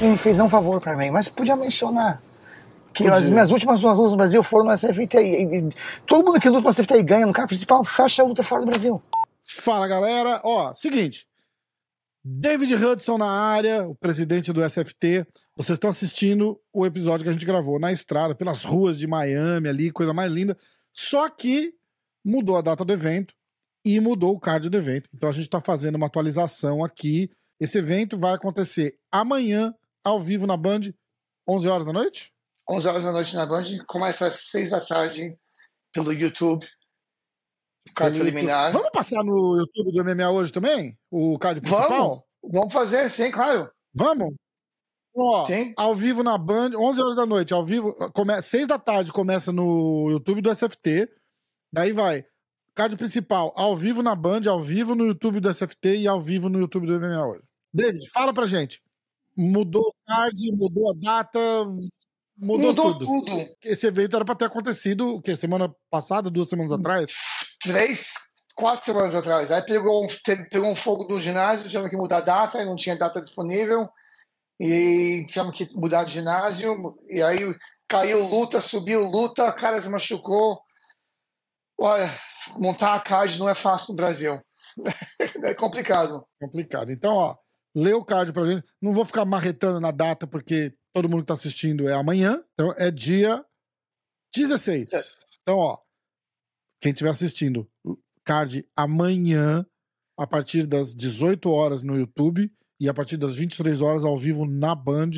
Ele 0.00 0.16
fez 0.16 0.38
um 0.38 0.48
favor 0.48 0.80
pra 0.80 0.96
mim, 0.96 1.10
mas 1.10 1.28
podia 1.28 1.56
mencionar 1.56 2.22
que 2.92 3.04
podia. 3.04 3.18
as 3.18 3.28
minhas 3.28 3.50
últimas 3.50 3.80
duas 3.80 3.96
lutas 3.96 4.10
no 4.12 4.16
Brasil 4.16 4.42
foram 4.42 4.66
no 4.66 4.76
SFT. 4.76 5.18
E, 5.18 5.58
e, 5.58 5.68
todo 6.06 6.24
mundo 6.24 6.40
que 6.40 6.48
luta 6.48 6.62
no 6.62 6.72
SFT 6.72 6.94
e 6.96 7.02
ganha 7.02 7.26
no 7.26 7.32
cara 7.32 7.46
principal 7.46 7.84
fecha 7.84 8.22
a 8.22 8.26
luta 8.26 8.42
fora 8.42 8.64
do 8.64 8.70
Brasil. 8.70 9.02
Fala 9.42 9.86
galera, 9.88 10.40
ó, 10.44 10.72
seguinte. 10.72 11.26
David 12.24 12.74
Hudson 12.74 13.16
na 13.16 13.30
área, 13.30 13.88
o 13.88 13.94
presidente 13.94 14.52
do 14.52 14.62
SFT. 14.68 15.24
Vocês 15.56 15.76
estão 15.76 15.90
assistindo 15.90 16.60
o 16.72 16.84
episódio 16.84 17.24
que 17.24 17.30
a 17.30 17.32
gente 17.32 17.46
gravou 17.46 17.78
na 17.78 17.92
estrada, 17.92 18.34
pelas 18.34 18.64
ruas 18.64 18.98
de 18.98 19.06
Miami 19.06 19.68
ali, 19.68 19.90
coisa 19.90 20.12
mais 20.12 20.30
linda. 20.30 20.56
Só 20.92 21.28
que 21.28 21.72
mudou 22.24 22.56
a 22.56 22.60
data 22.60 22.84
do 22.84 22.92
evento 22.92 23.32
e 23.84 24.00
mudou 24.00 24.34
o 24.34 24.40
card 24.40 24.68
do 24.68 24.76
evento. 24.76 25.08
Então 25.14 25.28
a 25.28 25.32
gente 25.32 25.44
está 25.44 25.60
fazendo 25.60 25.94
uma 25.94 26.06
atualização 26.06 26.84
aqui. 26.84 27.30
Esse 27.60 27.78
evento 27.78 28.16
vai 28.16 28.34
acontecer 28.34 28.98
amanhã, 29.10 29.74
ao 30.04 30.18
vivo 30.18 30.46
na 30.46 30.56
Band, 30.56 30.92
11 31.48 31.68
horas 31.68 31.84
da 31.84 31.92
noite? 31.92 32.32
11 32.70 32.88
horas 32.88 33.04
da 33.04 33.12
noite 33.12 33.34
na 33.34 33.46
Band, 33.46 33.64
começa 33.86 34.26
às 34.26 34.50
6 34.50 34.70
da 34.70 34.80
tarde 34.80 35.36
pelo 35.92 36.12
YouTube. 36.12 36.66
Card 37.94 38.18
preliminar. 38.18 38.70
Vamos 38.72 38.90
passar 38.90 39.24
no 39.24 39.56
YouTube 39.58 39.92
do 39.92 40.04
MMA 40.04 40.30
hoje 40.30 40.52
também? 40.52 40.96
O 41.10 41.38
card 41.38 41.60
principal? 41.60 41.88
Vamos, 41.88 42.24
vamos 42.52 42.72
fazer, 42.72 43.10
sim, 43.10 43.30
claro. 43.30 43.70
Vamos? 43.94 44.34
Ó, 45.16 45.44
sim. 45.44 45.72
Ao 45.76 45.94
vivo 45.94 46.22
na 46.22 46.38
Band, 46.38 46.72
11 46.76 47.00
horas 47.00 47.16
da 47.16 47.26
noite, 47.26 47.52
ao 47.52 47.64
vivo, 47.64 47.92
come... 48.12 48.40
6 48.40 48.66
da 48.66 48.78
tarde 48.78 49.10
começa 49.10 49.50
no 49.50 50.08
YouTube 50.10 50.42
do 50.42 50.54
SFT. 50.54 51.08
Daí 51.72 51.92
vai 51.92 52.24
card 52.74 52.96
principal 52.96 53.52
ao 53.56 53.74
vivo 53.74 54.04
na 54.04 54.14
Band, 54.14 54.42
ao 54.48 54.60
vivo 54.60 54.94
no 54.94 55.04
YouTube 55.04 55.40
do 55.40 55.52
SFT 55.52 55.96
e 55.96 56.06
ao 56.06 56.20
vivo 56.20 56.48
no 56.48 56.60
YouTube 56.60 56.86
do 56.86 57.00
MMA 57.00 57.26
hoje. 57.26 57.47
David, 57.72 58.08
fala 58.10 58.32
pra 58.32 58.46
gente. 58.46 58.82
Mudou 59.36 59.94
card, 60.06 60.52
mudou 60.52 60.90
a 60.90 60.94
data, 60.96 61.38
mudou, 62.36 62.68
mudou 62.68 62.98
tudo. 62.98 63.24
tudo. 63.24 63.56
Esse 63.62 63.86
evento 63.86 64.16
era 64.16 64.24
pra 64.24 64.34
ter 64.34 64.46
acontecido, 64.46 65.14
o 65.14 65.22
quê? 65.22 65.36
Semana 65.36 65.72
passada, 65.90 66.30
duas 66.30 66.48
semanas 66.48 66.72
atrás? 66.72 67.10
Três, 67.62 68.12
quatro 68.54 68.84
semanas 68.84 69.14
atrás. 69.14 69.52
Aí 69.52 69.62
pegou 69.62 70.04
um, 70.04 70.06
pegou 70.50 70.68
um 70.68 70.74
fogo 70.74 71.04
do 71.04 71.18
ginásio, 71.18 71.68
tivemos 71.68 71.90
que 71.90 71.96
mudar 71.96 72.18
a 72.18 72.22
data, 72.22 72.64
não 72.64 72.74
tinha 72.74 72.96
data 72.96 73.20
disponível. 73.20 73.88
E 74.60 75.24
tivemos 75.28 75.56
que 75.56 75.68
mudar 75.76 76.02
de 76.04 76.14
ginásio. 76.14 76.98
E 77.08 77.22
aí 77.22 77.54
caiu 77.86 78.26
luta, 78.26 78.60
subiu 78.60 79.08
luta, 79.08 79.48
o 79.48 79.54
cara 79.54 79.80
se 79.80 79.88
machucou. 79.88 80.60
Olha, 81.80 82.10
montar 82.56 82.94
a 82.94 83.00
card 83.00 83.38
não 83.38 83.48
é 83.48 83.54
fácil 83.54 83.92
no 83.92 83.96
Brasil. 83.96 84.40
É 85.42 85.54
complicado. 85.54 86.24
Complicado. 86.40 86.92
Então, 86.92 87.14
ó, 87.14 87.36
lê 87.78 87.92
o 87.92 88.04
card 88.04 88.32
pra 88.32 88.44
gente. 88.44 88.64
Não 88.80 88.92
vou 88.92 89.04
ficar 89.04 89.24
marretando 89.24 89.80
na 89.80 89.90
data, 89.90 90.26
porque 90.26 90.74
todo 90.92 91.08
mundo 91.08 91.20
que 91.20 91.26
tá 91.26 91.34
assistindo 91.34 91.88
é 91.88 91.94
amanhã. 91.94 92.42
Então, 92.54 92.74
é 92.76 92.90
dia 92.90 93.44
16. 94.34 94.92
É. 94.92 95.00
Então, 95.42 95.56
ó, 95.56 95.78
quem 96.80 96.92
estiver 96.92 97.10
assistindo, 97.10 97.68
card 98.24 98.66
amanhã, 98.76 99.64
a 100.16 100.26
partir 100.26 100.66
das 100.66 100.94
18 100.94 101.50
horas 101.50 101.82
no 101.82 101.96
YouTube 101.96 102.52
e 102.80 102.88
a 102.88 102.94
partir 102.94 103.16
das 103.16 103.36
23 103.36 103.80
horas 103.80 104.04
ao 104.04 104.16
vivo 104.16 104.44
na 104.44 104.74
Band, 104.74 105.10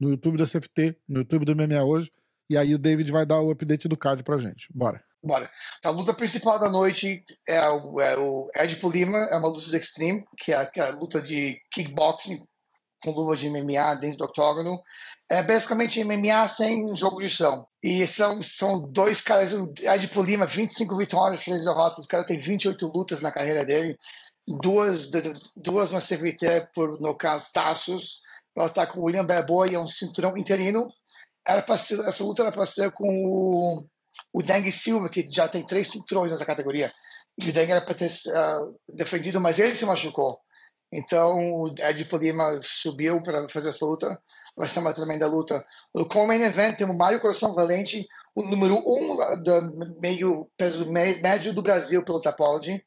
no 0.00 0.10
YouTube 0.10 0.38
do 0.38 0.46
CFT, 0.46 0.98
no 1.08 1.20
YouTube 1.20 1.44
do 1.44 1.54
MMA 1.54 1.82
hoje. 1.84 2.10
E 2.48 2.56
aí 2.56 2.74
o 2.74 2.78
David 2.78 3.10
vai 3.10 3.26
dar 3.26 3.40
o 3.40 3.50
update 3.50 3.88
do 3.88 3.96
card 3.96 4.22
pra 4.22 4.38
gente. 4.38 4.68
Bora. 4.74 5.05
Bora. 5.26 5.50
Então, 5.78 5.92
a 5.92 5.94
luta 5.94 6.14
principal 6.14 6.58
da 6.58 6.68
noite 6.68 7.24
é 7.48 7.68
o, 7.68 8.00
é 8.00 8.16
o 8.16 8.48
Ed 8.54 8.78
Lima, 8.92 9.18
é 9.30 9.36
uma 9.36 9.48
luta 9.48 9.68
do 9.68 9.76
Extreme, 9.76 10.24
que 10.38 10.52
é, 10.52 10.64
que 10.66 10.80
é 10.80 10.84
a 10.84 10.94
luta 10.94 11.20
de 11.20 11.60
kickboxing 11.72 12.40
com 13.02 13.10
luva 13.10 13.36
de 13.36 13.50
MMA 13.50 13.96
dentro 13.96 14.18
do 14.18 14.24
octógono. 14.24 14.80
É 15.28 15.42
basicamente 15.42 16.04
MMA 16.04 16.46
sem 16.46 16.94
jogo 16.94 17.20
de 17.20 17.28
chão. 17.28 17.66
E 17.82 18.06
são, 18.06 18.40
são 18.40 18.88
dois 18.88 19.20
caras, 19.20 19.52
o 19.52 19.74
Ed 19.80 20.08
Lima, 20.24 20.46
25 20.46 20.96
vitórias, 20.96 21.44
3 21.44 21.64
derrotas, 21.64 22.04
o 22.04 22.08
cara 22.08 22.24
tem 22.24 22.38
28 22.38 22.86
lutas 22.86 23.20
na 23.20 23.32
carreira 23.32 23.64
dele, 23.64 23.96
duas, 24.46 25.10
duas 25.56 25.90
no 25.90 25.98
CVT 25.98 26.68
por 26.72 27.00
nocautaços. 27.00 28.20
Ela 28.56 28.68
tá 28.68 28.86
com 28.86 29.00
o 29.00 29.04
William 29.04 29.26
Bad 29.26 29.50
é 29.72 29.78
um 29.78 29.88
cinturão 29.88 30.36
interino. 30.36 30.88
Era 31.44 31.76
ser, 31.76 31.98
essa 32.06 32.22
luta 32.22 32.42
era 32.42 32.52
para 32.52 32.64
ser 32.64 32.92
com 32.92 33.08
o 33.08 33.86
o 34.36 34.42
Deng 34.42 34.70
Silva, 34.70 35.08
que 35.08 35.26
já 35.26 35.48
tem 35.48 35.64
três 35.64 35.90
cinturões 35.90 36.30
nessa 36.30 36.44
categoria. 36.44 36.92
E 37.42 37.48
o 37.48 37.52
Deng 37.54 37.72
era 37.72 37.80
para 37.80 37.94
ter 37.94 38.10
uh, 38.10 38.78
defendido, 38.94 39.40
mas 39.40 39.58
ele 39.58 39.74
se 39.74 39.86
machucou. 39.86 40.36
Então 40.92 41.62
o 41.62 41.68
Ed 41.68 42.06
Lima 42.20 42.60
subiu 42.62 43.22
para 43.22 43.48
fazer 43.48 43.70
essa 43.70 43.86
luta. 43.86 44.06
Vai 44.54 44.68
ser 44.68 44.80
uma 44.80 44.92
tremenda 44.92 45.26
luta. 45.26 45.64
No 45.94 46.06
Common 46.06 46.34
Event 46.34 46.76
temos 46.76 46.94
Mário 46.94 47.18
Coração 47.18 47.54
Valente, 47.54 48.06
o 48.36 48.42
número 48.42 48.76
um 48.76 49.16
do 49.42 50.00
meio 50.02 50.50
peso 50.54 50.84
médio 50.84 51.54
do 51.54 51.62
Brasil 51.62 52.04
pelo 52.04 52.20
Tapology, 52.20 52.84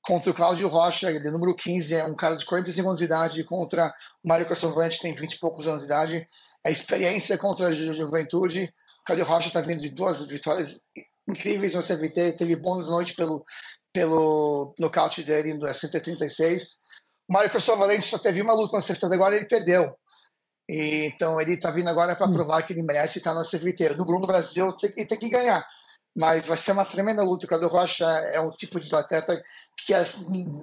contra 0.00 0.30
o 0.30 0.34
Cláudio 0.34 0.68
Rocha, 0.68 1.10
ele 1.10 1.28
é 1.28 1.30
número 1.30 1.54
15, 1.54 1.94
é 1.96 2.04
um 2.06 2.16
cara 2.16 2.34
de 2.34 2.46
45 2.46 2.88
anos 2.88 2.98
de 2.98 3.04
idade, 3.04 3.44
contra 3.44 3.92
o 4.24 4.28
Mário 4.28 4.46
Coração 4.46 4.72
Valente, 4.72 5.00
tem 5.00 5.12
20 5.12 5.34
e 5.34 5.38
poucos 5.38 5.68
anos 5.68 5.82
de 5.82 5.86
idade. 5.86 6.26
A 6.64 6.70
experiência 6.70 7.36
contra 7.36 7.66
a 7.66 7.72
juventude, 7.72 8.72
Cláudio 9.06 9.24
Rocha 9.24 9.48
está 9.48 9.60
vindo 9.60 9.80
de 9.80 9.90
duas 9.90 10.26
vitórias 10.26 10.80
incríveis 11.28 11.74
no 11.74 11.82
CVT, 11.82 12.32
teve 12.32 12.56
bônus 12.56 12.88
noite 12.88 13.14
pelo, 13.14 13.44
pelo 13.92 14.74
nocaute 14.78 15.22
dele 15.22 15.54
no 15.54 15.72
136. 15.72 16.84
O 17.28 17.32
Mário 17.32 17.50
Pessoa 17.50 17.76
Valente 17.76 18.04
só 18.04 18.18
teve 18.18 18.42
uma 18.42 18.52
luta 18.52 18.76
no 18.76 18.82
CVT, 18.82 19.06
agora 19.06 19.36
ele 19.36 19.46
perdeu. 19.46 19.96
E, 20.68 21.06
então 21.06 21.40
ele 21.40 21.54
está 21.54 21.70
vindo 21.70 21.88
agora 21.88 22.16
para 22.16 22.26
hum. 22.26 22.32
provar 22.32 22.62
que 22.62 22.72
ele 22.72 22.82
merece 22.82 23.18
estar 23.18 23.32
no 23.32 23.42
CVT. 23.42 23.90
No 23.90 24.04
Bruno 24.04 24.26
Brasil 24.26 24.72
tem, 24.72 24.92
ele 24.96 25.06
tem 25.06 25.18
que 25.18 25.28
ganhar. 25.28 25.64
Mas 26.16 26.44
vai 26.44 26.56
ser 26.56 26.72
uma 26.72 26.84
tremenda 26.84 27.22
luta. 27.22 27.44
O 27.44 27.48
Cláudio 27.48 27.68
Rocha 27.68 28.04
é 28.06 28.40
um 28.40 28.50
tipo 28.50 28.80
de 28.80 28.92
atleta 28.94 29.40
que 29.76 29.94
é, 29.94 30.02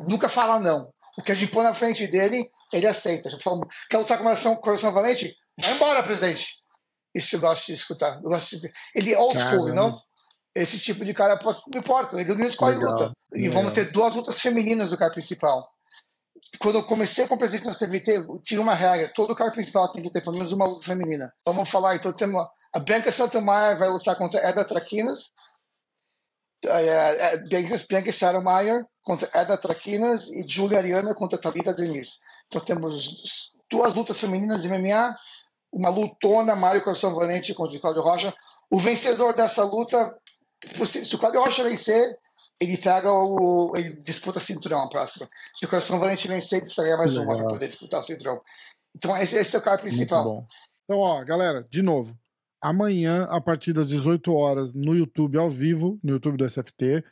nunca 0.08 0.28
fala 0.28 0.60
não. 0.60 0.92
O 1.18 1.22
que 1.22 1.32
a 1.32 1.36
gente 1.36 1.52
põe 1.52 1.64
na 1.64 1.74
frente 1.74 2.08
dele, 2.08 2.44
ele 2.74 2.88
aceita. 2.88 3.30
A 3.30 3.32
gente 3.32 3.44
fala, 3.44 3.66
quer 3.90 4.00
lutar 4.00 4.18
com 4.18 4.50
o 4.50 4.62
Coração 4.62 4.92
Valente? 4.92 5.34
Vai 5.60 5.74
embora, 5.74 6.04
presidente. 6.04 6.63
Isso 7.14 7.36
eu 7.36 7.40
gosto 7.40 7.68
de 7.68 7.74
escutar. 7.74 8.16
Eu 8.18 8.30
gosto 8.30 8.60
de... 8.60 8.72
Ele 8.96 9.14
é 9.14 9.20
old 9.20 9.40
school, 9.40 9.74
não? 9.74 10.00
Esse 10.56 10.80
tipo 10.80 11.04
de 11.04 11.14
cara 11.14 11.40
não 11.42 11.80
importa, 11.80 12.20
ele 12.20 12.36
não 12.36 12.48
escolhe 12.48 12.78
Legal. 12.78 12.92
luta. 12.92 13.12
E 13.34 13.42
Legal. 13.42 13.54
vamos 13.54 13.74
ter 13.74 13.92
duas 13.92 14.16
lutas 14.16 14.40
femininas 14.40 14.90
do 14.90 14.98
cara 14.98 15.12
principal. 15.12 15.68
Quando 16.60 16.78
eu 16.78 16.84
comecei 16.84 17.28
com 17.28 17.36
o 17.36 17.38
presidente 17.38 17.66
da 17.66 17.74
CVT, 17.74 18.42
tinha 18.44 18.62
uma 18.62 18.76
regra: 18.76 19.12
todo 19.16 19.36
cara 19.36 19.52
principal 19.52 19.92
tem 19.92 20.04
que 20.04 20.12
ter 20.12 20.22
pelo 20.22 20.36
menos 20.36 20.52
uma 20.52 20.68
luta 20.68 20.84
feminina. 20.84 21.34
Vamos 21.46 21.70
falar, 21.70 21.96
então 21.96 22.14
temos 22.14 22.46
a 22.74 22.80
Bianca 22.80 23.12
Santomayor 23.12 23.78
vai 23.78 23.90
lutar 23.90 24.16
contra 24.16 24.40
Eda 24.48 24.66
Traquinas. 24.66 25.32
Bianca, 27.48 27.76
Bianca 27.88 28.12
Sarah 28.12 28.42
Meyer 28.42 28.86
contra 29.04 29.30
Eda 29.34 29.58
Traquinas 29.58 30.30
e 30.30 30.48
Julia 30.48 30.80
Ariana 30.80 31.14
contra 31.14 31.38
Thalita 31.38 31.74
Diniz. 31.74 32.20
Então 32.48 32.62
temos 32.62 33.54
duas 33.70 33.94
lutas 33.94 34.20
femininas 34.20 34.64
de 34.64 34.70
MMA 34.70 35.16
uma 35.74 35.90
lutona, 35.90 36.56
Mário 36.56 36.84
Coração 36.84 37.16
Valente 37.16 37.54
contra 37.54 37.76
o 37.76 37.82
Cláudio 37.82 38.04
Rocha. 38.04 38.34
O 38.72 38.78
vencedor 38.78 39.34
dessa 39.34 39.64
luta, 39.64 40.16
se 40.86 41.16
o 41.16 41.18
Cláudio 41.18 41.42
Rocha 41.42 41.64
vencer, 41.64 42.16
ele 42.60 42.78
pega 42.78 43.12
o. 43.12 43.74
ele 43.76 43.96
disputa 44.04 44.40
cinturão 44.40 44.80
a 44.80 44.90
próxima. 44.90 45.28
Se 45.54 45.66
o 45.66 45.68
Coração 45.68 46.00
Valente 46.00 46.28
vencer, 46.28 46.60
ele 46.60 46.66
precisa 46.66 46.84
ganhar 46.84 46.98
mais 46.98 47.14
Legal. 47.14 47.28
uma 47.28 47.38
para 47.38 47.48
poder 47.48 47.68
disputar 47.68 48.00
o 48.00 48.04
cinturão. 48.04 48.40
Então, 48.96 49.18
esse, 49.18 49.36
esse 49.36 49.56
é 49.56 49.60
o 49.60 49.62
cara 49.62 49.80
principal. 49.80 50.24
Muito 50.24 50.42
bom. 50.42 50.48
Então, 50.84 51.00
ó, 51.00 51.24
galera, 51.24 51.66
de 51.70 51.82
novo. 51.82 52.16
Amanhã, 52.62 53.24
a 53.30 53.42
partir 53.42 53.74
das 53.74 53.90
18 53.90 54.32
horas, 54.34 54.72
no 54.72 54.96
YouTube 54.96 55.38
ao 55.38 55.50
vivo, 55.50 56.00
no 56.04 56.12
YouTube 56.14 56.38
do 56.38 56.50
SFT. 56.50 57.04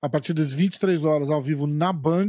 A 0.00 0.08
partir 0.08 0.32
das 0.32 0.52
23 0.52 1.04
horas 1.04 1.30
ao 1.30 1.42
vivo 1.42 1.66
na 1.66 1.92
Band 1.92 2.28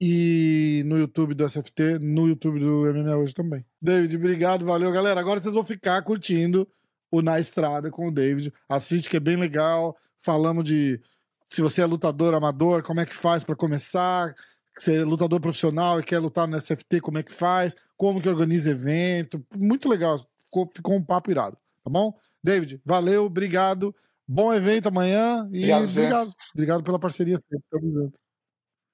e 0.00 0.82
no 0.86 0.98
YouTube 0.98 1.34
do 1.34 1.46
SFT, 1.46 1.98
no 1.98 2.26
YouTube 2.26 2.58
do 2.58 2.92
MMA 2.92 3.16
hoje 3.16 3.34
também. 3.34 3.64
David, 3.82 4.16
obrigado, 4.16 4.64
valeu, 4.64 4.90
galera. 4.90 5.20
Agora 5.20 5.40
vocês 5.40 5.54
vão 5.54 5.64
ficar 5.64 6.00
curtindo 6.02 6.66
o 7.10 7.20
Na 7.20 7.38
Estrada 7.38 7.90
com 7.90 8.08
o 8.08 8.10
David. 8.10 8.52
Assiste 8.68 9.10
que 9.10 9.18
é 9.18 9.20
bem 9.20 9.36
legal. 9.36 9.96
Falamos 10.16 10.64
de 10.64 11.00
se 11.44 11.60
você 11.60 11.82
é 11.82 11.86
lutador 11.86 12.32
amador, 12.32 12.82
como 12.82 13.00
é 13.00 13.06
que 13.06 13.14
faz 13.14 13.44
para 13.44 13.56
começar? 13.56 14.34
Se 14.78 14.94
é 14.94 15.04
lutador 15.04 15.40
profissional 15.40 16.00
e 16.00 16.04
quer 16.04 16.18
lutar 16.18 16.48
no 16.48 16.58
SFT, 16.58 17.00
como 17.00 17.18
é 17.18 17.22
que 17.22 17.32
faz? 17.32 17.74
Como 17.96 18.22
que 18.22 18.28
organiza 18.28 18.70
evento? 18.70 19.44
Muito 19.54 19.88
legal. 19.88 20.18
Ficou, 20.46 20.70
ficou 20.74 20.94
um 20.94 21.04
papo 21.04 21.30
irado, 21.30 21.56
tá 21.84 21.90
bom? 21.90 22.16
David, 22.42 22.80
valeu, 22.84 23.26
obrigado. 23.26 23.94
Bom 24.26 24.54
evento 24.54 24.86
amanhã 24.88 25.46
e 25.52 25.70
obrigado. 25.72 25.90
Obrigado, 25.90 26.34
obrigado 26.54 26.84
pela 26.84 26.98
parceria 26.98 27.36
sempre. 27.36 27.66
Tamo 27.68 27.92
junto. 27.92 28.29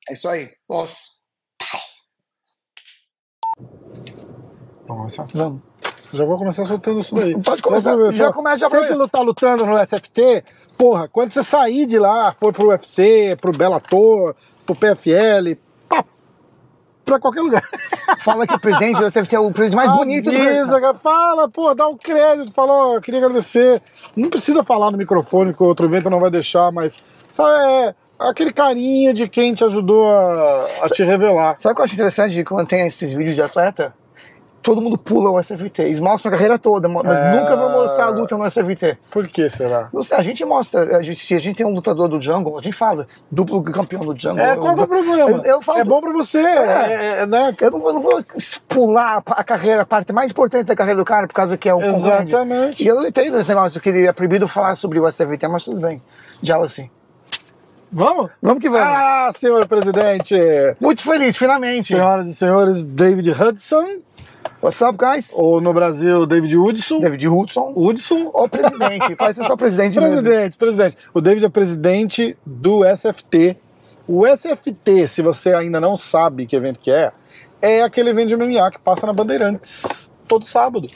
É 0.09 0.13
isso 0.13 0.29
aí. 0.29 0.51
Nossa. 0.69 1.17
Nossa, 4.87 5.27
vamos. 5.35 5.63
Já 6.13 6.25
vou 6.25 6.39
começar 6.39 6.65
soltando 6.65 7.01
isso 7.01 7.15
daí. 7.15 7.41
Pode 7.43 7.61
começar. 7.61 7.97
Já 8.13 8.33
começa 8.33 8.59
já 8.59 8.71
Sempre 8.71 8.95
lutar 8.95 9.23
lutando 9.23 9.67
no 9.67 9.77
SFT. 9.77 10.45
Porra, 10.79 11.09
quando 11.09 11.33
você 11.33 11.43
sair 11.43 11.87
de 11.87 11.99
lá, 11.99 12.33
for 12.33 12.53
pro 12.53 12.69
UFC, 12.69 13.37
pro 13.41 13.51
Bellator, 13.51 14.35
pro 14.65 14.77
PFL, 14.77 15.57
pá, 15.89 16.05
pra 17.05 17.19
qualquer 17.19 17.41
lugar. 17.41 17.69
Fala 18.21 18.47
que 18.47 18.55
o 18.55 18.61
presidente 18.61 19.01
do 19.01 19.11
SFT 19.11 19.37
é 19.37 19.41
o 19.41 19.51
presidente 19.51 19.85
mais 19.85 19.91
bonito 19.91 20.31
do 20.31 20.37
Avisa, 20.37 20.81
cara, 20.81 20.95
fala, 20.95 21.49
pô, 21.49 21.75
dá 21.75 21.87
o 21.89 21.97
crédito, 21.97 22.53
fala, 22.53 22.73
ó, 22.73 23.01
queria 23.01 23.21
agradecer. 23.21 23.83
Não 24.15 24.31
precisa 24.31 24.63
falar 24.63 24.91
no 24.91 24.99
microfone, 24.99 25.55
que 25.55 25.63
o 25.63 25.67
outro 25.67 25.87
evento 25.87 26.11
não 26.11 26.21
vai 26.21 26.31
deixar, 26.31 26.71
mas, 26.73 27.03
sabe, 27.31 27.51
é 27.51 27.95
aquele 28.19 28.53
carinho 28.53 29.13
de 29.13 29.29
quem 29.29 29.55
te 29.55 29.65
ajudou 29.65 30.09
a, 30.09 30.67
a 30.83 30.89
te 30.89 31.03
revelar. 31.05 31.57
Sabe 31.59 31.73
o 31.73 31.77
que 31.77 31.81
eu 31.81 31.85
acho 31.85 31.95
interessante 31.95 32.45
quando 32.45 32.67
tem 32.67 32.87
esses 32.87 33.13
vídeos 33.13 33.35
de 33.37 33.43
atleta? 33.43 33.95
Todo 34.63 34.81
mundo 34.81 34.99
pula 34.99 35.31
o 35.31 35.41
SFT. 35.41 35.83
Eles 35.83 36.01
mostram 36.01 36.33
a 36.33 36.35
carreira 36.35 36.59
toda, 36.59 36.89
mas 36.89 37.05
É. 37.07 37.37
nunca 37.41 37.55
vão 37.55 37.71
mostrar 37.71 38.07
a 38.07 38.09
luta 38.09 38.37
no 38.37 38.45
SFT. 38.51 38.99
Por 39.13 39.29
que 39.29 39.49
será? 39.49 39.89
Não 39.93 40.03
sei, 40.03 40.19
a 40.19 40.23
gente 40.23 40.45
mostra, 40.45 40.97
a 40.99 41.03
gente, 41.05 41.21
se 41.21 41.37
a 41.37 41.39
gente 41.39 41.59
tem 41.59 41.65
um 41.65 41.71
lutador 41.71 42.09
do 42.09 42.21
Jungle, 42.21 42.59
a 42.59 42.61
gente 42.61 42.77
fala, 42.77 43.07
duplo 43.31 43.63
campeão 43.63 44.01
do 44.01 44.19
Jungle. 44.19 44.41
É, 44.45 44.57
qual 44.57 44.75
que 44.75 44.81
é 44.81 44.85
o 44.85 44.89
problema? 44.89 45.31
Eu, 45.31 45.43
eu 45.45 45.63
falo, 45.63 45.79
é 45.79 45.85
bom 45.85 46.01
pra 46.01 46.11
você, 46.13 46.39
é, 46.41 47.21
é, 47.21 47.27
né? 47.27 47.55
Eu 47.61 47.71
não 47.71 47.79
vou, 47.79 47.93
não 47.93 48.03
vou 48.03 48.25
pular 48.69 49.23
a 49.25 49.45
carreira, 49.45 49.83
a 49.83 49.87
parte 49.87 50.13
mais 50.13 50.33
importante 50.33 50.65
da 50.67 50.75
carreira 50.75 50.99
do 50.99 51.05
cara, 51.05 51.29
por 51.29 51.35
causa 51.35 51.57
que 51.57 51.69
é 51.69 51.75
o 51.75 51.81
concorrente. 51.81 52.31
Exatamente. 52.35 52.83
E 52.83 52.89
eu 52.89 52.97
não 52.97 53.07
entendo 53.07 53.39
esse 53.39 53.49
negócio, 53.49 53.81
que 53.81 53.89
ele 53.89 54.05
é 54.05 54.13
proibido 54.13 54.49
falar 54.49 54.75
sobre 54.75 54.99
o 54.99 55.09
SFT, 55.09 55.47
mas 55.47 55.63
tudo 55.63 55.81
bem. 55.81 56.03
Já 56.43 56.57
assim. 56.61 56.91
Vamos? 57.91 58.31
Vamos 58.43 58.61
que 58.61 58.69
vamos. 58.69 58.87
Ah, 58.89 59.31
senhor 59.35 59.67
presidente! 59.67 60.35
Muito 60.81 61.03
feliz, 61.03 61.37
finalmente. 61.37 61.89
Senhoras 61.89 62.27
e 62.27 62.35
senhores, 62.35 62.85
David 62.85 63.31
Hudson, 63.31 64.01
What's 64.63 64.81
up, 64.81 64.97
guys? 64.99 65.31
ou 65.35 65.61
no 65.61 65.73
Brasil, 65.73 66.27
David 66.27 66.57
Hudson. 66.57 67.01
David 67.01 67.29
Hudson. 67.29 67.73
Hudson. 67.77 68.31
O 68.33 68.49
presidente. 68.49 69.15
Parece 69.15 69.41
ser 69.41 69.47
só 69.47 69.57
presidente 69.57 69.99
mesmo. 70.01 70.23
Presidente, 70.23 70.57
presidente. 70.57 70.97
O 71.13 71.21
David 71.21 71.45
é 71.45 71.49
presidente 71.49 72.37
do 72.45 72.83
SFT. 72.85 73.57
O 74.09 74.25
SFT, 74.27 75.07
se 75.09 75.23
você 75.23 75.53
ainda 75.53 75.81
não 75.81 75.97
sabe 75.97 76.47
que 76.47 76.57
evento 76.57 76.81
que 76.81 76.91
é, 76.91 77.13
é 77.61 77.83
aquele 77.83 78.11
evento 78.11 78.29
de 78.29 78.37
MMA 78.37 78.71
que 78.71 78.79
passa 78.79 79.07
na 79.07 79.13
Bandeirantes 79.13 80.13
todo 80.27 80.47
sábado. 80.47 80.89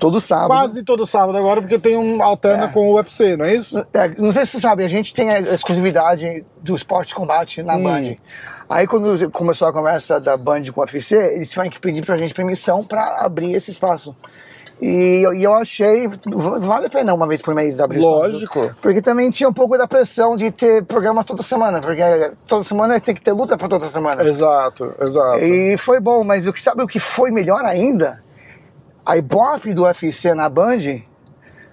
Todo 0.00 0.20
sábado. 0.20 0.48
Quase 0.48 0.82
todo 0.82 1.04
sábado 1.06 1.36
agora, 1.38 1.60
porque 1.60 1.78
tem 1.78 1.96
um 1.96 2.22
alterna 2.22 2.64
É. 2.64 2.68
com 2.68 2.88
o 2.90 2.94
UFC, 2.96 3.36
não 3.36 3.44
é 3.44 3.54
isso? 3.54 3.78
É, 3.94 4.08
não 4.18 4.32
sei 4.32 4.44
se 4.46 4.52
você 4.52 4.60
sabe, 4.60 4.82
a 4.82 4.88
gente 4.88 5.12
tem 5.14 5.30
a 5.30 5.38
exclusividade 5.40 6.44
do 6.62 6.74
esporte 6.74 7.08
de 7.10 7.14
combate 7.14 7.62
na 7.62 7.76
Hum. 7.76 7.84
Band. 7.84 8.14
Aí 8.68 8.86
quando 8.86 9.30
começou 9.30 9.68
a 9.68 9.72
conversa 9.72 10.18
da 10.18 10.36
Band 10.36 10.62
com 10.74 10.80
o 10.80 10.84
UFC, 10.84 11.16
eles 11.16 11.50
tiveram 11.50 11.70
que 11.70 11.78
pedir 11.80 12.04
pra 12.04 12.16
gente 12.16 12.32
permissão 12.32 12.82
pra 12.82 13.18
abrir 13.20 13.52
esse 13.54 13.70
espaço. 13.70 14.16
E, 14.82 15.20
eu- 15.22 15.34
e 15.34 15.44
eu 15.44 15.52
achei, 15.52 16.08
vale 16.60 16.86
a 16.86 16.88
pena 16.88 17.12
uma 17.12 17.26
vez 17.28 17.42
por 17.42 17.54
mês 17.54 17.78
abrir 17.82 17.98
espaço. 17.98 18.16
Lógico. 18.16 18.74
Porque 18.80 19.02
também 19.02 19.28
tinha 19.28 19.46
um 19.48 19.52
pouco 19.52 19.76
da 19.76 19.86
pressão 19.86 20.38
de 20.38 20.50
ter 20.50 20.82
programa 20.84 21.22
toda 21.22 21.42
semana, 21.42 21.82
porque 21.82 22.00
toda 22.46 22.62
semana 22.64 22.98
tem 22.98 23.14
que 23.14 23.20
ter 23.20 23.32
luta 23.32 23.58
pra 23.58 23.68
toda 23.68 23.86
semana. 23.88 24.22
Exato, 24.22 24.94
exato. 25.02 25.38
E 25.44 25.76
foi 25.76 26.00
bom, 26.00 26.24
mas 26.24 26.46
o 26.46 26.52
que 26.52 26.62
sabe 26.62 26.82
o 26.82 26.86
que 26.86 26.98
foi 26.98 27.30
melhor 27.30 27.62
ainda? 27.66 28.22
A 29.10 29.16
Ibope 29.16 29.74
do 29.74 29.82
UFC 29.82 30.32
na 30.36 30.48
Band 30.48 31.02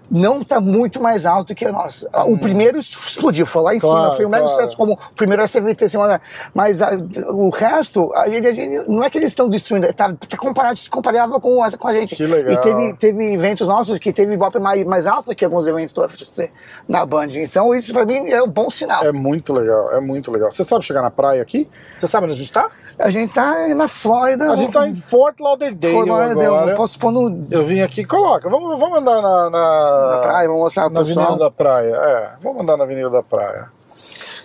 não 0.09 0.43
tá 0.43 0.59
muito 0.61 1.01
mais 1.01 1.25
alto 1.25 1.53
que 1.55 1.65
a 1.65 1.71
nossa. 1.71 2.07
O 2.25 2.37
primeiro 2.37 2.77
explodiu, 2.77 3.45
foi 3.45 3.61
lá 3.61 3.75
em 3.75 3.79
Claro, 3.79 4.03
cima, 4.05 4.15
foi 4.15 4.25
um 4.25 4.29
mega 4.29 4.43
claro. 4.45 4.59
sucesso 4.59 4.77
como 4.77 4.93
o 4.93 5.15
primeiro 5.15 5.41
SVT 5.43 5.89
semana. 5.89 6.21
Mas 6.53 6.81
a- 6.81 6.91
o 7.29 7.49
resto, 7.49 8.11
a 8.13 8.27
gente, 8.29 8.47
a 8.47 8.53
gente- 8.53 8.89
não 8.89 9.03
é 9.03 9.09
que 9.09 9.17
eles 9.17 9.31
estão 9.31 9.49
destruindo, 9.49 9.91
tá, 9.93 10.13
tá 10.27 10.37
comparado, 10.37 10.79
comparável 10.89 11.39
com, 11.39 11.61
a- 11.63 11.71
com 11.71 11.87
a 11.87 11.93
gente. 11.93 12.15
Que 12.15 12.25
legal. 12.25 12.53
E 12.53 12.57
teve, 12.57 12.93
teve 12.95 13.33
eventos 13.33 13.67
nossos 13.67 13.99
que 13.99 14.11
teve 14.13 14.33
Ibope 14.33 14.59
mais, 14.59 14.85
mais 14.85 15.07
alto 15.07 15.35
que 15.35 15.43
alguns 15.43 15.65
eventos 15.67 15.93
do 15.93 16.01
UFC 16.01 16.49
na 16.87 17.05
Band. 17.05 17.27
Então 17.35 17.73
isso 17.75 17.93
pra 17.93 18.05
mim 18.05 18.29
é 18.29 18.41
um 18.41 18.47
bom 18.47 18.69
sinal. 18.69 19.03
É 19.03 19.11
muito 19.11 19.53
legal, 19.53 19.91
é 19.93 19.99
muito 19.99 20.31
legal. 20.31 20.51
Você 20.51 20.63
sabe 20.63 20.85
chegar 20.85 21.01
na 21.01 21.11
praia 21.11 21.41
aqui? 21.41 21.69
Você 21.97 22.07
sabe 22.07 22.25
onde 22.25 22.33
a 22.33 22.37
gente 22.37 22.51
tá? 22.51 22.69
A 22.99 23.09
gente 23.09 23.33
tá 23.33 23.67
na 23.75 23.87
Flórida. 23.87 24.51
A 24.51 24.55
gente 24.55 24.71
tá 24.71 24.87
em 24.87 24.95
Fort 24.95 25.39
Lauderdale 25.39 25.93
Fort 25.93 26.07
Lauderdale, 26.07 26.45
agora. 26.45 26.75
posso 26.75 26.97
pôr 26.99 27.11
no, 27.11 27.45
Eu 27.49 27.65
vim 27.65 27.81
aqui, 27.81 28.03
coloca. 28.05 28.49
Vamos, 28.49 28.79
vamos 28.79 28.99
andar 28.99 29.21
na, 29.21 29.49
na, 29.49 29.96
na 30.11 30.17
praia, 30.19 30.47
vou 30.47 30.59
mostrar 30.59 30.83
na 30.83 30.89
pro 30.89 30.99
Avenida 30.99 31.21
pessoal. 31.21 31.39
da 31.39 31.51
Praia. 31.51 31.95
É, 31.95 32.31
vamos 32.41 32.61
andar 32.61 32.77
na 32.77 32.83
Avenida 32.83 33.09
da 33.09 33.23
Praia. 33.23 33.71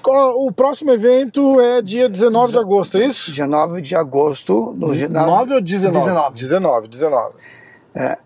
O 0.04 0.50
próximo 0.50 0.90
evento 0.90 1.60
é 1.60 1.80
dia 1.80 2.08
19 2.08 2.52
de 2.52 2.58
agosto, 2.58 2.98
é 2.98 3.04
isso? 3.04 3.32
Dia 3.32 3.46
9 3.46 3.80
de 3.80 3.94
agosto, 3.94 4.74
no 4.76 4.92
ginásio. 4.94 5.30
9 5.30 5.54
ou 5.54 5.60
19? 5.60 5.98
19. 6.00 6.34
19, 6.34 6.88
19. 6.88 7.34
E 7.94 8.18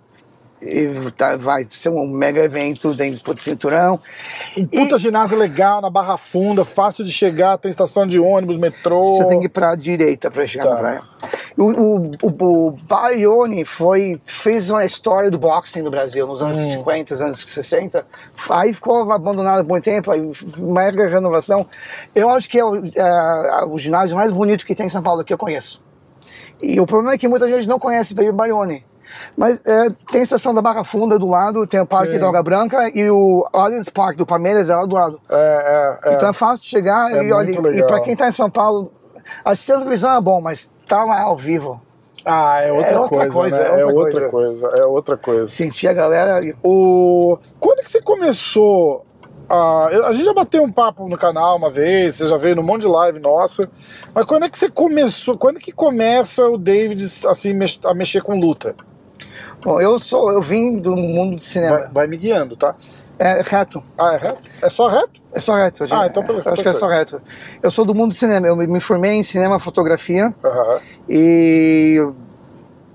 tá- 1.17 1.37
vai 1.37 1.65
ser 1.69 1.91
um 1.91 2.07
mega 2.07 2.41
evento 2.43 2.95
dentro 2.95 3.35
do 3.35 3.41
cinturão. 3.41 4.01
Um 4.57 4.67
puta 4.67 4.99
ginásio 4.99 5.37
legal, 5.37 5.81
na 5.81 5.91
Barra 5.91 6.17
Funda, 6.17 6.65
fácil 6.65 7.05
de 7.05 7.13
chegar, 7.13 7.59
tem 7.59 7.69
estação 7.71 8.07
de 8.07 8.19
ônibus, 8.19 8.57
metrô. 8.59 9.03
Você 9.17 9.25
tem 9.27 9.41
que 9.41 9.47
ir 9.47 9.51
pra 9.51 9.75
direita 9.75 10.31
pra 10.31 10.47
chegar 10.47 10.65
Tá. 10.65 10.71
na 10.75 10.79
praia. 10.79 11.03
O, 11.59 11.65
o, 11.65 12.11
o, 12.23 12.67
o 12.69 12.71
Barioni 12.73 13.65
foi, 13.65 14.21
fez 14.27 14.69
uma 14.71 14.85
história 14.85 15.31
do 15.31 15.39
boxing 15.39 15.83
no 15.83 15.91
Brasil 15.91 16.27
nos 16.27 16.43
Hum. 16.43 16.47
anos 16.47 16.57
50, 16.59 17.15
anos 17.25 17.41
60. 17.49 18.05
Aí 18.51 18.75
ficou 18.75 19.11
abandonado 19.11 19.63
por 19.65 19.71
muito 19.71 19.85
tempo, 19.85 20.11
aí 20.13 20.21
mega 20.59 21.09
renovação. 21.09 21.67
Eu 22.15 22.31
acho 22.31 22.49
que 22.51 22.59
é 22.59 22.65
o, 22.65 22.77
é, 22.77 23.65
o 23.67 23.79
ginásio 23.79 24.17
mais 24.17 24.31
bonito 24.33 24.67
que 24.67 24.75
tem 24.75 24.87
em 24.87 24.91
São 24.91 25.03
Paulo 25.03 25.25
que 25.25 25.33
eu 25.33 25.39
conheço. 25.39 25.83
E 26.63 26.79
o 26.81 26.87
problema 26.87 27.15
é 27.15 27.19
que 27.19 27.29
muita 27.29 27.49
gente 27.49 27.69
não 27.69 27.79
conhece 27.79 28.13
o 28.13 28.17
Baby 28.17 28.33
Barioni. 28.33 28.85
Mas 29.37 29.61
é, 29.65 29.91
tem 30.11 30.21
a 30.21 30.25
estação 30.25 30.53
da 30.55 30.63
Barra 30.63 30.85
Funda 30.85 31.19
do 31.19 31.27
lado, 31.27 31.67
tem 31.67 31.81
o 31.81 31.87
Parque 31.87 32.15
Sim. 32.15 32.19
da 32.19 32.27
Alga 32.27 32.43
Branca 32.43 32.91
e 32.95 33.11
o 33.11 33.47
Allianz 33.53 33.89
Park 33.89 34.17
do 34.17 34.27
Palmeiras 34.27 34.71
é 34.71 34.77
lá 34.77 34.85
do 34.85 34.95
lado. 34.95 35.21
É, 35.31 36.01
é, 36.05 36.11
é. 36.11 36.15
Então 36.17 36.29
é 36.29 36.33
fácil 36.33 36.65
de 36.65 36.71
chegar 36.71 37.13
É 37.13 37.23
e 37.25 37.33
olha, 37.33 37.51
e 37.51 37.83
pra 37.85 38.01
quem 38.01 38.17
tá 38.17 38.29
em 38.29 38.33
São 38.33 38.51
Paulo, 38.51 38.93
a 39.45 39.55
televisão 39.55 40.15
é 40.15 40.21
bom, 40.21 40.41
mas 40.41 40.71
tá 40.87 41.05
lá 41.05 41.23
ao 41.23 41.37
vivo, 41.37 41.81
Ah, 42.25 42.61
é 42.61 42.73
outra, 42.73 42.91
É 42.93 42.99
outra 42.99 43.17
coisa, 43.19 43.33
coisa, 43.33 43.59
né? 43.59 43.65
é 43.65 43.81
É 43.81 43.87
outra 43.87 43.99
outra 44.01 44.29
coisa, 44.31 44.67
é 44.69 44.85
outra 44.85 45.17
coisa. 45.17 45.47
sentir 45.51 45.89
a 45.89 45.93
galera. 45.93 46.41
O... 46.63 47.39
Quando 47.61 47.83
que 47.85 47.91
você 47.91 48.01
começou 48.03 49.05
a... 49.49 49.87
A 50.09 50.13
gente 50.13 50.25
já 50.25 50.35
bateu 50.35 50.63
um 50.63 50.73
papo 50.73 51.09
no 51.09 51.17
canal 51.17 51.57
uma 51.57 51.71
vez, 51.71 52.17
você 52.17 52.27
já 52.27 52.37
veio 52.37 52.57
num 52.57 52.65
monte 52.65 52.81
de 52.83 52.89
live 52.89 53.21
nossa, 53.21 53.71
mas 54.13 54.25
quando 54.25 54.45
é 54.45 54.49
que 54.49 54.59
você 54.59 54.69
começou, 54.69 55.39
quando 55.39 55.59
é 55.59 55.61
que 55.61 55.71
começa 55.71 56.49
o 56.49 56.59
David 56.59 57.05
assim, 57.29 57.57
a 57.85 57.95
mexer 57.95 58.23
com 58.23 58.39
luta? 58.39 58.75
Bom, 59.63 59.81
eu 59.81 59.99
sou, 59.99 60.31
eu 60.33 60.41
vim 60.41 60.79
do 60.79 60.95
mundo 60.97 61.37
de 61.37 61.45
cinema. 61.45 61.79
Vai, 61.79 61.89
vai 61.89 62.07
me 62.07 62.17
guiando, 62.17 62.57
tá? 62.57 62.75
É 63.19 63.43
reto. 63.45 63.83
Ah, 63.99 64.15
é 64.15 64.19
reto? 64.19 64.39
É 64.63 64.69
só 64.69 64.89
reto? 64.89 65.21
É 65.33 65.41
só 65.41 65.55
reto. 65.57 65.87
gente. 65.87 65.99
Ah, 65.99 66.07
então 66.07 66.23
pelo- 66.23 66.43
acho 66.47 66.63
que 66.63 66.69
é 66.69 66.73
só 66.73 66.87
reto. 66.87 67.21
Eu 67.63 67.71
sou 67.71 67.85
do 67.85 67.95
mundo 67.95 68.13
de 68.13 68.19
cinema. 68.19 68.47
Eu 68.47 68.55
me 68.57 68.67
me 68.67 68.81
formei 68.81 69.13
em 69.13 69.23
cinema 69.23 69.59
fotografia 69.59 70.35
Aham. 70.45 70.79
e 71.09 71.99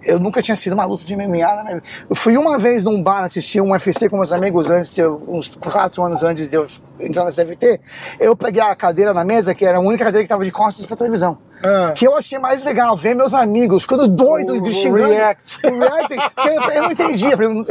eu 0.04 0.20
nunca 0.20 0.42
tinha 0.42 0.56
sido 0.56 0.74
uma 0.74 0.86
luta 0.86 1.04
de 1.04 1.16
MMA 1.16 1.28
na 1.56 1.64
minha 1.64 1.76
vida. 1.76 1.84
Eu 2.10 2.16
fui 2.16 2.38
uma 2.38 2.58
vez 2.58 2.84
num 2.84 3.02
bar 3.02 3.24
assistir 3.24 3.62
um 3.62 3.72
UFC 3.72 4.10
com 4.10 4.18
meus 4.18 4.32
amigos 4.32 4.70
antes, 4.70 4.94
de 4.96 5.02
eu- 5.02 5.22
uns 5.28 5.56
quatro 5.56 6.04
anos 6.04 6.24
antes 6.24 6.50
de 6.50 6.56
eu 6.56 6.66
entrar 7.00 7.24
na 7.24 7.32
CFT. 7.32 7.80
Eu 8.20 8.36
peguei 8.36 8.62
a 8.62 8.76
cadeira 8.76 9.14
na 9.14 9.24
mesa, 9.24 9.54
que 9.56 9.66
era 9.66 9.78
a 9.78 9.82
única 9.82 10.04
cadeira 10.06 10.24
que 10.24 10.28
estava 10.28 10.44
de 10.46 10.52
costas 10.52 10.86
pra 10.86 10.96
televisão. 10.98 11.38
Ah. 11.64 11.94
Que 11.96 12.08
eu 12.08 12.16
achei 12.16 12.40
mais 12.40 12.64
legal, 12.64 12.98
ver 12.98 13.14
meus 13.16 13.36
amigos 13.36 13.84
ficando 13.84 14.08
doido, 14.08 14.54
O- 14.56 14.64
o 14.64 14.72
xingando. 14.72 15.06
react. 15.14 15.60
O 15.68 15.78
react, 15.80 16.16
eu, 16.48 16.72
eu 16.72 16.82
não 16.84 16.92
entendia. 16.92 17.36
eu- 17.40 17.64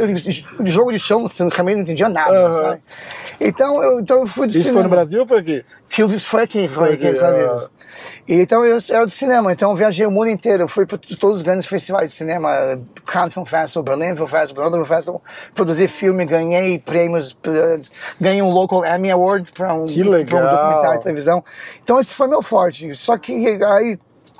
De 0.63 0.71
jogo 0.71 0.91
de 0.93 0.99
chão, 0.99 1.27
você 1.27 1.45
também 1.49 1.75
não 1.75 1.81
entendia 1.83 2.07
nada? 2.07 2.79
Então 3.39 3.81
eu, 3.83 3.99
então 3.99 4.19
eu 4.21 4.27
fui 4.27 4.47
de 4.47 4.57
Isso 4.57 4.67
foi 4.67 4.73
cinema. 4.81 4.83
no 4.83 4.89
Brasil 4.95 5.21
ou 5.21 5.27
foi 5.27 5.39
aqui? 5.39 5.65
Que 5.89 6.07
foi 6.19 6.43
aqui, 6.43 6.67
foi, 6.69 6.85
Foi 6.87 6.93
aqui 6.93 7.05
aqui, 7.07 7.15
Estados. 7.15 7.37
Unidos. 7.37 7.71
E, 8.27 8.41
então 8.41 8.63
eu 8.63 8.77
era 8.89 9.05
do 9.05 9.11
cinema, 9.11 9.51
então 9.51 9.71
eu 9.71 9.75
viajei 9.75 10.05
o 10.05 10.11
mundo 10.11 10.29
inteiro. 10.29 10.63
Eu 10.63 10.67
fui 10.67 10.85
para 10.85 10.97
todos 10.97 11.37
os 11.37 11.41
grandes 11.41 11.65
festivais 11.65 12.11
de 12.11 12.17
cinema, 12.17 12.79
Cannes 13.05 13.33
Film 13.33 13.45
Festival, 13.45 13.83
Berlin 13.83 14.15
Film 14.15 14.27
Festival, 14.27 14.65
London 14.65 14.77
Film 14.77 14.95
Festival. 14.95 15.23
Produzi 15.53 15.87
filme, 15.87 16.25
ganhei 16.25 16.79
prêmios, 16.79 17.35
ganhei 18.19 18.41
um 18.41 18.51
local 18.51 18.85
Emmy 18.85 19.11
Award 19.11 19.51
para 19.51 19.73
um, 19.73 19.83
um 19.83 19.85
documentário 19.85 20.97
de 20.97 21.03
televisão. 21.03 21.43
Então 21.83 21.99
esse 21.99 22.13
foi 22.13 22.27
meu 22.27 22.41
forte. 22.41 22.95
Só 22.95 23.17
que 23.17 23.33
aí, 23.63 23.99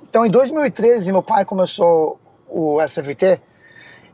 então 0.10 0.26
em 0.26 0.30
2013 0.30 1.12
meu 1.12 1.24
pai 1.24 1.46
começou 1.46 2.20
o 2.48 2.82
SVT. 2.82 3.42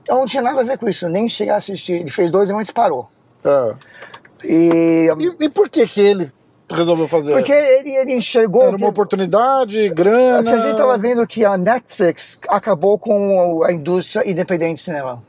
Eu 0.08 0.16
não 0.16 0.26
tinha 0.26 0.42
nada 0.42 0.62
a 0.62 0.64
ver 0.64 0.78
com 0.78 0.88
isso, 0.88 1.10
nem 1.10 1.28
cheguei 1.28 1.54
a 1.54 1.58
assistir. 1.58 1.94
Ele 1.94 2.10
fez 2.10 2.32
dois 2.32 2.50
e 2.50 2.74
parou. 2.74 3.10
Ah. 3.44 3.76
E, 4.44 5.08
E, 5.20 5.46
e 5.46 5.50
por 5.50 5.70
que 5.70 5.86
que 5.88 6.00
ele 6.00 6.32
resolveu 6.70 7.08
fazer? 7.08 7.34
porque 7.34 7.52
ele, 7.52 7.96
ele 7.96 8.14
enxergou 8.14 8.64
Era 8.64 8.76
uma 8.76 8.90
oportunidade, 8.90 9.86
É 9.86 9.90
grana... 9.90 10.52
que 10.52 10.58
a 10.58 10.68
gente 10.68 10.78
tava 10.78 10.98
vendo 10.98 11.26
que 11.26 11.46
a 11.46 11.58
Netflix 11.58 12.40
acabou 12.48 12.98
com 12.98 13.64
a 13.64 13.72
indústria 13.72 14.30
independente 14.30 14.76
de 14.76 14.82
cinema. 14.82 15.24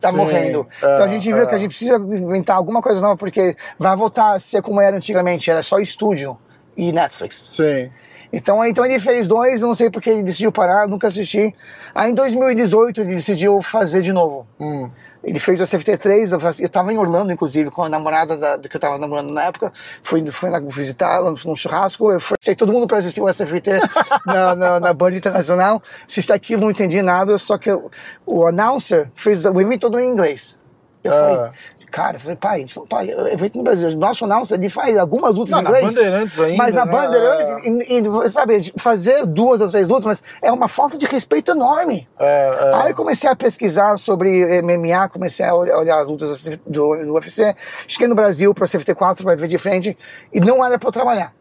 Tá 0.00 0.10
Sim, 0.10 0.16
morrendo. 0.16 0.66
é, 0.82 0.94
então 0.94 1.04
a 1.04 1.08
gente 1.08 1.24
viu 1.24 1.42
é. 1.42 1.46
que 1.46 1.54
a 1.54 1.58
gente 1.58 1.70
precisa 1.70 1.96
inventar 1.96 2.56
alguma 2.56 2.82
coisa 2.82 3.00
nova, 3.00 3.16
porque 3.16 3.56
vai 3.78 3.96
voltar 3.96 4.34
a 4.34 4.38
ser 4.38 4.60
como 4.60 4.80
era 4.80 4.96
antigamente, 4.96 5.50
era 5.50 5.62
só 5.62 5.78
estúdio 5.78 6.36
e 6.76 6.92
Netflix. 6.92 7.48
Sim. 7.50 7.90
Então, 8.32 8.64
então 8.64 8.84
ele 8.84 8.98
fez 8.98 9.28
dois, 9.28 9.62
não 9.62 9.74
sei 9.74 9.88
porque 9.90 10.10
ele 10.10 10.22
decidiu 10.22 10.50
parar, 10.50 10.88
nunca 10.88 11.06
assisti. 11.06 11.54
Aí 11.94 12.10
em 12.10 12.14
2018 12.14 13.00
ele 13.00 13.14
decidiu 13.14 13.62
fazer 13.62 14.02
de 14.02 14.12
novo. 14.12 14.46
Hum. 14.58 14.90
Ele 15.24 15.38
fez 15.38 15.60
o 15.60 15.64
CFT3, 15.64 16.32
eu, 16.32 16.38
eu 16.64 16.68
tava 16.68 16.92
em 16.92 16.98
Orlando, 16.98 17.32
inclusive, 17.32 17.70
com 17.70 17.82
a 17.82 17.88
namorada 17.88 18.36
da, 18.36 18.58
que 18.58 18.76
eu 18.76 18.80
tava 18.80 18.98
namorando 18.98 19.32
na 19.32 19.44
época. 19.44 19.72
Fui, 20.02 20.24
fui 20.30 20.50
lá 20.50 20.60
visitar 20.60 21.14
ela 21.14 21.32
num 21.44 21.56
churrasco. 21.56 22.12
Eu 22.12 22.18
sei 22.40 22.54
todo 22.54 22.72
mundo 22.72 22.86
para 22.86 22.98
assistir 22.98 23.20
o 23.22 23.28
SFT 23.32 23.70
na, 24.26 24.54
na, 24.54 24.80
na 24.80 24.92
Band 24.92 25.12
Internacional. 25.14 25.82
Assisti 26.06 26.32
aquilo, 26.32 26.62
não 26.62 26.70
entendi 26.70 27.00
nada, 27.02 27.38
só 27.38 27.56
que 27.56 27.70
eu, 27.70 27.90
o 28.26 28.46
announcer 28.46 29.10
fez 29.14 29.44
o 29.44 29.60
evento 29.60 29.80
todo 29.82 29.98
em 29.98 30.08
inglês. 30.08 30.58
Eu 31.02 31.12
Ah. 31.12 31.16
falei, 31.16 31.50
cara, 31.94 32.16
eu 32.16 32.20
falei, 32.20 32.36
pai, 32.36 32.66
não 32.76 32.86
pai, 32.88 33.08
evento 33.32 33.56
no 33.56 33.62
Brasil. 33.62 33.88
Nosso 33.96 34.24
announcer, 34.24 34.58
ele 34.58 34.68
faz 34.68 34.98
algumas 34.98 35.36
lutas 35.36 35.52
Não, 35.52 35.60
em 35.60 35.62
na 35.62 35.70
inglês. 35.70 35.94
Bandeirantes 35.94 36.40
ainda, 36.40 36.56
Mas 36.56 36.74
na 36.74 36.84
né? 36.84 36.90
Bandeirantes, 36.90 37.66
e, 37.88 38.24
e, 38.24 38.28
sabe, 38.28 38.72
fazer 38.76 39.24
duas 39.24 39.60
ou 39.60 39.68
três 39.68 39.86
lutas, 39.86 40.04
mas 40.04 40.22
é 40.42 40.50
uma 40.50 40.66
falta 40.66 40.98
de 40.98 41.06
respeito 41.06 41.52
enorme. 41.52 42.08
É, 42.18 42.24
é. 42.26 42.74
Aí 42.74 42.90
eu 42.90 42.96
comecei 42.96 43.30
a 43.30 43.36
pesquisar 43.36 43.96
sobre 43.96 44.60
MMA, 44.60 45.08
comecei 45.08 45.46
a 45.46 45.54
olhar 45.54 46.00
as 46.00 46.08
lutas 46.08 46.46
do, 46.66 46.96
do 46.96 47.14
UFC. 47.14 47.54
Cheguei 47.86 48.08
no 48.08 48.16
Brasil 48.16 48.52
para 48.52 48.64
o 48.64 48.66
CFT4 48.66 49.22
para 49.22 49.36
ver 49.36 49.46
de 49.46 49.56
frente 49.56 49.96
e 50.32 50.40
não 50.40 50.64
era 50.64 50.76
para 50.76 50.88
eu 50.88 50.92
trabalhar. 50.92 51.32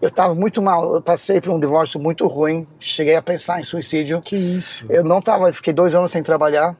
Eu 0.00 0.10
estava 0.10 0.32
muito 0.32 0.62
mal, 0.62 0.94
eu 0.94 1.02
passei 1.02 1.40
por 1.40 1.52
um 1.52 1.58
divórcio 1.58 1.98
muito 1.98 2.24
ruim, 2.28 2.64
cheguei 2.78 3.16
a 3.16 3.22
pensar 3.22 3.58
em 3.58 3.64
suicídio. 3.64 4.22
Que 4.22 4.36
isso? 4.36 4.86
Eu 4.88 5.02
não 5.02 5.20
tava, 5.20 5.52
fiquei 5.52 5.72
dois 5.72 5.92
anos 5.92 6.12
sem 6.12 6.22
trabalhar 6.22 6.76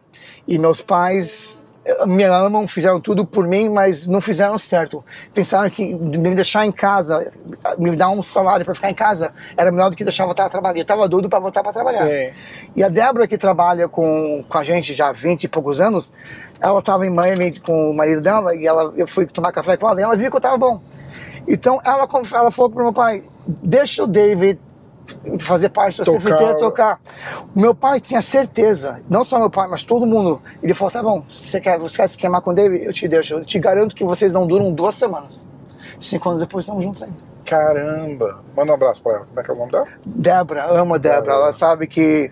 e 0.46 0.56
meus 0.56 0.80
pais 0.80 1.57
me 2.06 2.24
amam, 2.24 2.66
fizeram 2.68 3.00
tudo 3.00 3.24
por 3.24 3.46
mim, 3.46 3.68
mas 3.68 4.06
não 4.06 4.20
fizeram 4.20 4.58
certo. 4.58 5.04
Pensaram 5.32 5.68
que 5.70 5.94
me 5.94 6.34
deixar 6.34 6.66
em 6.66 6.72
casa, 6.72 7.32
me 7.78 7.94
dar 7.96 8.10
um 8.10 8.22
salário 8.22 8.64
para 8.64 8.74
ficar 8.74 8.90
em 8.90 8.94
casa, 8.94 9.32
era 9.56 9.70
melhor 9.70 9.90
do 9.90 9.96
que 9.96 10.04
deixar 10.04 10.24
voltar 10.24 10.46
a 10.46 10.48
trabalhar. 10.48 10.78
Eu 10.78 10.84
tava 10.84 11.08
doido 11.08 11.28
para 11.28 11.38
voltar 11.38 11.62
para 11.62 11.72
trabalhar. 11.72 12.06
Sim. 12.06 12.32
E 12.76 12.82
a 12.82 12.88
Débora, 12.88 13.26
que 13.26 13.38
trabalha 13.38 13.88
com, 13.88 14.44
com 14.48 14.58
a 14.58 14.62
gente 14.62 14.92
já 14.92 15.08
há 15.08 15.12
20 15.12 15.44
e 15.44 15.48
poucos 15.48 15.80
anos, 15.80 16.12
ela 16.60 16.80
estava 16.80 17.06
em 17.06 17.10
Miami 17.10 17.58
com 17.60 17.90
o 17.90 17.94
marido 17.94 18.20
dela 18.20 18.54
e 18.54 18.66
ela, 18.66 18.92
eu 18.96 19.06
fui 19.06 19.26
tomar 19.26 19.52
café 19.52 19.76
com 19.76 19.88
ela 19.88 20.00
e 20.00 20.04
ela 20.04 20.16
viu 20.16 20.30
que 20.30 20.36
eu 20.36 20.38
estava 20.38 20.56
bom. 20.56 20.80
Então 21.46 21.80
ela, 21.84 22.06
ela 22.34 22.50
falou 22.50 22.70
pro 22.70 22.82
meu 22.82 22.92
pai: 22.92 23.22
deixa 23.46 24.04
o 24.04 24.06
David 24.06 24.58
fazer 25.38 25.68
parte 25.70 25.98
da 25.98 26.04
Tocar. 26.04 26.20
CFT 26.20 26.58
tocar. 26.58 27.00
O 27.54 27.60
meu 27.60 27.74
pai 27.74 28.00
tinha 28.00 28.20
certeza, 28.22 29.00
não 29.08 29.24
só 29.24 29.38
meu 29.38 29.50
pai, 29.50 29.68
mas 29.68 29.82
todo 29.82 30.06
mundo. 30.06 30.40
Ele 30.62 30.74
falou: 30.74 30.92
tá 30.92 31.02
bom, 31.02 31.24
você 31.30 31.60
quer, 31.60 31.78
você 31.78 31.96
quer 31.96 32.08
se 32.08 32.18
queimar 32.18 32.40
com 32.40 32.50
o 32.50 32.54
David? 32.54 32.84
Eu 32.84 32.92
te 32.92 33.08
deixo. 33.08 33.34
Eu 33.34 33.44
te 33.44 33.58
garanto 33.58 33.94
que 33.94 34.04
vocês 34.04 34.32
não 34.32 34.46
duram 34.46 34.72
duas 34.72 34.94
semanas. 34.94 35.46
Cinco 35.98 36.28
anos 36.28 36.42
depois 36.42 36.64
estamos 36.64 36.84
juntos 36.84 37.02
ainda. 37.02 37.16
Caramba. 37.44 38.40
Manda 38.54 38.72
um 38.72 38.74
abraço 38.74 39.02
pra 39.02 39.14
ela. 39.14 39.24
Como 39.26 39.40
é 39.40 39.42
que 39.42 39.50
é 39.50 39.54
o 39.54 39.56
nome 39.56 39.72
dela? 39.72 39.88
Débora, 40.04 40.66
amo 40.66 40.94
a 40.94 40.98
Débora. 40.98 41.32
Ela 41.32 41.52
sabe 41.52 41.86
que, 41.86 42.30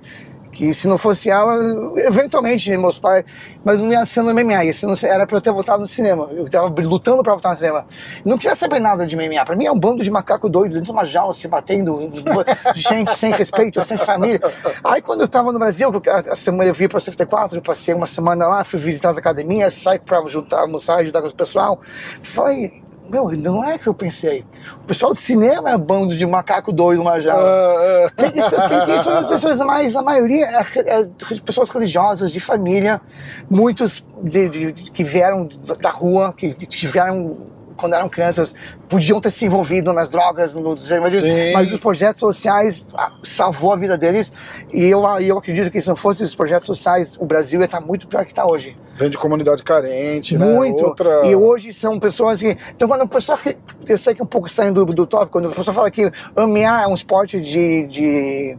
que 0.57 0.73
se 0.73 0.89
não 0.89 0.97
fosse 0.97 1.29
ela, 1.29 1.55
eventualmente 1.99 2.75
meus 2.79 2.99
pais, 2.99 3.27
mas 3.63 3.79
não 3.79 3.93
ia 3.93 4.07
ser 4.07 4.23
no 4.23 4.33
MMA. 4.33 4.65
Isso 4.65 4.87
não 4.87 4.95
era 5.05 5.27
pra 5.27 5.37
eu 5.37 5.41
ter 5.43 5.53
voltado 5.53 5.81
no 5.83 5.87
cinema. 5.87 6.31
Eu 6.33 6.49
tava 6.49 6.69
lutando 6.81 7.23
pra 7.23 7.35
voltar 7.35 7.51
no 7.51 7.57
cinema. 7.57 7.87
Não 8.25 8.39
queria 8.39 8.55
saber 8.55 8.81
nada 8.81 9.07
de 9.07 9.15
MMA. 9.15 9.45
Pra 9.45 9.55
mim 9.55 9.67
é 9.67 9.71
um 9.71 9.79
bando 9.79 10.03
de 10.03 10.11
macaco 10.11 10.49
doido 10.49 10.73
dentro 10.73 10.87
de 10.87 10.93
uma 10.93 11.05
jaula 11.05 11.35
se 11.35 11.47
batendo, 11.47 12.09
gente 12.75 13.15
sem 13.15 13.33
respeito, 13.33 13.83
sem 13.83 13.99
família. 13.99 14.41
Aí 14.83 15.03
quando 15.03 15.21
eu 15.21 15.29
tava 15.29 15.53
no 15.53 15.59
Brasil, 15.59 15.93
a 16.31 16.35
semana 16.35 16.71
eu 16.71 16.75
vim 16.75 16.89
pra 16.89 17.01
CFT4, 17.01 17.57
eu 17.57 17.61
passei 17.61 17.95
uma 17.95 18.07
semana 18.07 18.47
lá, 18.47 18.65
fui 18.65 18.81
visitar 18.81 19.11
as 19.11 19.19
academias, 19.19 19.75
saí 19.75 19.99
pra 19.99 20.23
juntar, 20.27 20.61
almoçar, 20.61 21.01
ajudar 21.01 21.21
com 21.21 21.29
o 21.29 21.35
pessoal. 21.35 21.83
Falei. 22.23 22.86
Meu, 23.09 23.31
não 23.33 23.65
é 23.65 23.79
que 23.79 23.87
eu 23.87 23.95
pensei. 23.95 24.45
O 24.83 24.85
pessoal 24.87 25.13
de 25.13 25.19
cinema 25.21 25.71
é 25.71 25.77
um 25.77 25.81
bando 25.81 26.17
de 26.17 26.27
macaco 26.27 26.73
doido 26.73 26.99
numa 26.99 27.21
jaula. 27.21 27.45
Ah, 27.49 28.07
ah. 28.07 28.11
Tem, 28.17 28.39
isso, 28.39 28.51
tem, 28.69 28.85
tem 28.87 28.99
suas 28.99 29.27
exceções, 29.27 29.59
mas 29.61 29.97
a 29.97 30.03
maioria 30.03 30.47
é, 30.47 30.61
é 30.79 31.09
pessoas 31.45 31.71
religiosas, 31.71 32.33
de 32.33 32.41
família, 32.41 33.01
muitos 33.49 34.05
de, 34.23 34.49
de- 34.49 34.73
de- 34.73 34.91
que 34.91 35.05
vieram 35.05 35.49
da 35.81 35.91
rua, 35.91 36.35
que, 36.37 36.53
que 36.55 36.87
vieram 36.87 37.37
quando 37.77 37.95
eram 37.95 38.09
crianças, 38.09 38.55
podiam 38.89 39.21
ter 39.21 39.31
se 39.31 39.45
envolvido 39.45 39.93
nas 39.93 40.09
drogas, 40.09 40.55
no 40.55 40.77
Sim. 40.79 41.53
mas 41.53 41.73
os 41.73 41.79
projetos 41.79 42.21
sociais 42.21 42.89
ah, 42.95 43.13
salvou 43.23 43.73
a 43.73 43.77
vida 43.77 43.97
deles. 43.97 44.33
E 44.73 44.85
eu, 44.85 45.03
e 45.21 45.29
eu 45.29 45.39
acredito 45.39 45.71
que 45.71 45.81
se 45.81 45.89
não 45.89 45.97
fossem 45.97 46.25
os 46.25 46.35
projetos 46.35 46.67
sociais, 46.67 47.17
o 47.19 47.25
Brasil 47.25 47.61
ia 47.61 47.67
estar 47.67 47.81
muito 47.81 48.09
pior 48.09 48.25
que 48.25 48.33
está 48.33 48.47
hoje. 48.47 48.77
Vem 48.95 49.11
de 49.11 49.19
comunidade 49.19 49.63
carente, 49.63 50.37
né? 50.39 50.47
Muito. 50.47 50.85
Outra... 50.85 51.27
E 51.27 51.37
hoje 51.37 51.73
são 51.73 52.01
pessoas 52.01 52.41
que. 52.41 52.57
Então, 52.75 52.89
quando 52.89 53.03
a 53.03 53.07
pessoa. 53.07 53.37
que- 53.39 53.57
Eu 53.87 53.99
sei 53.99 54.15
que 54.15 54.21
é 54.21 54.25
um 54.25 54.29
pouco 54.29 54.49
saindo 54.49 54.85
do, 54.85 54.93
do 54.95 55.07
tópico, 55.07 55.33
quando 55.33 55.49
a 55.49 55.53
pessoa 55.53 55.75
fala 55.75 55.91
que 55.91 56.11
MMA 56.35 56.83
é 56.83 56.87
um 56.87 56.95
esporte 56.95 57.41
de, 57.41 57.87
de 57.87 58.57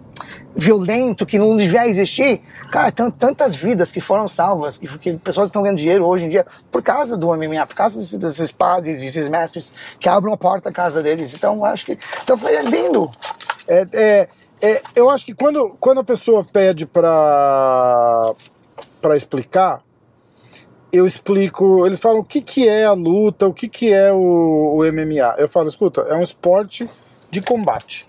violento 0.57 1.23
que 1.25 1.37
não 1.37 1.55
devia 1.55 1.87
existir, 1.87 2.41
cara, 2.71 2.91
tan- 2.91 3.11
tantas 3.11 3.55
vidas 3.55 3.91
que 3.91 4.01
foram 4.01 4.27
salvas, 4.27 4.77
que, 4.79 4.87
que 4.97 5.13
pessoas 5.13 5.49
estão 5.49 5.61
ganhando 5.61 5.77
dinheiro 5.77 6.03
hoje 6.05 6.25
em 6.25 6.29
dia 6.29 6.45
por 6.71 6.81
causa 6.81 7.15
do 7.15 7.27
MMA, 7.27 7.65
por 7.67 7.75
causa 7.75 7.95
desses, 7.95 8.17
desses 8.17 8.51
padres, 8.51 8.99
desses 8.99 9.29
mestres 9.29 9.73
que 9.99 10.09
abrem 10.09 10.33
a 10.33 10.37
porta 10.37 10.69
da 10.69 10.75
casa 10.75 11.03
deles. 11.03 11.33
Então, 11.33 11.63
acho 11.63 11.85
que. 11.85 11.99
Então, 12.23 12.35
foi 12.35 12.59
lindo. 12.63 13.09
É, 13.67 13.87
é, 13.93 14.27
é, 14.59 14.81
eu 14.95 15.09
acho 15.11 15.23
que 15.25 15.35
quando, 15.35 15.75
quando 15.79 15.99
a 15.99 16.03
pessoa 16.03 16.43
pede 16.43 16.87
pra, 16.87 18.33
pra 18.99 19.15
explicar, 19.15 19.81
eu 20.91 21.05
explico. 21.05 21.85
Eles 21.85 21.99
falam 21.99 22.19
o 22.19 22.23
que, 22.23 22.41
que 22.41 22.67
é 22.67 22.85
a 22.85 22.93
luta, 22.93 23.47
o 23.47 23.53
que, 23.53 23.67
que 23.67 23.93
é 23.93 24.11
o, 24.11 24.79
o 24.79 24.91
MMA. 24.91 25.35
Eu 25.37 25.47
falo, 25.47 25.67
escuta, 25.67 26.01
é 26.09 26.15
um 26.15 26.23
esporte 26.23 26.89
de 27.29 27.41
combate. 27.41 28.06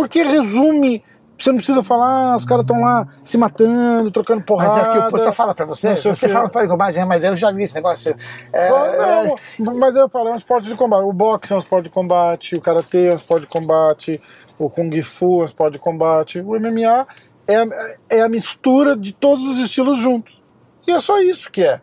Porque 0.00 0.22
resume. 0.22 1.02
Você 1.38 1.48
não 1.50 1.56
precisa 1.56 1.82
falar, 1.82 2.36
os 2.36 2.44
caras 2.44 2.64
estão 2.64 2.82
lá 2.82 3.08
se 3.24 3.38
matando, 3.38 4.10
trocando 4.10 4.40
Mas 4.40 4.46
porrada. 4.46 4.80
é 4.80 4.92
que 4.92 4.98
o 4.98 5.10
pessoal 5.10 5.32
fala 5.32 5.54
pra 5.54 5.64
você, 5.64 5.92
o 5.92 5.96
você 6.14 6.28
fala 6.28 6.50
para 6.50 6.64
ele, 6.64 7.04
mas 7.06 7.24
eu 7.24 7.34
já 7.34 7.50
vi 7.50 7.62
esse 7.62 7.74
negócio. 7.74 8.14
É, 8.52 8.68
Fala, 8.68 9.24
Não, 9.58 9.74
mas 9.74 9.96
eu 9.96 10.06
falo, 10.10 10.28
é 10.28 10.32
um 10.32 10.36
esporte 10.36 10.68
de 10.68 10.74
combate. 10.74 11.02
O 11.02 11.12
boxe 11.14 11.50
é 11.50 11.56
um 11.56 11.58
esporte 11.58 11.84
de 11.84 11.90
combate, 11.90 12.56
o 12.56 12.60
karatê 12.60 13.06
é 13.06 13.12
um 13.12 13.16
esporte 13.16 13.42
de 13.42 13.46
combate, 13.46 14.20
o 14.58 14.68
kung 14.68 14.90
fu 15.00 15.40
é 15.40 15.44
um 15.44 15.46
esporte 15.46 15.72
de 15.72 15.78
combate. 15.78 16.40
O 16.40 16.54
MMA 16.60 17.06
é, 17.48 17.56
a- 17.56 17.68
é 18.10 18.20
a 18.20 18.28
mistura 18.28 18.94
de 18.94 19.14
todos 19.14 19.46
os 19.46 19.58
estilos 19.60 19.96
juntos. 19.96 20.42
E 20.86 20.92
é 20.92 21.00
só 21.00 21.18
isso 21.22 21.50
que 21.50 21.64
é. 21.64 21.80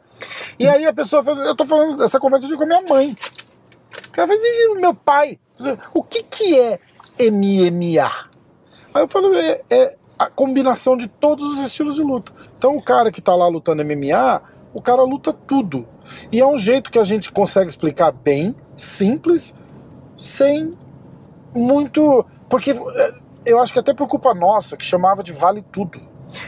E 0.59 0.67
aí 0.67 0.85
a 0.85 0.93
pessoa 0.93 1.23
fala, 1.23 1.43
eu 1.43 1.55
tô 1.55 1.65
falando 1.65 1.97
dessa 1.97 2.19
conversa 2.19 2.47
de 2.47 2.55
com 2.55 2.63
a 2.63 2.67
minha 2.67 2.83
mãe. 2.87 3.15
Ela 4.15 4.27
fala, 4.27 4.39
"E 4.39 4.75
meu 4.79 4.93
pai, 4.93 5.39
o 5.95 6.03
que 6.03 6.21
que 6.21 6.59
é 6.59 6.79
MMA? 7.19 8.11
Aí 8.93 9.01
eu 9.03 9.07
falo, 9.07 9.33
é, 9.35 9.61
é 9.69 9.95
a 10.17 10.27
combinação 10.27 10.97
de 10.97 11.07
todos 11.07 11.45
os 11.55 11.65
estilos 11.65 11.95
de 11.95 12.01
luta. 12.01 12.31
Então 12.57 12.75
o 12.75 12.81
cara 12.81 13.11
que 13.11 13.21
tá 13.21 13.35
lá 13.35 13.47
lutando 13.47 13.83
MMA, 13.83 14.41
o 14.73 14.81
cara 14.81 15.03
luta 15.03 15.31
tudo. 15.31 15.87
E 16.31 16.39
é 16.39 16.45
um 16.45 16.57
jeito 16.57 16.91
que 16.91 16.99
a 16.99 17.03
gente 17.03 17.31
consegue 17.31 17.69
explicar 17.69 18.11
bem, 18.11 18.55
simples, 18.75 19.53
sem 20.15 20.71
muito. 21.55 22.25
Porque 22.49 22.71
é, 22.71 23.13
eu 23.45 23.59
acho 23.59 23.73
que 23.73 23.79
até 23.79 23.93
por 23.93 24.07
culpa 24.07 24.33
nossa, 24.33 24.75
que 24.77 24.85
chamava 24.85 25.21
de 25.21 25.31
vale 25.33 25.61
tudo. 25.71 26.01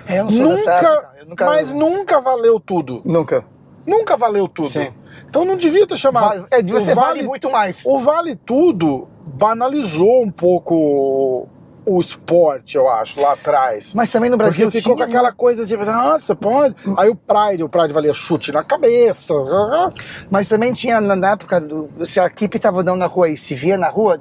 eu 0.08 0.26
não 0.26 0.32
sou 0.32 0.48
dessa 0.50 0.76
Nunca, 0.76 0.88
época, 0.88 1.14
eu 1.20 1.26
nunca, 1.28 1.46
mas 1.46 1.72
nunca 1.72 2.22
valeu 2.22 2.60
tudo. 2.60 3.02
nunca. 3.06 3.46
Nunca 3.88 4.16
valeu 4.18 4.48
tudo. 4.48 4.70
Sim. 4.70 4.92
Então 5.28 5.46
não 5.46 5.56
devia 5.58 5.86
ter 5.88 5.98
chamado. 5.98 6.42
Vale, 6.42 6.46
é, 6.52 6.62
O 6.62 6.72
você 6.72 6.94
vale, 6.94 7.24
muito 7.24 7.50
mais. 7.50 7.84
o 7.86 8.00
Vale 8.00 8.36
Tudo 8.36 9.08
banalizou 9.26 10.24
um 10.24 10.30
pouco 10.32 11.48
o 11.90 12.00
esporte, 12.00 12.78
eu 12.78 12.88
acho, 12.90 13.20
lá 13.20 13.34
atrás. 13.34 13.94
Mas 13.94 14.12
também 14.12 14.30
no 14.30 14.38
Brasil 14.38 14.66
Porque 14.68 14.78
ficou 14.80 14.94
com 14.96 14.98
tinha- 15.04 15.08
aquela 15.08 15.32
coisa 15.32 15.66
de, 15.66 15.76
nossa, 15.76 16.36
pode. 16.36 16.76
Aí 16.98 17.10
o 17.10 17.16
Pride, 17.16 17.64
o 17.64 17.70
Pride 17.70 17.92
valia 17.94 18.14
chute 18.14 18.52
na 18.52 18.64
cabeça. 18.64 19.34
Mas 20.30 20.48
também 20.48 20.72
tinha 20.74 21.02
na 21.02 21.32
época, 21.32 21.60
do, 21.60 21.90
se 22.06 22.20
a 22.20 22.26
equipe 22.26 22.58
estava 22.58 22.82
andando 22.82 23.00
na 23.00 23.08
rua 23.08 23.30
e 23.30 23.38
se 23.38 23.56
via 23.56 23.78
na 23.78 23.90
rua, 23.90 24.20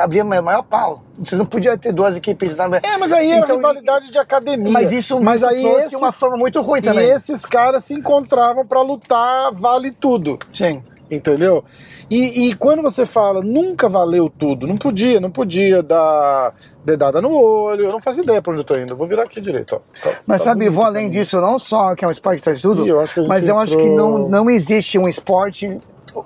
abria 0.00 0.22
o 0.22 0.26
maior 0.26 0.62
pau. 0.62 1.02
Você 1.18 1.36
não 1.36 1.44
podia 1.44 1.76
ter 1.76 1.92
duas 1.92 2.16
equipes 2.16 2.56
na 2.56 2.64
É, 2.82 2.96
mas 2.96 3.12
aí 3.12 3.30
era 3.30 3.40
Então, 3.44 3.56
rivalidade 3.56 4.10
de 4.10 4.18
academia. 4.18 4.72
Mas 4.72 4.92
isso, 4.92 5.20
mas 5.20 5.40
isso 5.40 5.50
aí 5.50 5.60
trouxe 5.62 5.86
esses, 5.86 5.98
uma 5.98 6.12
forma 6.12 6.36
muito 6.36 6.60
ruim 6.62 6.78
e 6.78 6.82
também. 6.82 7.10
esses 7.10 7.44
caras 7.44 7.84
se 7.84 7.94
encontravam 7.94 8.64
pra 8.66 8.80
lutar 8.80 9.52
vale 9.52 9.90
tudo. 9.90 10.38
Sim. 10.52 10.82
Entendeu? 11.10 11.64
E, 12.10 12.48
e 12.48 12.54
quando 12.54 12.82
você 12.82 13.06
fala 13.06 13.40
nunca 13.40 13.88
valeu 13.88 14.28
tudo, 14.28 14.66
não 14.66 14.76
podia, 14.76 15.20
não 15.20 15.30
podia 15.30 15.80
dar 15.82 16.52
dedada 16.84 17.20
no 17.22 17.30
olho, 17.40 17.84
eu 17.84 17.92
não 17.92 18.00
faço 18.00 18.20
ideia 18.20 18.42
pra 18.42 18.50
onde 18.52 18.60
eu 18.60 18.64
tô 18.64 18.76
indo. 18.76 18.92
Eu 18.92 18.96
vou 18.96 19.06
virar 19.06 19.22
aqui 19.22 19.40
direito, 19.40 19.76
ó. 19.76 19.78
Tá- 20.02 20.18
Mas 20.26 20.40
tá 20.40 20.50
sabe, 20.50 20.68
vou 20.68 20.84
além 20.84 21.04
mim. 21.04 21.10
disso, 21.10 21.40
não 21.40 21.58
só 21.58 21.94
que 21.94 22.04
é 22.04 22.08
um 22.08 22.10
esporte 22.10 22.38
que 22.38 22.44
traz 22.44 22.60
tudo, 22.60 22.84
eu 22.84 23.04
mas 23.28 23.48
eu 23.48 23.58
acho 23.58 23.76
que 23.76 23.88
não, 23.88 24.28
não 24.28 24.50
existe 24.50 24.98
um 24.98 25.08
esporte 25.08 25.78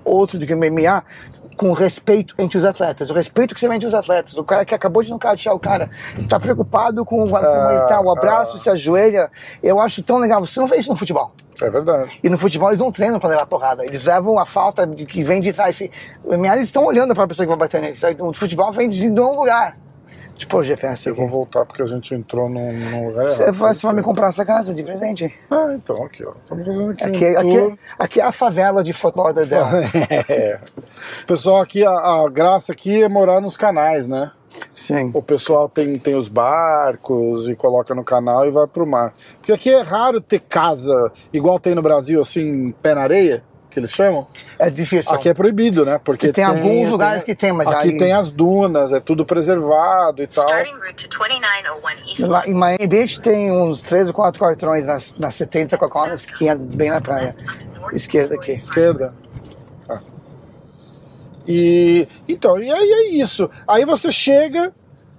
outro 0.05 0.38
do 0.38 0.47
que 0.47 0.55
o 0.55 0.57
MMA 0.59 1.05
com 1.57 1.73
respeito 1.73 2.35
entre 2.39 2.59
os 2.59 2.65
atletas. 2.65 3.11
O 3.11 3.15
respeito 3.15 3.55
que 3.55 3.61
você 3.61 3.69
vê 3.69 3.75
entre 3.75 3.87
os 3.87 3.95
atletas. 3.95 4.37
O 4.37 4.45
cara 4.45 4.65
que 4.65 4.75
acabou 4.75 5.03
de 5.03 5.11
nocautear 5.11 5.55
o 5.55 5.59
cara, 5.59 5.91
tá 6.29 6.39
preocupado 6.39 7.05
com, 7.05 7.25
ele 7.25 7.87
tá, 7.89 8.01
o 8.01 8.11
abraço, 8.11 8.57
ah. 8.57 8.61
se 8.61 8.71
ajoelha. 8.71 9.31
Eu 9.63 9.81
acho 9.81 10.03
tão 10.03 10.19
legal. 10.19 10.45
Você 10.45 10.61
não 10.61 10.67
vê 10.67 10.77
isso 10.77 10.91
no 10.91 10.97
futebol. 10.97 11.33
É 11.61 11.71
verdade. 11.71 12.19
E 12.23 12.29
no 12.29 12.37
futebol 12.37 12.69
eles 12.71 12.81
não 12.81 12.91
treinam 12.91 13.21
pra 13.21 13.29
levar 13.29 13.47
porrada. 13.47 13.85
Eles 13.85 14.05
levam 14.05 14.39
a 14.39 14.45
falta 14.47 14.87
de 14.87 15.07
que 15.07 15.23
vem 15.23 15.41
de 15.41 15.53
trás. 15.53 15.81
MMA, 16.25 16.55
eles 16.57 16.69
estão 16.69 16.85
olhando 16.85 17.15
pra 17.15 17.27
pessoa 17.27 17.47
que 17.47 17.51
vai 17.51 17.59
bater 17.59 17.81
neles. 17.81 18.03
Aí, 18.03 18.17
O 18.19 18.33
futebol 18.33 18.73
vem 18.73 18.89
de 18.89 19.09
um 19.09 19.37
lugar. 19.37 19.77
Pôr 20.49 20.61
o 20.61 20.64
GPS 20.64 21.07
Eu 21.09 21.12
aqui. 21.12 21.21
vou 21.23 21.31
voltar 21.31 21.64
porque 21.64 21.83
a 21.83 21.87
gente 21.87 22.14
entrou 22.14 22.49
num, 22.49 22.73
num 22.73 23.09
lugar 23.09 23.29
Você 23.29 23.50
vai, 23.53 23.75
você 23.75 23.87
vai 23.87 23.95
me 23.95 24.03
comprar 24.03 24.29
essa 24.29 24.45
casa 24.45 24.75
de 24.75 24.83
presente? 24.83 25.33
Ah, 25.50 25.71
então, 25.75 26.03
aqui, 26.05 26.25
ó. 26.25 26.33
Estamos 26.43 26.67
fazendo 26.67 26.91
aqui 26.91 27.05
Aqui, 27.05 27.25
um 27.25 27.38
aqui, 27.38 27.59
tour. 27.59 27.79
aqui 27.99 28.21
é 28.21 28.25
a 28.25 28.33
favela 28.33 28.83
de 28.83 28.93
Fort 28.93 29.17
Lauderdale. 29.17 29.87
É. 30.29 30.59
Pessoal, 31.26 31.61
aqui, 31.61 31.85
a, 31.85 31.91
a 31.91 32.29
graça 32.31 32.73
aqui 32.73 33.03
é 33.03 33.09
morar 33.09 33.41
nos 33.41 33.57
canais, 33.57 34.07
né? 34.07 34.31
Sim. 34.73 35.11
O 35.14 35.23
pessoal 35.23 35.69
tem, 35.69 35.99
tem 35.99 36.14
os 36.14 36.29
barcos 36.29 37.49
e 37.49 37.57
coloca 37.57 37.95
no 37.95 38.05
canal 38.05 38.47
e 38.47 38.50
vai 38.50 38.67
pro 38.67 38.87
mar. 38.87 39.12
Porque 39.38 39.53
aqui 39.53 39.71
é 39.71 39.83
raro 39.83 40.21
ter 40.21 40.41
casa 40.41 41.11
igual 41.33 41.59
tem 41.59 41.75
no 41.75 41.83
Brasil, 41.83 42.21
assim, 42.21 42.71
pé 42.83 42.95
na 42.95 43.03
areia, 43.03 43.43
que 43.75 43.81
eles 43.81 43.90
chamam. 43.90 44.26
É 44.57 44.71
difícil. 44.71 45.12
Aqui 45.12 45.28
é 45.28 45.35
proibido, 45.35 45.85
né? 45.85 46.00
Porque 46.02 46.33
Tem 46.33 46.45
alguns 46.45 46.88
lugares 46.88 47.25
que 47.25 47.35
tem, 47.35 47.52
mas 47.52 47.66
aqui 47.66 47.88
aí- 47.88 47.99
tem 47.99 48.12
as 48.12 48.31
dunas, 48.31 48.93
é 48.93 49.00
tudo 49.00 49.26
preservado 49.26 50.23
e 50.23 50.26
tal. 50.28 50.45
Starting 50.45 50.75
route 50.75 51.09
to 51.09 51.19
2901 51.19 52.09
East 52.09 52.21
Lá 52.21 52.47
em 52.47 52.54
Miami 52.54 52.87
Beach 52.87 53.21
tem 53.21 53.50
uns 53.50 53.83
três 53.83 54.07
ou 54.07 54.14
quatro 54.14 54.40
quartrões 54.40 54.87
nas, 54.87 55.19
nas 55.19 55.35
70 55.35 55.76
Coca-Colas 55.76 56.25
que 56.25 56.49
é 56.49 56.54
bem 56.54 56.90
na 56.90 57.00
praia. 57.00 57.35
Esquerda 57.93 58.37
aqui. 58.37 58.52
Esquerda. 58.52 59.12
Ah. 59.88 59.99
E 61.47 62.07
então, 62.28 62.59
e 62.59 62.71
aí 62.71 62.90
é 62.90 63.09
isso. 63.14 63.50
Aí 63.66 63.85
você 63.85 64.12
chega 64.12 64.73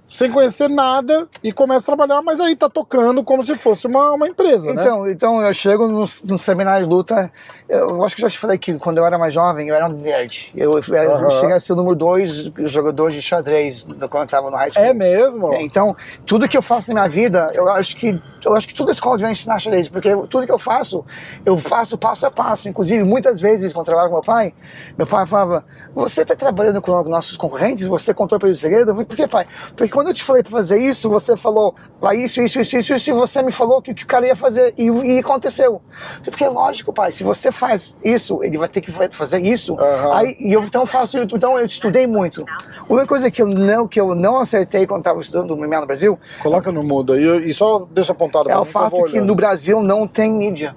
sem 0.08 0.30
conhecer 0.30 0.68
nada 0.68 1.28
e 1.42 1.52
começa 1.52 1.80
a 1.80 1.96
trabalhar, 1.96 2.22
mas 2.22 2.38
aí 2.40 2.54
tá 2.54 2.68
tocando 2.68 3.24
como 3.24 3.44
se 3.44 3.56
fosse 3.56 3.86
uma, 3.86 4.12
uma 4.12 4.28
empresa, 4.28 4.72
né? 4.72 4.82
Então, 4.82 5.10
então 5.10 5.42
eu 5.42 5.52
chego 5.52 5.88
no, 5.88 6.04
no 6.24 6.38
seminário 6.38 6.86
de 6.86 6.92
luta. 6.92 7.30
Eu 7.68 8.02
acho 8.04 8.14
que 8.14 8.22
eu 8.22 8.28
já 8.28 8.32
te 8.32 8.38
falei 8.38 8.56
que 8.58 8.74
quando 8.78 8.98
eu 8.98 9.04
era 9.04 9.18
mais 9.18 9.34
jovem, 9.34 9.68
eu 9.68 9.74
era 9.74 9.86
um 9.86 9.92
nerd. 9.92 10.52
Eu, 10.54 10.72
eu, 10.78 11.10
Aham. 11.14 11.30
cheguei 11.30 11.56
a 11.56 11.60
ser 11.60 11.72
o 11.72 11.76
número 11.76 11.96
dois 11.96 12.50
jogador 12.64 13.10
de 13.10 13.20
xadrez 13.20 13.82
do- 13.82 14.08
quando 14.08 14.22
eu 14.22 14.26
estava 14.26 14.50
no 14.50 14.56
high 14.56 14.70
school. 14.70 14.84
É 14.84 14.94
mesmo? 14.94 15.52
É, 15.52 15.62
Então, 15.62 15.96
tudo 16.24 16.48
que 16.48 16.56
eu 16.56 16.62
faço 16.62 16.88
na 16.90 16.94
minha 17.02 17.08
vida, 17.08 17.50
eu 17.54 17.68
acho 17.68 17.96
que 17.96 18.20
eu 18.44 18.54
acho 18.54 18.68
que 18.68 18.74
toda 18.74 18.92
escola 18.92 19.16
devia 19.16 19.32
ensinar 19.32 19.58
xadrez, 19.58 19.88
porque 19.88 20.08
tudo 20.28 20.46
que 20.46 20.52
eu 20.52 20.58
faço, 20.58 21.04
eu 21.44 21.58
faço 21.58 21.98
passo 21.98 22.26
a 22.26 22.30
passo. 22.30 22.68
Inclusive, 22.68 23.02
muitas 23.02 23.40
vezes, 23.40 23.72
quando 23.72 23.80
eu 23.82 23.86
trabalhava 23.86 24.10
com 24.10 24.16
meu 24.16 24.22
pai, 24.24 24.54
meu 24.96 25.06
pai 25.06 25.26
falava: 25.26 25.64
Você 25.92 26.22
está 26.22 26.36
trabalhando 26.36 26.80
com 26.80 27.02
nossos 27.04 27.36
concorrentes? 27.36 27.88
Você 27.88 28.14
contou 28.14 28.38
para 28.38 28.48
eles 28.48 28.58
o 28.58 28.60
segredo? 28.62 28.90
Eu 28.90 28.94
falei, 28.94 29.06
Por 29.06 29.16
quê, 29.16 29.26
pai? 29.26 29.48
Porque 29.74 29.92
quando 29.92 30.08
eu 30.08 30.14
te 30.14 30.22
falei 30.22 30.44
para 30.44 30.52
fazer 30.52 30.78
isso, 30.78 31.10
você 31.10 31.36
falou 31.36 31.74
lá 32.00 32.14
isso, 32.14 32.40
isso, 32.40 32.60
isso, 32.60 32.76
isso, 32.76 32.94
isso, 32.94 33.10
e 33.10 33.12
você 33.12 33.42
me 33.42 33.50
falou 33.50 33.82
que, 33.82 33.92
que 33.92 34.04
o 34.04 34.06
cara 34.06 34.24
ia 34.26 34.36
fazer, 34.36 34.72
e, 34.78 34.84
e 34.88 35.18
aconteceu. 35.18 35.72
Eu 35.72 35.80
falei, 35.80 36.22
Porque 36.30 36.44
é 36.44 36.48
lógico, 36.48 36.92
pai, 36.92 37.10
se 37.10 37.24
você 37.24 37.50
faz 37.56 37.96
isso, 38.04 38.42
ele 38.44 38.58
vai 38.58 38.68
ter 38.68 38.80
que 38.80 38.92
fazer 38.92 39.40
isso. 39.44 39.74
Aham. 39.80 40.14
Aí, 40.14 40.36
e 40.38 40.52
eu 40.52 40.62
então 40.62 40.86
faço, 40.86 41.18
então 41.18 41.58
eu 41.58 41.64
estudei 41.66 42.06
muito. 42.06 42.44
A 42.48 42.92
única 42.92 43.06
coisa 43.06 43.30
que 43.30 43.40
eu 43.42 43.46
não, 43.46 43.88
que 43.88 44.00
eu 44.00 44.14
não 44.14 44.38
acertei 44.38 44.86
quando 44.86 45.00
estava 45.00 45.20
estudando 45.20 45.50
o 45.52 45.56
MMA 45.56 45.80
no 45.80 45.86
Brasil 45.86 46.18
Coloca 46.42 46.70
no 46.70 46.82
mudo 46.82 47.14
aí 47.14 47.48
e 47.48 47.54
só 47.54 47.86
deixa 47.90 48.12
apontado 48.12 48.50
é 48.50 48.56
o 48.56 48.64
fato 48.64 49.02
que 49.04 49.20
no 49.20 49.34
Brasil 49.34 49.82
não 49.82 50.06
tem 50.06 50.32
mídia. 50.32 50.76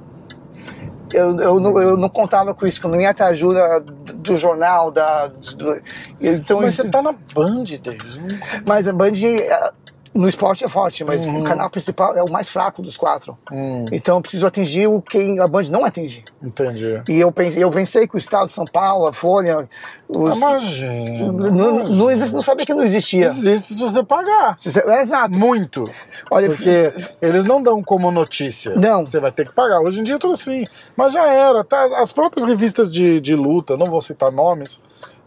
Eu, 1.12 1.36
eu, 1.39 1.59
não, 1.59 1.81
eu 1.81 1.98
não 1.98 2.07
contava 2.07 2.53
com 2.53 2.67
isso, 2.67 2.79
que 2.79 2.86
eu 2.86 2.91
não 2.91 3.01
ia 3.01 3.12
ter 3.15 3.24
ajuda 3.24 3.79
do, 3.81 4.38
jornal, 4.38 4.91
da. 4.91 5.25
do- 5.27 5.81
então 6.21 6.62
Mas 6.62 6.74
isso- 6.74 6.83
você 6.83 6.89
tá 6.89 7.01
na 7.01 7.13
Band, 7.33 7.63
Davis. 7.83 8.19
mas 8.65 8.88
a 8.88 8.93
Band 8.93 9.13
eh, 9.24 9.71
no 10.13 10.28
esporte 10.28 10.66
é 10.66 10.68
forte, 10.68 11.04
mas 11.04 11.25
o 11.25 11.44
canal 11.44 11.70
principal 11.70 12.16
é 12.18 12.24
o 12.24 12.30
mais 12.32 12.50
fraco 12.50 12.82
dos 12.82 12.98
quatro. 12.98 13.38
Hum, 13.51 13.86
Então 13.92 14.18
eu 14.18 14.22
preciso 14.22 14.48
atingir 14.48 14.88
o 14.88 15.01
que 15.01 15.39
a 15.39 15.48
Band 15.48 15.63
não 15.70 15.86
atinge. 15.86 16.24
entendi. 16.42 17.01
E 17.08 17.20
eu 17.20 17.32
pensei, 17.32 17.63
eu 17.63 17.70
pensei 17.72 18.08
que 18.08 18.16
o 18.16 18.18
estado 18.18 18.48
de 18.48 18.54
São 18.54 18.66
Paulo, 18.66 19.08
a 19.08 19.13
Folha, 19.13 19.70
os, 20.08 20.36
Imagina. 20.38 21.32
não, 21.51 21.84
não, 21.86 22.12
existe- 22.12 22.34
não 22.34 22.42
sabia 22.42 22.66
que 22.66 22.74
não 22.74 22.84
existia. 22.84 23.25
Existe 23.25 23.74
se 23.75 23.80
você 23.82 24.04
pagar. 24.04 24.58
Se 24.58 24.72
você- 24.72 24.80
é, 24.82 25.01
exato. 25.01 25.34
Muito. 25.34 25.84
Olha, 26.32 26.48
Porque 26.50 26.92
eles 27.22 27.44
não 27.44 27.62
dão 27.62 27.84
como 27.84 28.10
notícia. 28.12 28.74
Não. 28.75 29.06
Você 29.06 29.20
vai 29.20 29.32
ter 29.32 29.48
que 29.48 29.54
pagar. 29.54 29.80
Hoje 29.82 30.00
em 30.01 30.04
dia 30.04 30.16
é 30.16 30.18
tudo 30.20 30.34
assim. 30.34 30.66
Mas 30.98 31.13
já 31.13 31.25
era. 31.28 31.63
Tá? 31.63 32.01
As 32.01 32.12
próprias 32.12 32.46
revistas 32.48 32.92
de, 32.92 33.20
de 33.22 33.36
luta, 33.36 33.78
não 33.78 33.89
vou 33.89 34.01
citar 34.01 34.32
nomes. 34.32 34.82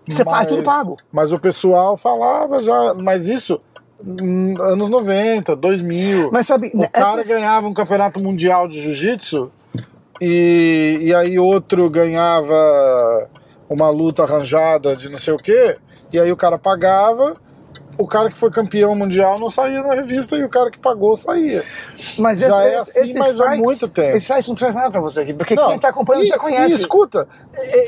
Você 0.09 0.25
paga, 0.25 0.47
tudo 0.47 0.63
pago. 0.65 0.97
Mas 1.13 1.33
o 1.33 1.39
pessoal 1.39 1.97
falava 1.97 2.61
já. 2.61 2.93
Mas 2.95 3.29
isso, 3.29 3.61
anos 4.61 4.89
90, 4.89 5.55
2000. 5.57 6.31
Mas 6.33 6.47
sabe, 6.47 6.71
o 6.75 6.89
cara 6.89 7.21
essas- 7.21 7.29
ganhava 7.29 7.67
um 7.69 7.75
campeonato 7.75 8.23
mundial 8.23 8.67
de 8.69 8.81
jiu-jitsu 8.81 9.51
e, 10.21 10.99
e 11.01 11.15
aí 11.15 11.39
outro 11.39 11.89
ganhava 11.91 13.29
uma 13.69 13.89
luta 13.91 14.23
arranjada 14.25 14.95
de 14.97 15.09
não 15.09 15.19
sei 15.19 15.35
o 15.35 15.39
quê. 15.39 15.77
E 16.13 16.19
aí 16.19 16.31
o 16.31 16.37
cara 16.37 16.59
pagava. 16.59 17.35
O 17.99 18.07
cara 18.07 18.31
que 18.31 18.39
foi 18.39 18.51
campeão 18.51 18.95
mundial 18.95 19.39
não 19.39 19.51
saía 19.51 19.83
na 19.83 19.95
revista 19.95 20.35
e 20.37 20.43
o 20.45 20.49
cara 20.49 20.71
que 20.71 20.79
pagou 20.79 21.17
saía. 21.17 21.63
Mas 22.19 22.39
Já 22.41 22.47
esse, 22.49 22.57
é 22.57 22.67
esse- 22.69 22.91
assim, 22.91 23.01
esses 23.03 23.17
mas 23.17 23.41
há 23.41 23.45
sites- 23.45 23.59
muito 23.59 23.89
tempo. 23.89 24.17
Esse 24.17 24.27
site 24.27 24.49
não 24.49 24.55
traz 24.57 24.75
nada 24.75 24.91
pra 24.91 25.01
você 25.01 25.21
aqui, 25.21 25.35
porque 25.35 25.55
Não, 25.55 25.69
quem 25.69 25.79
tá 25.79 25.89
acompanhando 25.89 26.25
e, 26.25 26.29
já 26.29 26.39
conhece. 26.39 26.73
E 26.73 26.75
escuta, 26.75 27.29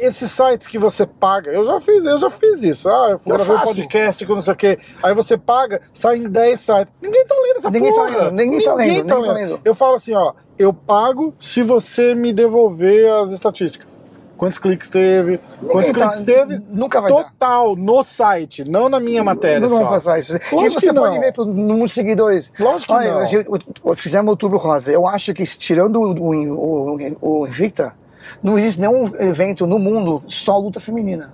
esses 0.03 0.31
sites 0.31 0.67
que 0.69 0.79
você 0.79 1.07
paga, 1.07 1.51
eu 1.51 1.65
já 1.65 1.81
fiz, 1.81 2.05
eu 2.05 2.19
já 2.19 2.31
fiz 2.31 2.63
isso. 2.63 2.89
Ah, 2.89 3.11
eu 3.13 3.21
gravei 3.27 3.57
um 3.57 3.61
podcast 3.61 4.27
com 4.27 4.35
não 4.35 4.41
sei 4.43 4.53
o 4.53 4.57
quê. 4.57 4.79
Aí 5.03 5.15
você 5.15 5.37
paga, 5.39 5.81
sai 5.93 6.17
em 6.19 6.29
10 6.29 6.61
sites. 6.61 6.93
Ninguém 7.03 7.25
tá 7.27 7.35
lendo 7.35 7.57
essa 7.59 7.71
Ninguém 7.71 7.95
tá 7.95 8.01
porra. 8.01 8.19
lendo, 8.25 8.31
ninguém 8.33 8.61
tá 8.65 8.75
lendo, 8.75 8.87
ninguém 8.87 9.05
tá 9.05 9.19
lendo. 9.19 9.61
Eu 9.65 9.75
falo 9.75 9.95
assim, 9.97 10.15
ó, 10.15 10.33
eu 10.59 10.73
pago 10.73 11.35
se 11.39 11.63
você 11.63 12.15
me 12.15 12.33
devolver 12.33 13.11
as 13.15 13.31
estatísticas. 13.31 13.99
Quantos 14.45 14.59
cliques 14.59 14.91
teve? 14.91 15.41
Quantos 15.71 15.91
tá- 15.93 16.09
cliques 16.09 16.23
teve? 16.25 16.61
nunca 16.71 17.01
vai 17.01 17.11
dar. 17.11 17.25
Total, 17.25 17.75
no 17.77 18.05
site, 18.05 18.65
não 18.65 18.89
na 18.89 19.01
minha 19.01 19.25
matéria 19.25 19.61
Não 19.61 19.71
só. 19.71 19.87
passar 19.87 20.19
isso. 20.19 20.33
Lógico 20.53 20.83
e 20.83 20.87
você 20.87 20.93
pode 20.93 21.15
não. 21.15 21.21
ver 21.21 21.33
pelo 21.33 21.47
número 21.47 21.87
de 21.87 21.93
seguidores. 21.93 22.53
Lógico 22.59 22.93
que 22.93 22.99
Olha, 22.99 23.15
não. 23.15 23.27
gente- 23.27 23.49
fizemos 23.97 24.29
outubro 24.31 24.59
rosa. 24.59 24.93
Eu 24.93 25.07
acho 25.07 25.33
que 25.33 25.43
tirando 25.45 25.97
o, 26.01 26.93
o, 26.93 27.41
o 27.43 27.47
Invicta, 27.47 27.95
não 28.43 28.59
existe 28.59 28.81
nenhum 28.81 29.07
evento 29.19 29.67
no 29.67 29.79
mundo 29.79 30.23
só 30.27 30.59
luta 30.59 30.79
feminina. 30.81 31.33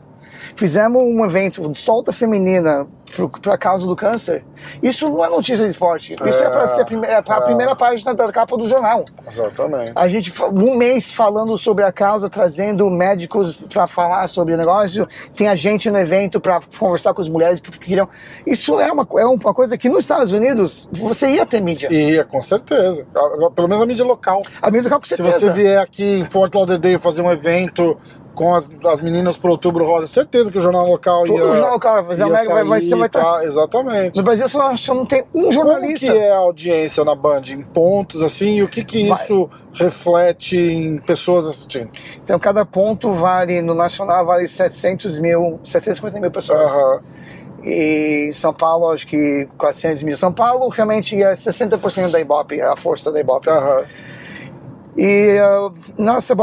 Fizemos 0.55 1.03
um 1.03 1.25
evento 1.25 1.73
só 1.77 1.97
luta 1.97 2.13
feminina 2.13 2.87
para 3.43 3.55
a 3.55 3.59
causa 3.59 3.87
do 3.87 3.97
câncer. 3.97 4.45
Isso 4.83 5.09
não 5.09 5.25
é 5.25 5.29
notícia 5.29 5.65
de 5.65 5.71
esporte. 5.71 6.15
Isso 6.27 6.43
é, 6.43 6.47
É, 6.47 6.51
para 6.51 6.67
ser 6.67 6.83
a 6.83 6.85
primeira, 6.85 7.23
pra 7.23 7.37
é. 7.37 7.41
primeira 7.43 7.75
página 7.77 8.15
da 8.15 8.31
capa 8.33 8.57
do 8.57 8.69
jornal. 8.69 9.05
Exatamente. 9.27 9.93
A 9.97 10.09
gente, 10.09 10.33
um 10.53 10.77
mês 10.77 11.11
falando 11.11 11.57
sobre 11.57 11.85
a 11.85 11.93
causa, 11.93 12.29
trazendo 12.29 12.89
médicos 12.91 13.57
para 13.57 13.87
falar 13.87 14.27
sobre 14.29 14.55
o 14.55 14.57
negócio. 14.57 15.07
Tem 15.35 15.49
a 15.49 15.55
gente 15.55 15.91
no 15.91 15.99
evento 15.99 16.41
para 16.41 16.61
conversar 16.79 17.15
com 17.15 17.21
as 17.21 17.29
mulheres 17.29 17.61
que 17.61 17.71
queriam. 17.79 18.09
Isso 18.47 18.79
é 18.81 18.91
uma, 18.93 19.07
é 19.19 19.25
uma 19.27 19.55
coisa 19.55 19.77
que 19.77 19.89
nos 19.89 20.01
Estados 20.01 20.33
Unidos 20.33 20.89
você 20.93 21.29
ia 21.31 21.47
ter 21.47 21.61
mídia. 21.61 21.93
Ia, 21.93 22.25
com 22.25 22.43
certeza. 22.43 23.07
A- 23.15 23.51
Pelo 23.51 23.69
menos 23.69 23.83
a 23.83 23.87
mídia 23.87 24.05
local. 24.05 24.43
A 24.61 24.71
mídia 24.71 24.85
local 24.85 25.01
com 25.01 25.07
Se 25.07 25.17
certeza. 25.17 25.39
você 25.39 25.51
vier 25.53 25.79
aqui 25.81 26.19
em 26.21 26.25
Fort 26.25 26.55
Lauderdale 26.55 26.99
fazer 26.99 27.23
um 27.23 27.31
evento 27.33 27.97
com 28.35 28.55
as, 28.55 28.69
as 28.87 29.01
meninas 29.01 29.37
pro 29.37 29.51
Outubro 29.51 29.85
Rosa, 29.85 30.07
certeza 30.07 30.51
que 30.51 30.59
o 30.59 30.63
jornal 30.63 30.87
local 30.87 31.25
Todo 31.25 31.37
ia. 31.37 31.45
jornal 31.47 31.73
local 31.73 31.95
vai 31.97 32.05
fazer 32.05 32.25
uma 32.25 32.39
mega- 32.39 32.65
vai- 32.65 32.81
você 32.81 32.95
vai 33.01 33.09
e 33.09 33.11
tá-. 33.11 33.45
Exatamente. 33.45 34.17
No 34.17 34.23
Brasil 34.23 34.49
você 34.49 34.93
não, 34.95 35.05
tem 35.05 35.25
um 35.35 35.43
Como 35.43 35.53
jornalista. 35.53 36.07
que 36.07 36.17
é 36.17 36.31
a 36.31 36.37
audiência 36.37 37.05
na 37.05 37.15
Band? 37.15 37.43
Em 37.51 37.63
pontos, 37.63 38.23
assim, 38.23 38.57
e 38.57 38.63
o 38.63 38.69
que 38.69 38.85
que 38.85 39.09
Vai. 39.09 39.23
isso 39.23 39.49
reflete 39.73 40.57
em 40.57 40.99
pessoas 40.99 41.45
assistindo? 41.47 41.91
Então 42.23 42.39
cada 42.39 42.65
ponto 42.65 43.13
vale, 43.13 43.61
no 43.63 43.75
nacional 43.75 44.25
vale 44.25 44.47
700 44.47 45.19
mil, 45.19 45.61
750 45.65 46.21
mil 46.21 46.31
pessoas. 46.31 46.71
Aham. 46.71 47.01
E 47.63 48.29
em 48.29 48.33
São 48.33 48.55
Paulo, 48.55 48.91
acho 48.91 49.07
que 49.07 49.47
400 49.59 50.03
mil. 50.03 50.17
São 50.17 50.33
Paulo 50.33 50.69
realmente 50.69 51.21
é 51.23 51.33
60% 51.35 52.11
da 52.11 52.19
Ibope, 52.19 52.61
a 52.61 52.75
força 52.77 53.13
da 53.13 53.21
Ibope. 53.21 53.49
Aham. 53.51 53.85
E 54.97 55.37
uh, 55.41 55.73
nossa, 55.97 56.35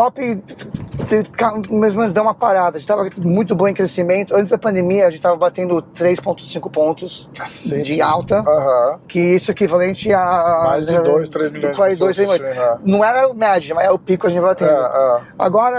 mais 1.69 1.93
ou 1.93 1.99
menos 1.99 2.13
deu 2.13 2.23
uma 2.23 2.33
parada. 2.33 2.77
A 2.77 2.79
gente 2.79 2.89
estava 2.89 3.07
muito 3.17 3.55
bom 3.55 3.67
em 3.67 3.73
crescimento. 3.73 4.35
Antes 4.35 4.51
da 4.51 4.57
pandemia, 4.57 5.03
a 5.07 5.09
gente 5.09 5.19
estava 5.19 5.35
batendo 5.35 5.81
3,5 5.95 6.69
pontos 6.71 7.29
Cacete. 7.35 7.83
de 7.95 8.01
alta. 8.01 8.39
Aham. 8.39 8.99
Que 9.07 9.19
isso 9.19 9.51
é 9.51 9.53
equivalente 9.53 10.11
a. 10.13 10.63
Mais 10.65 10.85
de 10.85 10.99
dois, 10.99 11.29
três 11.29 11.51
milhões 11.51 11.75
de 11.75 11.81
pessoas 11.81 12.17
milhões. 12.17 12.41
assistindo, 12.41 12.79
Não 12.85 13.03
era 13.03 13.27
o 13.27 13.33
médio, 13.33 13.75
mas 13.75 13.85
é 13.85 13.91
o 13.91 13.99
pico 13.99 14.21
que 14.21 14.27
a 14.27 14.29
gente 14.29 14.41
vai 14.41 14.51
É, 14.51 14.55
tendo. 14.55 14.69
é. 14.71 15.21
Agora 15.37 15.77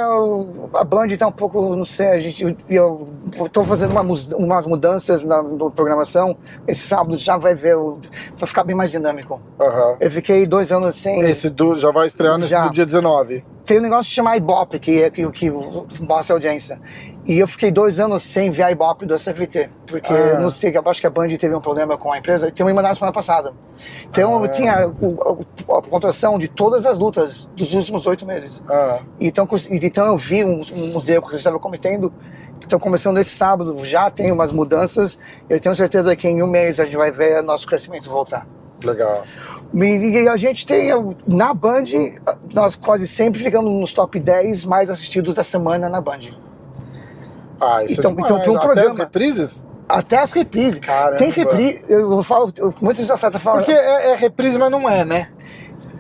a 0.74 0.84
Band 0.84 1.06
está 1.06 1.26
um 1.26 1.32
pouco, 1.32 1.74
não 1.74 1.84
sei, 1.84 2.08
a 2.08 2.18
gente, 2.20 2.56
eu 2.68 3.04
estou 3.44 3.64
fazendo 3.64 3.92
uma 3.92 4.02
umas 4.36 4.66
mudanças 4.66 5.22
na, 5.22 5.42
na 5.42 5.70
programação. 5.70 6.36
Esse 6.66 6.86
sábado 6.86 7.16
já 7.16 7.36
vai 7.36 7.54
ver, 7.54 7.76
para 8.36 8.46
ficar 8.46 8.64
bem 8.64 8.74
mais 8.76 8.90
dinâmico. 8.90 9.40
Eu 10.00 10.10
fiquei 10.10 10.46
dois 10.46 10.72
anos 10.72 10.96
sem. 10.96 11.20
Esse 11.20 11.50
do, 11.50 11.74
já 11.74 11.90
vai 11.90 12.06
estrear 12.06 12.38
nesse. 12.38 12.57
Do 12.66 12.72
dia 12.72 12.84
19. 12.86 13.44
Tem 13.64 13.78
um 13.78 13.82
negócio 13.82 14.10
chamado 14.12 14.36
Ibope, 14.38 14.78
que 14.78 15.02
é 15.02 15.10
que, 15.10 15.30
que 15.30 15.50
mostra 15.50 16.34
a 16.34 16.36
audiência. 16.36 16.80
E 17.26 17.38
eu 17.38 17.46
fiquei 17.46 17.70
dois 17.70 18.00
anos 18.00 18.22
sem 18.22 18.50
ver 18.50 18.62
a 18.62 18.72
Ibope 18.72 19.04
do 19.04 19.14
SFT, 19.14 19.68
porque 19.86 20.10
Ah. 20.10 20.38
não 20.38 20.48
sei, 20.48 20.74
eu 20.74 20.82
acho 20.86 21.00
que 21.00 21.06
a 21.06 21.10
Band 21.10 21.28
teve 21.36 21.54
um 21.54 21.60
problema 21.60 21.98
com 21.98 22.10
a 22.10 22.16
empresa. 22.18 22.48
Então 22.48 22.66
me 22.66 22.72
mandaram 22.72 22.94
semana 22.94 23.12
passada. 23.12 23.52
Então 24.08 24.42
Ah. 24.42 24.48
tinha 24.48 24.88
o- 24.88 25.44
a 25.76 25.82
pontuação 25.82 26.38
de 26.38 26.48
todas 26.48 26.86
as 26.86 26.98
lutas 26.98 27.50
dos 27.54 27.74
últimos 27.74 28.06
oito 28.06 28.24
meses. 28.24 28.62
Ah. 28.68 29.00
Então, 29.20 29.46
então 29.70 30.06
eu 30.06 30.16
vi 30.16 30.42
um, 30.42 30.62
um 30.72 30.86
museu 30.92 31.20
que 31.20 31.28
a 31.28 31.30
gente 31.32 31.40
estava 31.40 31.58
cometendo 31.58 32.12
Então, 32.60 32.78
começando 32.78 33.16
esse 33.18 33.30
sábado, 33.30 33.82
já 33.86 34.10
tem 34.10 34.30
umas 34.30 34.52
mudanças. 34.52 35.18
Eu 35.48 35.58
tenho 35.58 35.74
certeza 35.74 36.14
que 36.14 36.28
em 36.28 36.42
um 36.42 36.46
mês 36.46 36.78
a 36.78 36.84
gente 36.84 36.96
vai 36.98 37.10
ver 37.10 37.42
nosso 37.42 37.66
crescimento 37.66 38.10
voltar. 38.10 38.46
Legal. 38.84 39.24
E 39.74 40.26
a 40.28 40.36
gente 40.36 40.66
tem, 40.66 40.88
na 41.26 41.52
Band, 41.52 41.84
nós 42.54 42.74
quase 42.74 43.06
sempre 43.06 43.42
ficamos 43.42 43.70
nos 43.72 43.92
top 43.92 44.18
10 44.18 44.64
mais 44.64 44.88
assistidos 44.88 45.34
da 45.34 45.44
semana 45.44 45.88
na 45.88 46.00
Band. 46.00 46.20
Ah, 47.60 47.84
isso 47.84 48.00
Então- 48.00 48.12
é 48.12 48.14
então, 48.14 48.40
pra 48.40 48.50
um 48.52 48.56
Até 48.56 48.64
programa- 48.66 48.90
as 48.90 48.96
reprises? 48.96 49.64
Até 49.88 50.18
as 50.18 50.32
reprises. 50.32 50.78
Caramba. 50.78 51.16
Tem 51.16 51.30
reprise, 51.30 51.84
eu 51.88 52.22
falo, 52.22 52.52
eu- 52.56 52.74
muitos 52.80 53.10
atletas 53.10 53.40
falam. 53.42 53.60
Porque 53.60 53.72
é, 53.72 54.12
é 54.12 54.14
reprise, 54.14 54.58
mas 54.58 54.70
não 54.70 54.88
é, 54.88 55.04
né? 55.04 55.28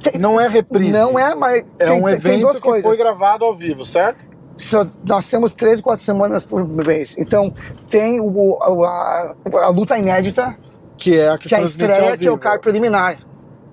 Tem- 0.02 0.20
Não 0.20 0.40
é 0.40 0.48
reprise. 0.48 0.90
Não 0.92 1.18
é, 1.18 1.34
mas 1.34 1.64
É 1.78 1.86
tem, 1.86 2.00
um 2.00 2.04
tem- 2.04 2.08
evento 2.14 2.22
tem 2.22 2.40
duas 2.40 2.56
que 2.56 2.62
coisas. 2.62 2.84
foi 2.84 2.96
gravado 2.96 3.44
ao 3.44 3.54
vivo, 3.54 3.84
certo? 3.84 4.26
Só- 4.56 4.84
nós 5.04 5.28
temos 5.30 5.52
três, 5.52 5.80
quatro 5.80 6.04
semanas 6.04 6.44
por 6.44 6.66
mês. 6.66 7.16
Então, 7.18 7.52
tem 7.88 8.20
o, 8.20 8.58
a, 8.84 9.34
a 9.62 9.68
luta 9.68 9.96
inédita, 9.96 10.56
Que 10.96 11.16
é 11.18 11.30
a 11.30 11.38
que, 11.38 11.48
que 11.48 11.54
é 11.54 11.58
a 11.58 11.62
estreia, 11.62 12.16
que 12.18 12.26
é 12.26 12.30
o 12.30 12.36
card 12.38 12.60
preliminar. 12.60 13.18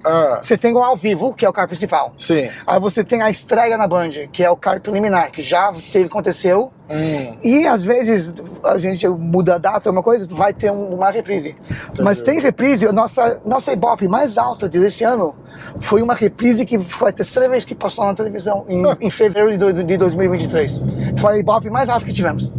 Ah, 0.05 0.39
Você 0.43 0.57
tem 0.57 0.73
o 0.73 0.77
ao 0.83 0.95
vivo, 0.95 1.33
que 1.33 1.45
é 1.45 1.49
o 1.49 1.53
card 1.53 1.67
principal. 1.69 2.13
sim. 2.17 2.49
Aí 2.67 2.79
você 2.79 3.03
tem 3.03 3.21
a 3.21 3.29
estreia 3.29 3.77
na 3.77 3.87
Band, 3.87 4.09
que 4.31 4.43
é 4.43 4.49
o 4.49 4.55
card 4.55 4.81
preliminar, 4.81 5.31
que 5.31 5.41
já 5.41 5.73
teve, 5.91 6.05
aconteceu. 6.05 6.71
Hum, 6.87 7.35
E 7.43 7.65
às 7.65 7.83
vezes 7.83 8.31
a 8.63 8.77
gente 8.77 9.07
muda 9.07 9.55
a 9.55 9.57
data, 9.57 9.89
uma 9.89 10.03
coisa, 10.03 10.27
vai 10.29 10.53
ter 10.53 10.71
um- 10.71 10.93
uma 10.93 11.09
reprise. 11.09 11.55
Mas 11.99 12.21
tem 12.21 12.39
reprise, 12.39 12.85
nossa, 12.91 13.41
nossa 13.43 13.73
Ibope 13.73 14.07
mais 14.07 14.37
alta 14.37 14.69
desse 14.69 15.03
ano 15.03 15.33
foi 15.79 16.03
uma 16.03 16.13
reprise 16.13 16.63
que 16.65 16.77
foi 16.77 17.09
a 17.09 17.13
terceira 17.13 17.49
vez 17.49 17.65
que 17.65 17.73
passou 17.73 18.05
na 18.05 18.13
televisão, 18.13 18.65
em, 18.69 18.83
em 19.01 19.09
fevereiro 19.09 19.73
de, 19.73 19.83
de 19.83 19.97
2023. 19.97 20.79
Foi 21.17 21.33
a 21.33 21.37
Ibope 21.39 21.69
mais 21.71 21.89
alta 21.89 22.05
que 22.05 22.13
tivemos. 22.13 22.53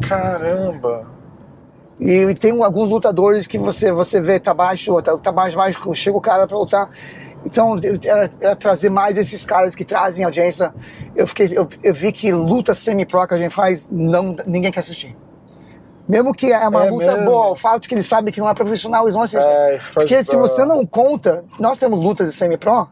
caramba. 0.00 1.17
E, 2.00 2.12
e 2.22 2.34
tem 2.34 2.62
alguns 2.62 2.90
lutadores 2.90 3.46
que 3.46 3.58
você, 3.58 3.92
você 3.92 4.20
vê, 4.20 4.38
tá 4.38 4.54
baixo, 4.54 5.00
tá, 5.02 5.16
tá 5.18 5.32
mais 5.32 5.54
baixo, 5.54 5.80
chega 5.94 6.16
o 6.16 6.20
cara 6.20 6.46
pra 6.46 6.56
lutar. 6.56 6.90
Então, 7.44 7.76
é, 8.40 8.48
é 8.50 8.54
trazer 8.54 8.90
mais 8.90 9.16
esses 9.16 9.44
caras 9.44 9.74
que 9.74 9.84
trazem 9.84 10.24
audiência. 10.24 10.72
Eu, 11.14 11.26
fiquei, 11.26 11.46
eu, 11.52 11.68
eu 11.82 11.94
vi 11.94 12.12
que 12.12 12.32
luta 12.32 12.74
semi-pro 12.74 13.26
que 13.26 13.34
a 13.34 13.38
gente 13.38 13.54
faz, 13.54 13.88
não, 13.90 14.36
ninguém 14.46 14.70
quer 14.72 14.80
assistir. 14.80 15.16
Mesmo 16.08 16.32
que 16.32 16.52
é 16.52 16.66
uma 16.68 16.86
É 16.86 16.90
luta 16.90 17.12
mesmo? 17.12 17.26
boa, 17.26 17.50
o 17.52 17.56
fato 17.56 17.88
que 17.88 17.94
eles 17.94 18.06
sabem 18.06 18.32
que 18.32 18.40
não 18.40 18.48
é 18.48 18.54
profissional, 18.54 19.04
eles 19.04 19.14
vão 19.14 19.22
assistir. 19.22 19.46
É, 19.46 19.78
Porque 19.92 20.22
se 20.22 20.36
você 20.36 20.64
não 20.64 20.84
conta, 20.86 21.44
nós 21.58 21.78
temos 21.78 22.02
lutas 22.02 22.28
de 22.30 22.34
semi-pro 22.34 22.88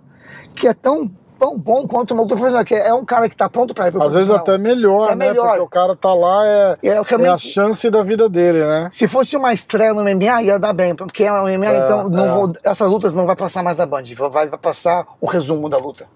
que 0.55 0.69
é 0.69 0.75
tão, 0.75 1.11
tão 1.39 1.59
bom 1.59 1.87
quanto 1.87 2.13
uma 2.13 2.23
luta 2.23 2.35
profissional, 2.35 2.65
que 2.65 2.75
é 2.75 2.93
um 2.93 3.05
cara 3.05 3.29
que 3.29 3.37
tá 3.37 3.49
pronto 3.49 3.75
pra 3.75 3.89
ir 3.89 3.93
pro 3.93 4.03
Às 4.03 4.15
vezes 4.15 4.31
até 4.31 4.59
melhor, 4.59 5.13
É 5.13 5.15
né? 5.15 5.29
melhor. 5.29 5.49
Porque 5.49 5.63
o 5.63 5.69
cara 5.69 5.95
tá 5.97 6.13
lá, 6.15 6.47
é, 6.47 6.77
É, 6.83 6.99
eu 6.99 7.05
é 7.25 7.29
a 7.29 7.39
chance 7.39 7.89
da 7.91 8.03
vida 8.03 8.29
dele, 8.29 8.65
né? 8.65 8.89
Se 8.91 9.07
fosse 9.07 9.37
uma 9.37 9.53
estreia 9.53 9.93
no 9.95 10.03
MMA, 10.03 10.43
ia 10.43 10.59
dar 10.59 10.73
bem, 10.73 10.95
porque 10.95 11.25
é 11.25 11.33
um 11.33 11.45
MMA, 11.45 11.67
É, 11.67 11.85
então 11.85 12.09
não 12.09 12.25
é. 12.25 12.29
vou, 12.29 12.53
essas 12.65 12.91
lutas 12.91 13.15
não 13.15 13.27
vai 13.27 13.37
passar 13.37 13.63
mais 13.63 13.77
da 13.77 13.87
Band, 13.87 14.03
vai, 14.31 14.49
vai 14.49 14.59
passar 14.59 15.07
o 15.21 15.27
resumo 15.27 15.69
da 15.69 15.79
luta. 15.79 16.07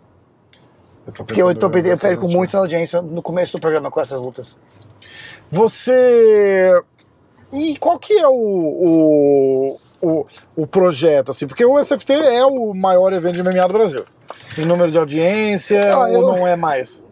Porque 1.17 1.43
eu, 1.43 1.55
tô, 1.55 1.67
eu 1.67 1.99
perco 1.99 2.29
muito 2.29 2.57
a 2.57 2.61
audiência 2.61 3.03
no 3.03 3.23
começo 3.23 3.53
do 3.57 3.61
programa 3.61 3.91
com 3.91 4.01
essas 4.01 4.21
lutas. 4.21 4.57
Você. 5.51 6.73
E 7.53 7.77
qual 7.79 7.99
que 7.99 8.13
é 8.13 8.29
o, 8.29 8.33
o, 8.33 9.77
o, 10.01 10.27
o 10.57 10.67
projeto, 10.67 11.33
assim? 11.33 11.47
Porque 11.49 11.65
o 11.65 11.83
SFT 11.83 12.13
é 12.13 12.45
o 12.45 12.73
maior 12.75 13.13
evento 13.13 13.35
de 13.35 13.43
MMA 13.43 13.67
do 13.67 13.73
Brasil. 13.73 14.05
Em 14.59 14.65
número 14.65 14.91
de 14.91 14.99
audiência, 14.99 15.93
Ah, 15.95 16.01
ou 16.01 16.09
eu- 16.09 16.21
não 16.23 16.47
é 16.47 16.57
mais? 16.57 17.03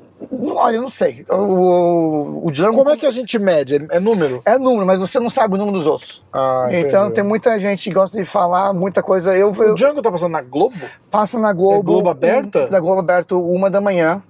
Olha, 0.43 0.77
eu 0.77 0.83
não 0.83 0.89
sei. 0.89 1.25
O, 1.31 1.35
o, 1.37 2.47
o 2.49 2.51
Django 2.51 2.77
Como 2.79 2.91
é 2.91 2.97
que 2.97 3.07
a 3.07 3.11
gente 3.11 3.39
mede? 3.39 3.77
É, 3.77 3.97
é 3.99 4.01
número? 4.01 4.43
é 4.45 4.59
número, 4.59 4.85
mas 4.85 4.99
você 4.99 5.21
não 5.21 5.31
sabe 5.31 5.55
o 5.55 5.57
número 5.57 5.77
dos 5.79 5.87
outros. 5.87 6.25
Ah, 6.33 6.67
então 6.73 7.03
entendi. 7.03 7.15
tem 7.15 7.23
muita 7.25 7.59
gente 7.61 7.85
que 7.89 7.95
gosta 7.95 8.19
de 8.19 8.25
falar 8.25 8.73
muita 8.73 9.01
coisa. 9.01 9.37
Eu, 9.37 9.53
eu 9.55 9.73
O 9.73 9.75
Django 9.77 10.03
tá 10.03 10.11
passando 10.11 10.33
na 10.33 10.43
Globo? 10.43 10.75
passo 11.09 11.39
na 11.39 11.53
Globo. 11.53 11.79
É 11.79 11.83
Globo 11.83 12.11
aberta? 12.11 12.67
Da 12.67 12.81
Globo 12.81 12.99
aberto 12.99 13.41
uma 13.41 13.71
da 13.71 13.81
manhã. 13.81 14.21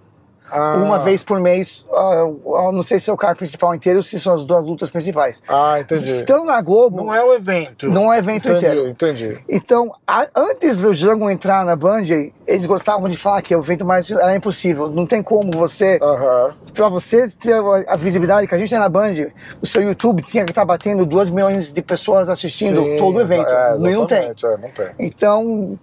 Ah, 0.51 0.77
Uma 0.77 0.99
vez 0.99 1.23
por 1.23 1.39
mês. 1.41 1.85
eu 1.91 2.73
não 2.73 2.83
sei 2.83 2.99
se 2.99 3.11
é 3.11 3.13
o 3.13 3.17
card 3.17 3.37
principal 3.39 3.75
inteiro 3.75 3.99
ou 3.99 4.03
se 4.03 4.19
são 4.19 4.35
as 4.35 4.45
duas 4.45 4.65
lutas 4.65 4.89
principais. 4.91 5.43
Ah, 5.49 5.81
entendi. 5.81 6.11
Estando 6.13 6.45
na 6.45 6.61
Globo. 6.63 7.05
Não 7.05 7.15
é 7.15 7.23
o 7.23 7.35
evento. 7.35 7.89
Não 7.91 8.13
é 8.13 8.17
o 8.17 8.19
evento 8.19 8.49
entendi, 8.49 8.67
inteiro. 8.67 8.89
Entendi. 8.89 9.39
Então, 9.49 9.95
a- 10.07 10.27
antes 10.35 10.79
do 10.79 10.93
Django 10.95 11.29
entrar 11.31 11.65
na 11.65 11.77
Band, 11.77 12.03
eles 12.47 12.65
gostavam 12.67 13.09
de 13.09 13.17
falar 13.17 13.43
que 13.43 13.55
o 13.55 13.61
evento 13.61 13.85
mais 13.85 14.11
era 14.11 14.35
impossível. 14.35 14.89
Não 14.89 15.05
tem 15.07 15.23
como 15.23 15.51
você, 15.53 15.99
Aham. 16.03 16.55
pra 16.73 16.89
você 16.89 17.27
ter 17.29 17.55
a 17.87 17.97
visibilidade 17.97 18.47
que 18.47 18.55
a 18.55 18.59
gente 18.59 18.71
tem 18.71 18.79
na 18.79 18.89
Band, 18.89 19.13
o 19.61 19.67
seu 19.67 19.83
YouTube 19.83 20.23
tinha 20.23 20.45
que 20.45 20.51
estar 20.53 20.65
batendo 20.65 21.05
2 21.05 21.31
milhões 21.31 21.73
de 21.73 21.83
pessoas 21.83 22.29
assistindo 22.29 22.83
Sim, 22.83 22.97
todo 22.97 23.17
o 23.17 23.21
evento. 23.21 23.49
é, 23.49 23.77
não 23.79 24.07
tem. 24.07 24.19
é, 24.19 24.57
não 24.57 24.71
tem. 24.71 24.87
Então, 24.99 25.79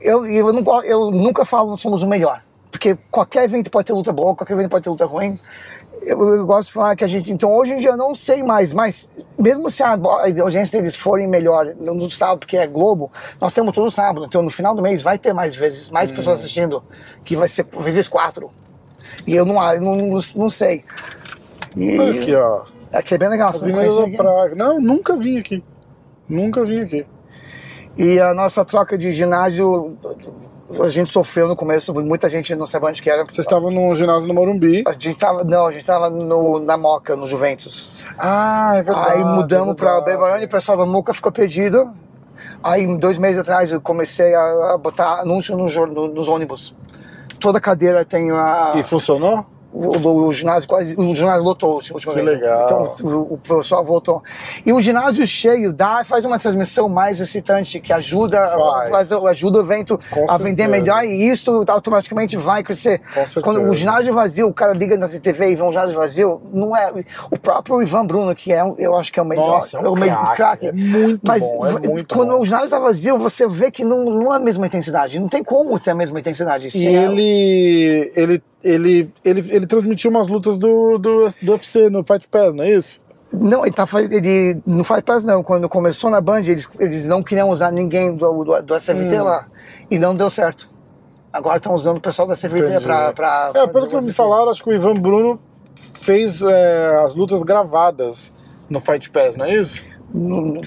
eu, 0.00 0.24
eu, 0.26 0.52
não, 0.52 0.84
eu 0.84 1.10
nunca 1.10 1.44
falo 1.44 1.74
que 1.74 1.82
somos 1.82 2.02
o 2.02 2.06
melhor. 2.06 2.40
Porque 2.70 2.96
qualquer 3.10 3.44
evento 3.44 3.70
pode 3.70 3.86
ter 3.86 3.92
luta 3.92 4.12
boa, 4.12 4.34
qualquer 4.34 4.54
evento 4.54 4.70
pode 4.70 4.84
ter 4.84 4.90
luta 4.90 5.06
ruim. 5.06 5.38
Eu, 6.02 6.36
eu 6.36 6.46
gosto 6.46 6.68
de 6.68 6.74
falar 6.74 6.94
que 6.94 7.02
a 7.02 7.06
gente. 7.06 7.32
Então, 7.32 7.52
hoje 7.56 7.72
em 7.72 7.76
dia 7.78 7.90
eu 7.90 7.96
não 7.96 8.14
sei 8.14 8.42
mais, 8.42 8.72
mas 8.72 9.10
mesmo 9.38 9.70
se 9.70 9.82
a, 9.82 9.94
a 9.94 10.42
audiência 10.42 10.78
deles 10.78 10.94
forem 10.94 11.26
melhor 11.26 11.74
no, 11.74 12.10
sábado, 12.10 12.40
porque 12.40 12.56
é 12.56 12.66
Globo, 12.66 13.10
nós 13.40 13.52
temos 13.52 13.74
todo 13.74 13.90
sábado. 13.90 14.26
Então, 14.26 14.42
no 14.42 14.50
final 14.50 14.74
do 14.74 14.82
mês 14.82 15.02
vai 15.02 15.18
ter 15.18 15.32
mais 15.32 15.54
vezes, 15.54 15.90
mais 15.90 16.10
Hum. 16.10 16.16
pessoas 16.16 16.40
assistindo, 16.40 16.82
que 17.24 17.34
vai 17.36 17.48
ser 17.48 17.66
vezes 17.80 18.08
quatro. 18.08 18.50
E 19.26 19.34
eu 19.34 19.44
não, 19.44 19.62
eu 19.72 19.80
não, 19.80 19.96
não, 19.96 20.18
não 20.36 20.50
sei. 20.50 20.84
E, 21.76 21.98
Olha 21.98 22.20
aqui, 22.20 22.34
ó. 22.34 22.62
Aqui 22.92 23.14
é 23.14 23.18
bem 23.18 23.28
legal. 23.28 23.52
Você 23.52 23.66
não? 23.66 24.12
Praga. 24.12 24.54
Não, 24.54 24.80
nunca 24.80 25.16
vim 25.16 25.38
aqui. 25.38 25.62
Nunca 26.28 26.64
vim 26.64 26.80
aqui. 26.80 27.06
E 27.96 28.20
a 28.20 28.32
nossa 28.32 28.64
troca 28.64 28.96
de 28.96 29.10
ginásio, 29.12 29.98
a 30.82 30.88
gente 30.88 31.10
sofreu 31.10 31.48
no 31.48 31.56
começo, 31.56 31.94
muita 31.94 32.28
gente 32.28 32.54
não 32.54 32.66
sabia 32.66 32.88
onde 32.88 33.00
que 33.02 33.08
era. 33.10 33.24
Vocês 33.24 33.38
estavam 33.38 33.70
no 33.70 33.94
ginásio 33.94 34.28
no 34.28 34.34
Morumbi. 34.34 34.82
A 34.86 34.92
gente 34.92 35.14
tava, 35.14 35.42
não, 35.44 35.66
a 35.66 35.72
gente 35.72 35.84
tava 35.84 36.10
no, 36.10 36.58
na 36.58 36.76
Moca, 36.76 37.16
no 37.16 37.26
Juventus. 37.26 37.90
Ah, 38.18 38.72
é 38.76 38.82
verdade. 38.82 39.12
Aí 39.12 39.24
mudamos 39.24 39.74
é 39.74 39.76
verdade. 39.76 40.04
Belgrano 40.04 40.42
e 40.42 40.44
o 40.44 40.48
pessoal 40.48 40.76
da 40.78 40.86
Moca 40.86 41.14
ficou 41.14 41.32
perdido. 41.32 41.90
Aí, 42.62 42.98
dois 42.98 43.18
meses 43.18 43.38
atrás, 43.40 43.72
eu 43.72 43.80
comecei 43.80 44.34
a, 44.34 44.76
botar 44.78 45.20
anúncio 45.20 45.56
no, 45.56 45.68
no- 45.86 46.08
nos 46.08 46.28
ônibus. 46.28 46.74
Toda 47.40 47.60
cadeira 47.60 48.04
tem 48.04 48.30
a, 48.32 48.72
E 48.76 48.82
funcionou? 48.82 49.46
O, 49.78 50.26
o- 50.28 50.32
ginásio 50.32 50.68
quase, 50.68 50.94
o 50.98 51.14
ginásio 51.14 51.42
lotou 51.44 51.78
assim, 51.78 51.92
ultimamente. 51.94 52.24
Que 52.24 52.30
legal. 52.32 52.64
Então 52.64 53.10
o, 53.10 53.34
o 53.34 53.38
pessoal 53.38 53.84
voltou. 53.84 54.22
E 54.64 54.72
o 54.72 54.80
ginásio 54.80 55.26
cheio 55.26 55.72
dá, 55.72 56.02
faz 56.04 56.24
uma 56.24 56.38
transmissão 56.38 56.88
mais 56.88 57.20
excitante, 57.20 57.80
que 57.80 57.92
ajuda, 57.92 58.48
Faz. 58.48 58.90
faz- 58.90 59.12
ajuda 59.12 59.58
o 59.58 59.62
evento 59.62 59.98
Com 60.10 60.30
a 60.30 60.36
vender 60.38 60.64
certeza. 60.64 60.68
melhor 60.68 61.04
e 61.04 61.28
isso 61.30 61.64
automaticamente 61.68 62.36
vai 62.36 62.62
crescer. 62.62 63.00
Quando 63.42 63.60
o 63.62 63.74
ginásio 63.74 64.12
vazio, 64.14 64.48
o 64.48 64.52
cara 64.54 64.72
liga 64.72 64.96
na 64.96 65.08
TV 65.08 65.50
e 65.50 65.54
vê 65.54 65.62
um 65.62 65.70
ginásio 65.72 65.96
vazio, 65.96 66.40
não 66.52 66.76
é. 66.76 66.92
O 67.30 67.38
próprio 67.38 67.80
Ivan 67.82 68.06
Bruno, 68.06 68.34
que 68.34 68.52
é, 68.52 68.60
eu 68.78 68.96
acho 68.96 69.12
que 69.12 69.18
é 69.20 69.22
o 69.22 69.26
melhor, 69.26 69.48
Nossa, 69.48 69.78
é 69.78 69.80
um 69.88 69.92
o 69.92 69.96
melhor 69.96 70.34
craque, 70.34 70.66
é 70.66 70.72
muito 70.72 71.20
Mas 71.26 71.42
bom, 71.42 71.66
é 71.66 71.72
muito 71.88 72.14
quando 72.14 72.30
bom. 72.32 72.40
o 72.40 72.44
ginásio 72.44 72.64
está 72.66 72.78
vazio, 72.78 73.18
você 73.18 73.46
vê 73.48 73.70
que 73.70 73.84
não, 73.84 74.04
não 74.10 74.32
é 74.32 74.36
a 74.36 74.40
mesma 74.40 74.66
intensidade. 74.66 75.18
Não 75.18 75.28
tem 75.28 75.42
como 75.44 75.78
ter 75.78 75.90
a 75.90 75.94
mesma 75.94 76.18
intensidade. 76.20 76.68
E 76.74 76.86
é- 76.86 77.04
ele, 77.04 78.12
ele, 78.16 78.42
ele, 78.62 79.10
ele, 79.24 79.44
ele 79.50 79.66
transmitiu 79.66 80.10
umas 80.10 80.28
lutas 80.28 80.58
do, 80.58 80.98
do, 80.98 81.28
do 81.42 81.52
UFC 81.52 81.88
no 81.88 82.02
Fight 82.04 82.26
Pass, 82.28 82.54
não 82.54 82.64
é 82.64 82.70
isso? 82.70 83.00
Não, 83.32 83.64
ele, 83.66 83.74
tá, 83.74 83.86
ele 84.10 84.58
não 84.66 84.82
faz 84.82 85.02
pass 85.02 85.22
não. 85.22 85.42
Quando 85.42 85.68
começou 85.68 86.08
na 86.10 86.18
Band, 86.20 86.40
eles, 86.40 86.66
eles 86.80 87.04
não 87.06 87.22
queriam 87.22 87.50
usar 87.50 87.70
ninguém 87.70 88.14
do, 88.16 88.42
do, 88.44 88.62
do 88.62 88.74
SFT 88.80 89.20
Hum. 89.20 89.24
lá. 89.24 89.46
E 89.90 89.98
não 89.98 90.16
deu 90.16 90.30
certo. 90.30 90.68
Agora 91.30 91.58
estão 91.58 91.74
usando 91.74 91.98
o 91.98 92.00
pessoal 92.00 92.26
da 92.26 92.34
Entendi. 92.34 92.80
pra, 92.82 93.12
pra. 93.12 93.50
É, 93.54 93.66
pelo 93.66 93.86
que 93.86 94.00
me 94.00 94.12
falaram, 94.12 94.50
acho 94.50 94.62
que 94.64 94.70
o 94.70 94.72
Ivan 94.72 94.94
Bruno 94.94 95.38
fez 95.92 96.40
é, 96.40 97.02
as 97.04 97.14
lutas 97.14 97.42
gravadas 97.42 98.32
no 98.70 98.80
Fight 98.80 99.10
Pass, 99.10 99.36
não 99.36 99.44
é 99.44 99.54
isso? 99.56 99.82
Não- 100.12 100.62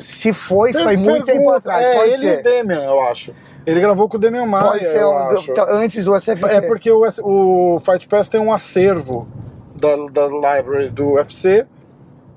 Se 0.00 0.32
foi, 0.32 0.72
foi 0.72 0.96
Per- 0.96 0.98
muito 0.98 1.24
tempo 1.26 1.38
pergunta- 1.38 1.56
atrás. 1.58 1.82
É, 1.86 2.06
ele 2.08 2.14
e 2.14 2.18
ser. 2.18 2.40
o 2.40 2.42
Demian, 2.42 2.84
eu 2.84 3.02
acho. 3.02 3.34
Ele 3.66 3.80
gravou 3.80 4.08
com 4.08 4.16
o 4.16 4.20
Demian 4.20 4.46
Maia, 4.46 4.64
Pode 4.64 4.84
ser 4.86 5.04
um- 5.04 5.12
acho. 5.18 5.52
tá, 5.54 5.66
antes 5.70 6.04
do 6.04 6.14
SFT. 6.14 6.50
É 6.50 6.60
porque 6.60 6.90
o, 6.90 7.02
o 7.22 7.78
Fight 7.80 8.08
Pass 8.08 8.28
tem 8.28 8.40
um 8.40 8.52
acervo 8.52 9.28
da, 9.76 9.96
da 10.10 10.26
library 10.56 10.90
do 10.90 11.12
UFC 11.12 11.66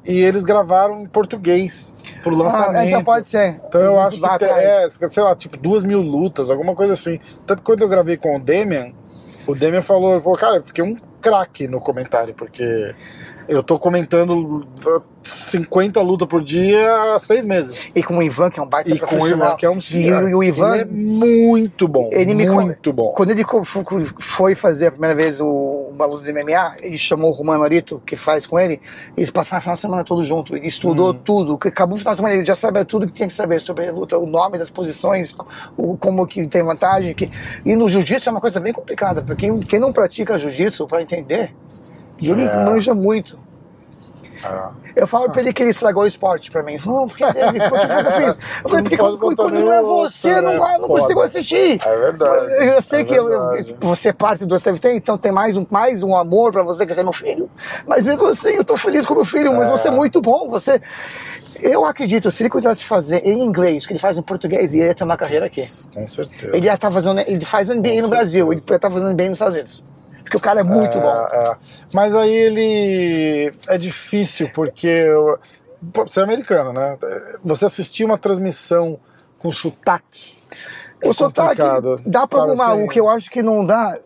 e 0.05 0.19
eles 0.21 0.43
gravaram 0.43 1.01
em 1.01 1.07
português 1.07 1.93
pro 2.21 2.35
lançamento. 2.35 2.75
Ah, 2.77 2.85
então 2.85 3.03
pode 3.03 3.27
ser. 3.27 3.59
Então 3.67 3.81
eu 3.81 3.99
acho 3.99 4.21
Lá 4.21 4.37
que 4.37 4.45
é, 4.45 4.87
sei 4.89 5.23
lá, 5.23 5.35
tipo, 5.35 5.57
duas 5.57 5.83
mil 5.83 6.01
lutas, 6.01 6.49
alguma 6.51 6.75
coisa 6.75 6.93
assim. 6.93 7.19
Tanto 7.45 7.59
que 7.59 7.65
quando 7.65 7.81
eu 7.81 7.87
gravei 7.89 8.17
com 8.17 8.35
o 8.35 8.39
Demian, 8.39 8.91
o 9.47 9.55
Demian 9.55 9.81
falou, 9.81 10.21
falou, 10.21 10.37
cara, 10.37 10.57
eu 10.57 10.63
fiquei 10.63 10.83
um 10.83 10.95
craque 11.19 11.67
no 11.67 11.79
comentário, 11.81 12.35
porque 12.35 12.93
eu 13.47 13.61
tô 13.63 13.77
comentando 13.79 14.65
50 15.23 16.01
lutas 16.01 16.27
por 16.27 16.43
dia 16.43 17.13
há 17.13 17.19
seis 17.19 17.43
meses. 17.45 17.89
E 17.95 18.03
com 18.03 18.17
o 18.17 18.23
Ivan, 18.23 18.49
que 18.51 18.59
é 18.59 18.63
um 18.63 18.67
baita 18.67 18.89
E 18.93 18.99
com 18.99 19.05
o 19.05 19.09
profissional. 19.09 19.47
Ivan, 19.49 19.55
que 19.57 19.65
é 19.65 19.69
um 19.69 19.77
E, 19.77 20.11
o- 20.13 20.29
e 20.29 20.35
o 20.35 20.43
Ivan, 20.43 20.73
Ele 20.75 20.81
é 20.81 20.85
muito 20.85 21.87
bom. 21.87 22.09
Ele 22.11 22.33
me 22.33 22.47
muito 22.49 22.93
bom. 22.93 23.11
Quando 23.13 23.31
ele 23.31 23.43
foi 24.19 24.53
fazer 24.55 24.87
a 24.87 24.91
primeira 24.91 25.15
vez 25.15 25.39
o, 25.41 25.89
uma 25.91 26.05
luta 26.05 26.23
de 26.23 26.31
MMA, 26.31 26.75
ele 26.81 26.97
chamou 26.97 27.31
o 27.31 27.33
Romano 27.33 27.63
Arito, 27.63 28.01
que 28.05 28.15
faz 28.15 28.45
com 28.45 28.59
ele, 28.59 28.79
e 29.15 29.19
eles 29.21 29.31
passaram 29.31 29.59
o 29.59 29.61
final 29.61 29.75
de 29.75 29.81
semana 29.81 30.03
todo 30.03 30.23
junto. 30.23 30.55
Ele 30.55 30.67
estudou 30.67 31.07
Uhum. 31.07 31.13
tudo. 31.13 31.57
que 31.57 31.67
Acabou 31.69 31.95
o 31.95 31.99
final 31.99 32.13
de 32.13 32.17
semana, 32.17 32.35
ele 32.35 32.45
já 32.45 32.55
sabia 32.55 32.85
tudo 32.85 33.07
que 33.07 33.13
tinha 33.13 33.27
que 33.27 33.33
saber 33.33 33.59
sobre 33.59 33.87
a 33.87 33.91
luta, 33.91 34.17
o 34.17 34.25
nome 34.25 34.57
das 34.57 34.69
posições, 34.69 35.33
o, 35.75 35.97
como 35.97 36.25
que 36.27 36.45
tem 36.47 36.61
vantagem. 36.63 37.13
Que... 37.15 37.29
E 37.65 37.75
no 37.75 37.89
jiu-jitsu 37.89 38.29
é 38.29 38.31
uma 38.31 38.41
coisa 38.41 38.59
bem 38.59 38.73
complicada, 38.73 39.21
porque 39.21 39.47
quem, 39.47 39.59
quem 39.61 39.79
não 39.79 39.91
pratica 39.91 40.37
jiu-jitsu 40.37 40.87
para 40.87 41.01
entender, 41.01 41.53
e 42.19 42.29
ele 42.31 42.43
É. 42.43 42.65
manja 42.65 42.93
muito. 42.93 43.37
Ah. 44.43 44.71
Eu 44.95 45.07
falo 45.07 45.29
pra 45.29 45.41
ele 45.41 45.51
que 45.51 45.63
ele 45.63 45.71
estragou 45.71 46.03
o 46.03 46.07
esporte 46.07 46.51
pra 46.51 46.61
mim. 46.61 46.73
Ele 46.73 46.79
falou, 46.81 47.01
ele, 47.03 47.07
por 47.09 47.17
que 47.17 47.69
foi 47.69 47.79
que 47.87 48.07
eu 48.07 48.11
fiz? 48.11 48.39
Eu 48.63 48.69
falei, 48.69 48.83
porque 48.83 48.97
quando, 48.97 49.17
quando 49.17 49.49
não 49.59 49.73
é 49.73 49.81
você, 49.81 50.33
eu 50.35 50.41
não, 50.41 50.53
né? 50.53 50.77
não 50.79 50.87
consigo 50.87 51.21
assistir. 51.21 51.79
É 51.85 51.97
verdade, 51.97 52.53
Eu 52.63 52.81
sei 52.81 53.01
é 53.01 53.03
que 53.03 53.13
eu- 53.15 53.25
verdade. 53.27 53.75
você 53.79 54.09
é 54.09 54.13
parte 54.13 54.45
do 54.45 54.55
SFT, 54.57 54.89
então 54.93 55.17
tem 55.17 55.31
mais 55.31 55.57
um, 55.57 55.65
mais 55.69 56.03
um 56.03 56.15
amor 56.15 56.51
pra 56.51 56.63
você, 56.63 56.85
que 56.85 56.93
você 56.93 56.99
é 57.01 57.03
meu 57.03 57.11
filho. 57.13 57.49
Mas 57.87 58.05
mesmo 58.05 58.27
assim, 58.27 58.49
eu 58.51 58.63
tô 58.63 58.77
feliz 58.77 59.05
com 59.05 59.15
meu 59.15 59.25
filho, 59.25 59.51
mas 59.53 59.67
É. 59.67 59.71
você 59.71 59.87
é 59.87 59.91
muito 59.91 60.21
bom. 60.21 60.47
Você. 60.49 60.81
Eu 61.61 61.85
acredito, 61.85 62.29
se 62.29 62.43
ele 62.43 62.49
quisesse 62.49 62.83
fazer 62.83 63.25
em 63.25 63.41
inglês, 63.43 63.85
que 63.87 63.93
ele 63.93 63.99
faz 63.99 64.17
em 64.17 64.21
português, 64.21 64.73
ele 64.73 64.83
ia 64.85 64.93
ter 64.93 65.03
uma 65.05 65.17
carreira 65.17 65.45
aqui. 65.47 65.61
Com 65.93 66.05
certeza. 66.07 66.55
Ele 66.55 66.65
ia 66.67 66.73
estar 66.75 66.91
fazendo. 66.91 67.19
Ele 67.21 67.43
faz 67.45 67.69
NBA 67.69 68.01
no 68.01 68.09
Brasil, 68.09 68.51
ele 68.51 68.61
ia 68.69 68.75
estar 68.75 68.91
fazendo 68.91 69.11
NBA 69.11 69.29
nos 69.29 69.35
Estados 69.37 69.55
Unidos. 69.55 69.83
Porque 70.25 70.37
o 70.37 70.41
cara 70.41 70.59
é 70.59 70.63
muito 70.63 70.97
É, 70.97 71.01
bom. 71.01 71.07
é. 71.31 71.57
Mas 71.93 72.13
aí 72.15 72.31
ele. 72.33 73.53
É 73.69 73.77
difícil, 73.77 74.49
porque. 74.53 74.87
eu- 74.87 75.39
Pô, 75.93 76.03
Você 76.03 76.19
é 76.19 76.23
americano, 76.23 76.73
né? 76.73 76.97
Você 77.43 77.65
assistir 77.65 78.03
uma 78.05 78.17
transmissão 78.17 78.99
com 79.37 79.51
sotaque. 79.51 80.35
é 80.99 81.07
O 81.07 81.13
sotaque 81.13 81.61
dá 82.07 82.25
pra 82.25 82.39
sabe 82.39 82.51
arrumar. 82.51 82.73
assim? 82.73 82.83
O 82.83 82.89
que 82.89 82.99
eu 82.99 83.07
acho 83.07 83.29
que 83.29 83.43
não 83.43 83.63
dá. 83.63 83.99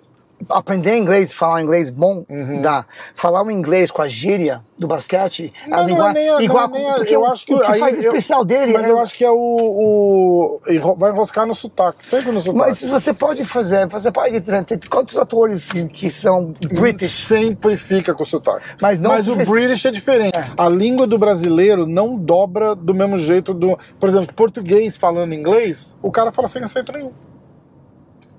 Aprender 0.50 0.96
inglês, 0.98 1.34
falar 1.34 1.62
inglês 1.62 1.90
bom, 1.90 2.24
Uhum. 2.30 2.62
dá. 2.62 2.86
Falar 3.14 3.44
um 3.44 3.52
inglês 3.52 3.92
com 3.92 4.02
a 4.02 4.08
gíria 4.08 4.62
do 4.78 4.88
basquete, 4.88 5.54
Não, 5.68 5.78
a 5.78 5.82
é 5.82 5.86
língua, 5.86 6.14
não 6.14 6.42
igual 6.42 6.66
é 6.66 6.96
porque 6.96 7.14
eu 7.16 7.26
acho 7.26 7.46
que 7.46 7.54
o 7.54 7.60
que 7.60 7.66
aí 7.66 7.80
faz 7.80 7.98
eu- 7.98 8.04
especial 8.04 8.46
dele 8.46 8.72
Mas 8.72 8.86
é- 8.86 8.92
eu 8.92 9.00
acho 9.00 9.14
que 9.14 9.26
é 9.26 9.30
o. 9.30 9.36
o 9.36 10.96
vai 10.98 11.12
enroscar 11.12 11.46
no 11.46 11.54
sotaque. 11.54 12.08
Sempre 12.08 12.32
no 12.32 12.40
sotaque. 12.40 12.58
Mas 12.58 12.82
você 12.82 13.14
pode 13.14 13.44
fazer, 13.44 13.88
você 13.88 14.12
pode 14.12 14.40
ter 14.42 14.80
quantos 14.90 15.18
atores 15.18 15.68
que, 15.68 15.88
que 15.88 16.10
são 16.10 16.54
British, 16.74 17.12
Sempre 17.26 17.76
fica 17.76 18.14
com 18.14 18.24
sotaque. 18.24 18.66
mas 18.82 19.00
não 19.02 19.12
Mas 19.12 19.28
o 19.28 19.36
British 19.36 19.86
é 19.86 19.92
diferente. 19.92 20.38
A 20.58 20.70
língua 20.70 21.06
do 21.06 21.18
brasileiro 21.18 21.86
não 21.86 22.16
dobra 22.16 22.76
do 22.76 22.94
mesmo 22.94 23.18
jeito 23.18 23.54
do. 23.54 23.78
Por 24.00 24.08
exemplo, 24.08 24.34
português 24.34 24.96
falando 24.96 25.34
inglês, 25.34 25.96
o 26.02 26.10
cara 26.12 26.32
fala 26.32 26.48
sem 26.48 26.64
acento 26.64 26.92
nenhum. 26.94 27.12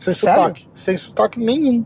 Sem 0.00 0.14
Sério? 0.14 0.40
sotaque. 0.40 0.68
Sem 0.74 0.96
sotaque 0.96 1.38
nenhum. 1.38 1.84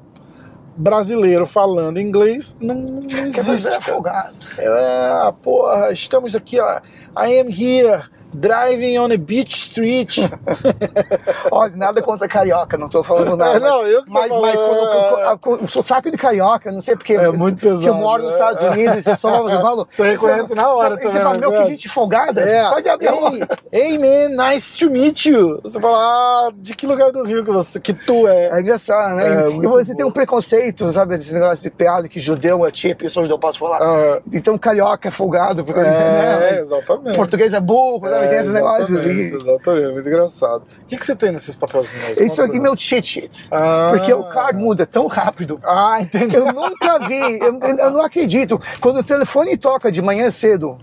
Brasileiro 0.77 1.47
falando 1.47 2.01
inglês 2.01 2.57
não, 2.61 2.75
não 2.75 3.27
existe. 3.27 3.65
cara. 3.65 3.77
afogado. 3.79 4.35
É, 4.59 5.33
porra, 5.43 5.93
estamos 5.93 6.35
aqui, 6.35 6.59
ó. 6.59 6.81
I 7.17 7.39
am 7.39 7.49
here, 7.49 8.03
driving 8.35 8.99
on 8.99 9.13
a 9.13 9.17
beach 9.19 9.55
street. 9.55 10.19
Olha, 11.51 11.73
nada 11.77 12.03
contra 12.03 12.27
carioca, 12.29 12.77
não 12.77 12.89
tô 12.89 13.03
falando 13.03 13.37
nada. 13.37 13.57
É, 13.57 13.61
não, 13.61 13.87
eu 13.87 14.01
que 14.03 14.07
tô 14.09 14.13
mas, 14.13 14.31
mas 14.31 14.61
falando, 14.61 15.11
quando- 15.11 15.21
é. 15.33 15.39
quando- 15.41 15.65
o 15.65 15.69
sotaque 15.69 16.11
de 16.11 16.17
carioca, 16.17 16.71
não 16.73 16.81
sei 16.81 16.97
porque. 16.97 17.15
É 17.15 17.31
muito 17.31 17.61
pesado, 17.61 17.83
Que 17.83 17.89
eu 17.89 17.95
moro 17.95 18.23
nos 18.25 18.35
é. 18.35 18.39
Estados 18.39 18.63
Unidos, 18.63 19.05
você 19.05 19.17
só 19.17 19.43
você 19.43 19.57
fala. 19.61 19.87
Você 19.95 20.11
reconhece 20.11 20.55
na 20.55 20.69
hora 20.71 20.91
Você, 20.91 20.97
também, 20.97 21.13
você 21.13 21.21
fala, 21.21 21.35
né, 21.35 21.41
meu, 21.47 21.63
que 21.63 21.69
gente 21.69 21.89
folgada. 21.89 22.41
É. 22.43 22.63
Só 22.69 22.81
de 22.81 22.89
abrir. 22.89 23.09
Hey, 23.09 23.49
hey 23.73 23.99
man, 23.99 24.51
nice 24.51 24.75
to 24.75 24.91
meet 24.91 25.27
you. 25.27 25.61
Você 25.63 25.81
fala, 25.81 25.99
ah, 25.99 26.51
de 26.57 26.75
que 26.75 26.87
lugar 26.87 27.13
do 27.13 27.23
Rio 27.25 27.45
que 27.45 27.51
você 27.51 27.79
que 27.81 27.93
tu 27.93 28.27
é? 28.27 28.49
É 28.49 28.61
engraçado, 28.61 29.17
né? 29.17 29.45
É, 29.45 29.49
e 29.51 29.67
você 29.67 29.93
bom. 29.93 29.97
tem 29.97 30.07
um 30.07 30.11
preconceito, 30.11 30.91
sabe? 30.93 31.15
Esse 31.15 31.33
negócio 31.35 31.63
de 31.63 31.71
piada 31.71 32.09
que 32.09 32.19
judeu 32.19 32.65
é 32.67 32.71
chip, 32.73 33.05
isso 33.07 33.21
eu 33.21 33.29
não 33.29 33.39
posso 33.39 33.59
falar. 33.59 33.79
Ah, 33.83 34.21
Então 34.33 34.57
carioca 34.59 35.09
é 35.09 35.11
folgado, 35.11 35.65
porque 35.65 35.81
é, 35.81 35.85
né? 35.85 36.59
exatamente. 36.61 37.15
português 37.17 37.53
é 37.53 37.61
burro, 37.61 38.01
sabe? 38.25 38.29
Tem 38.31 38.39
É, 38.39 38.41
esses 38.41 38.53
negócios. 38.53 38.91
exatamente, 38.91 39.33
E... 39.33 39.37
exatamente, 39.37 39.93
muito 39.93 40.09
engraçado. 40.09 40.63
O 40.83 40.87
que, 40.87 40.97
que 40.97 41.07
você 41.07 41.17
tem 41.17 41.33
nesses 41.33 41.55
papelzinhos? 41.57 42.19
Isso 42.19 42.43
aqui 42.43 42.57
é 42.57 42.61
meu 42.61 42.77
cheat 42.77 43.07
sheet. 43.07 43.49
Ah. 43.51 43.91
Porque 43.93 44.13
o 44.13 44.25
card 44.25 44.59
muda 44.59 44.87
tão 44.87 45.07
rápido. 45.07 45.61
Ah, 45.65 45.99
entendi. 46.01 46.37
Eu 46.37 46.47
nunca 46.53 46.99
vi, 47.07 47.39
eu, 47.41 47.59
eu 47.79 47.91
não 47.91 48.01
acredito. 48.01 48.61
Quando 48.81 48.99
o 49.01 49.05
telefone 49.05 49.57
toca 49.57 49.91
de 49.93 50.01
manhã 50.03 50.31
cedo, 50.31 50.79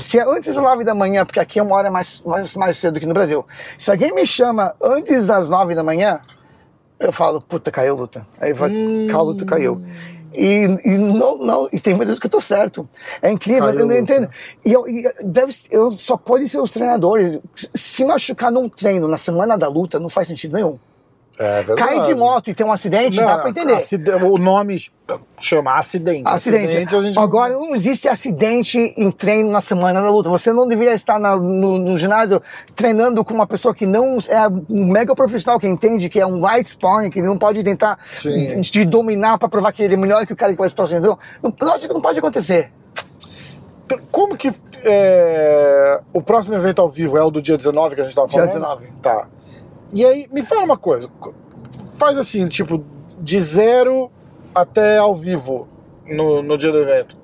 se 0.00 0.18
é 0.18 0.22
antes 0.22 0.54
das 0.54 0.62
nove 0.62 0.84
da 0.84 0.94
manhã, 0.94 1.24
porque 1.24 1.40
aqui 1.40 1.58
é 1.58 1.62
uma 1.62 1.74
hora 1.76 1.90
mais, 1.90 2.22
mais, 2.24 2.54
mais 2.56 2.76
cedo 2.76 3.00
que 3.00 3.06
no 3.06 3.14
Brasil. 3.14 3.44
Se 3.78 3.90
alguém 3.90 4.14
me 4.14 4.26
chama 4.26 4.74
antes 4.82 5.26
das 5.26 5.48
nove 5.48 5.74
da 5.74 5.82
manhã, 5.82 6.20
eu 7.00 7.12
falo, 7.12 7.40
puta, 7.40 7.70
caiu 7.70 7.96
luta. 7.96 8.26
Aí 8.40 8.52
vai, 8.52 8.70
Hum. 8.70 9.06
luta 9.10 9.44
caiu. 9.44 9.80
E, 10.34 10.64
e 10.84 10.98
não, 10.98 11.38
não, 11.38 11.68
e 11.72 11.78
tem 11.78 11.94
muitas 11.94 12.18
que 12.18 12.26
eu 12.26 12.30
tô 12.30 12.40
certo. 12.40 12.88
É 13.22 13.30
incrível, 13.30 13.64
Caiu 13.64 13.80
eu 13.80 13.86
não 13.86 13.94
a 13.94 13.98
luta. 14.00 14.12
entendo. 14.14 14.30
E 14.64 14.72
eu, 14.72 14.88
e 14.88 15.04
deve, 15.22 15.54
eu 15.70 15.92
só 15.92 16.16
pode 16.16 16.48
ser 16.48 16.58
os 16.58 16.70
treinadores. 16.70 17.38
Se 17.74 18.04
machucar 18.04 18.50
num 18.50 18.68
treino 18.68 19.06
na 19.06 19.16
semana 19.16 19.56
da 19.56 19.68
luta, 19.68 20.00
não 20.00 20.08
faz 20.08 20.28
sentido 20.28 20.54
nenhum. 20.54 20.78
É. 21.38 21.64
Cai 21.76 22.00
de 22.02 22.14
moto 22.14 22.48
e 22.50 22.54
tem 22.54 22.64
um 22.64 22.70
acidente, 22.72 23.18
Não, 23.20 23.26
dá 23.26 23.38
pra 23.38 23.50
entender. 23.50 23.72
acide- 23.74 24.10
O 24.10 24.38
nome 24.38 24.78
chama 25.40 25.76
acidente. 25.76 26.22
Acidente. 26.26 26.94
a 26.94 27.00
gente... 27.00 27.18
Agora, 27.18 27.54
não 27.54 27.74
existe 27.74 28.08
acidente 28.08 28.78
em 28.96 29.10
treino 29.10 29.50
na 29.50 29.60
semana 29.60 30.00
da 30.00 30.08
luta. 30.08 30.28
Você 30.30 30.52
não 30.52 30.68
deveria 30.68 30.94
estar 30.94 31.18
na- 31.18 31.34
no, 31.36 31.76
no 31.78 31.98
ginásio 31.98 32.40
treinando 32.76 33.24
com 33.24 33.34
uma 33.34 33.46
pessoa 33.48 33.74
que 33.74 33.84
não 33.84 34.18
é 34.28 34.46
um 34.70 34.86
mega 34.86 35.12
profissional, 35.14 35.58
que 35.58 35.66
entende 35.66 36.08
que 36.08 36.20
é 36.20 36.26
um 36.26 36.38
light 36.38 36.68
sparring, 36.68 37.10
que 37.10 37.20
não 37.20 37.36
pode 37.36 37.64
tentar 37.64 37.98
Sim. 38.12 38.60
te 38.60 38.84
dominar 38.84 39.36
para 39.38 39.48
provar 39.48 39.72
que 39.72 39.82
ele 39.82 39.94
é 39.94 39.96
melhor 39.96 40.24
que 40.26 40.32
o 40.32 40.36
cara 40.36 40.52
que 40.52 40.58
vai 40.58 40.68
fazendo. 40.68 41.18
Não, 41.42 41.52
lógico 41.62 41.88
que 41.88 41.94
não 41.94 42.00
pode 42.00 42.18
acontecer. 42.18 42.70
Como 44.10 44.36
que 44.36 44.50
é, 44.82 46.00
o 46.12 46.22
próximo 46.22 46.54
evento 46.54 46.80
ao 46.80 46.88
vivo 46.88 47.18
é 47.18 47.22
o 47.22 47.30
do 47.30 47.42
dia 47.42 47.56
19 47.56 47.94
que 47.94 48.00
a 48.00 48.04
gente 48.04 48.14
tava 48.14 48.28
Dia 48.28 48.38
falando? 48.46 48.52
19. 48.54 48.86
Tá. 49.02 49.26
E 49.94 50.04
aí, 50.04 50.28
me 50.32 50.42
fala 50.42 50.64
uma 50.64 50.76
coisa. 50.76 51.08
Faz 51.96 52.18
assim, 52.18 52.48
tipo, 52.48 52.84
de 53.20 53.38
zero 53.38 54.10
até 54.52 54.98
ao 54.98 55.14
vivo 55.14 55.68
no, 56.04 56.42
no 56.42 56.58
dia 56.58 56.72
do 56.72 56.78
evento. 56.78 57.16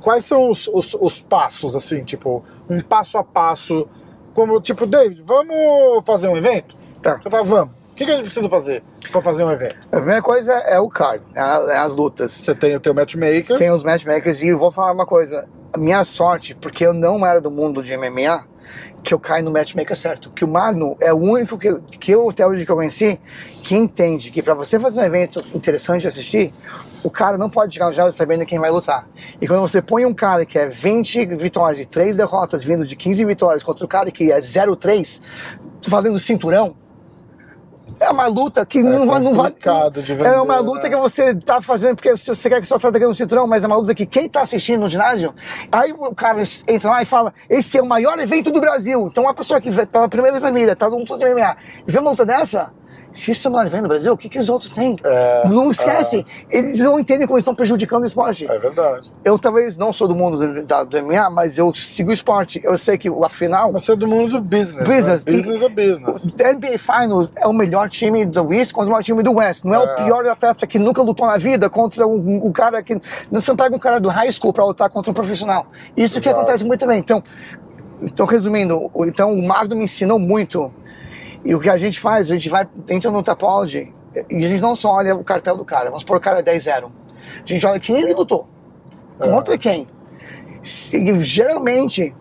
Quais 0.00 0.24
são 0.24 0.50
os, 0.50 0.66
os, 0.66 0.94
os 0.94 1.20
passos, 1.20 1.76
assim, 1.76 2.02
tipo, 2.02 2.42
um 2.70 2.80
passo 2.80 3.18
a 3.18 3.22
passo? 3.22 3.86
Como, 4.32 4.58
tipo, 4.62 4.86
David, 4.86 5.22
vamos 5.22 6.02
fazer 6.06 6.28
um 6.28 6.36
evento? 6.36 6.74
Tá. 7.02 7.18
Você 7.18 7.28
fala, 7.28 7.44
vamos. 7.44 7.74
O 7.74 7.94
que, 7.94 8.06
que 8.06 8.10
a 8.10 8.16
gente 8.16 8.24
precisa 8.24 8.48
fazer 8.48 8.82
pra 9.12 9.20
fazer 9.20 9.44
um 9.44 9.50
evento? 9.50 9.76
A 9.92 9.96
primeira 9.96 10.22
coisa 10.22 10.52
é 10.52 10.78
o 10.80 10.88
card, 10.88 11.22
é 11.34 11.40
é 11.40 11.78
as 11.78 11.92
lutas. 11.94 12.32
Você 12.32 12.54
tem 12.54 12.76
o 12.76 12.80
teu 12.80 12.94
matchmaker. 12.94 13.58
Tem 13.58 13.70
os 13.70 13.84
matchmakers 13.84 14.42
e 14.42 14.48
eu 14.48 14.58
vou 14.58 14.70
falar 14.70 14.92
uma 14.92 15.06
coisa. 15.06 15.46
A 15.72 15.78
minha 15.78 16.02
sorte, 16.04 16.54
porque 16.54 16.86
eu 16.86 16.94
não 16.94 17.26
era 17.26 17.40
do 17.40 17.50
mundo 17.50 17.82
de 17.82 17.94
MMA, 17.94 18.46
que 19.06 19.14
eu 19.14 19.20
caio 19.20 19.44
no 19.44 19.52
matchmaker 19.52 19.96
certo. 19.96 20.30
Que 20.30 20.44
o 20.44 20.48
Magno 20.48 20.96
é 20.98 21.12
o 21.12 21.16
único 21.16 21.56
que, 21.56 21.72
que 22.00 22.10
eu, 22.10 22.28
até 22.28 22.44
hoje 22.44 22.66
que 22.66 22.72
eu 22.72 22.74
conheci, 22.74 23.20
que 23.62 23.76
entende 23.76 24.32
que 24.32 24.42
para 24.42 24.52
você 24.52 24.80
fazer 24.80 25.00
um 25.00 25.04
evento 25.04 25.44
interessante 25.54 26.00
de 26.02 26.08
assistir, 26.08 26.52
o 27.04 27.08
cara 27.08 27.38
não 27.38 27.48
pode 27.48 27.72
chegar 27.72 27.92
já 27.92 28.10
sabendo 28.10 28.44
quem 28.44 28.58
vai 28.58 28.68
lutar. 28.68 29.08
E 29.40 29.46
quando 29.46 29.60
você 29.60 29.80
põe 29.80 30.04
um 30.04 30.12
cara 30.12 30.44
que 30.44 30.58
é 30.58 30.68
20 30.68 31.24
vitórias 31.36 31.80
e 31.80 31.86
3 31.86 32.16
derrotas, 32.16 32.64
vindo 32.64 32.84
de 32.84 32.96
15 32.96 33.24
vitórias, 33.24 33.62
contra 33.62 33.84
o 33.84 33.88
cara 33.88 34.10
que 34.10 34.32
é 34.32 34.40
0-3, 34.40 35.22
valendo 35.86 36.18
cinturão, 36.18 36.74
é 38.00 38.10
uma 38.10 38.26
luta 38.26 38.64
que 38.64 38.82
não 38.82 39.06
vai. 39.06 39.20
Não 39.20 39.34
vai 39.34 39.50
de 39.90 40.14
vender, 40.14 40.28
é 40.28 40.40
uma 40.40 40.58
luta 40.58 40.88
né? 40.88 40.90
que 40.90 40.96
você 40.96 41.34
tá 41.34 41.60
fazendo 41.60 41.96
porque 41.96 42.16
você 42.16 42.48
quer 42.48 42.60
que 42.60 42.66
só 42.66 42.78
tá 42.78 42.90
ganhando 42.90 43.12
o 43.12 43.14
cinturão, 43.14 43.46
mas 43.46 43.64
é 43.64 43.66
uma 43.66 43.76
luta 43.76 43.94
que 43.94 44.06
quem 44.06 44.28
tá 44.28 44.42
assistindo 44.42 44.80
no 44.80 44.88
ginásio, 44.88 45.34
aí 45.70 45.92
o 45.92 46.14
cara 46.14 46.42
entra 46.68 46.90
lá 46.90 47.02
e 47.02 47.06
fala: 47.06 47.32
esse 47.48 47.78
é 47.78 47.82
o 47.82 47.86
maior 47.86 48.18
evento 48.18 48.50
do 48.50 48.60
Brasil. 48.60 49.08
Então, 49.10 49.24
uma 49.24 49.34
pessoa 49.34 49.60
que 49.60 49.70
vê 49.70 49.86
pela 49.86 50.08
primeira 50.08 50.32
vez 50.32 50.42
na 50.42 50.50
vida, 50.50 50.76
tá 50.76 50.88
num 50.88 50.98
luta 50.98 51.18
de 51.18 51.34
MMA, 51.34 51.56
vê 51.86 51.98
uma 51.98 52.10
luta 52.10 52.26
dessa. 52.26 52.72
Se 53.16 53.30
isso 53.30 53.48
é 53.48 53.50
o 53.50 53.52
maior 53.54 53.66
evento 53.66 53.82
do 53.84 53.88
Brasil, 53.88 54.12
o 54.12 54.16
que, 54.16 54.28
que 54.28 54.38
os 54.38 54.48
outros 54.50 54.72
têm? 54.72 54.94
É, 55.02 55.48
não 55.48 55.70
esquece. 55.70 56.24
Eles 56.50 56.78
não 56.80 57.00
entendem 57.00 57.26
como 57.26 57.38
estão 57.38 57.54
prejudicando 57.54 58.02
o 58.02 58.04
esporte. 58.06 58.46
É 58.50 58.58
verdade. 58.58 59.10
Eu 59.24 59.38
talvez 59.38 59.76
não 59.78 59.92
sou 59.92 60.06
do 60.06 60.14
mundo 60.14 60.36
do, 60.36 60.62
da- 60.64 60.84
do 60.84 61.02
MMA, 61.02 61.30
mas 61.30 61.56
eu 61.56 61.74
sigo 61.74 62.10
o 62.10 62.12
esporte. 62.12 62.60
Eu 62.62 62.76
sei 62.76 62.98
que 62.98 63.08
a 63.08 63.28
final. 63.28 63.72
Você 63.72 63.92
é 63.92 63.96
do 63.96 64.06
mundo 64.06 64.32
do 64.32 64.40
business. 64.40 64.86
Business. 64.86 65.24
Né? 65.24 65.32
Business 65.32 65.62
é 65.62 65.68
business. 65.68 66.24
O 66.24 66.28
NBA 66.28 66.78
Finals 66.78 67.32
é 67.36 67.46
o 67.46 67.52
melhor 67.52 67.88
time 67.88 68.26
do 68.26 68.52
East 68.52 68.72
contra 68.72 68.88
o 68.88 68.92
melhor 68.92 69.02
time 69.02 69.22
do 69.22 69.32
West. 69.32 69.64
Não 69.64 69.74
é, 69.74 69.78
É. 69.78 69.92
o 69.92 69.96
pior 70.04 70.26
atleta 70.28 70.66
que 70.66 70.78
nunca 70.78 71.00
lutou 71.00 71.26
na 71.26 71.38
vida 71.38 71.70
contra 71.70 72.06
o, 72.06 72.46
o 72.46 72.52
cara 72.52 72.82
que. 72.82 72.94
Não 73.30 73.40
você 73.40 73.50
não 73.50 73.56
pega 73.56 73.74
um 73.74 73.78
cara 73.78 73.98
do 73.98 74.10
high 74.10 74.30
school 74.30 74.52
pra 74.52 74.64
lutar 74.64 74.90
contra 74.90 75.10
um 75.10 75.14
profissional. 75.14 75.66
Isso 75.96 76.20
que 76.20 76.28
Exato. 76.28 76.42
acontece 76.42 76.64
muito 76.64 76.86
bem. 76.86 76.98
Então, 76.98 77.22
então, 78.02 78.26
resumindo, 78.26 78.90
então 79.06 79.32
o 79.32 79.46
Magno 79.46 79.74
me 79.74 79.84
ensinou 79.84 80.18
muito. 80.18 80.70
E 81.46 81.54
o 81.54 81.60
que 81.60 81.70
a 81.70 81.76
gente 81.78 82.00
faz, 82.00 82.30
a 82.30 82.34
gente 82.34 82.48
vai, 82.48 82.66
entra 82.88 83.10
no 83.10 83.22
Tapology 83.22 83.94
e 84.28 84.44
a 84.44 84.48
gente 84.48 84.60
não 84.60 84.74
só 84.74 84.90
olha 84.94 85.14
o 85.14 85.22
cartel 85.22 85.56
do 85.56 85.64
cara, 85.64 85.86
vamos 85.90 86.02
pôr 86.04 86.16
o 86.16 86.20
cara 86.20 86.42
10-0. 86.42 86.86
A 86.86 87.46
gente 87.46 87.64
olha 87.66 87.78
quem 87.80 87.96
ele 87.96 88.12
lutou. 88.12 88.48
É. 89.20 89.28
Contra 89.28 89.56
quem? 89.56 89.86
se- 90.62 91.20
geralmente, 91.20 92.14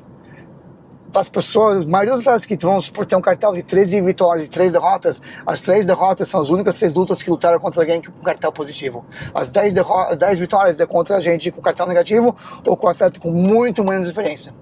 as 1.14 1.30
pessoas, 1.30 1.86
a 1.86 1.88
maioria 1.90 2.14
dos 2.14 2.22
atletas 2.22 2.46
que 2.46 2.56
vão 2.58 2.78
por 2.94 3.06
ter 3.06 3.16
um 3.16 3.22
cartel 3.22 3.54
de 3.54 3.64
13 3.64 4.02
vitórias 4.02 4.48
e 4.48 4.50
3 4.50 4.72
derrotas, 4.74 5.22
as 5.46 5.62
3 5.62 5.86
derrotas 5.86 6.28
são 6.30 6.42
as 6.42 6.50
únicas 6.50 6.76
3 6.76 6.94
lutas 6.94 7.24
que 7.24 7.30
lutaram 7.30 7.58
contra 7.60 7.82
alguém 7.82 8.02
com 8.02 8.12
cartel 8.24 8.52
positivo. 8.52 9.06
As 9.34 9.50
10, 9.50 9.74
derro- 9.74 10.14
10 10.16 10.38
vitórias 10.40 10.80
é 10.80 10.86
contra 10.86 11.20
gente 11.22 11.50
com 11.52 11.62
cartel 11.62 11.88
negativo 11.88 12.36
ou 12.68 12.76
com 12.78 12.88
atleta 12.90 13.20
com 13.20 13.32
muito 13.32 13.84
menos 13.84 14.08
experiência. 14.08 14.54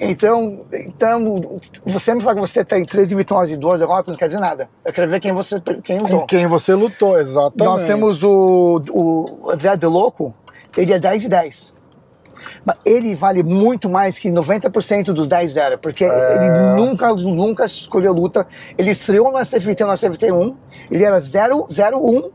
Então, 0.00 0.64
então, 0.72 1.60
você 1.84 2.14
me 2.14 2.22
fala 2.22 2.36
que 2.36 2.40
você 2.40 2.64
tem 2.64 2.84
13 2.86 3.14
vitórias 3.14 3.52
e 3.52 3.56
2 3.56 3.80
derrotas, 3.80 4.08
não 4.08 4.16
quer 4.16 4.26
dizer 4.26 4.40
nada. 4.40 4.68
Eu 4.84 4.92
quero 4.94 5.10
ver 5.10 5.20
quem 5.20 5.32
você 5.32 5.60
quem 5.84 5.98
Com 5.98 6.04
lutou. 6.04 6.26
quem 6.26 6.46
você 6.46 6.74
lutou, 6.74 7.18
exatamente. 7.18 7.58
Nós 7.64 7.84
temos 7.84 8.24
o, 8.24 8.80
o 8.90 9.50
André 9.50 9.76
De 9.76 9.86
Loco, 9.86 10.32
ele 10.76 10.92
é 10.94 10.98
10 10.98 11.22
de 11.22 11.28
10. 11.28 11.74
Mas 12.64 12.76
ele 12.86 13.14
vale 13.14 13.42
muito 13.42 13.90
mais 13.90 14.18
que 14.18 14.30
90% 14.30 15.12
dos 15.12 15.28
10 15.28 15.52
zero, 15.52 15.78
porque 15.78 16.04
É. 16.04 16.36
ele 16.36 16.76
nunca, 16.76 17.12
nunca 17.12 17.64
escolheu 17.66 18.14
luta. 18.14 18.46
Ele 18.78 18.90
estreou 18.90 19.30
no 19.30 19.38
SFT, 19.38 19.84
no 19.84 19.94
SFT 19.94 20.32
1, 20.32 20.56
ele 20.90 21.04
era 21.04 21.20
0, 21.20 21.66
0 21.70 21.98
1, 22.02 22.30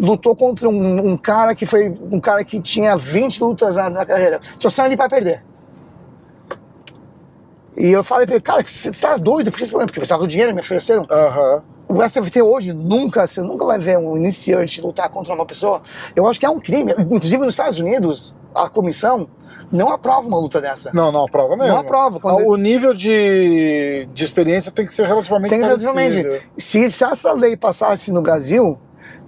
lutou 0.00 0.34
contra 0.34 0.68
um, 0.68 1.10
um 1.12 1.16
cara 1.16 1.54
que 1.54 1.64
foi 1.64 1.88
um 2.10 2.18
cara 2.18 2.42
que 2.44 2.60
tinha 2.60 2.96
20 2.96 3.40
lutas 3.44 3.76
na, 3.76 3.88
na 3.88 4.04
carreira. 4.04 4.40
Trouxeram 4.58 4.88
ele 4.88 4.96
para 4.96 5.08
perder. 5.08 5.44
E 7.76 7.88
eu 7.90 8.02
falei 8.02 8.26
pra 8.26 8.36
ele, 8.36 8.42
cara, 8.42 8.64
você 8.66 8.90
tá 8.90 9.16
doido? 9.16 9.50
Por 9.50 9.58
que 9.58 9.62
esse 9.64 9.70
problema? 9.70 9.86
Porque 9.88 10.00
precisava 10.00 10.22
do 10.22 10.28
dinheiro, 10.28 10.54
me 10.54 10.60
ofereceram. 10.60 11.04
Aham. 11.10 11.62
O 11.88 12.02
SFT 12.02 12.42
hoje 12.42 12.72
nunca, 12.72 13.26
você 13.26 13.40
nunca 13.42 13.64
vai 13.64 13.78
ver 13.78 13.96
um 13.98 14.16
iniciante 14.16 14.80
lutar 14.80 15.08
contra 15.08 15.32
uma 15.34 15.46
pessoa. 15.46 15.82
Eu 16.16 16.26
acho 16.26 16.40
que 16.40 16.46
é 16.46 16.50
um 16.50 16.58
crime. 16.58 16.92
Inclusive 16.98 17.38
nos 17.44 17.52
Estados 17.54 17.78
Unidos, 17.78 18.34
a 18.54 18.68
comissão 18.68 19.28
não 19.70 19.92
aprova 19.92 20.26
uma 20.26 20.38
luta 20.38 20.60
dessa. 20.60 20.90
Não, 20.94 21.12
não, 21.12 21.24
aprova 21.26 21.54
mesmo. 21.56 21.72
Não 21.72 21.80
aprova, 21.80 22.18
quando- 22.18 22.46
O 22.48 22.56
nível 22.56 22.92
de, 22.92 24.08
de 24.12 24.24
experiência 24.24 24.72
tem 24.72 24.84
que 24.86 24.92
ser 24.92 25.06
relativamente 25.06 25.50
Tem 25.50 25.60
parecido. 25.60 25.92
relativamente. 25.92 26.42
Se, 26.56 26.88
se 26.90 27.04
essa 27.04 27.32
lei 27.32 27.56
passasse 27.56 28.10
no 28.10 28.20
Brasil, 28.22 28.78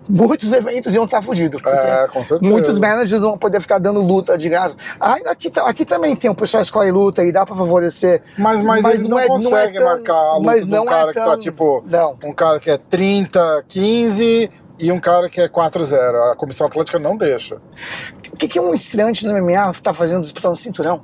muitos 0.08 0.52
eventos 0.52 0.94
iam 0.94 1.04
estar 1.04 1.22
fodidos. 1.22 1.60
porque 1.60 1.76
É, 1.76 2.06
com 2.08 2.24
certeza. 2.24 2.50
Muitos 2.50 2.78
managers 2.78 3.20
vão 3.22 3.36
poder 3.36 3.60
ficar 3.60 3.78
dando 3.78 4.00
luta 4.00 4.36
de 4.38 4.48
graça. 4.48 4.76
Ah, 5.00 5.16
aqui, 5.26 5.50
aqui 5.56 5.84
também 5.84 6.14
tem, 6.16 6.30
o 6.30 6.34
pessoal 6.34 6.62
escolhe 6.62 6.90
luta 6.90 7.22
e 7.24 7.30
dá 7.32 7.44
pra 7.44 7.54
favorecer. 7.54 8.22
Mas, 8.36 8.60
mas, 8.62 8.84
eles 8.84 9.08
não, 9.08 9.18
é- 9.18 9.26
conseguem 9.26 9.76
é 9.76 9.80
tão- 9.80 9.84
marcar 9.88 10.14
a 10.14 10.32
luta 10.34 10.46
mas 10.46 10.64
de 10.64 10.70
não 10.70 10.82
um 10.82 10.86
cara 10.86 11.10
é 11.10 11.12
que 11.14 11.18
tá 11.18 11.24
tão- 11.24 11.38
tipo. 11.38 11.84
Não. 11.86 12.16
Um 12.24 12.32
cara 12.32 12.58
que 12.60 12.70
é 12.70 12.78
30, 12.78 13.64
15 13.68 14.50
e 14.78 14.92
um 14.92 15.00
cara 15.00 15.28
que 15.28 15.40
é 15.40 15.48
4-0. 15.48 16.32
A 16.32 16.36
Comissão 16.36 16.66
Atlética 16.66 16.98
não 16.98 17.16
deixa. 17.16 17.56
O 18.32 18.36
que, 18.36 18.46
que 18.48 18.60
um 18.60 18.72
estreante 18.72 19.26
no 19.26 19.32
MMA 19.32 19.72
tá 19.82 19.92
fazendo 19.92 20.22
disputando 20.22 20.56
cinturão? 20.56 21.00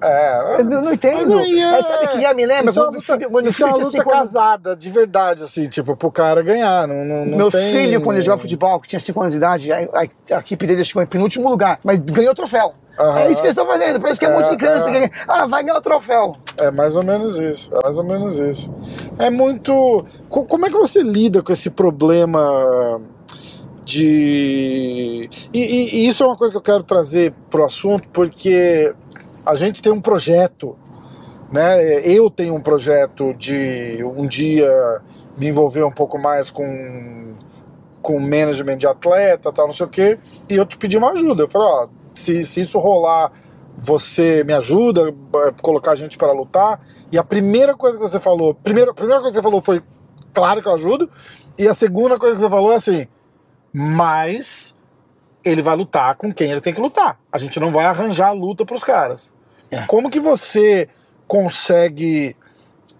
É. 0.00 0.56
Eu 0.60 0.64
não 0.64 0.92
entendo. 0.92 1.36
Mas 1.36 1.50
é- 1.52 1.70
Mas 1.72 1.86
sabe 1.86 2.08
que 2.08 2.20
já 2.20 2.34
me 2.34 2.44
lembra 2.44 2.70
Isso 2.70 2.78
é 2.78 2.82
uma 2.82 2.88
quando, 2.92 2.96
luta, 2.96 3.30
quando 3.30 3.48
isso 3.48 3.62
é 3.62 3.66
uma 3.66 3.76
luta 3.78 3.96
anos- 4.02 4.12
casada, 4.12 4.76
de 4.76 4.90
verdade, 4.90 5.42
assim, 5.42 5.68
tipo, 5.68 5.96
pro 5.96 6.10
cara 6.10 6.42
ganhar. 6.42 6.86
Não, 6.86 7.04
não, 7.04 7.24
não 7.24 7.36
Meu 7.36 7.50
tem- 7.50 7.72
filho, 7.72 8.00
quando 8.02 8.16
ele 8.16 8.24
jogava 8.24 8.42
futebol, 8.42 8.78
que 8.80 8.88
tinha 8.88 9.00
5 9.00 9.20
anos 9.20 9.32
de 9.32 9.38
idade, 9.38 9.72
a, 9.72 9.78
a- 9.78 10.34
a 10.36 10.38
equipe 10.40 10.66
dele 10.66 10.84
chegou 10.84 11.02
em 11.02 11.06
penúltimo 11.06 11.48
lugar, 11.48 11.78
mas 11.82 12.00
ganhou 12.00 12.32
o 12.32 12.34
troféu. 12.34 12.74
Aham. 12.98 13.18
É 13.20 13.30
isso 13.30 13.40
que 13.42 13.46
eles 13.48 13.56
estão 13.56 13.66
fazendo. 13.66 14.00
Parece 14.00 14.18
que 14.18 14.24
é 14.24 14.28
um 14.28 14.32
É, 14.32 14.36
monte 14.40 14.50
de 14.52 14.56
criança 14.56 14.90
é. 14.90 15.08
que. 15.08 15.14
Ah, 15.28 15.46
vai 15.46 15.62
ganhar 15.62 15.78
o 15.78 15.82
troféu. 15.82 16.34
É 16.56 16.70
mais 16.70 16.96
ou 16.96 17.02
menos 17.02 17.38
isso. 17.38 17.70
É 17.76 17.82
mais 17.82 17.98
ou 17.98 18.04
menos 18.04 18.38
isso. 18.38 18.72
É 19.18 19.28
muito. 19.28 20.04
Co- 20.30 20.44
Como 20.46 20.64
é 20.66 20.70
que 20.70 20.76
você 20.78 21.02
lida 21.02 21.42
com 21.42 21.52
esse 21.52 21.68
problema 21.68 23.00
de. 23.84 25.28
E, 25.52 25.58
e- 25.60 25.96
e 26.04 26.08
isso 26.08 26.22
é 26.22 26.26
uma 26.26 26.36
coisa 26.36 26.50
que 26.52 26.56
eu 26.58 26.62
quero 26.62 26.82
trazer 26.82 27.32
pro 27.50 27.64
assunto, 27.64 28.08
porque 28.12 28.92
a 29.46 29.54
gente 29.54 29.80
tem 29.80 29.92
um 29.92 30.00
projeto, 30.00 30.76
né? 31.52 32.00
Eu 32.06 32.28
tenho 32.28 32.54
um 32.54 32.60
projeto 32.60 33.32
de 33.34 34.02
um 34.04 34.26
dia 34.26 35.00
me 35.38 35.48
envolver 35.48 35.84
um 35.84 35.92
pouco 35.92 36.18
mais 36.18 36.50
com 36.50 37.24
com 38.02 38.20
management 38.20 38.76
de 38.76 38.86
atleta, 38.86 39.52
tal, 39.52 39.66
não 39.66 39.74
sei 39.74 39.84
o 39.84 39.88
quê, 39.88 40.16
e 40.48 40.54
eu 40.54 40.64
te 40.64 40.78
pedi 40.78 40.96
uma 40.96 41.10
ajuda. 41.10 41.42
Eu 41.42 41.48
falei, 41.48 41.66
ó, 41.66 41.88
se, 42.14 42.44
se 42.44 42.60
isso 42.60 42.78
rolar, 42.78 43.32
você 43.76 44.44
me 44.44 44.52
ajuda 44.52 45.12
colocar 45.60 45.90
a 45.90 45.96
gente 45.96 46.16
para 46.16 46.30
lutar. 46.30 46.80
E 47.10 47.18
a 47.18 47.24
primeira 47.24 47.74
coisa 47.74 47.98
que 47.98 48.02
você 48.02 48.20
falou, 48.20 48.54
primeira, 48.54 48.92
a 48.92 48.94
primeira 48.94 49.20
coisa 49.20 49.36
que 49.36 49.42
você 49.42 49.42
falou 49.42 49.60
foi, 49.60 49.82
claro 50.32 50.62
que 50.62 50.68
eu 50.68 50.74
ajudo. 50.74 51.10
E 51.58 51.66
a 51.66 51.74
segunda 51.74 52.16
coisa 52.16 52.36
que 52.36 52.42
você 52.42 52.48
falou 52.48 52.70
é 52.70 52.76
assim, 52.76 53.08
mas 53.72 54.76
ele 55.44 55.62
vai 55.62 55.76
lutar 55.76 56.16
com 56.16 56.32
quem 56.32 56.50
ele 56.50 56.60
tem 56.60 56.74
que 56.74 56.80
lutar. 56.80 57.18
A 57.30 57.38
gente 57.38 57.58
não 57.58 57.70
vai 57.70 57.86
arranjar 57.86 58.28
a 58.28 58.32
luta 58.32 58.64
para 58.64 58.76
os 58.76 58.84
caras. 58.84 59.34
É. 59.70 59.82
Como 59.86 60.10
que 60.10 60.20
você 60.20 60.88
consegue 61.26 62.36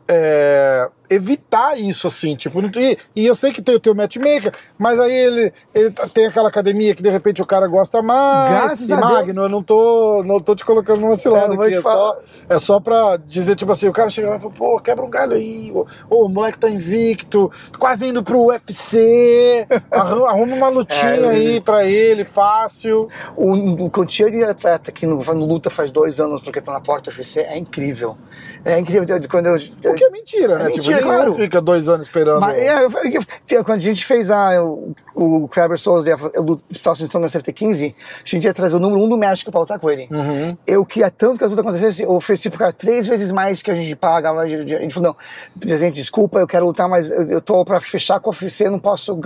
é, 0.09 0.88
evitar 1.11 1.79
isso, 1.79 2.07
assim, 2.07 2.35
tipo, 2.37 2.61
e, 2.79 2.99
e 3.14 3.27
eu 3.27 3.35
sei 3.35 3.53
que 3.53 3.62
tem 3.62 3.75
o 3.75 3.81
teu 3.81 3.95
matchmaker, 3.95 4.53
mas 4.79 4.99
aí 4.99 5.12
ele, 5.12 5.53
ele 5.75 5.90
tá- 5.90 6.09
tem 6.09 6.27
aquela 6.27 6.49
academia 6.49 6.95
que 6.95 7.03
de 7.03 7.11
repente 7.11 7.40
o 7.42 7.47
cara 7.47 7.66
gosta 7.66 8.03
mais. 8.03 8.51
Graças 8.51 8.88
e 8.88 8.92
a 8.92 8.97
Magno, 8.97 9.35
Deus. 9.35 9.45
eu 9.45 9.49
não 9.49 9.62
tô, 9.62 10.23
não 10.25 10.40
tô 10.40 10.55
te 10.55 10.64
colocando 10.64 11.01
numa 11.01 11.14
cilada 11.16 11.55
É, 11.55 11.66
aqui, 11.66 11.75
é 11.77 11.83
falar. 11.83 12.14
só, 12.14 12.19
é 12.49 12.59
só 12.59 12.81
pra 12.81 13.16
dizer, 13.16 13.55
tipo 13.57 13.73
assim, 13.73 13.88
o 13.88 13.92
cara 13.92 14.11
chega 14.11 14.31
lá 14.31 14.37
e 14.37 14.40
fala, 14.40 14.53
pô, 14.55 14.81
quebra 14.81 15.05
um 15.05 15.11
galho 15.11 15.35
aí, 15.35 15.73
ô, 16.11 16.25
o 16.25 16.29
moleque 16.29 16.59
tá 16.59 16.69
invicto, 16.71 17.51
quase 17.79 18.07
indo 18.07 18.23
pro 18.23 18.47
UFC, 18.47 19.66
arruma, 19.90 20.29
arruma 20.29 20.57
uma 20.57 20.69
lutinha 20.69 21.11
É, 21.11 21.29
aí 21.31 21.61
pra 21.61 21.85
ele, 21.87 22.25
fácil. 22.25 23.09
O, 23.37 23.85
o 23.87 23.90
quantia 23.90 24.31
de 24.31 24.42
atleta 24.45 24.92
que 24.92 25.07
não, 25.07 25.16
no 25.19 25.47
luta 25.47 25.71
faz 25.71 25.90
dois 25.90 26.21
anos 26.21 26.40
porque 26.40 26.61
tá 26.61 26.73
na 26.73 26.81
porta 26.81 27.11
UFC 27.11 27.40
é 27.40 27.57
incrível. 27.59 28.16
É 28.64 28.79
incrível. 28.79 29.07
Eu- 29.16 29.29
Quando 29.29 29.47
eu, 29.47 29.57
O 29.57 29.95
que 29.95 30.05
é 30.05 30.11
mentira, 30.11 30.59
né? 30.59 30.66
É 30.69 30.71
tipo, 30.71 30.85
ninguém 30.97 31.17
claro. 31.17 31.35
fica 31.35 31.61
dois 31.61 31.89
anos 31.89 32.07
esperando. 32.07 32.41
Mas, 32.41 32.57
é, 32.57 33.63
quando 33.63 33.79
a 33.79 33.83
gente 33.83 34.05
fez 34.05 34.31
a, 34.31 34.63
o, 34.63 34.95
o 35.15 35.49
Kleber 35.49 35.79
Souza 35.79 36.11
e 36.11 36.13
a 36.13 36.17
o 36.17 36.95
cinturão 36.95 37.23
no 37.23 37.27
CFT15, 37.29 37.95
a 37.95 38.29
gente 38.29 38.45
ia 38.45 38.55
trazer 38.55 38.77
o 38.77 38.81
número 38.81 39.03
um 39.03 39.09
do 39.09 39.17
México 39.17 39.51
pra 39.51 39.61
lutar 39.61 39.79
com 39.79 39.91
ele. 39.91 40.09
Uhum. 40.11 40.57
Eu 40.67 40.85
queria 40.85 41.11
tanto 41.11 41.39
que 41.39 41.45
a 41.45 41.47
luta 41.47 41.61
acontecesse, 41.61 42.03
eu 42.03 42.11
ofereci 42.11 42.49
pro 42.51 42.59
cara 42.59 42.73
três 42.73 43.07
vezes 43.07 43.31
mais 43.31 43.63
que 43.63 43.71
a 43.71 43.75
gente 43.75 43.95
pagava. 43.97 44.41
A 44.41 44.49
gente 44.49 44.95
falou, 44.95 45.11
não, 45.11 45.61
presidente, 45.61 45.95
desculpa, 45.95 46.39
eu 46.39 46.47
quero 46.47 46.67
lutar, 46.67 46.89
mas 46.89 47.11
eu, 47.11 47.23
eu 47.31 47.41
tô 47.41 47.65
pra 47.65 47.81
fechar 47.81 48.21
com 48.21 48.31
o 48.31 48.33
UFC, 48.33 48.69
não 48.69 48.79
posso... 48.79 49.19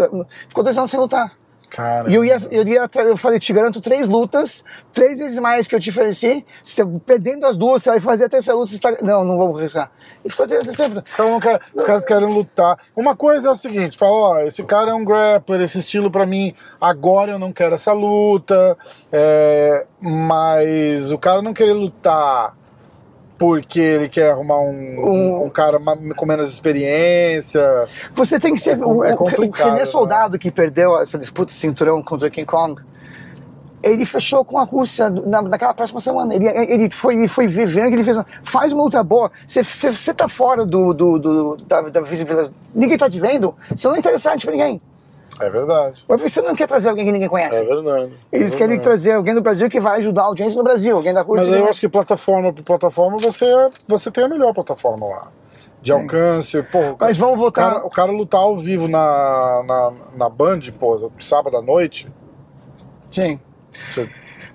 Ficou 0.48 0.64
dois 0.64 0.76
anos 0.76 0.90
sem 0.90 0.98
lutar. 0.98 1.32
Cara. 1.70 2.10
E 2.10 2.14
eu 2.14 2.24
ia, 2.24 2.42
eu 2.50 2.66
ia, 2.66 2.90
eu 2.96 3.16
falei, 3.16 3.38
te 3.38 3.52
garanto 3.52 3.80
três 3.80 4.08
lutas, 4.08 4.64
três 4.92 5.20
vezes 5.20 5.38
mais 5.38 5.68
que 5.68 5.74
eu 5.74 5.80
te 5.80 5.90
ofereci, 5.90 6.44
você, 6.62 6.84
perdendo 7.06 7.46
as 7.46 7.56
duas, 7.56 7.82
você 7.82 7.90
vai 7.90 8.00
fazer 8.00 8.24
a 8.24 8.28
terceira 8.28 8.58
luta, 8.58 8.72
tá... 8.80 8.98
Não, 9.02 9.24
não 9.24 9.38
vou 9.38 9.56
arriscar. 9.56 9.90
E 10.24 10.28
ficou 10.28 10.48
tempo, 10.48 10.76
tempo. 10.76 11.02
Os 11.06 11.16
caras, 11.16 11.32
não 11.32 11.40
querem, 11.40 11.60
os 11.74 11.84
caras 11.84 12.04
querem 12.04 12.34
lutar. 12.34 12.78
Uma 12.94 13.14
coisa 13.14 13.48
é 13.48 13.50
o 13.52 13.54
seguinte: 13.54 13.96
fala, 13.96 14.12
ó, 14.12 14.38
esse 14.40 14.64
cara 14.64 14.90
é 14.90 14.94
um 14.94 15.04
grappler, 15.04 15.60
esse 15.60 15.78
estilo 15.78 16.10
pra 16.10 16.26
mim, 16.26 16.54
agora 16.80 17.32
eu 17.32 17.38
não 17.38 17.52
quero 17.52 17.76
essa 17.76 17.92
luta. 17.92 18.76
é, 19.12 19.86
mas 20.02 21.12
o 21.12 21.18
cara 21.18 21.40
não 21.40 21.54
querer 21.54 21.74
lutar 21.74 22.56
porque 23.40 23.80
ele 23.80 24.08
quer 24.10 24.32
arrumar 24.32 24.58
um, 24.60 25.00
Um- 25.00 25.44
um 25.46 25.48
cara 25.50 25.80
com 26.14 26.26
menos 26.26 26.50
experiência. 26.50 27.88
Você 28.12 28.38
tem 28.38 28.52
que 28.52 28.60
ser. 28.60 28.78
É 28.78 28.84
o, 28.84 29.02
é 29.02 29.16
complicado, 29.16 29.68
o 29.68 29.70
René 29.70 29.80
né? 29.80 29.86
Soldado, 29.86 30.38
que 30.38 30.50
perdeu 30.50 31.00
essa 31.00 31.16
disputa 31.18 31.46
de 31.50 31.58
cinturão 31.58 32.02
contra 32.02 32.28
o 32.28 32.30
King 32.30 32.46
Kong, 32.46 32.80
ele 33.82 34.04
fechou 34.04 34.44
com 34.44 34.58
a 34.58 34.62
Rússia 34.64 35.08
na, 35.08 35.40
naquela 35.40 35.72
próxima 35.72 36.00
semana. 36.00 36.34
Ele, 36.34 36.46
ele, 36.48 36.90
foi, 36.90 37.14
ele 37.14 37.28
foi 37.28 37.46
vivendo 37.46 37.94
ele 37.94 38.04
fez. 38.04 38.18
Faz 38.44 38.74
uma 38.74 38.82
luta 38.84 39.02
boa. 39.02 39.32
Você, 39.46 39.64
tá 40.12 40.28
fora 40.28 40.66
do, 40.66 40.92
do, 40.92 41.18
do- 41.18 41.56
da, 41.66 41.80
da 41.80 42.00
visibilidade. 42.02 42.50
Ninguém 42.74 42.98
tá 42.98 43.08
te 43.08 43.18
vendo. 43.18 43.54
Você 43.74 43.88
não 43.88 43.96
é 43.96 43.98
interessante 44.00 44.44
pra 44.44 44.52
ninguém. 44.54 44.82
É 45.40 45.50
verdade. 45.50 46.04
Mas 46.08 46.20
você 46.20 46.40
não 46.42 46.54
quer 46.54 46.66
trazer 46.66 46.88
alguém 46.90 47.04
que 47.06 47.12
ninguém 47.12 47.28
conhece. 47.28 47.56
É 47.56 47.64
verdade. 47.64 48.12
Eles 48.30 48.54
é 48.54 48.58
querem 48.58 48.76
verdade. 48.76 48.82
trazer 48.82 49.12
alguém 49.12 49.34
do 49.34 49.40
Brasil 49.40 49.68
que 49.70 49.80
vai 49.80 49.98
ajudar 49.98 50.22
a 50.22 50.26
audiência 50.26 50.56
no 50.58 50.64
Brasil, 50.64 50.96
alguém 50.96 51.12
da 51.14 51.22
Rússia. 51.22 51.50
Mas 51.50 51.60
eu 51.60 51.66
acho 51.68 51.80
que 51.80 51.88
plataforma 51.88 52.52
por 52.52 52.62
plataforma 52.62 53.16
você, 53.18 53.46
você 53.88 54.10
tem 54.10 54.24
a 54.24 54.28
melhor 54.28 54.52
plataforma 54.52 55.06
lá. 55.06 55.28
De 55.82 55.92
alcance, 55.92 56.62
pô. 56.64 56.94
Mas 57.00 57.16
vamos 57.16 57.36
O 57.36 57.38
voltar. 57.38 57.70
cara, 57.72 57.86
o 57.86 57.90
cara 57.90 58.12
lutar 58.12 58.40
ao 58.42 58.54
vivo 58.54 58.86
na, 58.86 59.62
na, 59.66 59.92
na 60.14 60.28
Band, 60.28 60.60
pô, 60.78 61.10
sábado 61.18 61.56
à 61.56 61.62
noite. 61.62 62.12
Sim. 63.10 63.40
Você- 63.90 64.10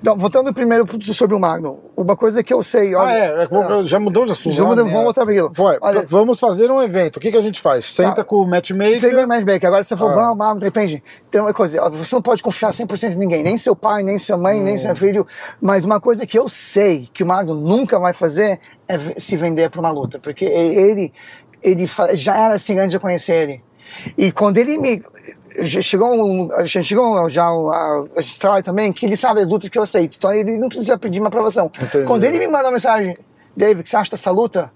Então, 0.06 0.16
voltando 0.16 0.54
primeiro 0.54 0.86
sobre 1.16 1.36
o 1.36 1.40
Magno. 1.40 1.80
Uma 1.98 2.16
coisa 2.16 2.44
que 2.44 2.54
eu 2.54 2.62
sei. 2.62 2.94
Ah, 2.94 3.00
olha- 3.00 3.12
é, 3.12 3.42
é 3.42 3.48
que 3.48 3.52
vou- 3.56 3.84
já 3.86 4.00
mudou 4.00 4.24
de 4.24 4.34
assunto. 4.34 4.54
Já 4.56 4.62
né? 4.62 4.70
mudamos, 4.70 4.92
vamos 4.92 5.06
voltar 5.06 5.24
para 5.24 5.34
aquilo. 5.34 5.52
Foi, 5.52 5.80
Olha, 5.82 6.06
vamos 6.08 6.40
fazer 6.40 6.70
um 6.70 6.80
evento. 6.80 7.18
O 7.18 7.20
que, 7.20 7.32
que 7.32 7.38
a 7.38 7.42
gente 7.42 7.60
faz? 7.60 7.86
Senta 7.86 8.18
Tá. 8.18 8.24
com 8.24 8.36
o 8.36 8.48
matchmaker. 8.48 9.16
Vai 9.16 9.26
mais 9.26 9.44
bem, 9.44 9.60
que 9.60 9.66
agora 9.66 9.82
você 9.84 9.98
falou, 9.98 10.14
Ah. 10.14 10.26
vamos, 10.28 10.38
vamos, 10.38 10.60
depende. 10.60 11.02
Tem 11.32 11.42
uma 11.42 11.52
coisa, 11.56 11.90
você 11.90 12.14
não 12.14 12.22
pode 12.22 12.44
confiar 12.44 12.72
100% 12.72 13.14
em 13.14 13.18
ninguém, 13.18 13.42
nem 13.42 13.58
seu 13.58 13.76
pai, 13.76 14.04
nem 14.04 14.20
sua 14.20 14.38
mãe, 14.38 14.62
nem 14.62 14.76
Hum. 14.76 14.78
seu 14.78 14.96
filho. 14.96 15.26
Mas 15.60 15.84
uma 15.84 16.00
coisa 16.00 16.24
que 16.28 16.38
eu 16.38 16.48
sei 16.48 17.10
que 17.12 17.24
o 17.24 17.26
Magno 17.26 17.56
nunca 17.56 17.98
vai 17.98 18.14
fazer 18.14 18.60
é 18.88 19.00
se 19.18 19.36
vender 19.36 19.72
para 19.72 19.80
uma 19.80 19.90
luta, 19.90 20.20
porque 20.20 20.46
ele, 20.46 21.12
ele 21.64 21.88
fa- 21.88 22.14
já 22.16 22.38
era 22.38 22.54
assim 22.54 22.78
antes 22.78 22.92
de 22.92 22.98
eu 22.98 23.02
conhecer 23.02 23.34
ele. 23.42 23.64
E 24.16 24.32
quando 24.32 24.60
ele 24.60 24.78
me. 24.78 25.02
Chegou 25.64 26.14
um, 26.14 26.52
a 26.54 26.66
gente 26.66 26.84
chegou 26.84 27.30
já 27.30 27.46
a, 27.46 28.04
a 28.18 28.22
gente 28.22 28.40
trabalha 28.40 28.64
também 28.64 28.92
que 28.92 29.06
ele 29.06 29.16
sabe 29.16 29.42
as 29.42 29.48
lutas 29.48 29.70
que 29.70 29.78
eu 29.78 29.84
aceito, 29.84 30.16
então 30.18 30.34
ele 30.34 30.58
não 30.58 30.68
precisa 30.68 30.98
pedir 30.98 31.20
uma 31.20 31.28
aprovação. 31.28 31.72
Entendi. 31.82 32.06
Quando 32.06 32.24
ele 32.24 32.40
me 32.40 32.48
manda 32.48 32.66
uma 32.66 32.72
mensagem, 32.72 33.18
David, 33.56 33.82
o 33.82 33.84
que 33.84 33.90
você 33.90 33.98
acha 33.98 34.12
dessa 34.12 34.32
luta? 34.32 34.72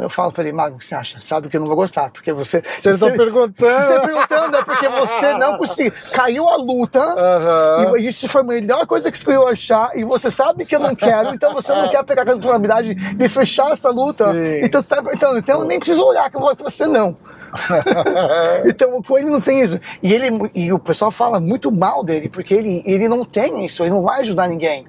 Eu 0.00 0.08
falo 0.08 0.32
pra 0.32 0.42
ele, 0.42 0.52
Mago, 0.52 0.76
o 0.76 0.78
que 0.78 0.84
você 0.84 0.94
acha? 0.94 1.20
Sabe 1.20 1.48
que 1.48 1.56
eu 1.56 1.60
não 1.60 1.66
vou 1.66 1.76
gostar, 1.76 2.10
porque 2.10 2.32
você. 2.32 2.62
Vocês 2.78 2.96
estão 2.96 3.14
perguntando. 3.16 3.70
Se 3.70 3.82
você 3.82 3.94
está 3.94 4.00
perguntando, 4.00 4.56
é 4.56 4.64
porque 4.64 4.88
você 4.88 5.34
não 5.34 5.58
conseguiu. 5.58 5.92
Caiu 6.12 6.48
a 6.48 6.56
luta, 6.56 7.00
Aham. 7.00 7.98
e 7.98 8.06
isso 8.06 8.26
foi 8.28 8.40
a 8.40 8.44
melhor 8.44 8.86
coisa 8.86 9.10
que 9.10 9.30
eu 9.30 9.46
achar, 9.46 9.96
e 9.96 10.04
você 10.04 10.30
sabe 10.30 10.64
que 10.64 10.74
eu 10.74 10.80
não 10.80 10.94
quero, 10.94 11.34
então 11.34 11.52
você 11.52 11.72
não 11.72 11.88
quer 11.88 12.02
pegar 12.04 12.22
a 12.22 12.24
responsabilidade 12.24 12.94
de 12.94 13.28
fechar 13.28 13.72
essa 13.72 13.90
luta. 13.90 14.32
Sim. 14.32 14.64
Então, 14.64 14.80
você 14.80 14.88
tá, 14.88 15.02
então, 15.12 15.36
então 15.36 15.60
eu 15.60 15.66
nem 15.66 15.78
preciso 15.78 16.02
olhar 16.02 16.30
que 16.30 16.36
eu 16.36 16.40
vou 16.40 16.54
pra 16.56 16.64
você, 16.64 16.86
não. 16.86 17.16
então, 18.64 19.02
com 19.02 19.18
ele 19.18 19.28
não 19.28 19.40
tem 19.40 19.60
isso. 19.60 19.78
E, 20.02 20.12
ele, 20.12 20.50
e 20.54 20.72
o 20.72 20.78
pessoal 20.78 21.10
fala 21.10 21.40
muito 21.40 21.70
mal 21.70 22.02
dele, 22.04 22.28
porque 22.28 22.54
ele, 22.54 22.82
ele 22.86 23.08
não 23.08 23.24
tem 23.24 23.64
isso, 23.64 23.82
ele 23.82 23.90
não 23.90 24.02
vai 24.02 24.20
ajudar 24.20 24.48
ninguém. 24.48 24.86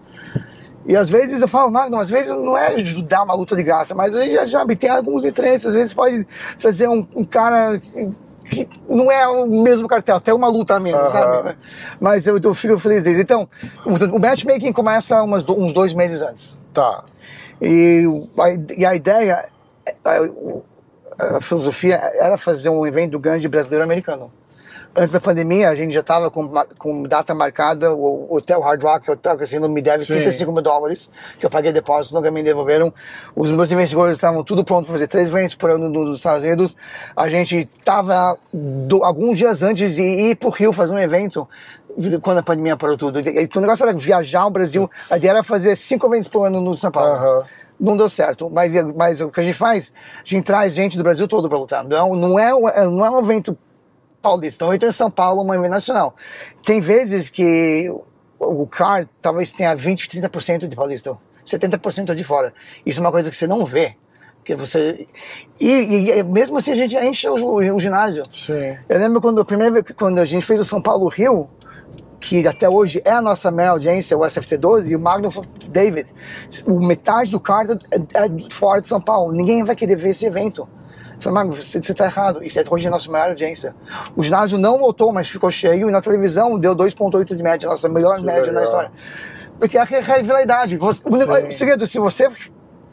E 0.86 0.95
às 0.95 1.09
vezes 1.09 1.41
eu 1.41 1.47
falo, 1.47 1.69
Magno, 1.71 1.97
às 1.97 2.09
vezes 2.09 2.32
não 2.32 2.57
é 2.57 2.67
ajudar 2.73 3.23
uma 3.23 3.34
luta 3.36 3.55
de 3.55 3.63
graça, 3.63 3.93
mas 3.93 4.15
ele 4.15 4.34
já, 4.34 4.45
já 4.45 4.65
tem 4.75 4.89
alguns 4.89 5.23
interesses. 5.23 5.67
Às 5.67 5.73
vezes 5.73 5.93
pode 5.93 6.25
fazer 6.57 6.88
um, 6.88 7.05
um 7.15 7.23
cara 7.23 7.79
que 8.49 8.67
não 8.89 9.11
é 9.11 9.27
o 9.27 9.45
mesmo 9.47 9.88
cartel, 9.88 10.15
até 10.17 10.34
uma 10.34 10.47
luta 10.49 10.75
a 10.75 10.79
menos, 10.79 10.99
Aham. 11.01 11.11
sabe? 11.43 11.57
Mas 11.99 12.27
eu, 12.27 12.38
eu 12.43 12.53
fico 12.53 12.77
feliz 12.77 13.03
deles. 13.05 13.19
Então, 13.19 13.47
o, 13.86 14.15
o 14.15 14.19
matchmaking 14.19 14.73
começa 14.73 15.21
umas 15.23 15.47
uns 15.47 15.71
dois 15.73 15.93
meses 15.93 16.21
antes. 16.21 16.57
Tá. 16.73 17.03
E, 17.61 18.03
a, 18.38 18.73
e 18.79 18.86
a 18.86 18.95
ideia, 18.95 19.45
a, 20.03 20.21
o- 20.23 20.63
a 21.17 21.39
filosofia 21.39 21.95
era 22.19 22.38
fazer 22.38 22.69
um 22.69 22.86
evento 22.88 23.19
grande 23.19 23.47
brasileiro-americano. 23.47 24.32
Antes 24.94 25.14
da 25.14 25.22
pandemia, 25.22 25.70
a 25.70 25.76
gente 25.76 25.94
já 25.94 26.02
estava 26.02 26.30
com, 26.30 26.50
com 26.78 27.04
data 27.04 27.34
marcada, 27.34 27.94
o 27.96 28.28
Hotel 28.36 28.60
Hard 28.60 28.84
Rock, 28.84 29.10
o 29.10 29.14
Hotel 29.14 29.38
Casino 29.38 29.70
me 29.70 29.82
deve 29.82 30.04
Sim. 30.04 30.16
35 30.16 30.52
mil 30.52 30.62
dólares, 30.62 31.10
que 31.39 31.46
eu 31.46 31.50
paguei 31.50 31.72
depósito, 31.72 32.14
nunca 32.14 32.30
me 32.30 32.44
devolveram. 32.44 32.94
Os 33.34 33.50
meus 33.52 33.72
investidores 33.72 34.16
estavam 34.16 34.44
tudo 34.44 34.66
pronto 34.66 34.88
para 34.88 34.94
fazer 34.96 35.08
três 35.08 35.30
eventos 35.30 35.56
por 35.56 35.70
ano 35.70 35.88
no- 35.88 36.04
nos 36.04 36.18
Estados 36.18 36.44
Unidos. 36.44 36.76
A 37.16 37.30
gente 37.30 37.70
estava 37.80 38.38
alguns 39.02 39.38
dias 39.38 39.64
antes 39.64 39.96
de 39.96 40.04
ir 40.04 40.36
para 40.36 40.50
o 40.50 40.52
Rio 40.52 40.74
fazer 40.74 40.94
um 40.94 41.00
evento, 41.00 41.48
quando 42.22 42.39
a 42.39 42.44
pandemia 42.44 42.76
parou 42.76 42.98
tudo. 42.98 43.22
E, 43.22 43.50
o 43.56 43.62
negócio 43.62 43.88
era 43.88 43.98
viajar 43.98 44.42
ao 44.42 44.50
Brasil, 44.52 44.92
a 45.10 45.16
ideia 45.16 45.32
era 45.32 45.44
fazer 45.44 45.74
cinco 45.78 46.06
eventos 46.08 46.28
por 46.28 46.46
ano 46.46 46.60
no 46.60 46.76
São 46.76 46.92
Paulo 46.92 47.14
Aham. 47.14 47.44
não 47.80 47.96
deu 47.96 48.10
certo. 48.10 48.50
Mas, 48.50 48.74
mas 48.94 49.22
o 49.22 49.30
que 49.30 49.39
a 49.39 49.44
gente 49.44 49.56
faz, 49.58 49.94
a 50.18 50.22
gente 50.26 50.44
traz 50.44 50.74
gente 50.74 50.98
do 50.98 51.04
Brasil 51.04 51.30
todo 51.30 51.48
para 51.48 51.58
lutar. 51.58 51.86
Não, 51.86 52.14
não, 52.14 52.38
é, 52.38 52.52
não 52.86 53.06
é 53.06 53.10
um 53.10 53.20
evento 53.20 53.58
paulista, 54.22 54.65
evento 54.65 54.86
em 54.86 54.91
São 54.91 55.09
Paulo, 55.09 55.43
um 55.43 55.53
evento 55.53 55.72
nacional. 55.72 56.15
Tem 56.63 56.80
vezes 56.80 57.30
que 57.30 57.91
o, 58.39 58.65
card 58.67 59.09
talvez 59.22 59.51
tenha 59.51 59.76
20, 59.76 60.07
30% 60.07 60.67
de 60.67 60.76
paulista, 60.76 61.17
70% 61.45 62.13
de 62.15 62.24
fora. 62.24 62.53
Isso 62.86 62.99
é 62.99 63.01
uma 63.01 63.11
coisa 63.11 63.30
que 63.30 63.36
você 63.36 63.47
não 63.47 63.65
vê. 63.65 63.95
Que 64.43 64.55
você, 64.55 65.05
e, 65.59 65.67
e- 65.69 66.11
e 66.17 66.24
mesmo 66.24 66.57
assim 66.57 66.72
a 66.72 66.76
gente 66.76 66.97
enche 66.97 67.30
o, 67.30 67.36
o 67.76 67.80
ginásio. 67.80 68.24
Sim. 68.32 68.76
Eu 68.89 68.99
lembro 68.99 69.22
quando 69.22 69.39
a 69.41 69.45
primeira 69.45 69.84
quando 69.84 70.17
a 70.19 70.26
gente 70.26 70.43
fez 70.45 70.59
o 70.59 70.65
São 70.65 70.82
Paulo 70.82 71.07
Rio, 71.09 71.47
que 72.19 72.47
até 72.47 72.67
hoje 72.67 73.01
é 73.05 73.11
a 73.11 73.22
nossa 73.22 73.51
maior 73.51 73.72
audiência, 73.72 74.17
o 74.17 74.22
SFT12, 74.22 74.88
e 74.89 74.95
o 74.95 74.99
Magno 74.99 75.30
David, 75.69 76.09
o 76.65 76.80
metade 76.80 77.32
do 77.32 77.39
card 77.39 77.80
é, 77.91 77.97
é 77.97 78.30
fora 78.51 78.82
de 78.82 78.88
São 78.88 78.99
Paulo, 79.01 79.32
ninguém 79.32 79.63
vai 79.63 79.76
querer 79.76 79.95
ver 79.95 80.09
esse 80.09 80.26
evento. 80.26 80.67
Eu 81.22 81.24
falei, 81.26 81.36
Magno, 81.36 81.53
você, 81.53 81.80
você 81.80 81.93
tá 81.93 82.05
errado, 82.05 82.43
e 82.43 82.47
até 82.47 82.63
hoje 82.67 82.86
é 82.86 82.88
a 82.88 82.91
nossa 82.91 83.11
maior 83.11 83.30
audiência. 83.30 83.76
O 84.15 84.24
ginásio 84.24 84.57
não 84.57 84.78
lotou, 84.82 85.11
mas 85.13 85.30
ficou 85.30 85.51
cheio, 85.51 85.88
e 85.88 85.91
na 85.91 86.01
televisão 86.01 86.57
deu 86.57 86.76
2.8 86.76 87.36
de 87.36 87.43
média, 87.43 87.69
nossa 87.69 87.88
melhor 87.88 88.17
Que 88.17 88.24
média 88.24 88.51
na 88.51 88.61
legal. 88.61 88.63
história. 88.63 88.91
Porque 89.59 89.78
é 89.78 89.82
a 89.82 89.84
re- 89.84 89.99
rivalidade. 89.99 90.78
Você, 90.78 91.03
o, 91.07 91.51
segredo, 91.51 91.86
se 91.86 91.99
você 91.99 92.28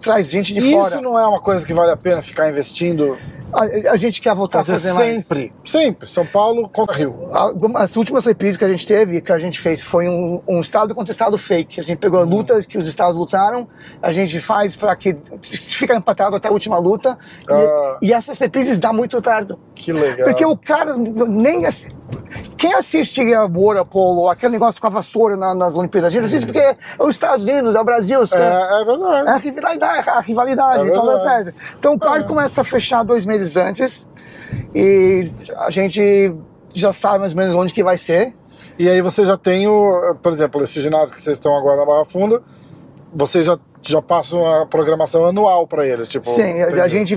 traz 0.02 0.28
gente 0.28 0.52
de 0.52 0.60
Isso 0.60 0.70
fora, 0.70 1.00
não 1.00 1.18
é 1.18 1.26
uma 1.26 1.40
coisa 1.40 1.66
que 1.66 1.72
vale 1.72 1.90
a 1.90 1.96
pena 1.96 2.20
ficar 2.20 2.50
investindo 2.50 3.16
a, 3.52 3.92
a 3.92 3.96
gente 3.96 4.20
quer 4.20 4.34
voltar 4.34 4.60
a 4.60 4.64
fazer 4.64 4.88
fazer 4.88 4.92
mais. 4.92 5.24
sempre. 5.26 5.52
Sempre. 5.64 6.08
São 6.08 6.24
Paulo 6.26 6.68
contra 6.68 6.94
Rio. 6.96 7.30
As 7.76 7.96
últimas 7.96 8.24
reprises 8.26 8.56
que 8.56 8.64
a 8.64 8.68
gente 8.68 8.86
teve, 8.86 9.20
que 9.20 9.32
a 9.32 9.38
gente 9.38 9.58
fez, 9.60 9.80
foi 9.80 10.08
um, 10.08 10.40
um 10.46 10.60
estado 10.60 10.94
contra 10.94 11.10
estado 11.12 11.36
fake. 11.38 11.80
A 11.80 11.84
gente 11.84 11.98
pegou 11.98 12.24
lutas 12.24 12.66
que 12.66 12.76
os 12.78 12.86
estados 12.86 13.16
lutaram, 13.16 13.68
a 14.02 14.12
gente 14.12 14.40
faz 14.40 14.76
para 14.76 14.94
que 14.96 15.16
fica 15.42 15.94
empatado 15.94 16.36
até 16.36 16.48
a 16.48 16.52
última 16.52 16.78
luta. 16.78 17.18
e- 17.48 17.52
Ah. 17.52 17.98
E, 18.02 18.12
essas 18.12 18.38
reprises 18.38 18.78
dá 18.78 18.92
muito 18.92 19.20
perto. 19.22 19.58
Que 19.74 19.92
legal. 19.92 20.28
Porque 20.28 20.44
o 20.44 20.56
cara 20.56 20.96
nem 20.96 21.64
assi- 21.66 21.96
quem 22.56 22.74
assiste 22.74 23.20
a 23.34 23.46
water 23.46 23.84
polo, 23.84 24.28
aquele 24.28 24.52
negócio 24.52 24.80
com 24.80 24.86
a 24.86 24.90
vassoura 24.90 25.36
na- 25.36 25.54
nas 25.54 25.74
Olimpíadas, 25.76 26.08
a 26.12 26.14
gente 26.14 26.24
assiste 26.26 26.44
porque 26.46 26.58
é 26.58 26.74
os 26.98 27.14
Estados 27.14 27.44
Unidos, 27.44 27.74
é 27.74 27.80
o 27.80 27.84
Brasil, 27.84 28.20
É, 28.32 28.80
é 28.80 28.84
verdade. 28.84 29.28
é 29.28 29.30
a 29.30 29.36
rivalidade, 29.36 30.08
a 30.10 30.20
rivalidade 30.20 30.84
É 30.84 30.88
então 30.90 31.06
dá 31.06 31.18
certo. 31.18 31.54
Então 31.78 31.94
o 31.94 31.98
card 31.98 32.26
começa 32.26 32.60
a 32.60 32.64
fechar 32.64 33.04
dois 33.04 33.24
meses 33.24 33.37
antes 33.56 34.08
e 34.74 35.30
a 35.56 35.70
gente 35.70 36.34
já 36.74 36.92
sabe 36.92 37.20
mais 37.20 37.32
ou 37.32 37.38
menos 37.38 37.54
onde 37.54 37.72
que 37.72 37.82
vai 37.82 37.98
ser. 37.98 38.34
E 38.78 38.88
aí 38.88 39.00
você 39.00 39.24
já 39.24 39.36
tem 39.36 39.66
o, 39.66 40.14
por 40.22 40.32
exemplo, 40.32 40.62
esse 40.62 40.80
ginásio 40.80 41.14
que 41.14 41.20
vocês 41.20 41.36
estão 41.36 41.56
agora 41.56 41.78
na 41.78 41.84
Barra 41.84 42.04
Funda, 42.04 42.42
você 43.12 43.42
já, 43.42 43.58
já 43.82 44.00
passa 44.00 44.36
uma 44.36 44.66
programação 44.66 45.24
anual 45.24 45.66
para 45.66 45.86
eles, 45.86 46.08
tipo. 46.08 46.26
Sim, 46.26 46.62
a, 46.62 46.84
a 46.84 46.88
gente. 46.88 47.16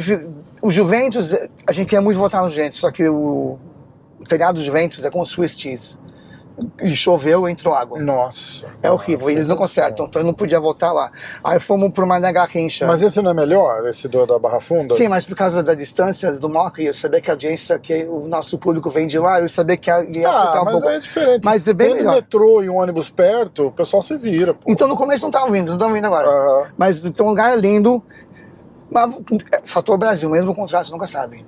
O 0.61 0.71
Juventus, 0.71 1.35
a 1.65 1.71
gente 1.71 1.87
quer 1.87 2.01
muito 2.01 2.17
votar 2.17 2.43
no 2.43 2.49
Juventus, 2.49 2.79
só 2.79 2.91
que 2.91 3.07
o, 3.07 3.57
o 4.19 4.23
telhado 4.27 4.55
do 4.55 4.63
Juventus 4.63 5.03
é 5.05 5.09
com 5.09 5.23
Swiss 5.25 5.55
cheese. 5.57 5.99
E 6.83 6.89
choveu, 6.95 7.47
entrou 7.47 7.73
água. 7.73 7.99
Nossa. 7.99 8.67
É 8.83 8.91
horrível, 8.91 9.21
Nossa, 9.21 9.31
eles 9.31 9.47
não 9.47 9.55
consertam, 9.55 10.05
então 10.05 10.21
eu 10.21 10.25
não 10.25 10.33
podia 10.33 10.59
voltar 10.59 10.91
lá. 10.91 11.11
Aí 11.43 11.59
fomos 11.59 11.91
para 11.91 12.03
uma 12.03 12.19
nega 12.19 12.43
rincha. 12.45 12.85
Mas 12.85 13.01
esse 13.01 13.21
não 13.21 13.31
é 13.31 13.33
melhor, 13.33 13.87
esse 13.87 14.07
do, 14.07 14.25
da 14.25 14.37
Barra 14.37 14.59
Funda? 14.59 14.93
Sim, 14.95 15.07
mas 15.07 15.25
por 15.25 15.35
causa 15.35 15.63
da 15.63 15.73
distância 15.73 16.31
do 16.31 16.47
Moca, 16.49 16.81
eu 16.81 16.93
sabia 16.93 17.19
que 17.21 17.29
a 17.29 17.33
audiência, 17.33 17.79
que 17.79 18.03
o 18.05 18.27
nosso 18.27 18.57
público 18.59 18.89
vem 18.89 19.07
de 19.07 19.17
lá, 19.17 19.41
eu 19.41 19.49
sabia 19.49 19.77
que 19.77 19.89
ia 19.89 20.03
ia 20.11 20.29
Ah, 20.29 20.43
afetar 20.43 20.61
um 20.61 20.65
mas 20.65 20.73
pouco. 20.73 20.89
é 20.89 20.99
diferente. 20.99 21.45
Mas 21.45 21.67
é 21.67 21.73
bem 21.73 21.87
Tendo 21.87 21.97
melhor. 21.97 22.15
metrô 22.15 22.61
e 22.63 22.69
um 22.69 22.75
ônibus 22.77 23.09
perto, 23.09 23.67
o 23.67 23.71
pessoal 23.71 24.01
se 24.01 24.15
vira, 24.17 24.53
pô. 24.53 24.69
Então 24.71 24.87
no 24.87 24.95
começo 24.95 25.23
não 25.23 25.29
estavam 25.29 25.51
vindo, 25.51 25.67
não 25.69 25.75
estão 25.75 25.91
vindo 25.93 26.05
agora. 26.05 26.27
Aham. 26.27 26.67
Mas 26.77 27.03
então 27.03 27.25
o 27.27 27.29
lugar 27.29 27.53
é 27.53 27.55
lindo. 27.55 28.03
Mas 28.89 29.09
é, 29.53 29.61
fator 29.63 29.97
Brasil, 29.97 30.29
mesmo 30.29 30.51
o 30.51 30.55
contrato, 30.55 30.91
nunca 30.91 31.07
sabe. 31.07 31.45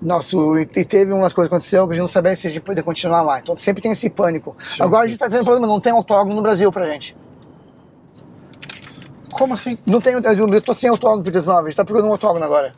Nosso, 0.00 0.58
e 0.58 0.66
teve 0.66 1.12
umas 1.12 1.32
coisas 1.32 1.48
que 1.48 1.54
aconteceu 1.54 1.86
que 1.86 1.92
a 1.92 1.94
gente 1.94 2.02
não 2.02 2.08
sabia 2.08 2.36
se 2.36 2.46
a 2.46 2.50
gente 2.50 2.62
poderia 2.62 2.84
continuar 2.84 3.22
lá. 3.22 3.38
Então 3.38 3.56
sempre 3.56 3.82
tem 3.82 3.92
esse 3.92 4.10
pânico. 4.10 4.54
Sim. 4.62 4.82
Agora 4.82 5.04
a 5.04 5.08
gente 5.08 5.18
tá 5.18 5.28
tendo 5.28 5.42
problema, 5.42 5.66
não 5.66 5.80
tem 5.80 5.92
autódromo 5.92 6.34
no 6.34 6.42
Brasil 6.42 6.70
pra 6.70 6.86
gente. 6.86 7.16
Como 9.32 9.54
assim? 9.54 9.78
Não 9.86 10.00
tem, 10.00 10.14
eu 10.14 10.62
tô 10.62 10.74
sem 10.74 10.90
autódromo 10.90 11.22
pro 11.22 11.32
19, 11.32 11.60
a 11.60 11.64
gente 11.70 11.76
tá 11.76 11.84
procurando 11.84 12.08
um 12.08 12.12
autódromo 12.12 12.44
agora. 12.44 12.74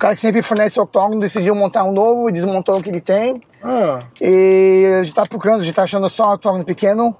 O 0.00 0.04
cara 0.08 0.14
que 0.14 0.20
sempre 0.22 0.40
fornece 0.40 0.78
o 0.78 0.80
autódromo 0.80 1.20
decidiu 1.20 1.54
montar 1.54 1.84
um 1.84 1.92
novo 1.92 2.30
e 2.30 2.32
desmontou 2.32 2.78
o 2.78 2.82
que 2.82 2.88
ele 2.88 3.02
tem. 3.02 3.42
Ah, 3.62 4.02
E 4.18 4.96
a 4.98 5.04
gente 5.04 5.14
tá 5.14 5.26
procurando, 5.26 5.60
a 5.60 5.62
gente 5.62 5.74
tá 5.74 5.82
achando 5.82 6.08
só 6.08 6.24
um 6.24 6.30
autódromo 6.30 6.64
pequeno, 6.64 7.14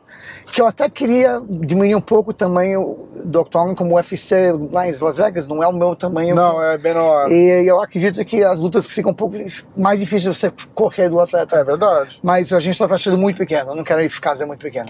que 0.47 0.62
eu 0.62 0.66
até 0.66 0.89
queria 0.89 1.43
diminuir 1.47 1.95
um 1.95 2.01
pouco 2.01 2.31
o 2.31 2.33
tamanho 2.33 3.07
do 3.22 3.39
autódromo, 3.39 3.76
como 3.76 3.91
o 3.93 3.97
UFC 3.97 4.51
lá 4.72 4.89
em 4.89 4.99
Las 4.99 5.18
Vegas, 5.18 5.47
não 5.47 5.62
é 5.62 5.68
o 5.68 5.74
meu 5.74 5.95
tamanho. 5.95 6.35
não, 6.35 6.62
é 6.62 6.78
menor. 6.78 7.31
E 7.31 7.68
eu 7.68 7.83
acredito 7.83 8.24
que 8.24 8.43
as 8.43 8.59
lutas 8.59 8.87
ficam 8.87 9.12
um 9.12 9.14
pouco 9.14 9.37
mais 9.76 10.01
difíceis 10.01 10.35
de 10.35 10.41
você 10.41 10.51
correr 10.72 11.11
do 11.11 11.20
atleta. 11.20 11.57
É 11.57 11.64
verdade. 11.64 12.18
Mas 12.22 12.51
a 12.51 12.61
gente 12.61 12.81
está 12.83 12.95
achando 12.95 13.18
muito 13.18 13.37
pequeno, 13.37 13.72
eu 13.72 13.76
não 13.76 13.85
quero 13.85 14.03
ir 14.03 14.09
ficar 14.09 14.35
muito 14.47 14.61
pequeno. 14.61 14.89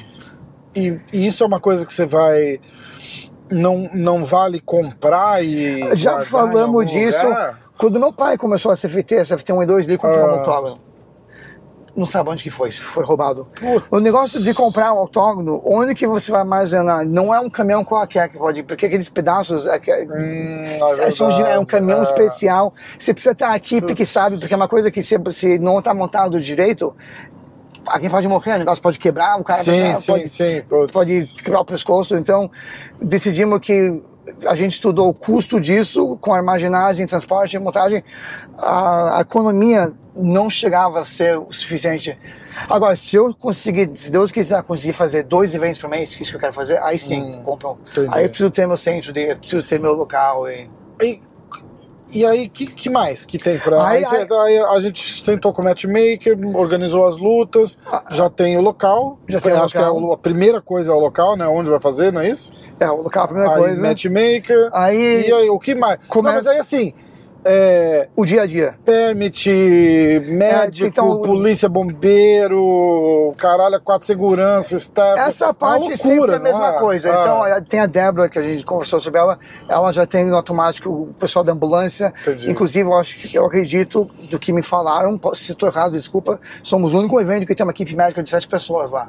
E, 0.76 0.96
e 1.12 1.26
isso 1.26 1.42
é 1.42 1.46
uma 1.48 1.58
coisa 1.58 1.84
que 1.84 1.92
você 1.92 2.06
vai. 2.06 2.60
Não, 3.50 3.90
não 3.92 4.22
vale 4.24 4.60
comprar 4.60 5.44
e. 5.44 5.96
Já 5.96 6.20
falamos 6.20 6.88
disso. 6.88 7.26
lugar? 7.26 7.69
Quando 7.80 7.98
meu 7.98 8.12
pai 8.12 8.36
começou 8.36 8.70
a 8.70 8.74
CFT, 8.76 9.20
a 9.20 9.24
CFT 9.24 9.54
1 9.54 9.62
e 9.62 9.66
2, 9.66 9.88
ele 9.88 9.96
comprou 9.96 10.20
Ah. 10.22 10.34
um 10.34 10.38
autódromo. 10.40 10.76
Não 11.96 12.04
sabe 12.04 12.28
onde 12.28 12.42
que 12.42 12.50
foi, 12.50 12.70
se 12.70 12.78
foi 12.80 13.02
roubado. 13.04 13.48
Puta. 13.58 13.86
O 13.90 13.98
negócio 13.98 14.38
de 14.40 14.52
comprar 14.52 14.92
um 14.92 14.98
autódromo, 14.98 15.62
onde 15.64 15.94
que 15.94 16.06
você 16.06 16.30
vai 16.30 16.42
armazenar? 16.42 17.06
Não 17.06 17.34
é 17.34 17.40
um 17.40 17.48
caminhão 17.48 17.82
qualquer 17.82 18.28
que 18.28 18.36
pode 18.36 18.62
porque 18.64 18.84
aqueles 18.84 19.08
pedaços 19.08 19.64
é, 19.66 19.78
que- 19.78 19.90
Hum, 19.90 20.64
é, 21.00 21.10
são 21.10 21.30
é 21.30 21.58
um 21.58 21.64
caminhão 21.64 22.00
é. 22.00 22.02
especial. 22.02 22.74
Você 22.98 23.14
precisa 23.14 23.34
ter 23.34 23.44
a 23.44 23.56
equipe 23.56 23.94
que 23.94 24.04
sabe, 24.04 24.38
porque 24.38 24.52
é 24.52 24.56
uma 24.56 24.68
coisa 24.68 24.90
que 24.90 25.00
se, 25.00 25.18
se 25.32 25.58
não 25.58 25.78
está 25.78 25.94
montado 25.94 26.38
direito, 26.38 26.94
alguém 27.86 28.10
pode 28.10 28.28
morrer, 28.28 28.56
o 28.56 28.58
negócio 28.58 28.82
pode 28.82 28.98
quebrar, 28.98 29.40
o 29.40 29.42
cara 29.44 29.62
Sim, 29.62 29.80
pode, 29.92 30.00
sim, 30.00 30.12
pode, 30.12 30.28
sim. 30.28 30.62
Pode 30.92 31.26
quebrar 31.42 31.60
o 31.62 31.64
pescoço. 31.64 32.14
Então, 32.14 32.50
decidimos 33.02 33.58
que 33.60 34.00
a 34.46 34.54
gente 34.54 34.72
estudou 34.72 35.08
o 35.08 35.14
custo 35.14 35.60
disso, 35.60 36.16
com 36.20 36.32
armazenagem, 36.32 37.06
transporte, 37.06 37.58
montagem. 37.58 38.04
A, 38.58 39.18
a 39.18 39.20
economia 39.20 39.92
não 40.14 40.50
chegava 40.50 41.00
a 41.00 41.04
ser 41.04 41.38
o 41.38 41.52
suficiente. 41.52 42.18
Agora, 42.68 42.94
se 42.96 43.16
eu 43.16 43.34
conseguir, 43.34 43.90
se 43.94 44.10
Deus 44.10 44.30
quiser 44.30 44.62
conseguir 44.62 44.92
fazer 44.92 45.22
dois 45.24 45.54
eventos 45.54 45.78
por 45.78 45.88
mês, 45.88 46.14
que 46.14 46.20
é 46.20 46.22
isso 46.22 46.32
que 46.32 46.36
eu 46.36 46.40
quero 46.40 46.52
fazer, 46.52 46.78
aí 46.82 46.98
sim, 46.98 47.40
compram. 47.42 47.78
entendi. 47.90 48.08
Aí 48.12 48.24
eu 48.24 48.28
preciso 48.28 48.50
ter 48.50 48.66
meu 48.66 48.76
centro, 48.76 49.12
de, 49.12 49.30
eu 49.30 49.36
preciso 49.36 49.62
ter 49.62 49.80
meu 49.80 49.92
local. 49.92 50.48
E... 50.48 50.68
E 51.02 51.22
e 52.12 52.24
aí, 52.26 52.48
que, 52.48 52.66
que 52.66 52.88
mais 52.90 53.24
que 53.24 53.38
tem 53.38 53.58
pra. 53.58 53.86
Aí- 53.86 54.04
Aí, 54.04 54.26
aí 54.30 54.58
a 54.58 54.80
gente 54.80 55.02
sentou 55.22 55.52
com 55.52 55.62
o 55.62 55.64
matchmaker, 55.64 56.36
organizou 56.54 57.06
as 57.06 57.18
lutas, 57.18 57.76
já 58.10 58.28
tem 58.30 58.56
o 58.56 58.60
local. 58.60 59.18
Ah, 59.22 59.32
Já 59.32 59.40
tem 59.40 59.52
acho 59.52 59.72
que 59.72 59.78
é 59.78 59.86
local. 59.88 60.12
a 60.12 60.16
primeira 60.18 60.60
coisa 60.60 60.90
é 60.90 60.94
o 60.94 60.98
local, 60.98 61.36
né? 61.36 61.46
Onde 61.46 61.70
vai 61.70 61.80
fazer, 61.80 62.12
não 62.12 62.20
é 62.20 62.28
isso? 62.28 62.52
É, 62.78 62.90
o 62.90 63.02
local, 63.02 63.24
a 63.24 63.28
primeira 63.28 63.52
aí, 63.52 63.58
coisa. 63.58 63.82
matchmaker. 63.82 64.68
Aí- 64.72 65.28
E 65.28 65.32
aí, 65.32 65.50
o 65.50 65.58
que 65.58 65.74
mais? 65.74 65.98
Come- 66.08 66.28
Não, 66.28 66.34
mas 66.36 66.46
aí 66.46 66.58
assim. 66.58 66.92
É, 67.44 68.08
O 68.14 68.24
dia 68.26 68.42
a 68.42 68.46
dia. 68.46 68.74
permit, 68.84 69.48
médico, 70.26 70.86
então- 70.86 71.20
polícia, 71.22 71.68
bombeiro, 71.68 73.32
caralho, 73.38 73.80
quatro 73.80 74.06
segurança, 74.06 74.76
staff. 74.76 75.18
Essa 75.20 75.46
Uma 75.46 75.54
parte 75.54 75.80
loucura, 75.88 75.96
sempre 75.96 76.32
é 76.32 76.36
a 76.36 76.40
mesma 76.40 76.68
é? 76.68 76.78
coisa. 76.78 77.10
Ah, 77.10 77.48
Então, 77.50 77.64
tem 77.64 77.80
a 77.80 77.86
Débora, 77.86 78.28
que 78.28 78.38
a 78.38 78.42
gente 78.42 78.64
conversou 78.64 79.00
sobre 79.00 79.20
ela, 79.20 79.38
ela 79.68 79.92
já 79.92 80.06
tem 80.06 80.24
no 80.26 80.36
automático 80.36 80.90
o 80.90 81.14
pessoal 81.18 81.44
da 81.44 81.52
ambulância. 81.52 82.12
Entendi. 82.22 82.50
Inclusive, 82.50 82.88
eu 82.88 82.94
acho 82.94 83.16
que 83.16 83.34
eu 83.36 83.46
acredito 83.46 84.10
do 84.30 84.38
que 84.38 84.52
me 84.52 84.62
falaram, 84.62 85.18
se 85.34 85.52
estou 85.52 85.68
errado, 85.68 85.92
desculpa, 85.92 86.40
somos 86.62 86.94
o 86.94 86.98
único 86.98 87.20
evento 87.20 87.46
que 87.46 87.54
tem 87.54 87.64
uma 87.64 87.72
equipe 87.72 87.94
médica 87.96 88.22
de 88.22 88.30
sete 88.30 88.46
pessoas 88.48 88.90
lá. 88.90 89.08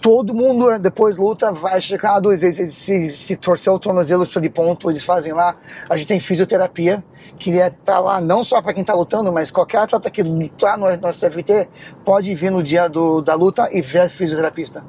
Todo 0.00 0.34
mundo, 0.34 0.70
eh, 0.70 0.78
depois 0.78 1.16
luta, 1.16 1.52
vai 1.52 1.80
checar 1.80 2.20
duas 2.20 2.42
vezes. 2.42 2.74
Se, 2.74 3.10
se 3.10 3.36
torcer 3.36 3.72
o 3.72 3.78
tornozelo 3.78 4.26
de 4.26 4.50
ponto, 4.50 4.90
eles 4.90 5.04
fazem 5.04 5.32
lá. 5.32 5.56
A 5.88 5.96
gente 5.96 6.08
tem 6.08 6.20
fisioterapia, 6.20 7.02
que 7.36 7.58
é 7.60 7.70
tá 7.70 7.98
lá 7.98 8.20
não 8.20 8.44
só 8.44 8.60
para 8.60 8.74
quem 8.74 8.82
está 8.82 8.94
lutando, 8.94 9.32
mas 9.32 9.50
qualquer 9.50 9.78
atleta 9.78 10.10
que 10.10 10.22
lutar 10.22 10.76
no, 10.76 10.90
no 10.90 11.08
CFT 11.08 11.68
pode 12.04 12.34
vir 12.34 12.50
no 12.50 12.62
dia 12.62 12.88
do, 12.88 13.22
da 13.22 13.34
luta 13.34 13.68
e 13.72 13.80
ver 13.80 14.00
a 14.00 14.08
fisioterapista. 14.08 14.84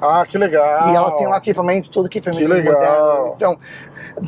Ah, 0.00 0.24
que 0.26 0.38
legal. 0.38 0.90
E 0.90 0.96
ela 0.96 1.10
tem 1.12 1.26
lá 1.26 1.36
equipamento, 1.36 1.90
todo 1.90 2.06
equipamento 2.06 2.42
Que 2.42 2.48
legal. 2.48 2.74
moderno. 2.74 3.32
Então, 3.36 3.58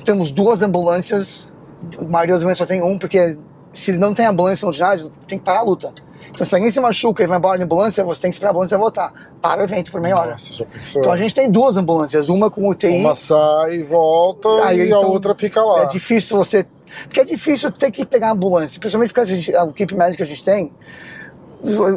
temos 0.04 0.30
duas 0.30 0.62
ambulâncias. 0.62 1.50
A 1.98 2.04
maioria 2.04 2.34
dos 2.34 2.42
eventos 2.42 2.58
só 2.58 2.66
tem 2.66 2.82
um, 2.82 2.98
porque 2.98 3.38
se 3.72 3.92
não 3.96 4.12
tem 4.12 4.26
ambulância 4.26 4.66
no 4.66 4.72
ginásio, 4.72 5.10
tem 5.26 5.38
que 5.38 5.44
parar 5.44 5.60
a 5.60 5.64
luta. 5.64 5.92
Então, 6.30 6.46
se 6.46 6.54
alguém 6.54 6.70
se 6.70 6.80
machuca 6.80 7.22
e 7.22 7.26
vai 7.26 7.38
embora 7.38 7.58
de 7.58 7.64
ambulância, 7.64 8.02
você 8.04 8.22
tem 8.22 8.30
que 8.30 8.34
esperar 8.34 8.50
a 8.50 8.52
ambulância 8.52 8.78
voltar. 8.78 9.12
Para 9.40 9.60
o 9.60 9.64
evento 9.64 9.90
por 9.92 10.00
meia 10.00 10.16
hora. 10.18 10.30
Nossa? 10.32 10.66
Então, 10.96 11.12
a 11.12 11.16
gente 11.16 11.34
tem 11.34 11.50
duas 11.50 11.76
ambulâncias. 11.76 12.28
Uma 12.28 12.50
com 12.50 12.68
UTI. 12.68 12.98
Uma 13.00 13.14
sai 13.14 13.76
e 13.76 13.82
volta 13.82 14.48
Aí, 14.64 14.78
e 14.78 14.82
a 14.82 14.86
então, 14.86 15.04
outra 15.10 15.34
fica 15.34 15.62
lá. 15.62 15.82
É 15.82 15.86
difícil 15.86 16.36
você. 16.36 16.66
Porque 17.04 17.20
é 17.20 17.24
difícil 17.24 17.70
ter 17.72 17.90
que 17.90 18.04
pegar 18.04 18.28
a 18.28 18.32
ambulância, 18.32 18.78
principalmente 18.78 19.08
porque 19.10 19.20
a, 19.20 19.24
gente, 19.24 19.54
a 19.56 19.64
equipe 19.64 19.94
médica 19.94 20.18
que 20.18 20.22
a 20.22 20.26
gente 20.26 20.44
tem. 20.44 20.72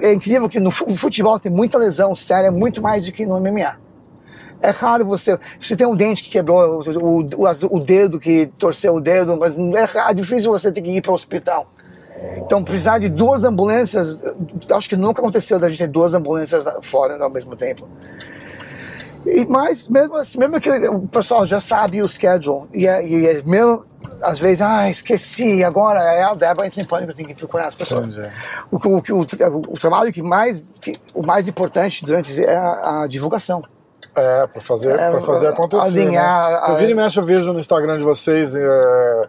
É 0.01 0.13
incrível 0.13 0.47
que 0.47 0.59
no 0.59 0.69
fu- 0.69 0.95
futebol 0.95 1.39
tem 1.39 1.51
muita 1.51 1.77
lesão 1.77 2.15
séria, 2.15 2.51
muito 2.51 2.81
mais 2.81 3.05
do 3.05 3.11
que 3.11 3.25
no 3.25 3.39
MMA. 3.39 3.77
É 4.61 4.69
raro 4.69 5.05
você. 5.05 5.37
Você 5.59 5.75
tem 5.75 5.87
um 5.87 5.95
dente 5.95 6.23
que 6.23 6.29
quebrou, 6.29 6.81
o, 6.81 7.23
o, 7.23 7.75
o 7.75 7.79
dedo 7.79 8.19
que 8.19 8.47
torceu 8.59 8.95
o 8.95 9.01
dedo, 9.01 9.35
mas 9.37 9.57
é, 9.57 9.83
raro, 9.83 10.11
é 10.11 10.13
difícil 10.13 10.51
você 10.51 10.71
ter 10.71 10.81
que 10.81 10.91
ir 10.91 11.01
para 11.01 11.11
o 11.11 11.15
hospital. 11.15 11.67
Então, 12.37 12.63
precisar 12.63 12.99
de 12.99 13.09
duas 13.09 13.43
ambulâncias, 13.43 14.21
acho 14.71 14.89
que 14.89 14.95
nunca 14.95 15.21
aconteceu 15.21 15.59
da 15.59 15.67
gente 15.69 15.79
ter 15.79 15.87
duas 15.87 16.13
ambulâncias 16.13 16.63
fora 16.81 17.21
ao 17.23 17.29
mesmo 17.29 17.55
tempo. 17.55 17.87
E, 19.25 19.45
mas 19.47 19.87
mesmo 19.87 20.15
assim, 20.17 20.37
mesmo 20.37 20.59
que 20.59 20.69
o 20.69 21.07
pessoal 21.07 21.45
já 21.45 21.59
sabe 21.59 22.01
o 22.01 22.07
schedule, 22.07 22.67
e, 22.73 22.87
é, 22.87 23.05
e 23.05 23.25
é 23.25 23.41
mesmo, 23.43 23.83
às 24.21 24.37
vezes, 24.37 24.61
ah, 24.61 24.87
esqueci, 24.87 25.63
agora 25.63 25.99
é 25.99 26.23
a 26.23 26.35
Débora 26.35 26.67
entra 26.67 26.81
em 26.81 26.85
pânico, 26.85 27.13
tem 27.13 27.25
que 27.25 27.33
procurar 27.33 27.67
as 27.67 27.75
pessoas. 27.75 28.11
Entendi. 28.11 28.29
O, 28.71 28.77
o, 28.77 28.97
o, 28.99 29.21
o 29.73 29.79
trabalho 29.79 30.13
que 30.13 30.21
mais, 30.21 30.65
que, 30.79 30.93
o 31.13 31.25
mais 31.25 31.47
importante 31.47 32.05
durante 32.05 32.43
é 32.43 32.55
a, 32.55 33.01
a 33.01 33.07
divulgação. 33.07 33.63
É, 34.15 34.47
pra 34.47 34.61
fazer, 34.61 34.97
É, 34.97 35.09
pra 35.09 35.21
fazer 35.21 35.47
acontecer. 35.47 35.83
alinhar 35.87 36.51
né? 36.51 36.73
Eu 36.73 36.77
vira 36.77 36.91
e 36.91 36.95
mexe, 36.95 37.19
eu 37.19 37.25
vejo 37.25 37.51
no 37.51 37.59
Instagram 37.59 37.97
de 37.97 38.03
vocês 38.03 38.55
é, 38.55 39.27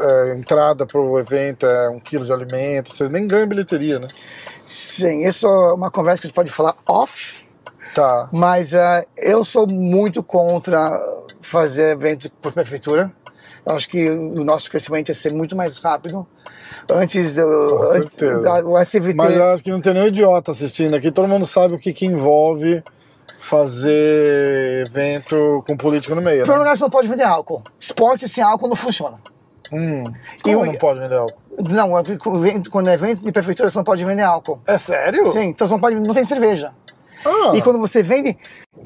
é, 0.00 0.34
entrada 0.36 0.86
pro 0.86 1.18
evento, 1.18 1.66
é 1.66 1.88
um 1.88 2.00
quilo 2.00 2.24
de 2.24 2.32
alimento. 2.32 2.94
Vocês 2.94 3.10
nem 3.10 3.26
ganham 3.26 3.46
bilheteria, 3.48 3.98
né? 3.98 4.08
Sim, 4.66 5.26
isso 5.26 5.46
é 5.46 5.72
uma 5.74 5.90
conversa 5.90 6.20
que 6.22 6.26
a 6.26 6.28
gente 6.28 6.36
pode 6.36 6.50
falar 6.50 6.74
off, 6.86 7.34
Tá. 7.94 8.28
mas 8.32 8.72
eh, 8.72 9.06
eu 9.18 9.44
sou 9.44 9.66
muito 9.66 10.22
contra 10.22 10.98
fazer 11.42 11.90
evento 11.92 12.30
por 12.40 12.52
prefeitura. 12.52 13.12
Eu 13.66 13.74
acho 13.74 13.88
que 13.88 14.08
o 14.08 14.42
nosso 14.44 14.70
crescimento 14.70 15.08
ia 15.08 15.14
ser 15.14 15.32
muito 15.32 15.54
mais 15.54 15.78
rápido. 15.78 16.26
Antes 16.90 17.34
do 17.36 17.42
Com 17.44 17.92
antes 17.92 18.16
da, 18.42 18.64
o 18.64 18.78
SVT. 18.78 19.14
Mas 19.14 19.36
eu 19.36 19.44
acho 19.44 19.62
que 19.62 19.70
não 19.70 19.80
tem 19.80 19.94
nenhum 19.94 20.06
idiota 20.08 20.50
assistindo 20.50 20.96
aqui. 20.96 21.10
Todo 21.12 21.28
mundo 21.28 21.46
sabe 21.46 21.74
o 21.74 21.78
que, 21.78 21.92
que 21.92 22.06
envolve 22.06 22.82
fazer 23.38 24.86
evento 24.86 25.62
com 25.66 25.76
político 25.76 26.14
no 26.14 26.22
meio, 26.22 26.38
Em 26.38 26.42
primeiro 26.42 26.52
né? 26.52 26.58
lugar, 26.64 26.76
você 26.76 26.82
não 26.84 26.90
pode 26.90 27.08
vender 27.08 27.24
álcool. 27.24 27.62
Esporte 27.78 28.28
sem 28.28 28.42
álcool 28.42 28.68
não 28.68 28.76
funciona. 28.76 29.18
Hum. 29.72 30.04
E 30.38 30.42
Como 30.42 30.60
o- 30.60 30.66
não 30.66 30.74
pode 30.74 31.00
vender 31.00 31.16
álcool? 31.16 31.38
Não, 31.68 31.98
é 31.98 32.02
quando 32.70 32.88
é 32.88 32.94
evento 32.94 33.22
de 33.24 33.32
prefeitura, 33.32 33.68
você 33.70 33.76
não 33.78 33.84
pode 33.84 34.04
vender 34.04 34.22
álcool. 34.22 34.60
É 34.66 34.76
sério? 34.78 35.30
Sim, 35.32 35.44
então 35.46 35.66
você 35.66 35.74
não 35.74 35.80
pode, 35.80 35.96
não 35.96 36.14
tem 36.14 36.24
cerveja. 36.24 36.72
Ah, 37.24 37.54
E 37.56 37.62
quando 37.62 37.78
você 37.78 38.02
vende. 38.02 38.36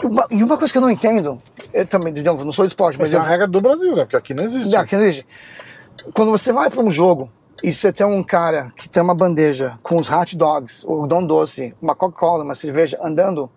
Uma, 0.05 0.27
e 0.31 0.43
uma 0.45 0.59
coisa 0.59 0.71
que 0.73 0.77
eu 0.79 0.83
não 0.83 0.91
entendo, 0.91 1.41
eu 1.73 1.87
também, 1.87 2.13
de 2.13 2.23
novo, 2.23 2.45
não 2.45 2.53
sou 2.53 2.65
esporte, 2.67 2.99
mas 2.99 3.09
Mas 3.11 3.15
é 3.15 3.17
eu, 3.17 3.21
uma 3.21 3.29
regra 3.29 3.47
do 3.47 3.61
Brasil, 3.61 3.97
né? 3.97 4.05
Porque 4.05 4.17
aqui 4.17 4.35
não 4.35 4.45
existe. 4.45 4.71
Não, 4.75 4.81
aqui 4.81 4.95
não 4.95 5.05
existe. 5.05 5.27
Quando 6.13 6.31
você 6.31 6.53
vai 6.53 6.69
para 6.69 6.83
um 6.83 6.91
jogo 6.91 7.31
e 7.63 7.73
você 7.73 7.91
tem 7.93 8.07
um 8.07 8.23
cara 8.23 8.71
que 8.77 8.89
tem 8.89 9.03
uma 9.03 9.15
bandeja 9.15 9.79
com 9.83 9.97
os 9.99 10.11
hot 10.11 10.37
dogs, 10.37 10.85
o 10.87 10.93
algodão 10.93 11.25
doce, 11.25 11.75
uma 11.81 11.95
Coca-Cola, 11.95 12.45
uma 12.45 12.55
cerveja 12.55 12.99
andando, 13.03 13.49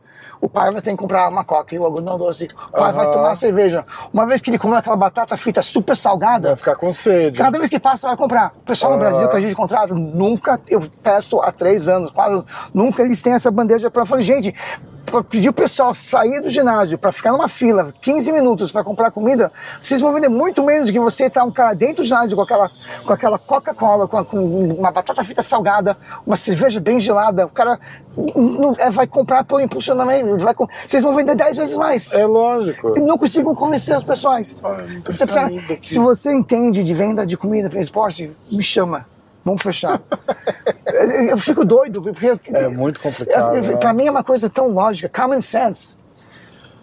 o 0.41 0.49
pai 0.49 0.71
vai 0.71 0.81
ter 0.81 0.91
que 0.91 0.97
comprar 0.97 1.27
uma 1.29 1.43
Coca 1.43 1.75
e 1.75 1.79
o 1.79 1.83
algodão 1.83 2.17
doce. 2.17 2.47
O 2.69 2.71
pai 2.71 2.93
vai 2.93 3.05
Aham. 3.05 3.13
tomar 3.13 3.35
cerveja. 3.35 3.85
Uma 4.13 4.25
vez 4.25 4.41
que 4.41 4.49
ele 4.49 4.57
comeu 4.59 4.77
aquela 4.77 4.95
batata 4.95 5.35
frita 5.35 5.61
super 5.61 5.95
salgada, 5.95 6.49
Vai 6.49 6.55
ficar 6.57 6.75
com 6.75 6.93
sede. 6.93 7.37
Cada 7.37 7.57
vez 7.57 7.69
que 7.69 7.79
passa, 7.79 8.07
vai 8.07 8.15
comprar. 8.17 8.53
O 8.57 8.65
pessoal 8.65 8.93
no 8.93 9.03
Ah. 9.03 9.09
Brasil 9.09 9.29
que 9.29 9.35
a 9.37 9.41
gente 9.41 9.55
contrata, 9.55 9.93
nunca, 9.93 10.59
eu 10.67 10.81
peço 11.03 11.39
há 11.41 11.51
três 11.51 11.87
anos, 11.89 12.11
quase, 12.11 12.43
nunca 12.73 13.01
eles 13.03 13.21
têm 13.21 13.33
essa 13.33 13.51
bandeja 13.51 13.89
para 13.91 14.05
falar, 14.05 14.21
gente, 14.21 14.53
pedir 15.23 15.49
o 15.49 15.53
pessoal 15.53 15.93
sair 15.93 16.41
do 16.41 16.49
ginásio 16.49 16.97
para 16.97 17.11
ficar 17.11 17.31
numa 17.31 17.47
fila 17.47 17.93
15 18.01 18.31
minutos 18.31 18.71
para 18.71 18.83
comprar 18.83 19.11
comida, 19.11 19.51
vocês 19.79 19.99
vão 20.01 20.13
vender 20.13 20.29
muito 20.29 20.63
menos 20.63 20.87
do 20.89 20.93
que 20.93 20.99
você 20.99 21.29
tá 21.29 21.43
um 21.43 21.51
cara 21.51 21.73
dentro 21.73 21.97
do 21.97 22.05
ginásio 22.05 22.35
com 22.35 22.43
aquela, 22.43 22.71
com 23.05 23.13
aquela 23.13 23.39
Coca-Cola, 23.39 24.07
com, 24.07 24.23
com 24.23 24.37
uma 24.75 24.91
batata 24.91 25.23
frita 25.23 25.41
salgada, 25.41 25.97
uma 26.25 26.35
cerveja 26.35 26.79
bem 26.79 26.99
gelada. 26.99 27.45
O 27.45 27.49
cara 27.49 27.79
não, 28.35 28.73
é, 28.77 28.89
vai 28.89 29.07
comprar 29.07 29.43
pelo 29.43 29.61
impulsionamento, 29.61 30.37
vai, 30.37 30.53
vocês 30.87 31.03
vão 31.03 31.13
vender 31.13 31.35
10 31.35 31.57
vezes 31.57 31.77
mais. 31.77 32.13
É 32.13 32.25
lógico. 32.25 32.93
E 32.97 33.01
não 33.01 33.17
consigo 33.17 33.55
convencer 33.55 33.95
as 33.95 34.03
pessoas. 34.03 34.59
Ah, 34.63 34.77
Você 35.05 35.25
precisa- 35.25 35.77
se 35.81 35.99
você 35.99 36.31
entende 36.33 36.83
de 36.83 36.93
venda 36.93 37.25
de 37.25 37.35
comida 37.37 37.69
para 37.69 37.79
esporte, 37.79 38.31
me 38.51 38.63
chama. 38.63 39.05
Vamos 39.49 39.61
fechar. 39.63 40.01
eu 41.29 41.37
fico 41.37 41.65
doido. 41.65 42.01
Porque, 42.01 42.55
É 42.55 42.67
muito 42.67 42.99
complicado, 42.99 43.53
né? 43.59 43.77
Para 43.77 43.93
mim 43.93 44.07
é 44.07 44.11
uma 44.11 44.23
coisa 44.23 44.49
tão 44.49 44.67
lógica, 44.67 45.09
common 45.09 45.41
sense. 45.41 45.97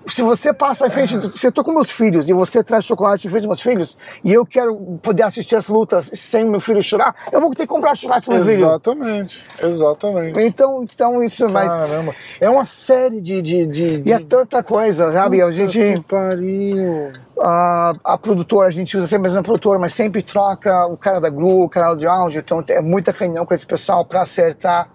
Se 0.08 0.22
você 0.22 0.52
passa 0.52 0.86
em 0.86 0.90
frente, 0.90 1.18
do- 1.18 1.36
se 1.36 1.44
eu 1.48 1.50
tô 1.50 1.64
com 1.64 1.72
meus 1.72 1.90
filhos 1.90 2.28
e 2.28 2.32
você 2.32 2.62
traz 2.62 2.84
chocolate 2.84 3.26
em 3.26 3.30
frente 3.30 3.42
dos 3.42 3.48
meus 3.48 3.60
filhos 3.60 3.98
e 4.22 4.32
eu 4.32 4.46
quero 4.46 4.76
poder 5.02 5.24
assistir 5.24 5.56
as 5.56 5.66
lutas 5.66 6.08
sem 6.14 6.44
meu 6.44 6.60
filho 6.60 6.80
chorar, 6.80 7.12
eu 7.32 7.40
vou 7.40 7.50
ter 7.50 7.62
que 7.62 7.66
comprar 7.66 7.96
chocolate 7.96 8.24
para 8.26 8.36
meu 8.36 8.44
filho. 8.44 8.56
Exatamente. 8.56 9.42
Exatamente. 9.60 10.40
Então, 10.40 10.84
então 10.84 11.24
isso 11.24 11.44
é 11.44 11.48
mais. 11.48 11.72
Caramba. 11.72 12.14
É 12.40 12.48
uma 12.48 12.64
série 12.64 13.20
de. 13.20 13.42
de, 13.42 13.66
de, 13.66 14.02
E 14.06 14.12
é 14.12 14.18
de... 14.18 14.24
tanta 14.26 14.62
coisa, 14.62 15.12
sabe? 15.12 15.42
A 15.42 15.50
gente. 15.50 15.76
Que 15.94 16.00
pariu. 16.02 17.10
A, 17.40 17.92
a 18.04 18.18
produtora, 18.18 18.68
a 18.68 18.70
gente 18.70 18.96
usa 18.96 19.06
sempre 19.06 19.28
a 19.28 19.30
mesma 19.30 19.42
produtora, 19.42 19.78
mas 19.78 19.94
sempre 19.94 20.22
troca 20.22 20.86
o 20.86 20.96
cara 20.96 21.20
da 21.20 21.28
Gru, 21.28 21.62
o 21.64 21.68
cara 21.68 21.94
de 21.94 22.06
áudio, 22.06 22.40
então 22.40 22.64
é 22.68 22.80
muita 22.80 23.12
reunião 23.12 23.44
com 23.44 23.54
esse 23.54 23.66
pessoal 23.66 24.04
para 24.04 24.22
acertar, 24.22 24.88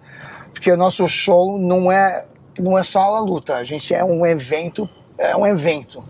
porque 0.52 0.70
o 0.70 0.76
nosso 0.76 1.06
show 1.08 1.58
não 1.58 1.90
é, 1.90 2.26
não 2.58 2.78
é 2.78 2.82
só 2.82 3.16
a 3.16 3.20
luta, 3.20 3.56
a 3.56 3.64
gente 3.64 3.94
é 3.94 4.04
um 4.04 4.26
evento, 4.26 4.88
é 5.18 5.36
um 5.36 5.46
evento. 5.46 6.02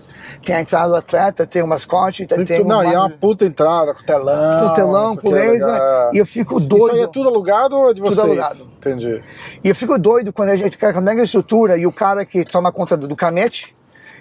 Tem 0.44 0.56
a 0.56 0.60
entrada 0.60 0.88
do 0.88 0.96
atleta, 0.96 1.46
tem 1.46 1.62
o 1.62 1.68
mascote, 1.68 2.26
tem, 2.26 2.44
tem 2.44 2.64
não, 2.64 2.80
uma, 2.80 2.86
e 2.86 2.94
é 2.94 2.98
uma 2.98 3.10
puta 3.10 3.44
entrada 3.44 3.94
com 3.94 4.02
telão. 4.02 4.68
com 4.68 4.74
telão, 4.74 5.12
isso 5.12 5.20
com 5.20 5.36
é 5.36 5.40
laser, 5.40 5.66
legal. 5.68 6.14
e 6.14 6.18
eu 6.18 6.26
fico 6.26 6.58
Isso 6.58 6.68
doido. 6.68 6.94
aí 6.96 7.00
é 7.02 7.06
tudo 7.06 7.28
alugado 7.28 7.76
ou 7.76 7.90
é 7.90 7.94
de 7.94 8.00
Tudo 8.00 8.10
vocês? 8.10 8.24
alugado. 8.24 8.72
Entendi. 8.76 9.22
E 9.62 9.68
eu 9.68 9.74
fico 9.74 9.96
doido 9.98 10.32
quando 10.32 10.48
a 10.48 10.56
gente 10.56 10.76
quando 10.76 11.08
a 11.08 11.22
estrutura 11.22 11.76
e 11.76 11.86
o 11.86 11.92
cara 11.92 12.24
que 12.24 12.44
toma 12.44 12.72
conta 12.72 12.96
do, 12.96 13.06
do 13.06 13.14
canete 13.14 13.76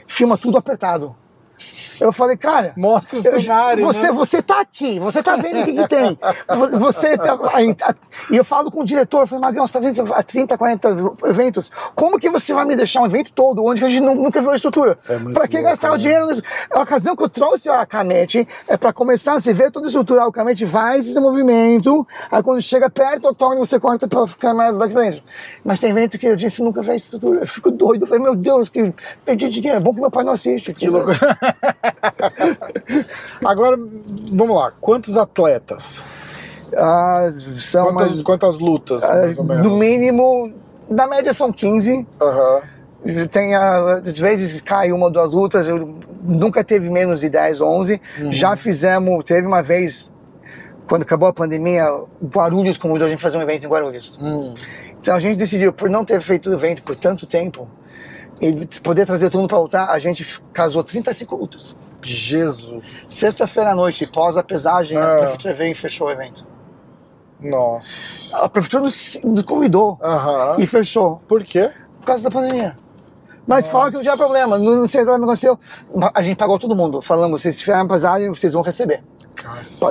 filma 0.06 0.38
tudo 0.38 0.58
apertado. 0.58 1.16
Eu 2.00 2.12
falei, 2.12 2.36
cara, 2.36 2.74
Mostra 2.76 3.20
o 3.20 3.22
cenário, 3.22 3.86
Você, 3.86 4.08
né? 4.08 4.12
você 4.14 4.42
tá 4.42 4.60
aqui, 4.62 4.98
você 5.00 5.22
tá 5.22 5.36
vendo 5.36 5.62
o 5.62 5.66
que, 5.66 5.74
que 5.74 5.88
tem. 5.88 6.18
Vo- 6.50 6.78
Você 6.80 7.16
tá, 7.18 7.34
a- 7.34 7.90
a- 7.90 7.96
e 8.32 8.36
eu 8.38 8.44
falo 8.44 8.72
com 8.72 8.82
o 8.82 8.84
diretor, 8.86 9.22
eu 9.22 9.28
falei, 9.28 9.44
Magrão, 9.46 9.68
você 9.68 9.74
tá 9.74 9.80
vendo 9.80 10.14
há 10.14 10.24
30, 10.24 10.58
40 10.58 10.90
eventos. 11.26 11.72
Como 11.94 12.20
que 12.20 12.30
você 12.30 12.54
vai 12.54 12.66
me 12.66 12.76
deixar 12.76 13.02
um 13.02 13.06
evento 13.06 13.32
todo 13.34 13.64
onde 13.64 13.84
a 13.86 13.88
gente 13.88 14.02
nu- 14.02 14.16
nunca 14.16 14.42
viu 14.42 14.50
a 14.52 14.56
estrutura? 14.56 14.98
É 15.08 15.20
Pra 15.20 15.48
que 15.48 15.62
gastar 15.62 15.90
o 15.90 15.94
né? 15.94 15.98
dinheiro 16.00 16.26
nisso? 16.28 16.42
A 16.72 16.82
ocasião 16.82 17.16
que 17.16 17.24
eu 17.24 17.30
trouxe 17.30 17.70
a 17.70 17.86
Camete 17.86 18.48
é 18.68 18.76
pra 18.78 18.92
começar 18.92 19.36
a 19.36 19.40
se 19.40 19.54
ver 19.54 19.70
toda 19.72 19.86
a 19.86 19.90
estrutura. 19.90 20.26
O 20.26 20.32
Camete 20.32 20.66
faz 20.66 21.08
esse 21.08 21.20
movimento, 21.20 22.08
aí 22.32 22.42
quando 22.42 22.62
chega 22.62 22.90
perto 22.90 23.22
do 23.22 23.28
octógono, 23.30 23.64
você 23.66 23.80
corta 23.80 24.08
pra 24.08 24.26
ficar 24.26 24.54
mais 24.54 24.74
lá 24.76 24.88
dentro. 24.88 25.22
Mas 25.64 25.80
tem 25.80 25.92
evento 25.92 26.18
que 26.18 26.28
a 26.28 26.36
gente 26.36 26.62
nunca 26.64 26.82
vê 26.82 26.94
a 26.94 26.96
estrutura. 26.96 27.42
Eu 27.42 27.48
fico 27.48 27.70
doido. 27.70 28.04
Eu 28.04 28.08
falei, 28.08 28.24
meu 28.24 28.36
Deus, 28.36 28.70
que 28.70 28.94
perdi 29.24 29.50
dinheiro. 29.50 29.78
É 29.78 29.80
bom 29.80 29.94
que 29.94 30.02
meu 30.02 30.10
pai 30.12 30.24
não 30.24 30.34
assiste. 30.34 30.74
Que 30.74 30.90
louco. 30.90 31.12
Agora, 33.44 33.78
vamos 34.32 34.56
lá. 34.56 34.72
Quantos 34.80 35.18
atletas? 35.18 36.04
Ah, 36.76 37.28
são 37.32 37.88
Quantas, 37.88 38.12
mais, 38.12 38.24
quantas 38.24 38.58
lutas, 38.58 39.04
ah, 39.04 39.28
no 39.62 39.78
mínimo, 39.78 40.54
na 40.90 41.08
média 41.08 41.34
são 41.34 41.52
15. 41.52 42.06
Aham. 42.22 42.62
Tem, 43.32 43.56
ah, 43.56 44.02
às 44.06 44.18
vezes 44.18 44.62
cai 44.62 44.92
uma 44.92 45.06
ou 45.08 45.12
duas 45.12 45.32
lutas, 45.32 45.68
eu 45.68 45.96
nunca 46.22 46.64
teve 46.64 46.90
menos 46.90 47.20
de 47.20 47.30
10, 47.30 47.60
11. 47.60 48.02
Uhum. 48.20 48.32
Já 48.32 48.56
fizemos, 48.56 49.24
teve 49.24 49.48
uma 49.48 49.64
vez, 49.64 50.12
quando 50.88 51.02
acabou 51.02 51.28
a 51.28 51.34
pandemia, 51.34 51.86
Guarulhos 52.24 52.78
convidou 52.78 53.08
a 53.08 53.10
gente 53.10 53.22
fazer 53.22 53.38
um 53.38 53.42
evento 53.42 53.66
em 53.66 53.70
Guarulhos. 53.70 54.18
Hum. 54.22 54.54
Então 55.00 55.16
a 55.16 55.20
gente 55.20 55.36
decidiu, 55.36 55.74
por 55.74 55.90
não 55.90 56.06
ter 56.06 56.22
feito 56.22 56.50
o 56.52 56.54
evento 56.54 56.84
por 56.84 56.96
tanto 56.96 57.26
tempo, 57.26 57.68
e 58.42 58.66
poder 58.82 59.06
trazer 59.06 59.30
todo 59.30 59.42
mundo 59.42 59.50
para 59.50 59.60
lutar, 59.60 59.90
a 59.90 60.00
gente 60.00 60.42
casou 60.52 60.84
35 60.84 61.36
lutas. 61.36 61.76
Jesus. 62.04 63.06
Sexta-feira 63.10 63.72
à 63.72 63.76
noite, 63.76 64.08
pós 64.08 64.36
a 64.36 64.44
pesagem, 64.44 64.98
Ah. 64.98 65.16
a 65.16 65.18
prefeitura 65.20 65.54
veio 65.54 65.72
e 65.72 65.76
fechou 65.76 66.08
o 66.08 66.12
evento. 66.12 66.46
Nossa. 67.40 68.38
A 68.38 68.50
prefeitura 68.50 68.84
nos, 68.84 69.20
nos 69.24 69.44
convidou 69.44 69.98
Aham. 70.02 70.56
e 70.60 70.68
fechou 70.68 71.22
Por 71.28 71.44
quê? 71.44 71.72
por 72.00 72.06
causa 72.08 72.24
da 72.24 72.32
pandemia. 72.32 72.76
Mas 73.48 73.68
fala 73.68 73.90
que 73.90 73.96
não 73.96 74.02
tinha 74.04 74.16
problema, 74.16 74.58
não, 74.58 74.76
não 74.78 74.88
sei 74.88 75.02
o 75.02 75.06
que 75.06 75.12
aconteceu. 75.12 75.60
A 76.14 76.22
gente 76.22 76.38
pagou 76.38 76.58
todo 76.60 76.76
mundo, 76.76 77.02
falamos, 77.02 77.42
vocês 77.42 77.58
tiverem 77.58 77.82
a 77.82 77.86
pesagem, 77.86 78.30
vocês 78.30 78.54
vão 78.54 78.62
receber. 78.62 79.04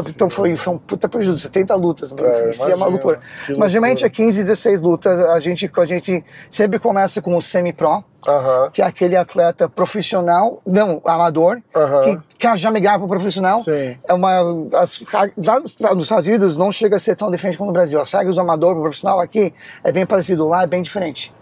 Então 0.09 0.31
foi, 0.31 0.57
foi 0.57 0.75
um 0.75 0.79
puta 0.79 1.09
prejuízo, 1.09 1.41
70 1.41 1.75
lutas, 1.75 2.13
É, 2.13 2.51
isso 2.51 2.63
é 2.71 2.75
uma 2.75 2.87
loucura. 2.87 3.21
Mas 3.57 3.73
geralmente 3.73 4.03
é 4.05 4.07
loucura. 4.07 4.27
15, 4.27 4.43
16 4.43 4.83
lutas, 4.83 5.21
a 5.21 5.41
gente, 5.41 5.71
a 5.77 5.85
gente 5.85 6.25
sempre 6.51 6.79
começa 6.79 7.21
com 7.23 7.37
o 7.37 7.43
semi-pro, 7.43 8.05
Aham. 8.27 8.71
que 8.73 8.83
é 8.83 8.85
aquele 8.85 9.17
atleta 9.17 9.69
profissional, 9.69 10.61
não, 10.67 11.01
amador, 11.05 11.61
Aham. 11.75 12.03
que 12.03 12.39
quer 12.39 12.57
já 12.57 12.71
migrar 12.71 12.97
para 12.99 13.07
o 13.07 13.09
profissional. 13.09 13.61
Sim. 13.63 13.97
É 14.07 14.15
uma, 14.15 14.41
as, 14.75 15.01
lá 15.37 15.61
nos, 15.61 15.79
nos 15.79 16.03
Estados 16.05 16.27
Unidos 16.27 16.57
não 16.57 16.71
chega 16.71 16.97
a 16.97 17.01
ser 17.01 17.17
tão 17.17 17.31
diferente 17.31 17.59
como 17.59 17.69
no 17.71 17.75
Brasil. 17.75 18.01
As 18.01 18.13
regras 18.13 18.37
do 18.37 18.41
amador 18.41 18.71
para 18.73 18.81
o 18.81 18.83
profissional 18.83 19.21
aqui 19.21 19.53
é 19.83 19.91
bem 19.93 20.07
parecido, 20.07 20.47
lá 20.49 20.63
é 20.63 20.67
bem 20.67 20.83
diferente. 20.83 21.33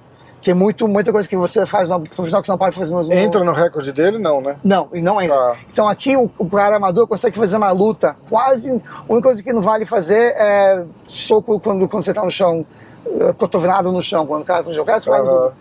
Tem 0.49 0.55
muito, 0.55 0.89
muita 0.89 1.13
coisa 1.13 1.29
que 1.29 1.37
você 1.37 1.67
faz 1.67 1.91
no 1.91 2.01
profissional 2.01 2.41
que 2.41 2.47
você 2.47 2.53
não 2.53 2.57
pode 2.57 2.75
fazer 2.75 2.95
no 2.95 3.03
no- 3.03 3.13
Entra 3.13 3.45
no 3.45 3.53
recorde 3.53 3.93
dele? 3.93 4.17
Não, 4.17 4.41
né? 4.41 4.57
não, 4.65 4.89
e 4.95 5.03
não 5.03 5.21
entra. 5.21 5.37
Tá. 5.37 5.57
Então 5.71 5.87
aqui 5.87 6.17
o, 6.17 6.31
o 6.39 6.49
cara 6.49 6.77
amador 6.77 7.07
consegue 7.07 7.37
fazer 7.37 7.59
uma 7.59 7.71
luta 7.71 8.17
quase. 8.31 8.71
A 8.71 9.13
única 9.13 9.29
coisa 9.29 9.43
que 9.43 9.53
não 9.53 9.61
vale 9.61 9.85
fazer 9.85 10.33
é 10.39 10.85
soco 11.05 11.61
quando, 11.61 11.87
quando 11.87 12.03
você 12.03 12.13
está 12.13 12.25
no 12.25 12.31
chão, 12.31 12.65
eh, 13.07 13.35
cotovelado 13.35 13.93
no 13.93 14.01
chão, 14.01 14.27
quando 14.27 14.41
o 14.41 14.45
cara 14.47 14.61
está 14.61 14.73
jogando, 14.73 15.01
você 15.01 15.11
tudo. 15.11 15.53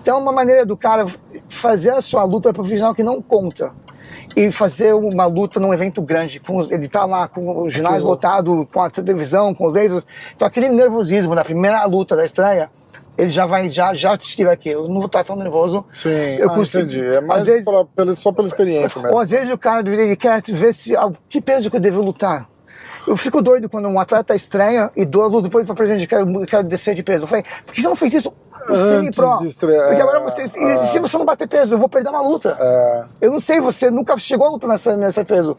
Então 0.00 0.16
é 0.16 0.20
uma 0.20 0.30
maneira 0.30 0.64
do 0.64 0.76
cara 0.76 1.06
fazer 1.48 1.90
a 1.90 2.00
sua 2.00 2.22
luta 2.22 2.52
profissional 2.52 2.94
que 2.94 3.02
não 3.02 3.20
conta. 3.20 3.72
E 4.36 4.52
fazer 4.52 4.94
uma 4.94 5.26
luta 5.26 5.58
num 5.58 5.74
evento 5.74 6.00
grande. 6.00 6.38
Com, 6.38 6.62
ele 6.70 6.86
tá 6.86 7.04
lá 7.04 7.26
com 7.26 7.62
o 7.62 7.68
ginásio 7.68 8.06
lotado, 8.06 8.68
com 8.72 8.80
a 8.80 8.88
televisão, 8.90 9.52
com 9.52 9.66
os 9.66 9.74
lasers. 9.74 10.06
Então 10.36 10.46
aquele 10.46 10.68
nervosismo 10.68 11.34
da 11.34 11.42
primeira 11.42 11.84
luta 11.84 12.14
da 12.14 12.24
estreia, 12.24 12.70
ele 13.18 13.28
já 13.30 13.46
vai, 13.46 13.68
já, 13.70 13.94
já 13.94 14.14
estive 14.14 14.50
aqui. 14.50 14.70
Eu 14.70 14.88
não 14.88 14.96
vou 14.96 15.06
estar 15.06 15.24
tão 15.24 15.36
nervoso. 15.36 15.84
Sim, 15.92 16.08
Eu 16.38 16.50
ah, 16.50 16.54
consigo- 16.54 16.84
entendi. 16.84 17.04
É 17.06 17.20
mais 17.20 17.42
às 17.42 17.46
vezes- 17.46 17.64
pela- 17.64 17.84
pela- 17.84 18.14
só 18.14 18.32
pela 18.32 18.46
experiência 18.48 19.00
mesmo. 19.00 19.14
Ou 19.14 19.20
às 19.20 19.30
vezes 19.30 19.50
o 19.50 19.58
cara 19.58 19.80
ele 19.88 20.16
quer 20.16 20.42
ver 20.48 20.72
se 20.74 20.96
ah, 20.96 21.10
que 21.28 21.40
peso 21.40 21.70
que 21.70 21.76
eu 21.76 21.80
devo 21.80 22.02
lutar. 22.02 22.48
Eu 23.06 23.16
fico 23.16 23.40
doido 23.40 23.68
quando 23.68 23.86
um 23.88 24.00
atleta 24.00 24.34
estreia 24.34 24.90
e 24.96 25.04
duas 25.04 25.30
lutas 25.30 25.44
depois 25.44 25.64
para 25.64 25.76
presidente, 25.76 26.08
quero, 26.08 26.44
quero 26.44 26.64
descer 26.64 26.92
de 26.92 27.04
peso. 27.04 27.22
Eu 27.22 27.28
falei, 27.28 27.44
por 27.64 27.72
que 27.72 27.80
você 27.80 27.88
não 27.88 27.94
fez 27.94 28.14
isso 28.14 28.32
semi-pro? 28.74 29.44
estrear, 29.44 29.86
Porque 29.86 30.02
agora 30.02 30.18
é, 30.18 30.22
você. 30.24 30.42
e 30.58 30.64
é. 30.64 30.76
se 30.78 30.98
você 30.98 31.16
não 31.16 31.24
bater 31.24 31.46
peso, 31.46 31.74
eu 31.74 31.78
vou 31.78 31.88
perder 31.88 32.08
uma 32.10 32.20
luta. 32.20 32.56
É, 32.58 33.04
Eu 33.20 33.30
não 33.30 33.38
sei, 33.38 33.60
você 33.60 33.92
nunca 33.92 34.16
chegou 34.18 34.48
a 34.48 34.50
luta 34.50 34.66
nessa, 34.66 34.96
nessa 34.96 35.24
peso. 35.24 35.56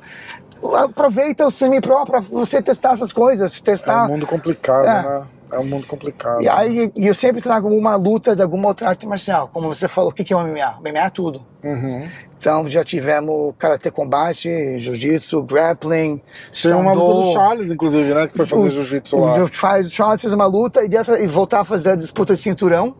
Aproveita 0.76 1.45
o 1.45 1.51
semi-pro 1.51 2.03
para 2.05 2.20
você 2.20 2.62
testar 2.62 2.91
essas 2.93 3.14
coisas, 3.14 3.55
é 3.58 3.62
testar. 3.64 4.05
um 4.05 4.10
mundo 4.10 4.28
complicado, 4.28 4.86
É. 4.86 5.03
né? 5.20 5.28
É 5.52 5.60
um 5.60 5.66
mundo 5.66 5.88
complicado. 5.88 6.41
E 6.41 6.50
aí 6.50 6.91
e 6.95 7.08
eu 7.08 7.14
sempre 7.14 7.41
trago 7.41 7.68
uma 7.70 7.95
luta 7.95 8.36
de 8.36 8.41
alguma 8.41 8.68
outra 8.68 8.89
arte 8.89 9.08
marcial. 9.08 9.50
Como 9.52 9.74
você 9.74 9.88
falou, 9.88 10.12
o 10.12 10.14
que 10.14 10.34
é 10.34 10.36
o 10.36 10.41
MMA? 10.41 10.78
O 10.80 10.82
MMA 10.82 11.06
é 11.06 11.10
tudo. 11.10 11.45
Uhum. 11.64 12.10
Então 12.39 12.70
já 12.70 12.84
tivemos 12.84 13.54
karatê 13.58 13.89
combate, 13.89 14.78
jiu-jitsu, 14.78 15.41
grappling, 15.43 16.22
Tem 16.62 16.74
uma 16.74 16.93
luta 16.93 17.28
do. 17.28 17.34
Charles, 17.34 17.72
inclusive, 17.72 18.14
né? 18.14 18.28
Que 18.28 18.38
foi 18.38 18.45
fazer 18.45 18.70
jiu-jitsu 18.70 19.18
lá. 19.18 19.43
O 19.43 19.50
Charles 19.89 20.22
fez 20.22 20.34
uma 20.34 20.45
luta 20.45 20.84
e, 20.84 20.89
dentro, 20.89 21.16
e 21.16 21.28
voltar 21.28 21.62
a 21.62 21.64
fazer 21.64 21.91
a 21.91 21.95
disputa 21.95 22.34
de 22.36 22.39
cinturão. 22.39 22.95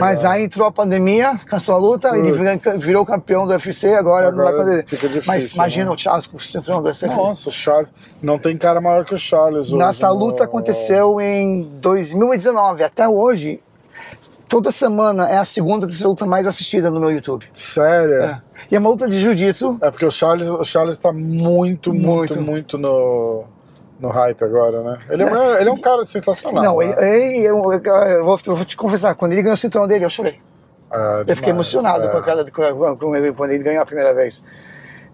Mas 0.00 0.24
aí 0.24 0.44
entrou 0.44 0.66
a 0.66 0.72
pandemia, 0.72 1.38
cancelou 1.46 1.78
a 1.78 1.92
luta, 1.92 2.08
ele 2.16 2.32
Putz. 2.32 2.38
virou, 2.62 2.78
virou 2.78 3.06
campeão 3.06 3.46
do 3.46 3.52
UFC, 3.52 3.94
agora, 3.94 4.30
não 4.30 4.38
vai 4.38 4.48
Agora 4.48 4.64
poder. 4.64 4.86
fica 4.86 5.06
difícil, 5.08 5.32
Mas 5.32 5.54
imagina 5.54 5.86
né? 5.86 5.92
o 5.94 5.98
Charles 5.98 6.26
com 6.26 6.36
o 6.36 6.40
cinturão 6.40 6.80
do 6.82 6.86
UFC. 6.86 7.06
Nossa, 7.06 7.48
o 7.48 7.52
Charles. 7.52 7.92
Não 8.22 8.38
tem 8.38 8.56
cara 8.56 8.80
maior 8.80 9.04
que 9.04 9.14
o 9.14 9.18
Charles. 9.18 9.66
hoje 9.68 9.76
Nossa 9.76 10.08
no- 10.08 10.14
luta 10.14 10.44
aconteceu 10.44 11.20
em 11.20 11.62
2019. 11.80 12.82
Até 12.82 13.08
hoje, 13.08 13.60
toda 14.48 14.70
semana 14.72 15.28
é 15.28 15.36
a 15.38 15.44
segunda, 15.44 15.86
terceira 15.86 16.08
luta 16.08 16.26
mais 16.26 16.46
assistida 16.46 16.90
no 16.90 16.98
meu 17.00 17.10
YouTube. 17.10 17.46
Sério? 17.52 18.22
É. 18.22 18.42
E 18.70 18.76
é 18.76 18.78
uma 18.78 18.90
luta 18.90 19.08
de 19.08 19.20
jiu-jitsu. 19.20 19.78
É 19.80 19.90
porque 19.90 20.04
o 20.04 20.10
Charles, 20.10 20.48
o 20.48 20.64
Charles 20.64 20.98
tá 20.98 21.12
muito, 21.12 21.92
muito, 21.92 22.34
Muito. 22.34 22.40
muito, 22.40 22.78
no, 22.78 23.44
no 24.00 24.08
hype 24.08 24.42
agora, 24.44 24.82
né? 24.82 24.98
Ele 25.10 25.22
é, 25.22 25.26
um- 25.26 25.54
ele 25.56 25.68
é 25.68 25.72
um 25.72 25.78
cara 25.80 26.04
sensacional. 26.04 26.62
Não, 26.62 26.78
né? 26.78 26.94
ele, 27.00 27.40
eu, 27.46 27.72
eu- 27.72 28.24
vou, 28.24 28.38
eu 28.46 28.54
vou 28.56 28.64
te 28.64 28.76
confessar, 28.76 29.14
quando 29.14 29.32
ele 29.32 29.42
ganhou 29.42 29.54
o 29.54 29.58
cinturão 29.58 29.86
dele, 29.86 30.04
eu 30.04 30.10
chorei. 30.10 30.40
É, 30.92 31.24
Eu 31.26 31.36
fiquei 31.36 31.52
emocionado 31.52 32.04
é. 32.04 32.08
com, 32.08 32.16
aquela, 32.18 32.44
com, 32.50 32.96
com 32.96 33.16
ele, 33.16 33.32
quando 33.32 33.50
ele 33.50 33.62
ganhou 33.62 33.82
a 33.82 33.86
primeira 33.86 34.14
vez. 34.14 34.42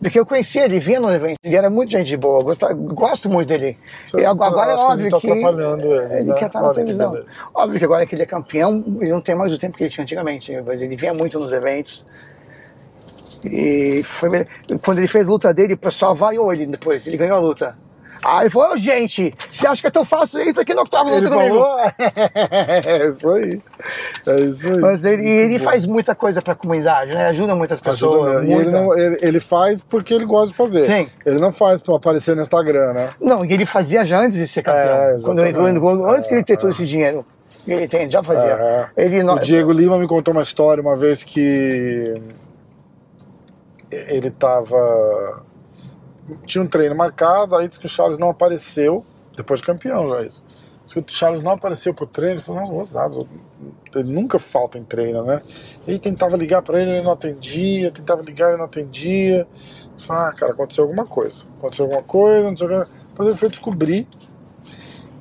Porque 0.00 0.20
eu 0.20 0.26
conhecia 0.26 0.64
ele, 0.66 0.78
vinha 0.80 1.00
no 1.00 1.10
evento, 1.10 1.36
ele 1.42 1.56
era 1.56 1.70
muito 1.70 1.90
gente 1.92 2.14
boa, 2.16 2.42
gosto, 2.42 2.74
gosto 2.74 3.28
muito 3.30 3.48
dele. 3.48 3.76
Você- 4.02 4.20
e 4.20 4.24
agora, 4.24 4.72
é 4.72 4.74
acha 4.74 4.84
que 4.84 4.90
óbvio 4.92 5.04
ele 5.04 5.10
tá 5.10 5.20
que. 5.20 5.30
atrapalhando 5.30 5.84
ele, 5.94 6.14
ele 6.14 6.24
né? 6.24 6.34
quer 6.34 6.46
estar 6.46 6.60
na 6.60 6.66
Olha 6.66 6.74
que 6.74 6.80
televisão. 6.80 7.10
beleza. 7.12 7.28
Óbvio 7.54 7.78
que 7.78 7.84
agora 7.84 8.06
que 8.06 8.14
ele 8.14 8.22
é 8.22 8.26
campeão, 8.26 8.84
ele 9.00 9.10
não 9.10 9.20
tem 9.20 9.34
mais 9.34 9.52
o 9.52 9.58
tempo 9.58 9.76
que 9.78 9.84
ele 9.84 9.90
tinha 9.90 10.02
antigamente, 10.02 10.60
mas 10.66 10.82
ele 10.82 10.94
vinha 10.96 11.14
muito 11.14 11.38
nos 11.38 11.52
eventos. 11.52 12.04
E 13.44 14.02
foi, 14.04 14.28
quando 14.82 14.98
ele 14.98 15.08
fez 15.08 15.28
a 15.28 15.30
luta 15.30 15.52
dele, 15.54 15.74
o 15.74 15.78
pessoal 15.78 16.14
vaiou 16.14 16.52
ele 16.52 16.66
depois, 16.66 17.06
ele 17.06 17.16
ganhou 17.16 17.36
a 17.36 17.40
luta. 17.40 17.76
Aí 18.24 18.42
ele 18.44 18.50
falou, 18.50 18.72
"Ô, 18.72 18.76
gente, 18.76 19.34
você 19.48 19.66
acha 19.66 19.80
que 19.82 19.88
é 19.88 19.90
tão 19.90 20.04
fácil? 20.04 20.40
Entra 20.40 20.62
aqui 20.62 20.72
no 20.74 20.82
octógono 20.82 21.16
Ele 21.16 21.26
luta 21.26 21.36
comigo." 21.36 21.54
falou. 21.54 21.78
é 22.84 23.08
isso 23.08 23.30
aí. 23.30 23.62
É 24.26 24.40
isso 24.42 24.72
aí. 24.72 24.80
Mas 24.80 25.04
ele, 25.04 25.28
ele 25.28 25.58
faz 25.58 25.86
muita 25.86 26.14
coisa 26.14 26.40
pra 26.42 26.54
comunidade, 26.54 27.12
né? 27.14 27.26
Ajuda 27.26 27.54
muitas 27.54 27.80
Ajuda 27.80 27.90
pessoas. 27.90 28.44
mesmo. 28.44 28.50
E 28.50 28.54
ele, 28.54 28.62
muita. 28.64 28.80
não- 28.80 28.98
ele- 28.98 29.18
ele 29.20 29.40
faz 29.40 29.82
porque 29.82 30.14
ele 30.14 30.24
gosta 30.24 30.48
de 30.48 30.54
fazer. 30.54 30.84
Sim. 30.84 31.08
Ele 31.26 31.38
não 31.38 31.52
faz 31.52 31.82
pra 31.82 31.96
aparecer 31.96 32.34
no 32.34 32.42
Instagram, 32.42 32.92
né? 32.94 33.10
Não, 33.20 33.44
e 33.44 33.52
ele 33.52 33.66
fazia 33.66 34.04
já 34.04 34.20
antes 34.20 34.36
de 34.38 34.46
ser 34.48 34.62
campeão. 34.62 34.82
É, 34.96 35.16
quando 35.22 35.44
ele, 35.44 35.80
quando- 35.80 36.06
antes 36.06 36.26
que 36.28 36.34
ele 36.34 36.44
ter 36.44 36.54
É, 36.54 36.56
todo 36.56 36.70
esse 36.70 36.84
dinheiro. 36.86 37.24
Ele 37.66 37.88
tem, 37.88 38.10
já 38.10 38.22
fazia. 38.22 38.44
É. 38.44 38.86
Ele 38.96 39.22
O 39.24 39.38
Diego 39.38 39.72
Lima 39.72 39.98
me 39.98 40.06
contou 40.06 40.32
uma 40.32 40.42
história 40.42 40.82
uma 40.82 40.96
vez 40.96 41.22
que 41.22 42.14
ele 43.90 44.30
tava. 44.30 45.42
Tinha 46.44 46.62
um 46.62 46.66
treino 46.66 46.94
marcado, 46.94 47.56
aí 47.56 47.68
disse 47.68 47.80
que 47.80 47.86
o 47.86 47.88
Charles 47.88 48.18
não 48.18 48.30
apareceu, 48.30 49.04
depois 49.36 49.60
de 49.60 49.66
campeão 49.66 50.08
já 50.08 50.22
isso. 50.22 50.44
Disse 50.84 50.94
que 50.94 51.00
o 51.00 51.04
Charles 51.06 51.40
não 51.40 51.52
apareceu 51.52 51.94
pro 51.94 52.06
treino, 52.06 52.36
ele 52.36 52.42
falou, 52.42 52.66
nossa, 52.66 53.00
ele 53.94 54.12
nunca 54.12 54.38
falta 54.38 54.78
em 54.78 54.84
treino, 54.84 55.24
né? 55.24 55.40
E 55.86 55.98
tentava 55.98 56.36
ligar 56.36 56.62
pra 56.62 56.80
ele, 56.80 56.90
ele 56.90 57.02
não 57.02 57.12
atendia, 57.12 57.90
tentava 57.90 58.22
ligar, 58.22 58.48
ele 58.48 58.58
não 58.58 58.66
atendia. 58.66 59.46
Falei, 59.98 60.28
ah, 60.28 60.32
cara, 60.32 60.52
aconteceu 60.52 60.84
alguma 60.84 61.06
coisa. 61.06 61.44
Aconteceu 61.58 61.86
alguma 61.86 62.02
coisa, 62.02 62.50
não 62.50 62.56
sei 62.56 62.66
o 62.66 62.84
que. 62.84 62.90
Depois 63.08 63.28
ele 63.28 63.38
foi 63.38 63.48
descobrir 63.48 64.06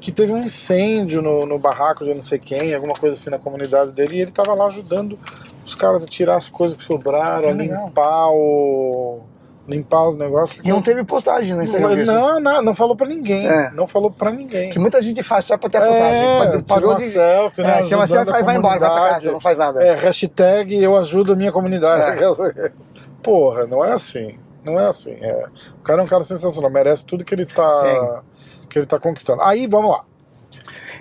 que 0.04 0.12
teve 0.12 0.34
um 0.34 0.38
incêndio 0.38 1.22
no, 1.22 1.46
no 1.46 1.58
barraco 1.58 2.04
de 2.04 2.14
não 2.14 2.22
sei 2.22 2.38
quem, 2.38 2.76
alguma 2.76 2.94
coisa 2.94 3.16
assim 3.16 3.30
na 3.30 3.40
comunidade 3.40 3.92
dele, 3.92 4.18
e 4.18 4.22
ele 4.22 4.32
tava 4.32 4.54
lá 4.54 4.66
ajudando 4.66 5.18
os 5.66 5.76
caras 5.76 6.04
a 6.04 6.06
tirar 6.06 6.36
as 6.36 6.50
coisas 6.50 6.76
que 6.76 6.84
sobraram, 6.84 7.48
a 7.48 7.52
limpar 7.54 8.30
o. 8.32 9.22
limpar 9.68 10.10
os 10.10 10.16
negócios. 10.16 10.60
E 10.64 10.70
não 10.70 10.82
teve 10.82 11.04
postagem 11.04 11.56
no 11.56 11.64
Instagram 11.64 11.96
disso. 11.96 12.12
não, 12.12 12.40
não, 12.40 12.62
não 12.62 12.76
falou 12.76 12.96
pra 12.96 13.08
ninguém. 13.08 13.48
É. 13.48 13.72
Não 13.72 13.88
falou 13.88 14.12
pra 14.12 14.32
ninguém. 14.32 14.72
Que 14.72 14.80
muita 14.80 15.02
gente 15.02 15.24
faz 15.24 15.46
só 15.46 15.58
pra 15.58 15.70
ter 15.70 15.78
a 15.78 15.82
postagem. 15.82 16.58
É, 16.60 16.62
Parou 16.64 16.90
uma 16.92 17.00
de. 17.00 17.06
selfie, 17.10 17.62
né? 17.62 17.70
É, 17.70 17.74
ajudando 17.80 18.08
selfie 18.08 18.40
e 18.40 18.44
vai 18.44 18.58
embora, 18.58 18.80
vai 18.80 18.90
pra 18.90 19.10
casa, 19.10 19.32
não 19.32 19.40
faz 19.42 19.58
nada. 19.58 19.84
É, 19.84 19.94
hashtag 19.96 20.76
eu 20.82 20.98
ajudo 20.98 21.34
a 21.34 21.36
minha 21.36 21.52
comunidade. 21.52 22.20
Porra, 23.24 23.66
não 23.66 23.84
é 23.84 23.94
assim. 23.94 24.38
Não 24.66 24.80
é 24.80 24.86
assim. 24.88 25.18
É. 25.22 25.46
O 25.80 25.82
cara 25.84 26.02
é 26.02 26.04
um 26.06 26.08
cara 26.08 26.24
sensacional, 26.24 26.70
merece 26.70 27.06
tudo 27.06 27.24
que 27.24 27.34
ele 27.36 27.46
tá, 27.46 28.22
que 28.70 28.80
ele 28.80 28.86
tá 28.86 29.00
conquistando. 29.00 29.42
Aí, 29.42 29.68
vamos 29.68 29.92
lá. 29.92 30.04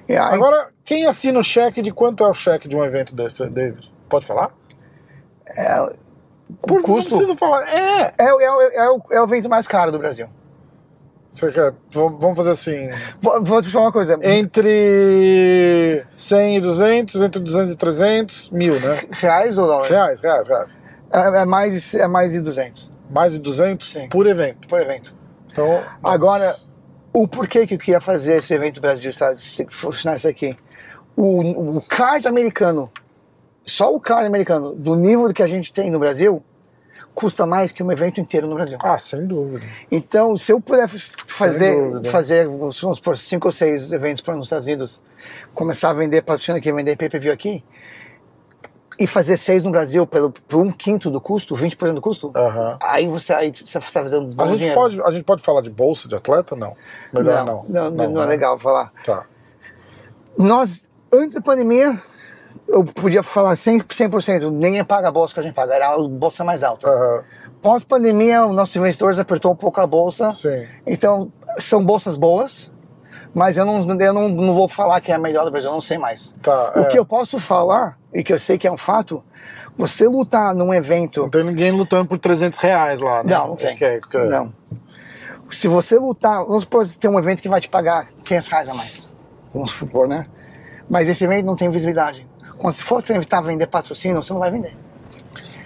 E 0.09 0.17
aí- 0.17 0.35
Agora, 0.35 0.69
quem 0.85 1.07
assina 1.07 1.39
o 1.39 1.45
cheque 1.45 1.81
de 1.83 1.93
quanto 1.93 2.25
é 2.25 2.29
o 2.29 2.35
cheque 2.35 2.67
de 2.69 2.77
um 2.77 2.85
evento 2.85 3.15
desse, 3.15 3.47
David? 3.47 3.93
Pode 4.09 4.27
falar? 4.27 4.51
O 6.63 6.75
Não 6.75 6.83
custo 6.83 7.11
precisa 7.11 7.37
falar. 7.37 7.63
É! 7.69 8.15
é, 8.19 8.35
o- 8.35 8.41
é, 8.41 8.51
o- 8.51 8.61
é, 8.71 8.91
o, 8.91 9.03
é 9.13 9.21
o 9.21 9.25
evento 9.25 9.49
mais 9.49 9.67
caro 9.69 9.91
do 9.93 9.99
Brasil. 9.99 10.27
Você 11.29 11.51
quer, 11.51 11.73
vamos 11.91 12.37
fazer 12.37 12.51
assim. 12.51 12.91
Vou, 13.21 13.43
vou 13.43 13.63
te 13.63 13.71
falar 13.71 13.87
uma 13.87 13.93
coisa. 13.93 14.19
Entre 14.23 16.05
100 16.11 16.57
e 16.57 16.61
200, 16.61 17.23
entre 17.23 17.41
200 17.41 17.71
e 17.71 17.77
300, 17.77 18.51
mil, 18.51 18.79
né? 18.79 19.01
Reais 19.13 19.57
ou 19.57 19.67
dólares? 19.67 19.91
Reais, 19.91 20.21
reais, 20.21 20.47
reais. 20.47 20.77
É, 21.11 21.41
é 21.41 21.45
mais, 21.47 21.95
é 21.95 22.07
mais 22.07 22.33
de 22.33 22.41
200. 22.41 22.93
Mais 23.11 23.33
de 23.33 23.39
200 23.39 23.91
Sim. 23.93 24.09
por 24.09 24.27
evento. 24.27 24.69
por 24.69 24.81
evento. 24.81 25.15
Então, 25.51 25.83
Agora, 26.03 26.57
o 27.15 27.27
porquê 27.29 27.67
que 27.67 27.75
eu 27.75 27.79
queria 27.79 28.01
fazer 28.01 28.37
esse 28.39 28.53
evento 28.55 28.81
Brasil? 28.81 29.11
Se 29.37 29.67
funcionar 29.71 30.17
isso 30.17 30.29
aqui. 30.29 30.57
O, 31.17 31.77
o 31.77 31.83
card 31.83 32.27
americano, 32.27 32.91
só 33.65 33.95
o 33.95 34.01
card 34.01 34.27
americano, 34.27 34.75
do 34.75 34.95
nível 34.95 35.33
que 35.33 35.43
a 35.43 35.47
gente 35.47 35.73
tem 35.73 35.91
no 35.91 35.99
Brasil, 35.99 36.43
custa 37.15 37.47
mais 37.47 37.73
que 37.73 37.83
um 37.83 37.93
evento 37.93 38.21
inteiro 38.21 38.47
no 38.47 38.55
Brasil. 38.55 38.79
ah, 38.83 38.99
sem 38.99 39.27
dúvida. 39.27 39.65
Então, 39.91 40.37
se 40.37 40.53
eu 40.53 40.61
puder 40.61 40.89
fazer, 41.27 42.03
fazer 42.05 42.49
vamos 42.49 42.77
supor, 42.77 43.17
cinco 43.17 43.49
ou 43.49 43.53
seis 43.53 43.93
eventos 43.93 44.21
para 44.21 44.35
nos 44.35 44.47
Estados 44.47 44.67
Unidos, 44.67 45.03
começar 45.55 45.91
a 45.91 45.93
vender 45.93 46.23
patrocínio 46.23 46.59
aqui, 46.59 46.73
vender 46.73 46.97
pay-per-view 46.97 47.33
aqui, 47.33 47.63
e 48.99 49.07
fazer 49.07 49.37
seis 49.37 49.65
no 49.65 49.71
Brasil 49.71 50.07
pelo, 50.07 50.31
por 50.31 50.61
um 50.61 50.71
quinto 50.71 51.11
do 51.11 51.21
custo, 51.21 51.55
20% 51.55 51.95
do 51.95 52.01
custo, 52.01 52.33
aí 52.81 53.09
você 53.09 53.33
aí 53.33 53.51
você 53.51 53.79
está 53.79 53.81
fazendo 53.81 54.27
bom 54.35 54.45
A 54.45 54.47
gente, 54.49 54.59
dinheiro. 54.59 54.81
pode, 54.81 55.03
a 55.03 55.11
gente 55.11 55.25
pode 55.25 55.43
falar 55.43 55.61
de 55.61 55.71
bolsa 55.71 56.09
de 56.09 56.15
atleta? 56.15 56.55
Não. 56.55 56.77
Melhor 57.13 57.45
não. 57.45 57.65
Não, 57.69 57.91
não, 57.91 58.11
não 58.11 58.23
é 58.23 58.27
né? 58.27 58.31
legal 58.31 58.59
falar. 58.59 58.93
Tá. 59.05 59.25
Nós, 60.39 60.89
antes 61.13 61.35
da 61.35 61.41
pandemia, 61.41 62.01
eu 62.73 62.85
podia 62.85 63.23
falar 63.23 63.53
100%, 63.55 63.85
100% 63.87 64.51
ninguém 64.51 64.83
paga 64.83 65.09
a 65.09 65.13
bolsa 65.13 65.35
que 65.35 65.41
a 65.41 65.43
gente 65.43 65.55
paga, 65.55 65.75
era 65.75 65.95
a 65.95 65.99
bolsa 66.09 66.43
mais 66.43 66.65
alta. 66.65 66.89
Aham. 66.89 67.23
Pós-pandemia, 67.61 68.45
os 68.45 68.57
nossos 68.57 68.75
investidores 68.75 69.19
apertou 69.21 69.53
um 69.53 69.57
pouco 69.57 69.81
a 69.81 69.87
bolsa, 69.87 70.33
Sim. 70.33 70.67
então 70.85 71.31
são 71.59 71.85
bolsas 71.85 72.17
boas, 72.17 72.73
mas 73.33 73.57
eu 73.57 73.65
não, 73.65 73.81
eu 74.01 74.13
não, 74.13 74.29
não 74.29 74.55
vou 74.55 74.67
falar 74.67 75.01
que 75.01 75.13
é 75.13 75.15
a 75.15 75.19
melhor 75.19 75.45
do 75.45 75.51
Brasil, 75.51 75.71
eu 75.71 75.75
não 75.75 75.81
sei 75.81 75.97
mais. 75.97 76.35
Tá. 76.43 76.73
O 76.75 76.81
é. 76.81 76.85
que 76.87 76.99
eu 76.99 77.05
posso 77.05 77.39
falar, 77.39 77.99
e 78.13 78.25
que 78.25 78.33
eu 78.33 78.39
sei 78.39 78.59
que 78.59 78.67
é 78.67 78.73
um 78.73 78.77
fato, 78.77 79.23
você 79.77 80.09
lutar 80.09 80.55
num 80.55 80.75
evento 80.75 81.23
Não 81.23 81.31
tem 81.31 81.45
ninguém 81.45 81.71
lutando 81.71 82.09
por 82.09 82.19
300 82.19 82.59
reais 82.59 83.01
lá, 83.01 83.23
né? 83.23 83.33
Não, 83.33 83.49
não 83.49 83.57
tem. 83.57 83.77
Que- 83.77 84.01
que- 84.01 84.19
Não. 84.25 84.53
Se 85.51 85.69
você 85.69 85.99
lutar, 85.99 86.45
vamos 86.45 86.63
supor 86.63 86.87
que 86.87 86.99
tem 86.99 87.11
um 87.11 87.19
evento 87.19 87.41
que 87.43 87.49
vai 87.49 87.61
te 87.61 87.69
pagar 87.69 88.09
500 88.25 88.49
reais 88.49 88.69
a 88.69 88.75
mais. 88.75 89.09
Vamos 89.53 89.71
supor, 89.71 90.09
né? 90.09 90.27
Mas 90.89 91.09
esse 91.09 91.25
evento 91.25 91.47
não 91.47 91.55
tem 91.57 91.71
visibilidade. 91.71 92.27
Quando 92.63 92.75
se 92.75 92.85
for 92.85 93.03
tentar 93.03 93.41
vender 93.41 93.67
patrocínio, 93.67 94.23
você 94.23 94.33
não 94.33 94.39
vai 94.39 94.53
vender. 94.53 94.73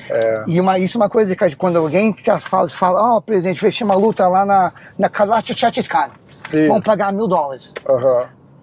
É. 0.08 0.44
E 0.46 0.58
uma, 0.58 0.78
isso 0.78 0.96
é 0.96 0.98
uma 1.02 1.10
coisa 1.10 1.36
que 1.36 1.56
quando 1.56 1.76
alguém 1.76 2.16
fala, 2.40 2.70
fala 2.70 3.16
ó, 3.16 3.20
presidente, 3.20 3.60
fechei 3.60 3.84
uma 3.84 3.94
luta 3.94 4.26
lá 4.26 4.46
na, 4.46 4.72
na 4.98 5.10
Kalacha 5.10 5.54
Chatiskan. 5.54 6.08
Vamos 6.68 6.82
pagar 6.82 7.12
mil 7.12 7.28
dólares. 7.28 7.74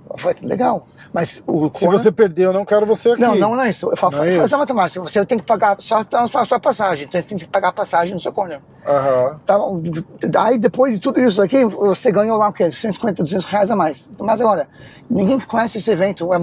Eu 0.10 0.18
falei, 0.18 0.38
legal. 0.42 0.88
Mas 1.14 1.44
o 1.46 1.70
Se 1.76 1.86
você 1.86 2.12
perder, 2.12 2.46
eu 2.46 2.54
não 2.54 2.66
quero 2.66 2.88
você 2.88 3.12
aqui. 3.12 3.22
Não, 3.22 3.36
não, 3.36 3.56
não 3.56 3.62
é 3.62 3.70
isso. 3.70 3.88
Eu 3.88 3.96
falo, 3.96 4.18
Não 4.18 4.24
é 4.24 4.36
faz 4.36 4.52
a 4.52 4.58
matemática. 4.58 5.00
Você 5.02 5.24
tem 5.28 5.38
que 5.38 5.46
pagar 5.46 5.76
só, 5.78 6.02
a 6.12 6.46
sua 6.46 6.60
passagem. 6.60 7.06
Então 7.06 7.22
você 7.22 7.28
tem 7.28 7.38
que 7.38 7.48
pagar 7.48 7.68
a 7.68 7.74
passagem 7.74 8.16
no 8.16 8.20
seu 8.20 8.34
corner. 8.34 8.60
Tá, 9.46 9.60
bom. 9.60 9.80
aí 10.40 10.58
depois 10.58 10.96
de 10.96 11.00
tudo 11.00 11.22
isso 11.22 11.40
aqui, 11.40 11.64
você 11.66 12.12
ganhou 12.12 12.36
lá 12.36 12.48
o 12.48 12.54
quê? 12.54 12.72
150, 12.72 13.22
200 13.24 13.46
reais 13.46 13.70
a 13.70 13.76
mais. 13.76 14.10
Mas 14.20 14.42
agora, 14.42 14.68
ninguém 15.08 15.38
que 15.38 15.46
conhece 15.46 15.78
esse 15.78 15.92
evento, 15.92 16.34
é 16.34 16.40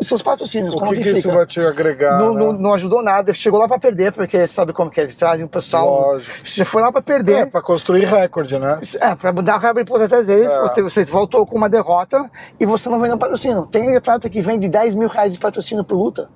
seus 0.00 0.22
patrocínios, 0.22 0.74
O 0.74 0.78
como 0.78 0.90
que, 0.92 0.98
que, 0.98 1.12
que 1.12 1.18
isso 1.18 1.30
vai 1.30 1.46
te 1.46 1.60
agregar? 1.60 2.18
não, 2.18 2.34
né? 2.34 2.40
não, 2.40 2.52
não 2.52 2.74
ajudou 2.74 3.02
nada, 3.02 3.32
chegou 3.34 3.60
lá 3.60 3.68
pra 3.68 3.78
perder, 3.78 4.12
porque 4.12 4.46
sabe 4.46 4.72
como 4.72 4.90
que 4.90 4.98
é, 5.00 5.04
eles 5.04 5.16
trazem 5.16 5.44
o 5.44 5.48
pessoal. 5.48 5.86
Lógico. 6.12 6.32
Você 6.48 6.64
foi 6.64 6.82
lá 6.82 6.90
pra 6.90 7.00
É, 7.00 7.02
perder. 7.02 7.46
pra 7.50 7.62
construir 7.62 8.04
recorde, 8.04 8.58
né? 8.58 8.80
É, 9.00 9.14
pra 9.14 9.32
mudar 9.32 9.54
a 9.54 9.58
regra 9.58 9.84
por 9.84 10.00
até 10.02 10.22
vezes, 10.22 10.50
É. 10.52 10.60
você, 10.62 10.82
você 10.82 11.04
voltou 11.04 11.44
com 11.46 11.56
uma 11.56 11.68
derrota 11.68 12.30
e 12.58 12.66
você 12.66 12.88
não 12.88 12.98
vendeu 13.00 13.16
patrocínio. 13.18 13.66
Tem 13.66 13.94
atleta 13.96 14.28
que 14.28 14.40
vende 14.42 14.68
10 14.68 14.94
mil 14.94 15.08
reais 15.08 15.32
de 15.34 15.38
patrocínio 15.38 15.84
por 15.84 15.96
luta, 15.96 16.28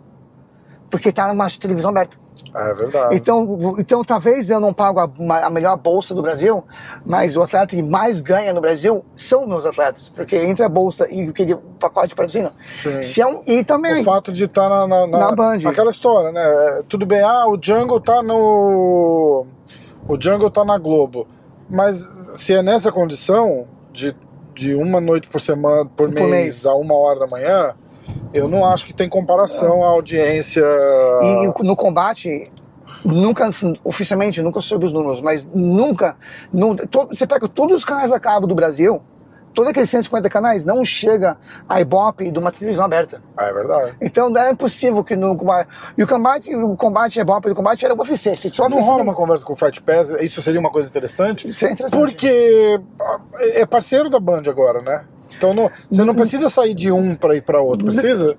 porque 0.96 1.12
tá 1.12 1.28
numa 1.28 1.48
televisão 1.50 1.90
aberta. 1.90 2.16
É 2.54 2.72
verdade. 2.74 3.14
Então, 3.16 3.76
então 3.78 4.02
talvez 4.04 4.48
eu 4.48 4.58
não 4.58 4.72
pago 4.72 4.98
a, 4.98 5.10
uma- 5.18 5.40
a 5.40 5.50
melhor 5.50 5.76
bolsa 5.76 6.14
do 6.14 6.22
Brasil, 6.22 6.64
mas 7.04 7.36
o 7.36 7.42
atleta 7.42 7.76
que 7.76 7.82
mais 7.82 8.22
ganha 8.22 8.54
no 8.54 8.60
Brasil 8.62 9.04
são 9.14 9.46
meus 9.46 9.66
atletas, 9.66 10.08
porque 10.08 10.36
entre 10.36 10.64
a 10.64 10.68
bolsa 10.68 11.06
e 11.12 11.28
aquele 11.28 11.54
pacote 11.78 12.08
de 12.08 12.14
patrocínio. 12.14 12.50
Sim. 12.72 13.02
Se 13.02 13.20
é 13.20 13.26
um, 13.26 13.42
e 13.46 13.62
também 13.62 14.00
O 14.00 14.04
fato 14.04 14.32
de 14.32 14.44
estar 14.44 14.68
na, 14.70 14.86
na, 14.86 15.06
Na 15.06 15.32
Band. 15.32 15.58
Aquela 15.66 15.90
história, 15.90 16.32
né? 16.32 16.40
É, 16.42 16.82
Tudo 16.88 17.04
bem, 17.04 17.20
ah, 17.20 17.46
o 17.46 17.58
Jungle 17.60 18.00
tá 18.00 18.22
no. 18.22 19.46
O 20.08 20.16
Jungle 20.18 20.50
tá 20.50 20.64
na 20.64 20.78
Globo. 20.78 21.26
Mas 21.68 22.08
se 22.36 22.54
é 22.54 22.62
nessa 22.62 22.90
condição 22.92 23.66
de, 23.92 24.14
de 24.54 24.74
uma 24.74 25.00
noite 25.00 25.28
por 25.28 25.40
semana, 25.40 25.84
por, 25.84 26.08
mês, 26.08 26.30
mês. 26.30 26.66
a 26.66 26.74
uma 26.74 26.94
hora 26.94 27.18
da 27.20 27.26
manhã, 27.26 27.74
eu 28.32 28.48
não 28.48 28.64
acho 28.64 28.84
que 28.86 28.92
tem 28.92 29.08
comparação 29.08 29.82
à 29.84 29.88
audiência. 29.88 30.64
E, 31.22 31.62
no 31.64 31.76
combate, 31.76 32.50
nunca, 33.04 33.48
oficialmente, 33.84 34.42
nunca 34.42 34.60
sou 34.60 34.78
dos 34.78 34.92
números, 34.92 35.20
mas 35.20 35.46
nunca, 35.54 36.16
nu- 36.52 36.76
to- 36.76 37.08
você 37.08 37.26
pega 37.26 37.48
todos 37.48 37.76
os 37.76 37.84
canais 37.84 38.12
a 38.12 38.18
cabo 38.20 38.46
do 38.46 38.54
Brasil, 38.54 39.00
todos 39.54 39.70
aqueles 39.70 39.88
150 39.88 40.28
canais, 40.28 40.64
não 40.66 40.84
chega 40.84 41.38
a 41.66 41.80
Ibope 41.80 42.30
de 42.30 42.38
uma 42.38 42.52
televisão 42.52 42.84
aberta. 42.84 43.22
É 43.38 43.50
verdade. 43.52 43.94
Então 44.02 44.28
não 44.28 44.38
era 44.38 44.50
impossível 44.50 45.02
que 45.02 45.16
no 45.16 45.34
combate. 45.34 45.68
E 45.96 46.02
o 46.02 46.06
combate, 46.06 46.54
o 46.54 46.76
combate, 46.76 47.18
Ibope 47.20 47.48
do 47.48 47.54
combate 47.54 47.82
era 47.84 47.94
o 47.94 47.98
UFC. 47.98 48.36
Se 48.36 48.50
Não 48.60 48.80
rola 48.82 49.02
uma 49.02 49.14
conversa 49.14 49.46
com 49.46 49.54
o 49.54 49.56
Fight 49.56 49.80
Pass, 49.82 50.10
isso 50.20 50.42
seria 50.42 50.60
uma 50.60 50.70
coisa 50.70 50.88
interessante? 50.88 51.48
Isso 51.48 51.66
é 51.66 51.72
interessante. 51.72 51.98
Porque 52.00 52.80
ah, 53.00 53.20
é 53.54 53.64
parceiro 53.64 54.10
da 54.10 54.20
Band 54.20 54.42
agora, 54.46 54.82
né? 54.82 55.04
Então 55.36 55.52
não- 55.54 55.70
você 55.90 56.04
não 56.04 56.14
precisa 56.14 56.48
sair 56.48 56.74
de 56.74 56.90
um 56.90 57.14
pra 57.14 57.36
ir 57.36 57.42
pra 57.42 57.60
outro, 57.60 57.86
precisa? 57.86 58.36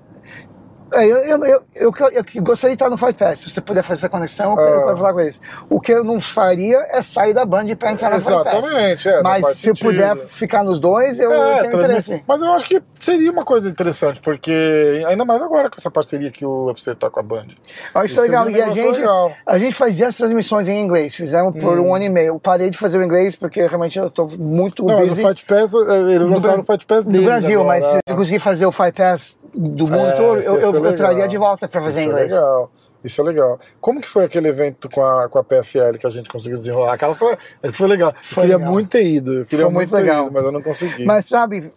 É, 0.94 1.04
eu, 1.06 1.16
eu, 1.18 1.44
eu, 1.44 1.62
eu, 1.74 1.92
eu- 2.34 2.42
gostaria 2.42 2.74
de 2.76 2.82
estar 2.82 2.88
no 2.90 2.96
Fight 2.96 3.14
Pass. 3.14 3.40
Se 3.40 3.50
você 3.50 3.60
puder 3.60 3.82
fazer 3.82 4.00
essa 4.00 4.08
conexão, 4.08 4.52
eu 4.52 4.56
quero, 4.56 4.78
Ah. 4.80 4.84
quero 4.86 4.96
falar 4.96 5.12
com 5.12 5.20
eles. 5.20 5.40
O 5.68 5.80
que 5.80 5.92
eu 5.92 6.02
não 6.04 6.18
faria 6.18 6.86
é 6.90 7.02
sair 7.02 7.34
da 7.34 7.44
Band 7.44 7.66
para 7.78 7.92
entrar 7.92 8.10
no 8.10 8.20
Fight 8.20 8.32
Pass. 8.44 8.54
Exatamente, 8.64 9.08
é, 9.08 9.22
Mas 9.22 9.46
se 9.58 9.70
eu 9.70 9.76
sentido. 9.76 9.90
puder 9.92 10.16
ficar 10.28 10.64
nos 10.64 10.80
dois, 10.80 11.20
eu, 11.20 11.32
É, 11.32 11.62
tenho 11.62 11.76
interesse. 11.76 12.22
Mas 12.26 12.40
eu 12.42 12.52
acho 12.52 12.66
que 12.66 12.80
seria 13.00 13.30
uma 13.30 13.44
coisa 13.44 13.68
interessante, 13.68 14.20
porque 14.20 15.04
ainda 15.06 15.24
mais 15.24 15.42
agora 15.42 15.68
com 15.68 15.76
essa 15.78 15.90
parceria 15.90 16.30
que 16.30 16.44
o 16.44 16.66
UFC 16.66 16.94
tá 16.94 17.10
com 17.10 17.20
a 17.20 17.22
Band. 17.22 17.46
Eu 17.94 18.00
acho 18.00 18.06
isso 18.12 18.20
legal. 18.20 18.44
seria 18.44 18.64
um 18.64 18.66
E 18.66 18.70
a 18.70 18.74
gente, 18.74 18.98
legal. 19.00 19.28
Hum. 19.28 19.32
a 19.46 19.58
gente 19.58 19.74
fazia 19.74 20.06
as 20.08 20.16
transmissões 20.16 20.68
em 20.68 20.80
inglês. 20.80 21.14
Fizemos 21.14 21.58
por 21.58 21.78
um 21.78 21.94
ano 21.94 22.04
e 22.04 22.08
meio. 22.08 22.28
Eu 22.28 22.40
parei 22.40 22.70
de 22.70 22.78
fazer 22.78 22.98
o 22.98 23.02
inglês 23.02 23.36
porque 23.36 23.66
realmente 23.66 23.98
eu 23.98 24.06
estou 24.08 24.26
muito 24.38 24.84
Não, 24.84 24.96
mas 24.98 25.06
o 25.08 25.10
busy. 25.10 25.22
Fight 25.22 25.44
Pass, 25.44 25.72
eh, 25.74 26.00
eles 26.12 26.26
no 26.26 26.34
lançaram 26.34 26.60
o 26.62 26.64
Fight 26.66 26.86
Pass 26.86 27.04
no 27.04 27.12
deles 27.12 27.26
Brasil, 27.26 27.60
agora. 27.60 27.78
mas 27.80 27.84
se 27.90 27.98
eu 28.08 28.16
conseguir 28.16 28.38
fazer 28.40 28.66
o 28.66 28.72
Fight 28.72 28.92
Pass 28.92 29.38
do 29.58 29.84
mundo 29.86 30.06
É, 30.06 30.12
todo, 30.12 30.40
eu, 30.40 30.60
eu, 30.60 30.84
eu 30.84 30.94
traria 30.94 31.26
de 31.26 31.36
volta 31.36 31.66
para 31.66 31.82
fazer 31.82 32.00
Isso 32.00 32.08
em 32.08 32.12
inglês. 32.12 32.32
É 32.32 32.36
legal. 32.36 32.70
Isso 33.02 33.20
é 33.20 33.24
legal. 33.24 33.58
Como 33.80 34.00
que 34.00 34.08
foi 34.08 34.24
aquele 34.24 34.48
evento 34.48 34.88
com 34.88 35.04
a, 35.04 35.28
com 35.28 35.38
a 35.38 35.44
PFL 35.44 35.98
que 35.98 36.06
a 36.06 36.10
gente 36.10 36.28
conseguiu 36.28 36.58
desenrolar? 36.58 36.94
Aquela 36.94 37.14
foi, 37.14 37.36
foi 37.72 37.86
legal. 37.88 38.12
Foi 38.22 38.42
eu 38.42 38.46
queria 38.46 38.56
legal. 38.56 38.72
muito 38.72 38.88
ter 38.90 39.04
ido. 39.06 39.32
Eu 39.40 39.44
queria 39.46 39.64
Foi 39.64 39.74
muito 39.74 39.90
ter 39.90 39.96
legal. 39.96 40.24
ido, 40.26 40.32
mas 40.34 40.44
eu 40.44 40.52
não 40.52 40.62
consegui. 40.62 41.04
Mas 41.04 41.24
sabe, 41.26 41.70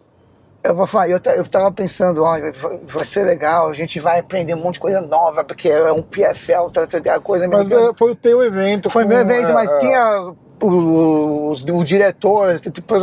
eu 0.64 0.74
vou 0.74 0.86
falar, 0.86 1.08
eu, 1.08 1.20
eu 1.36 1.46
tava 1.46 1.70
pensando, 1.72 2.22
ó, 2.24 2.38
vai- 2.86 3.04
ser 3.04 3.24
legal, 3.24 3.68
a 3.68 3.74
gente 3.74 3.98
vai 4.00 4.18
aprender 4.20 4.54
um 4.54 4.58
monte 4.62 4.74
de 4.74 4.80
coisa 4.80 5.00
nova, 5.00 5.44
porque 5.44 5.68
é 5.68 5.92
um 5.92 6.02
PFL, 6.02 6.70
tá, 6.72 6.86
tá, 6.86 7.20
coisa 7.20 7.46
Mas, 7.48 7.70
eh, 7.70 7.90
foi 7.96 8.12
o 8.12 8.16
teu 8.16 8.42
evento. 8.42 8.90
Foi 8.90 9.04
com- 9.04 9.08
meu 9.08 9.18
evento, 9.18 9.48
é, 9.48 9.52
mas 9.52 9.70
é. 9.72 9.78
tinha 9.78 10.32
o, 10.60 11.46
os- 11.46 11.62
o 11.62 11.84
diretor, 11.84 12.58
tipo, 12.58 12.94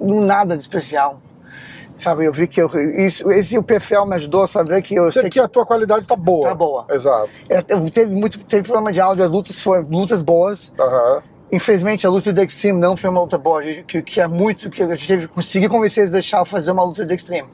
nada 0.00 0.56
de 0.56 0.62
especial. 0.62 1.20
Sabe, 1.96 2.24
eu 2.24 2.32
vi 2.32 2.46
que 2.46 2.60
eu, 2.60 2.68
isso, 2.98 3.30
esse 3.30 3.56
o 3.56 3.62
PFL 3.62 4.04
me 4.06 4.14
ajudou 4.16 4.42
a 4.42 4.46
saber 4.46 4.82
que 4.82 4.96
eu 4.96 5.04
Você 5.04 5.20
sei 5.20 5.30
que 5.30 5.38
a 5.38 5.46
tua 5.46 5.64
qualidade 5.64 6.04
tá 6.06 6.16
boa. 6.16 6.48
Tá 6.48 6.54
boa. 6.54 6.86
Exato. 6.90 7.30
É, 7.48 7.62
teve 7.62 8.12
muito 8.12 8.38
teve 8.40 8.64
problema 8.64 8.92
de 8.92 9.00
áudio, 9.00 9.24
as 9.24 9.30
lutas 9.30 9.58
foram 9.58 9.86
lutas 9.88 10.22
boas. 10.22 10.72
Aham. 10.78 11.22
Infelizmente 11.52 12.04
a 12.04 12.10
luta 12.10 12.32
do 12.32 12.42
Extreme 12.42 12.80
não 12.80 12.96
foi 12.96 13.10
uma 13.10 13.20
luta 13.20 13.38
boa, 13.38 13.62
que, 13.62 14.02
que 14.02 14.20
é 14.20 14.26
muito 14.26 14.70
que 14.70 14.82
a 14.82 14.88
gente 14.88 15.06
teve 15.06 15.28
que 15.28 15.34
conseguir 15.34 15.68
convencer 15.68 16.02
eles 16.02 16.10
a 16.10 16.14
deixar 16.14 16.38
eu 16.40 16.44
fazer 16.44 16.72
uma 16.72 16.82
luta 16.82 17.04
do 17.04 17.14
Extreme. 17.14 17.48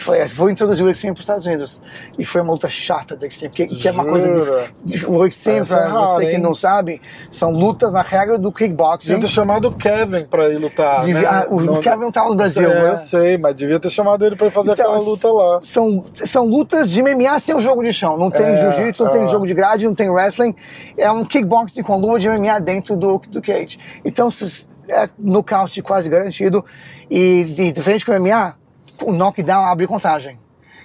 Foi, 0.00 0.24
vou 0.26 0.50
introduzir 0.50 0.84
o 0.84 0.90
Extreme 0.90 1.14
para 1.14 1.20
os 1.20 1.24
Estados 1.24 1.46
Unidos. 1.46 1.80
E 2.18 2.24
foi 2.24 2.40
uma 2.40 2.52
luta 2.52 2.68
chata 2.68 3.16
do 3.16 3.24
Extreme, 3.26 3.54
que, 3.54 3.66
que 3.66 3.88
é 3.88 3.92
uma 3.92 4.04
coisa. 4.04 4.34
Jura? 4.34 4.70
dif- 4.84 5.06
O 5.06 5.26
Extreme, 5.26 5.60
é 5.60 5.64
para 5.64 5.88
você 6.06 6.26
que 6.26 6.38
não 6.38 6.54
sabe, 6.54 7.00
são 7.30 7.50
lutas 7.50 7.92
na 7.92 8.02
regra 8.02 8.38
do 8.38 8.50
kickboxing. 8.52 9.08
Devia 9.08 9.22
ter 9.22 9.28
chamado 9.28 9.68
o 9.68 9.72
Kevin 9.74 10.26
pra 10.26 10.48
ir 10.48 10.58
lutar. 10.58 11.04
Devia- 11.04 11.22
né? 11.22 11.28
ah, 11.30 11.46
o 11.50 11.60
Não- 11.60 11.80
Kevin 11.80 12.00
não 12.00 12.08
estava 12.08 12.28
no 12.28 12.34
Brasil, 12.36 12.70
é, 12.70 12.82
né? 12.82 12.90
eu 12.90 12.96
sei, 12.96 13.38
mas 13.38 13.54
devia 13.54 13.78
ter 13.80 13.90
chamado 13.90 14.24
ele 14.24 14.34
ir 14.34 14.50
fazer 14.50 14.72
Então, 14.72 14.84
aquela 14.92 14.98
luta 14.98 15.28
lá. 15.28 15.60
São, 15.62 16.02
são 16.14 16.44
lutas 16.46 16.90
de 16.90 17.02
MMA 17.02 17.38
sem 17.38 17.54
o 17.54 17.60
jogo 17.60 17.82
de 17.82 17.92
chão. 17.92 18.16
Não 18.16 18.30
tem 18.30 18.44
É, 18.46 18.58
jiu-jitsu, 18.58 19.04
não 19.04 19.10
tem 19.10 19.24
é. 19.24 19.28
jogo 19.28 19.46
de 19.46 19.54
grade, 19.54 19.86
não 19.86 19.94
tem 19.94 20.08
wrestling. 20.10 20.54
É 20.96 21.10
um 21.10 21.24
kickboxing 21.24 21.82
com 21.82 21.96
luva 21.98 22.18
de 22.18 22.28
MMA 22.28 22.58
dentro 22.60 22.96
do, 22.96 23.18
do 23.28 23.40
cage. 23.40 23.78
Então, 24.04 24.28
é 24.88 25.08
nocaute 25.18 25.80
quase 25.82 26.08
garantido. 26.08 26.64
E 27.10 27.44
de, 27.44 27.72
diferente 27.72 28.04
com 28.04 28.12
o 28.12 28.14
MMA, 28.20 28.54
o 29.02 29.12
knockdown 29.12 29.64
abre 29.64 29.86
contagem. 29.86 30.38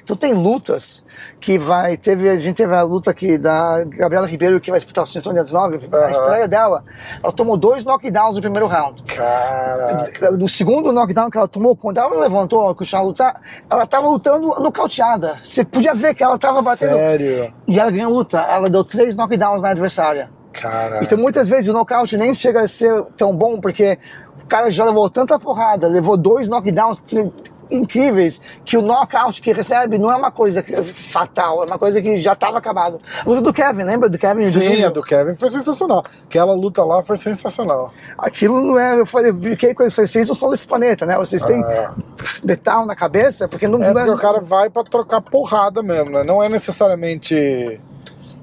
Então 0.09 0.17
tem 0.17 0.33
lutas 0.33 1.03
que 1.39 1.59
vai. 1.59 1.95
Teve, 1.95 2.27
a 2.29 2.37
gente 2.37 2.55
teve 2.57 2.73
a 2.73 2.81
luta 2.81 3.11
aqui 3.11 3.37
da 3.37 3.83
Gabriela 3.85 4.25
Ribeiro, 4.25 4.59
que 4.59 4.71
vai 4.71 4.79
disputar 4.79 5.03
o 5.03 5.07
cinturão 5.07 5.35
dia 5.35 5.43
19, 5.43 5.87
a 5.91 5.95
Aham. 5.95 6.09
estreia 6.09 6.47
dela. 6.47 6.83
Ela 7.21 7.31
tomou 7.31 7.55
dois 7.55 7.83
knockdowns 7.85 8.35
no 8.35 8.41
primeiro 8.41 8.65
round. 8.65 9.03
Caraca. 9.03 10.31
No 10.31 10.49
segundo 10.49 10.91
knockdown 10.91 11.29
que 11.29 11.37
ela 11.37 11.47
tomou, 11.47 11.75
quando 11.75 11.99
ela 11.99 12.19
levantou, 12.19 12.69
a 12.69 12.73
continuar 12.73 13.03
a 13.03 13.05
lutar, 13.05 13.41
ela 13.69 13.85
tava 13.85 14.07
lutando 14.07 14.47
nocauteada. 14.59 15.37
Você 15.43 15.63
podia 15.63 15.93
ver 15.93 16.15
que 16.15 16.23
ela 16.23 16.39
tava 16.39 16.59
batendo. 16.63 16.93
Sério. 16.93 17.53
E 17.67 17.79
ela 17.79 17.91
ganhou 17.91 18.11
a 18.11 18.15
luta. 18.15 18.39
Ela 18.39 18.67
deu 18.67 18.83
três 18.83 19.15
knockdowns 19.15 19.61
na 19.61 19.69
adversária. 19.69 20.31
Caraca. 20.51 21.03
Então 21.03 21.19
muitas 21.19 21.47
vezes 21.47 21.69
o 21.69 21.73
nocaute 21.73 22.17
nem 22.17 22.33
chega 22.33 22.61
a 22.61 22.67
ser 22.67 23.03
tão 23.15 23.35
bom 23.35 23.61
porque 23.61 23.99
o 24.43 24.47
cara 24.47 24.71
já 24.71 24.85
levou 24.85 25.07
tanta 25.07 25.37
porrada, 25.37 25.87
levou 25.87 26.17
dois 26.17 26.47
knockdowns 26.47 26.99
incríveis 27.71 28.41
que 28.65 28.77
o 28.77 28.81
knockout 28.81 29.41
que 29.41 29.51
recebe 29.53 29.97
não 29.97 30.11
é 30.11 30.15
uma 30.15 30.31
coisa 30.31 30.63
fatal, 30.93 31.63
é 31.63 31.65
uma 31.65 31.77
coisa 31.77 32.01
que 32.01 32.17
já 32.17 32.33
estava 32.33 32.57
acabado. 32.57 32.99
A 33.25 33.29
luta 33.29 33.41
do 33.41 33.53
Kevin, 33.53 33.83
lembra 33.83 34.09
do 34.09 34.17
Kevin? 34.17 34.49
Sim, 34.49 34.59
Rio? 34.59 34.87
a 34.87 34.89
do 34.89 35.01
Kevin 35.01 35.35
foi 35.35 35.49
sensacional. 35.49 36.03
Aquela 36.27 36.53
luta 36.53 36.83
lá 36.83 37.03
foi 37.03 37.17
sensacional. 37.17 37.93
Aquilo 38.17 38.61
não 38.61 38.79
é, 38.79 38.99
eu 38.99 39.05
falei, 39.05 39.29
eu 39.29 39.33
brinquei 39.33 39.73
com 39.73 39.83
eles, 39.83 39.93
falei, 39.93 40.07
vocês 40.07 40.27
não 40.27 40.35
são 40.35 40.49
desse 40.49 40.65
planeta, 40.65 41.05
né? 41.05 41.17
Vocês 41.17 41.41
têm 41.43 41.63
Ah. 41.63 41.93
metal 42.43 42.85
na 42.85 42.95
cabeça, 42.95 43.47
porque 43.47 43.67
não 43.67 43.81
É 43.83 43.93
porque 43.93 44.09
o 44.09 44.17
cara 44.17 44.39
vai 44.39 44.69
pra 44.69 44.83
trocar 44.83 45.21
porrada 45.21 45.81
mesmo, 45.83 46.09
né? 46.11 46.23
Não 46.23 46.41
é 46.43 46.49
necessariamente 46.49 47.79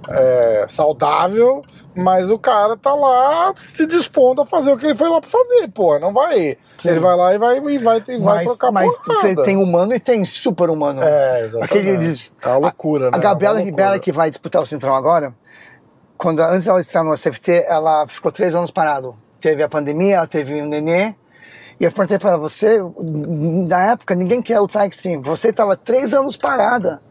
é, 0.09 0.67
saudável, 0.69 1.63
mas 1.97 2.31
o 2.31 2.39
cara 2.39 2.77
tá 2.77 2.95
lá 2.95 3.53
se 3.57 3.87
dispondo 3.87 4.43
a 4.43 4.47
fazer 4.47 4.71
o 4.73 4.77
que 4.77 4.87
ele 4.87 4.95
foi 4.95 5.09
lá 5.09 5.21
pra 5.21 5.31
fazer, 5.31 5.69
pô. 5.69 5.99
Não 5.99 6.13
vai. 6.13 6.57
Sim. 6.79 6.91
Ele 6.91 7.01
vai 7.01 7.17
lá 7.17 7.35
e 7.35 7.39
vai, 7.39 7.57
e 7.59 7.79
vai, 7.79 8.03
e 8.09 8.19
vai 8.19 8.45
mas, 8.45 8.45
trocar 8.47 8.71
mas 8.73 8.97
você 9.05 9.35
tem 9.37 9.57
humano 9.57 9.95
e 9.95 10.01
tem 10.01 10.25
super 10.25 10.69
humano. 10.71 11.03
É, 11.03 11.41
exatamente. 11.45 11.65
Aquele 11.65 11.97
diz- 11.99 12.31
É 12.43 12.49
uma 12.49 12.57
loucura, 12.59 13.11
né? 13.11 13.17
A 13.17 13.19
Gabriela 13.19 13.61
É 13.61 13.65
Ribeiro, 13.65 14.01
que 14.01 14.13
vai 14.13 14.29
disputar 14.29 14.63
o 14.63 14.67
Cinturão 14.67 14.95
agora, 14.95 15.35
quando 16.19 16.41
antes 16.41 16.67
ela 16.67 16.81
estrear 16.81 17.05
no 17.05 17.13
SFT, 17.17 17.65
ela 17.69 18.07
ficou 18.07 18.31
três 18.31 18.55
anos 18.55 18.71
parado. 18.71 19.15
Teve 19.41 19.63
a 19.63 19.69
pandemia, 19.69 20.17
ela 20.17 20.27
teve 20.27 20.61
um 20.63 20.67
nenê. 20.67 21.15
E 21.79 21.85
eu 21.85 21.93
perguntei 21.93 22.19
para 22.19 22.39
você, 22.39 22.79
na 22.99 23.93
época, 23.93 24.15
ninguém 24.15 24.41
quer 24.41 24.59
lutar 24.61 24.89
extreme. 24.89 25.23
Você 25.23 25.49
estava 25.51 25.77
três 25.77 26.15
anos 26.15 26.35
parada. 26.37 27.03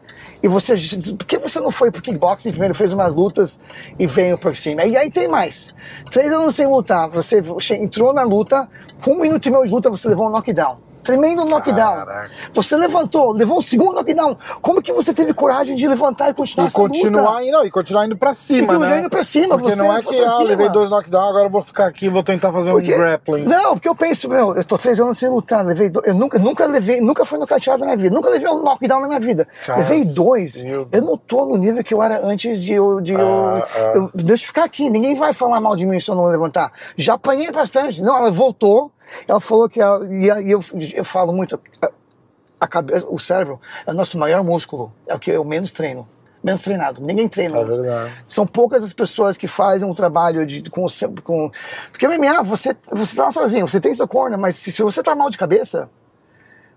E 0.45 0.47
você, 0.47 0.75
por 1.17 1.25
que 1.25 1.39
você 1.39 1.59
não 1.59 1.71
foi 1.71 1.89
pro 1.89 2.03
kickboxing 2.03 2.51
primeiro, 2.51 2.75
fez 2.75 2.93
umas 2.93 3.15
lutas 3.15 3.59
e 3.97 4.05
veio 4.05 4.37
pro 4.37 4.51
extreme? 4.51 4.85
E 4.85 4.95
aí 4.95 5.09
tem 5.09 5.27
mais. 5.27 5.73
Três 6.11 6.31
anos 6.31 6.53
sem 6.53 6.67
lutar, 6.67 7.09
você 7.09 7.41
entrou 7.71 8.13
na 8.13 8.21
luta, 8.21 8.69
com 9.03 9.13
um 9.13 9.21
minuto 9.21 9.43
e 9.47 9.49
meio 9.49 9.65
de 9.65 9.71
luta 9.71 9.89
você 9.89 10.07
levou 10.07 10.27
um 10.27 10.29
knockdown. 10.29 10.77
Tremendo 11.05 11.45
knockdown. 11.45 11.95
Caraca. 11.97 12.31
Você 12.53 12.75
levantou, 12.75 13.31
levou 13.31 13.59
o 13.59 13.61
segundo 13.61 13.93
knockdown. 13.93 14.37
Como 14.61 14.81
que 14.81 14.91
você 14.91 15.13
teve 15.13 15.33
coragem 15.33 15.75
de 15.75 15.87
levantar 15.87 16.29
e 16.29 16.33
continuar 16.33 16.65
E 16.65 16.67
essa 16.67 16.81
luta? 16.81 16.93
continuar, 16.93 17.43
indo, 17.45 17.65
e 17.65 17.71
continuar 17.71 18.05
indo 18.05 18.17
pra 18.17 18.33
cima, 18.33 18.73
E 18.73 18.77
né? 18.79 18.99
indo 18.99 19.09
pra 19.09 19.23
cima, 19.23 19.57
Porque 19.57 19.75
não 19.75 19.95
é 19.95 20.01
que, 20.01 20.19
ah, 20.19 20.39
levei 20.39 20.67
dois 20.69 20.89
knockdowns, 20.89 21.29
agora 21.29 21.45
eu 21.45 21.49
vou 21.49 21.61
ficar 21.61 21.85
aqui, 21.85 22.09
vou 22.09 22.23
tentar 22.23 22.51
fazer 22.51 22.71
Porque- 22.71 22.93
um 22.93 22.97
grappling. 22.97 23.43
Não, 23.43 23.73
porque 23.73 23.87
eu 23.87 23.95
penso, 23.95 24.29
meu, 24.29 24.55
eu 24.55 24.63
tô 24.63 24.77
três 24.77 24.99
anos 24.99 25.17
sem 25.17 25.29
lutar, 25.29 25.63
levei 25.65 25.89
do- 25.89 26.01
eu 26.05 26.13
nunca, 26.15 26.39
nunca 26.39 26.65
levei, 26.65 26.99
nunca 26.99 27.23
fui 27.23 27.37
nocauteado 27.37 27.79
na 27.81 27.85
minha 27.85 27.97
vida, 27.97 28.15
nunca 28.15 28.29
levei 28.29 28.49
um 28.49 28.63
knockdown 28.63 29.01
na 29.01 29.07
minha 29.07 29.19
vida. 29.19 29.47
levei 29.77 30.03
dois. 30.05 30.63
Eu 30.63 31.01
não 31.01 31.17
tô 31.17 31.45
no 31.45 31.55
nível 31.57 31.83
que 31.83 31.93
eu 31.93 32.01
era 32.01 32.25
antes 32.25 32.61
de 32.61 32.73
eu, 32.73 32.99
de 33.01 33.13
eu, 33.13 33.19
Ah, 33.21 33.67
ah. 33.75 33.79
eu- 33.95 34.09
deixa 34.13 34.43
eu 34.43 34.47
ficar 34.47 34.63
aqui, 34.63 34.89
ninguém 34.89 35.15
vai 35.15 35.33
falar 35.33 35.59
mal 35.61 35.75
de 35.75 35.85
mim 35.85 35.99
se 35.99 36.09
eu 36.09 36.15
não 36.15 36.25
levantar. 36.25 36.71
Já 36.97 37.13
apanhei 37.13 37.51
bastante. 37.51 38.01
Não, 38.01 38.17
ela 38.17 38.31
voltou, 38.31 38.91
ela 39.27 39.39
falou 39.39 39.69
que 39.69 39.79
e, 39.79 40.47
e 40.47 40.51
eu, 40.51 40.59
eu 40.93 41.05
falo 41.05 41.33
muito, 41.33 41.59
a, 41.81 41.89
a 42.59 42.67
cabeça, 42.67 43.05
o 43.09 43.19
cérebro 43.19 43.59
é 43.85 43.91
o 43.91 43.93
nosso 43.93 44.17
maior 44.17 44.43
músculo, 44.43 44.93
é 45.07 45.15
o 45.15 45.19
que 45.19 45.31
eu 45.31 45.43
menos 45.43 45.71
treino. 45.71 46.07
Menos 46.43 46.61
treinado, 46.61 47.01
ninguém 47.01 47.27
treina. 47.27 47.57
É 47.57 47.65
verdade. 47.65 48.13
São 48.27 48.45
poucas 48.45 48.83
as 48.83 48.93
pessoas 48.93 49.35
que 49.35 49.47
fazem 49.47 49.89
um 49.89 49.95
trabalho 49.95 50.45
de, 50.45 50.69
com, 50.69 50.85
com. 51.23 51.51
Porque 51.91 52.05
o 52.05 52.09
MMA, 52.11 52.43
você, 52.43 52.77
você 52.91 53.15
tá 53.15 53.31
sozinho, 53.31 53.67
você 53.67 53.79
tem 53.79 53.91
seu 53.95 54.07
corner, 54.07 54.37
mas 54.37 54.55
se, 54.55 54.71
se 54.71 54.83
você 54.83 55.01
tá 55.01 55.15
mal 55.15 55.31
de 55.31 55.39
cabeça, 55.39 55.89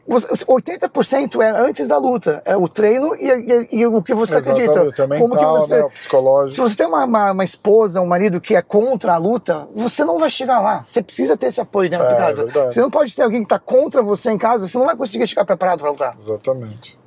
80% 0.08 1.40
é 1.42 1.50
antes 1.50 1.88
da 1.88 1.98
luta. 1.98 2.42
É 2.44 2.56
o 2.56 2.66
treino 2.68 3.14
e, 3.14 3.28
e- 3.28 3.68
e 3.80 3.86
o 3.86 4.02
que 4.02 4.14
você 4.14 4.38
Exatamente, 4.38 4.68
acredita. 4.70 4.88
o 4.88 4.92
teu 4.92 5.08
mental, 5.08 5.68
né, 5.68 5.82
o 5.84 5.90
psicológico. 5.90 6.54
Se 6.54 6.60
você 6.60 6.76
tem 6.76 6.86
uma, 6.86 7.04
uma, 7.04 7.32
uma 7.32 7.44
esposa, 7.44 8.00
um 8.00 8.06
marido 8.06 8.40
que 8.40 8.56
é 8.56 8.62
contra 8.62 9.14
a 9.14 9.16
luta, 9.18 9.68
você 9.74 10.04
não 10.04 10.18
vai 10.18 10.30
chegar 10.30 10.60
lá. 10.60 10.82
Você 10.84 11.02
precisa 11.02 11.36
ter 11.36 11.46
esse 11.46 11.60
apoio 11.60 11.90
dentro 11.90 12.06
É, 12.06 12.10
de 12.10 12.16
casa. 12.16 12.44
verdade. 12.44 12.74
Você 12.74 12.80
não 12.80 12.90
pode 12.90 13.14
ter 13.14 13.22
alguém 13.22 13.40
que 13.40 13.46
está 13.46 13.58
contra 13.58 14.02
você 14.02 14.30
em 14.30 14.38
casa, 14.38 14.66
você 14.66 14.78
não 14.78 14.86
vai 14.86 14.96
conseguir 14.96 15.26
chegar 15.26 15.44
preparado 15.44 15.80
para 15.80 15.90
lutar. 15.90 16.14
Exatamente. 16.18 16.98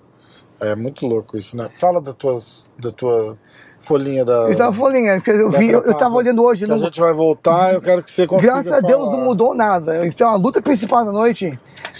É 0.59 0.75
muito 0.75 1.07
louco 1.07 1.37
isso, 1.37 1.57
né? 1.57 1.69
Fala 1.75 1.99
da, 1.99 2.13
tuas, 2.13 2.69
da 2.77 2.91
tua 2.91 3.35
folhinha 3.81 4.23
da. 4.23 4.33
Eu 4.49 4.55
tava 4.55 4.71
folhinha, 4.71 5.15
porque 5.15 5.31
eu 5.31 5.49
vi, 5.51 5.69
eu, 5.71 5.81
eu 5.81 5.93
tava 5.95 6.15
olhando 6.15 6.41
hoje. 6.43 6.65
que 6.65 6.71
A 6.71 6.75
no- 6.75 6.83
gente 6.83 6.99
vai 6.99 7.11
voltar, 7.13 7.73
eu 7.73 7.81
quero 7.81 8.01
que 8.03 8.09
você 8.09 8.25
consiga. 8.25 8.53
Graças 8.53 8.71
a 8.71 8.79
Deus 8.79 9.05
falar. 9.05 9.17
não 9.17 9.25
mudou 9.25 9.53
nada. 9.53 10.05
Então 10.05 10.29
a 10.29 10.35
luta 10.35 10.61
principal 10.61 11.03
da 11.03 11.11
noite 11.11 11.51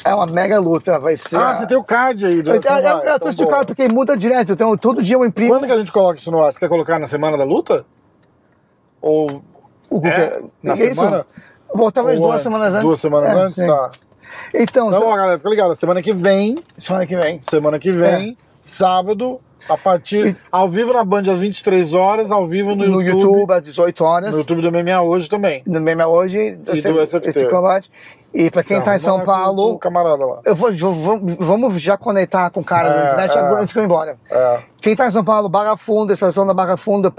é 0.05 0.15
uma 0.15 0.25
mega 0.27 0.59
luta. 0.59 0.97
Vai 0.99 1.15
ser. 1.15 1.35
Ah, 1.37 1.49
a- 1.49 1.53
você 1.55 1.67
tem 1.67 1.75
o 1.77 1.83
card 1.83 2.25
aí. 2.25 2.37
Eu, 2.39 2.43
eu, 2.45 2.55
então 2.55 2.71
vai, 2.71 2.85
eu, 2.85 2.89
eu 2.89 2.99
então 3.01 3.19
trouxe 3.19 3.43
o 3.43 3.47
cara 3.47 3.65
porque 3.65 3.87
muda 3.89 4.15
direto. 4.15 4.53
Então 4.53 4.77
todo 4.77 5.01
dia 5.03 5.15
eu 5.17 5.25
imprimo. 5.25 5.51
Quando 5.53 5.65
que 5.65 5.71
a 5.71 5.77
gente 5.79 5.91
coloca 5.91 6.17
isso 6.19 6.31
no 6.31 6.41
ar? 6.43 6.53
Você 6.53 6.59
quer 6.59 6.69
colocar 6.69 6.97
na 6.99 7.07
semana 7.07 7.37
da 7.37 7.43
luta? 7.43 7.85
Ou. 9.01 9.41
o 9.89 10.05
É? 10.07 10.41
Na 10.61 10.75
que 10.75 10.83
é 10.83 10.85
isso? 10.91 10.95
semana? 11.01 11.25
Vou 11.73 11.91
talvez 11.91 12.19
ou 12.19 12.25
duas 12.27 12.33
antes? 12.35 12.43
semanas 12.43 12.73
antes. 12.75 12.85
Duas 12.87 12.99
semanas 12.99 13.29
É, 13.29 13.33
antes? 13.41 13.55
Tá. 13.55 13.91
Então, 14.53 14.87
Então, 14.87 15.07
ó, 15.09 15.15
galera, 15.15 15.37
fica 15.37 15.49
ligado. 15.49 15.75
Semana 15.75 16.01
que 16.01 16.13
vem, 16.13 16.57
semana 16.77 17.05
que 17.05 17.15
vem. 17.15 17.41
semana 17.49 17.79
que 17.79 17.91
vem, 17.91 18.37
sábado, 18.61 19.39
a 19.69 19.77
partir. 19.77 20.35
Ao 20.51 20.67
vivo 20.69 20.93
na 20.93 21.03
Band 21.03 21.21
às 21.31 21.39
23 21.39 21.93
horas, 21.93 22.31
ao 22.31 22.47
vivo 22.47 22.75
no, 22.75 22.87
No, 22.87 23.01
YouTube, 23.01 23.51
às 23.53 23.61
18 23.63 24.03
horas. 24.03 24.31
No 24.33 24.39
YouTube 24.39 24.61
do 24.61 24.71
MMA 24.71 25.01
hoje 25.01 25.29
também. 25.29 25.61
No 25.65 25.79
MMA 25.79 26.07
hoje. 26.07 26.39
E 26.39 26.81
do 26.81 26.99
SFT. 27.01 27.45
combate. 27.49 27.91
E 28.33 28.49
pra 28.49 28.63
quem 28.63 28.77
Tá, 28.79 28.85
tá 28.85 28.95
em 28.95 28.99
São 28.99 29.21
Paulo. 29.21 29.77
Camarada 29.77 30.25
lá. 30.25 30.41
Eu 30.45 30.55
vou, 30.55 30.71
vou- 30.71 31.19
vamos 31.39 31.81
já 31.81 31.97
conectar 31.97 32.49
com 32.49 32.61
o 32.61 32.63
cara 32.63 32.87
É, 32.89 32.93
da 32.93 33.05
internet 33.07 33.37
é. 33.37 33.41
antes 33.59 33.73
que 33.73 33.79
eu 33.79 33.83
ir 33.83 33.85
embora. 33.85 34.17
É. 34.29 34.59
Quem 34.79 34.95
tá 34.95 35.05
em 35.07 35.11
São 35.11 35.23
Paulo, 35.23 35.49
Barra 35.49 35.75
Funda, 35.75 36.13
estação 36.13 36.47
da 36.47 36.53
Barra 36.53 36.77
Funda, 36.77 37.13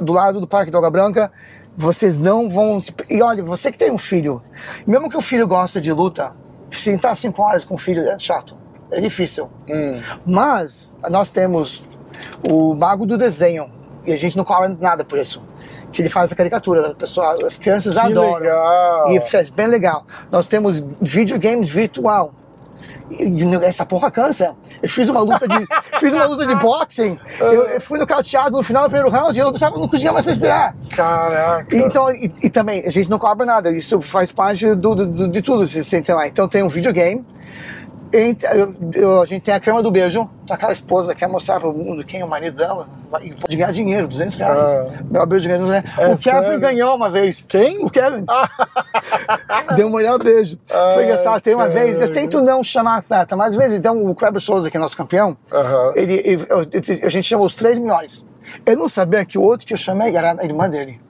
do 0.00 0.12
lado 0.12 0.40
do 0.40 0.46
Parque 0.46 0.70
da 0.70 0.78
Água 0.78 0.90
Branca, 0.90 1.30
vocês 1.76 2.18
não 2.18 2.48
vão. 2.48 2.80
E 3.10 3.20
olha, 3.20 3.42
você 3.42 3.70
que 3.70 3.76
tem 3.78 3.90
um 3.90 3.98
filho, 3.98 4.40
mesmo 4.86 5.10
que 5.10 5.16
o 5.18 5.20
filho 5.20 5.46
gosta 5.46 5.80
de 5.82 5.92
luta, 5.92 6.32
sentar 6.70 7.14
cinco 7.14 7.42
horas 7.42 7.64
com 7.64 7.74
o 7.74 7.78
filho 7.78 8.00
é 8.08 8.18
chato, 8.18 8.56
é 8.96 9.00
difícil. 9.00 9.48
Hum. 9.68 10.00
Mas 10.26 10.96
nós 11.10 11.30
temos 11.30 11.82
o 12.48 12.74
Mago 12.74 13.06
do 13.06 13.16
Desenho, 13.18 13.70
e 14.06 14.12
a 14.12 14.16
gente 14.16 14.36
não 14.36 14.44
cobra 14.44 14.68
nada 14.80 15.04
por 15.04 15.18
isso. 15.18 15.42
Que 15.92 16.02
ele 16.02 16.08
faz 16.08 16.32
a 16.32 16.34
caricatura, 16.36 16.90
a 16.90 16.94
pessoa, 16.94 17.36
as 17.46 17.56
crianças 17.56 17.94
Que 17.94 18.00
adoram. 18.00 18.34
legal. 18.38 19.10
E 19.12 19.20
faz 19.20 19.48
bem 19.50 19.66
legal. 19.68 20.04
Nós 20.30 20.48
temos 20.48 20.80
videogames 21.00 21.68
virtual. 21.68 22.34
E, 23.10 23.22
e 23.22 23.54
essa 23.64 23.86
porra 23.86 24.10
cansa. 24.10 24.56
Eu 24.82 24.88
fiz 24.88 25.08
uma 25.08 25.20
luta 25.20 25.46
de, 25.46 25.66
fiz 26.00 26.12
uma 26.12 26.24
luta 26.24 26.46
de 26.46 26.54
boxing. 26.56 27.16
Eu, 27.38 27.64
eu 27.66 27.80
fui 27.80 27.98
nocauteado 27.98 28.56
no 28.56 28.62
final 28.62 28.82
do 28.84 28.90
primeiro 28.90 29.08
round 29.08 29.38
e 29.38 29.40
eu 29.40 29.52
tava, 29.52 29.78
não 29.78 29.86
conseguia 29.86 30.12
mais 30.12 30.26
respirar. 30.26 30.74
Caraca. 30.96 31.76
E, 31.76 31.78
então, 31.80 32.10
e, 32.12 32.32
e 32.42 32.50
também, 32.50 32.84
a 32.84 32.90
gente 32.90 33.08
não 33.08 33.18
cobra 33.18 33.46
nada. 33.46 33.70
Isso 33.70 34.00
faz 34.00 34.32
parte 34.32 34.74
do, 34.74 34.94
do- 34.96 35.28
de 35.28 35.42
tudo, 35.42 35.64
você 35.66 36.02
lá. 36.12 36.26
Então 36.26 36.48
tem 36.48 36.62
um 36.62 36.68
videogame. 36.68 37.24
A 38.14 39.24
gente 39.26 39.42
tem 39.42 39.54
a 39.54 39.60
cama 39.60 39.82
do 39.82 39.90
beijo. 39.90 40.28
Então 40.44 40.54
aquela 40.54 40.72
esposa 40.72 41.14
quer 41.14 41.26
mostrar 41.28 41.58
pro 41.58 41.72
mundo 41.72 42.04
quem 42.04 42.20
é 42.20 42.24
o 42.24 42.28
marido 42.28 42.56
dela. 42.56 42.88
E 43.22 43.32
pode 43.32 43.56
ganhar 43.56 43.72
dinheiro, 43.72 44.06
200 44.08 44.34
reais. 44.36 44.58
Ah. 44.58 45.02
Meu 45.10 45.26
beijo 45.26 45.48
ganhou 45.48 45.66
200 45.66 45.84
reais. 45.94 45.98
É 45.98 46.14
o 46.14 46.18
Kevin 46.18 46.44
sério? 46.46 46.60
ganhou 46.60 46.94
uma 46.96 47.08
vez. 47.10 47.44
Quem? 47.46 47.84
O 47.84 47.90
Kevin. 47.90 48.24
Deu 49.76 49.86
um 49.86 49.90
melhor 49.96 50.18
beijo. 50.22 50.58
Ai, 50.70 50.94
Foi 50.94 51.04
engraçado. 51.04 51.40
Tem 51.40 51.54
uma 51.54 51.68
vez, 51.68 52.00
eu 52.00 52.12
tento 52.12 52.40
não 52.40 52.62
chamar 52.62 52.98
atleta, 52.98 53.36
mas 53.36 53.48
às 53.52 53.54
vezes, 53.56 53.78
então, 53.78 54.04
o 54.04 54.14
Kleber 54.14 54.40
Souza, 54.40 54.70
que 54.70 54.76
é 54.76 54.80
nosso 54.80 54.96
campeão, 54.96 55.36
Aham. 55.52 55.92
ele, 55.96 56.14
ele- 56.24 56.46
eu- 56.48 56.62
eu- 56.62 57.06
a 57.06 57.08
gente 57.08 57.24
chamou 57.28 57.46
os 57.46 57.54
três 57.54 57.78
melhores. 57.78 58.24
Eu 58.66 58.76
não 58.76 58.88
sabia 58.88 59.24
que 59.24 59.38
o 59.38 59.42
outro 59.42 59.66
que 59.66 59.72
eu 59.72 59.78
chamei 59.78 60.14
era 60.16 60.36
a 60.38 60.44
irmã 60.44 60.68
dele. 60.68 61.00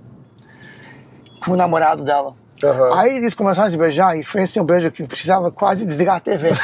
Com 1.44 1.52
o 1.52 1.56
namorado 1.56 2.02
dela. 2.04 2.34
Aham. 2.64 2.98
Aí 2.98 3.16
eles 3.16 3.34
começaram 3.34 3.66
a 3.66 3.70
se 3.70 3.76
beijar 3.76 4.18
e 4.18 4.22
foi 4.22 4.42
assim 4.42 4.60
um 4.60 4.64
beijo 4.64 4.90
que 4.90 5.02
precisava 5.04 5.50
quase 5.50 5.84
desligar 5.84 6.16
a 6.16 6.20
TV. 6.20 6.50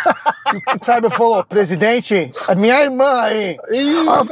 O 0.75 0.81
Kleber 0.81 1.13
falou, 1.13 1.45
presidente, 1.45 2.33
a 2.49 2.57
minha 2.57 2.83
irmã 2.83 3.21
aí. 3.23 3.57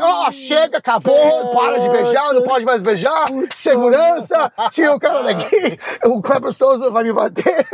Ó, 0.00 0.32
chega, 0.32 0.78
acabou, 0.78 1.54
para 1.54 1.78
de 1.78 1.88
beijar, 1.90 2.32
não 2.34 2.42
pode 2.42 2.64
mais 2.64 2.82
beijar. 2.82 3.26
Segurança, 3.54 4.50
tira 4.72 4.96
o 4.96 4.98
cara 4.98 5.22
daqui. 5.22 5.78
O 6.06 6.20
Kleber 6.20 6.52
Souza 6.52 6.90
vai 6.90 7.04
me 7.04 7.12
bater. 7.12 7.64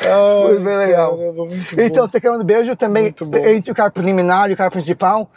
Ai, 0.00 0.46
Foi 0.46 0.58
bem 0.58 0.76
legal. 0.76 1.16
caramba, 1.16 1.48
Então, 1.78 2.06
bom. 2.06 2.10
tecando 2.10 2.42
beijo 2.42 2.74
também, 2.74 3.14
entre 3.46 3.70
o 3.70 3.74
cara 3.74 3.90
preliminar 3.90 4.50
e 4.50 4.54
o 4.54 4.56
cara 4.56 4.70
principal, 4.70 5.30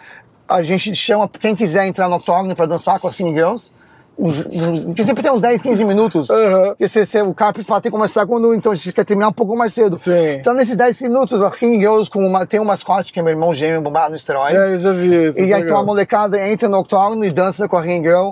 a 0.50 0.64
gente 0.64 0.96
chama 0.96 1.30
quem 1.30 1.56
quiser 1.56 1.86
entrar 1.86 2.10
no 2.10 2.16
octógono 2.16 2.56
para 2.56 2.66
dançar 2.66 3.00
com 3.00 3.08
as 3.08 3.16
Cine 3.16 3.32
Girls. 3.32 3.72
Uns- 4.18 4.46
uns- 4.46 4.94
que 4.96 5.04
sempre 5.04 5.22
tem 5.24 5.32
uns 5.32 5.42
10, 5.42 5.62
15 5.62 5.84
minutos. 5.86 6.28
Porque 6.28 6.88
você, 6.88 7.06
você- 7.06 7.22
o 7.22 7.34
cara 7.34 7.54
principal 7.54 7.82
tem 7.82 7.92
que 7.92 7.96
começar 7.98 8.26
quando 8.26 8.54
então 8.54 8.76
você 8.76 8.92
quer 8.92 9.04
terminar 9.06 9.30
um 9.30 9.34
pouco 9.34 9.56
mais 9.56 9.74
cedo. 9.74 9.98
Sim. 9.98 10.12
Então, 10.40 10.54
nesses 10.54 10.76
10 10.78 11.02
minutos, 11.02 11.42
a 11.42 11.52
King 11.52 11.80
Girls 11.80 12.10
com 12.10 12.20
uma, 12.26 12.46
tem 12.46 12.60
um 12.60 12.66
mascote 12.66 13.12
que 13.14 13.20
é 13.20 13.24
meu 13.24 13.32
irmão 13.32 13.54
gêmeo 13.54 13.82
bombado 13.82 14.12
no 14.12 14.16
esteroide. 14.16 14.58
É, 14.58 14.74
eu 14.74 14.80
já 14.80 14.94
vi 14.94 15.26
isso. 15.28 15.38
E 15.38 15.42
aí 15.42 15.46
legal. 15.48 15.60
então 15.62 15.78
a 15.78 15.84
molecada 15.84 16.40
entra 16.48 16.68
no 16.70 16.78
octógono 16.80 17.24
e 17.26 17.32
dança 17.32 17.68
com 17.68 17.78
a 17.78 17.82
Ring 17.82 18.02
Girl. 18.04 18.32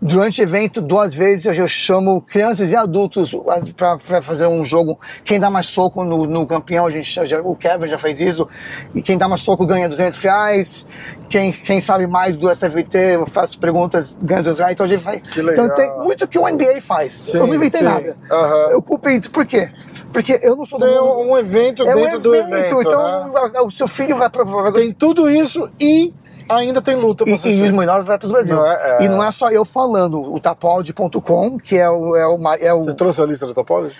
Durante 0.00 0.40
o 0.40 0.44
evento, 0.44 0.80
duas 0.80 1.12
vezes 1.12 1.58
eu 1.58 1.66
chamo 1.66 2.20
crianças 2.20 2.70
e 2.70 2.76
adultos 2.76 3.36
para 3.76 4.22
fazer 4.22 4.46
um 4.46 4.64
jogo. 4.64 4.98
Quem 5.24 5.40
dá 5.40 5.50
mais 5.50 5.66
soco 5.66 6.04
no, 6.04 6.24
no 6.24 6.46
campeão, 6.46 6.86
a 6.86 6.90
gente 6.90 7.26
já, 7.26 7.40
o 7.40 7.56
Kevin 7.56 7.88
já 7.88 7.98
fez 7.98 8.20
isso. 8.20 8.48
E 8.94 9.02
quem 9.02 9.18
dá 9.18 9.28
mais 9.28 9.40
soco 9.40 9.66
ganha 9.66 9.88
200 9.88 10.18
reais. 10.18 10.86
Quem, 11.28 11.50
quem 11.50 11.80
sabe 11.80 12.06
mais 12.06 12.36
do 12.36 12.48
SFT, 12.48 12.96
eu 12.96 13.26
faço 13.26 13.58
perguntas, 13.58 14.16
ganha 14.22 14.40
200 14.40 14.58
reais. 14.58 14.72
Então 14.74 14.86
a 14.86 14.88
gente 14.88 15.02
faz. 15.02 15.20
Então 15.36 15.74
tem 15.74 15.90
muito 15.98 16.28
que 16.28 16.38
o 16.38 16.48
NBA 16.48 16.80
faz. 16.80 17.12
Sim, 17.12 17.38
eu 17.38 17.46
não 17.48 17.54
inventei 17.56 17.80
sim. 17.80 17.86
nada. 17.86 18.16
Aham. 18.30 18.70
Eu 18.70 18.80
culpei. 18.80 19.20
Por 19.20 19.44
quê? 19.44 19.68
Porque 20.12 20.38
eu 20.42 20.54
não 20.54 20.64
sou 20.64 20.78
do 20.78 20.86
Tem 20.86 20.98
um, 21.00 21.36
evento 21.36 21.82
é 21.82 21.94
um 21.94 22.02
dentro 22.02 22.20
do 22.20 22.34
evento. 22.36 22.80
então 22.80 23.32
né? 23.32 23.60
o 23.62 23.70
seu 23.70 23.88
filho 23.88 24.16
vai 24.16 24.30
provar. 24.30 24.72
Tem 24.72 24.92
tudo 24.92 25.28
isso 25.28 25.68
e 25.80 26.14
ainda 26.48 26.80
tem 26.82 26.94
luta 26.96 27.24
pra 27.24 27.32
E, 27.34 27.58
e 27.58 27.62
os 27.62 27.70
melhores 27.72 28.04
atletas 28.04 28.28
do 28.28 28.32
Brasil. 28.32 28.56
Não 28.56 28.66
é- 28.66 28.98
é. 29.00 29.04
E 29.04 29.08
não 29.08 29.22
é 29.22 29.30
só 29.30 29.50
eu 29.50 29.64
falando, 29.64 30.20
o 30.20 30.38
tapolde.com, 30.40 31.58
que 31.58 31.76
é 31.76 31.88
o. 31.88 32.16
É 32.16 32.26
o, 32.26 32.38
é 32.60 32.74
o 32.74 32.80
Você 32.80 32.94
trouxe 32.94 33.20
a 33.20 33.26
lista 33.26 33.46
do 33.46 33.54
Topology? 33.54 33.96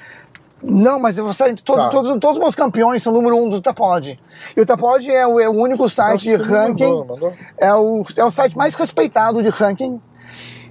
Não, 0.62 0.98
mas 0.98 1.16
você, 1.16 1.54
todo, 1.54 1.76
Tá. 1.76 1.88
todos, 1.88 2.10
todos 2.18 2.36
os 2.36 2.38
meus 2.38 2.54
campeões 2.56 3.00
são 3.02 3.12
número 3.12 3.36
um 3.36 3.48
do 3.48 3.60
Tapod. 3.60 4.18
E 4.56 4.60
o 4.60 4.66
Tapod 4.66 5.08
é 5.08 5.24
o, 5.24 5.38
é 5.38 5.48
o 5.48 5.52
único 5.52 5.88
site 5.88 6.22
de 6.22 6.34
ranking. 6.34 6.82
mandou, 6.84 7.04
mandou. 7.04 7.32
É 7.56 7.72
o, 7.72 8.02
é 8.16 8.24
o 8.24 8.30
site 8.32 8.56
mais 8.56 8.74
respeitado 8.74 9.40
de 9.40 9.50
ranking. 9.50 10.00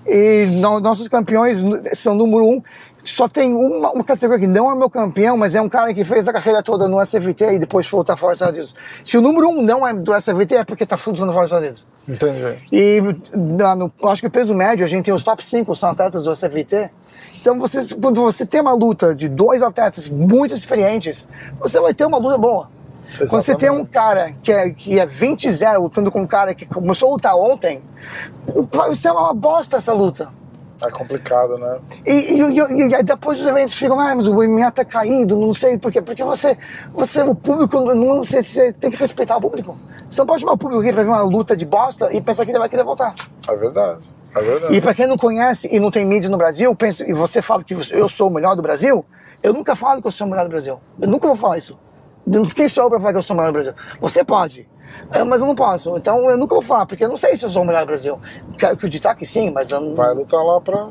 E 0.05 0.45
no- 0.59 0.81
nossos 0.81 1.07
campeões 1.07 1.63
são 1.93 2.15
número 2.15 2.43
um. 2.45 2.61
Só 3.09 3.27
tem 3.27 3.53
uma, 3.53 3.91
uma 3.91 4.03
categoria 4.03 4.45
que 4.45 4.51
não 4.51 4.69
é 4.69 4.75
meu 4.75 4.89
campeão, 4.89 5.37
mas 5.37 5.55
é 5.55 5.61
um 5.61 5.69
cara 5.69 5.93
que 5.93 6.03
fez 6.03 6.27
a 6.27 6.33
carreira 6.33 6.61
toda 6.61 6.89
no 6.89 7.03
SFT 7.03 7.53
e 7.53 7.59
depois 7.59 7.87
foi 7.87 7.99
lutar 7.99 8.17
fora 8.17 8.33
dos 8.33 8.41
Estados 8.41 8.57
Unidos. 8.57 8.75
Se 9.03 9.17
o 9.17 9.21
número 9.21 9.47
um 9.49 9.61
não 9.61 9.87
é 9.87 9.93
do 9.93 10.13
SFT, 10.13 10.55
é 10.55 10.63
porque 10.65 10.85
tá 10.85 10.97
lutando 11.07 11.31
fora 11.31 11.47
dos 11.47 11.53
Estados 11.53 11.63
Unidos. 11.63 11.87
Entendi. 12.07 12.67
E 12.71 13.01
no, 13.33 13.91
acho 14.09 14.21
que 14.21 14.27
o 14.27 14.31
peso 14.31 14.53
médio, 14.53 14.85
a 14.85 14.89
gente 14.89 15.05
tem 15.05 15.13
os 15.13 15.23
top 15.23 15.43
5 15.43 15.73
são 15.73 15.89
atletas 15.89 16.23
do 16.23 16.35
SFT. 16.35 16.89
Então, 17.39 17.57
você, 17.57 17.95
quando 17.95 18.21
você 18.21 18.45
tem 18.45 18.59
uma 18.59 18.73
luta 18.73 19.15
de 19.15 19.29
dois 19.29 19.61
atletas 19.61 20.09
muito 20.09 20.53
experientes, 20.53 21.29
você 21.59 21.79
vai 21.79 21.93
ter 21.93 22.05
uma 22.05 22.17
luta 22.17 22.37
boa. 22.37 22.69
Quando 23.29 23.41
você 23.41 23.55
tem 23.55 23.69
um 23.69 23.85
cara 23.85 24.33
que 24.43 24.51
é, 24.51 24.69
que 24.69 24.99
é 24.99 25.07
20-0 25.07 25.79
lutando 25.79 26.11
com 26.11 26.21
um 26.21 26.27
cara 26.27 26.53
que 26.53 26.65
começou 26.65 27.07
a 27.07 27.11
lutar 27.13 27.35
ontem, 27.37 27.81
vai 28.69 28.93
ser 28.95 29.11
uma 29.11 29.33
bosta 29.33 29.77
essa 29.77 29.93
luta. 29.93 30.29
É 30.83 30.91
complicado, 30.91 31.57
né? 31.57 31.79
E, 32.05 32.11
e- 32.11 32.39
e- 32.41 32.87
e 32.89 32.95
aí 32.95 33.03
depois 33.03 33.39
os 33.39 33.45
eventos 33.47 33.73
ficam, 33.73 33.99
ah, 33.99 34.13
mas 34.15 34.27
o 34.27 34.35
MMA 34.43 34.71
tá 34.71 34.85
caído, 34.85 35.35
não 35.35 35.53
sei 35.53 35.77
por 35.77 35.91
quê. 35.91 36.01
Porque 36.01 36.23
você, 36.23 36.57
você 36.93 37.21
o 37.23 37.33
público, 37.33 37.79
não, 37.95 38.23
você, 38.23 38.43
você 38.43 38.71
tem 38.71 38.91
que 38.91 38.97
respeitar 38.97 39.37
o 39.37 39.41
público. 39.41 39.77
Você 40.09 40.21
não 40.21 40.27
pode 40.27 40.41
chamar 40.41 40.53
o 40.53 40.57
público 40.57 40.81
aqui 40.83 40.93
pra 40.93 41.03
ver 41.03 41.09
uma 41.09 41.21
luta 41.23 41.55
de 41.57 41.65
bosta 41.65 42.13
e 42.13 42.21
pensar 42.21 42.45
que 42.45 42.51
ele 42.51 42.59
vai 42.59 42.69
querer 42.69 42.83
voltar. 42.83 43.15
É 43.49 43.55
verdade. 43.55 44.01
É 44.35 44.41
verdade. 44.41 44.75
E 44.75 44.79
pra 44.81 44.93
quem 44.93 45.07
não 45.07 45.17
conhece 45.17 45.67
e 45.71 45.79
não 45.79 45.89
tem 45.89 46.05
mídia 46.05 46.29
no 46.29 46.37
Brasil, 46.37 46.73
pensa, 46.75 47.03
e 47.09 47.11
você 47.13 47.41
fala 47.41 47.63
que 47.63 47.73
eu 47.91 48.07
sou 48.07 48.29
o 48.29 48.33
melhor 48.33 48.55
do 48.55 48.61
Brasil, 48.61 49.03
eu 49.41 49.53
nunca 49.53 49.75
falo 49.75 49.99
que 50.01 50.07
eu 50.07 50.11
sou 50.11 50.27
o 50.27 50.29
melhor 50.29 50.43
do 50.43 50.49
Brasil. 50.49 50.79
Eu 51.01 51.07
nunca 51.07 51.27
vou 51.27 51.35
falar 51.35 51.57
isso. 51.57 51.77
Quem 52.55 52.67
sou 52.67 52.83
eu 52.83 52.89
pra 52.89 52.99
falar 52.99 53.13
que 53.13 53.17
eu 53.17 53.23
sou 53.23 53.33
o 53.35 53.37
melhor 53.39 53.51
do 53.51 53.53
Brasil? 53.53 53.73
Você 53.99 54.23
pode. 54.23 54.69
É, 55.11 55.23
Mas 55.23 55.41
eu 55.41 55.47
não 55.47 55.55
posso. 55.55 55.95
Então 55.97 56.29
eu 56.29 56.37
nunca 56.37 56.53
vou 56.55 56.61
falar, 56.61 56.85
porque 56.85 57.03
eu 57.05 57.09
não 57.09 57.17
sei 57.17 57.35
se 57.37 57.45
eu 57.45 57.49
sou 57.49 57.61
o 57.61 57.65
melhor 57.65 57.81
do 57.81 57.87
Brasil. 57.87 58.19
Quero 58.57 58.73
acreditar 58.73 59.15
que 59.15 59.25
sim, 59.25 59.51
mas 59.51 59.69
eu 59.71 59.79
não. 59.81 59.95
Vai 59.95 60.13
lutar 60.13 60.43
lá 60.43 60.59
pra. 60.61 60.87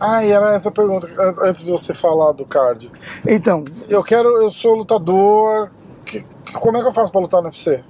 Ah, 0.00 0.24
e 0.24 0.30
era 0.30 0.54
essa 0.54 0.70
pergunta 0.70 1.06
an- 1.18 1.48
antes 1.48 1.64
de 1.64 1.70
você 1.70 1.94
falar 1.94 2.32
do 2.32 2.44
card. 2.44 2.90
Então, 3.26 3.64
Eu 3.88 4.02
quero, 4.02 4.28
eu 4.42 4.50
sou 4.50 4.74
lutador. 4.74 5.70
que- 6.04 6.24
como 6.54 6.76
é 6.76 6.80
que 6.80 6.86
eu 6.88 6.92
faço 6.92 7.12
pra 7.12 7.20
lutar 7.20 7.40
no 7.42 7.48
UFC? 7.48 7.82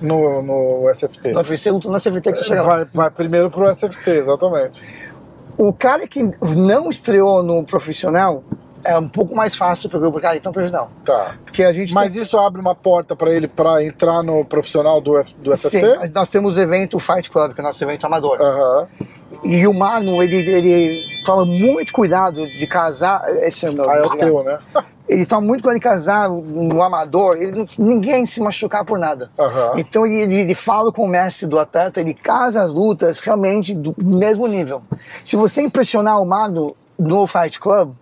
No, 0.00 0.42
no 0.42 0.88
SFT? 0.90 1.32
no 1.32 1.38
UFC 1.38 1.70
luta 1.70 1.90
na 1.90 1.98
CVT 1.98 2.32
que 2.32 2.38
você 2.38 2.44
chega 2.44 2.62
lá. 2.62 2.68
Vai, 2.68 2.84
vai 2.92 3.10
primeiro 3.10 3.50
pro 3.50 3.66
SFT, 3.68 4.10
exatamente. 4.10 4.84
O 5.56 5.72
cara 5.72 6.06
que 6.06 6.22
não 6.54 6.90
estreou 6.90 7.42
no 7.42 7.64
profissional 7.64 8.44
é 8.86 8.98
um 8.98 9.08
pouco 9.08 9.34
mais 9.34 9.54
fácil 9.54 9.88
porque 9.90 10.06
o 10.06 10.12
cara 10.20 10.36
então 10.36 10.52
profissional. 10.52 10.90
Tá. 11.04 11.34
Porque 11.44 11.62
a 11.62 11.72
gente 11.72 11.92
Mas 11.94 12.14
isso 12.14 12.38
abre 12.38 12.60
uma 12.60 12.74
porta 12.74 13.14
pra 13.16 13.30
ele 13.30 13.48
pra 13.48 13.82
entrar 13.84 14.22
no 14.22 14.44
profissional 14.44 15.00
do, 15.00 15.16
F, 15.18 15.34
do 15.36 15.44
tem, 15.44 15.52
SFT? 15.54 15.80
sim, 15.80 16.10
nós 16.14 16.30
temos 16.30 16.56
o 16.56 16.60
evento 16.60 16.98
Fight 16.98 17.30
Club, 17.30 17.52
que 17.54 17.60
é 17.60 17.64
o 17.64 17.66
nosso 17.66 17.82
evento 17.82 18.04
amador. 18.06 18.40
Aham. 18.40 18.88
E 19.44 19.66
o 19.66 19.74
Mano, 19.74 20.22
ele, 20.22 20.36
ele 20.36 21.00
toma 21.24 21.44
muito 21.44 21.92
cuidado 21.92 22.46
de 22.46 22.66
casar. 22.66 23.24
Esse 23.44 23.66
é 23.66 23.70
o 23.70 23.72
meu. 23.74 23.90
Ah, 23.90 23.96
é 23.96 24.02
o 24.02 24.16
teu, 24.16 24.42
né? 24.44 24.58
Ele 25.08 25.24
toma 25.24 25.40
muito 25.46 25.62
cuidado 25.62 25.78
de 25.78 25.84
casar 25.84 26.28
no 26.28 26.82
amador, 26.82 27.36
ele, 27.40 27.52
não- 27.52 27.66
ninguém 27.78 28.26
se 28.26 28.40
machucar 28.40 28.84
por 28.84 28.98
nada. 28.98 29.30
Aham. 29.38 29.74
Então 29.76 30.04
ele, 30.04 30.22
ele, 30.22 30.34
ele 30.40 30.54
fala 30.56 30.90
com 30.90 31.04
o 31.04 31.08
mestre 31.08 31.46
do 31.46 31.60
atleta, 31.60 32.00
ele 32.00 32.12
casa 32.12 32.60
as 32.60 32.74
lutas 32.74 33.20
realmente 33.20 33.72
do 33.72 33.94
mesmo 33.96 34.48
nível. 34.48 34.82
Se 35.24 35.36
você 35.36 35.62
impressionar 35.62 36.20
o 36.20 36.26
Mano 36.26 36.74
no 36.98 37.24
Fight 37.24 37.60
Club, 37.60 37.92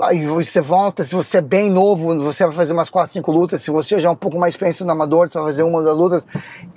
aí 0.00 0.26
você 0.26 0.60
volta, 0.60 1.02
se 1.04 1.14
você 1.14 1.38
é 1.38 1.40
bem 1.40 1.70
novo, 1.70 2.18
você 2.20 2.44
vai 2.46 2.54
fazer 2.54 2.72
umas 2.72 2.90
4, 2.90 3.12
5 3.12 3.32
lutas, 3.32 3.62
se 3.62 3.70
você 3.70 3.98
já 3.98 4.08
é 4.08 4.12
um 4.12 4.16
pouco 4.16 4.38
mais 4.38 4.54
experiente 4.54 4.82
no 4.84 4.90
amador, 4.92 5.28
você 5.28 5.38
vai 5.38 5.48
fazer 5.48 5.62
uma 5.62 5.82
das 5.82 5.96
lutas, 5.96 6.26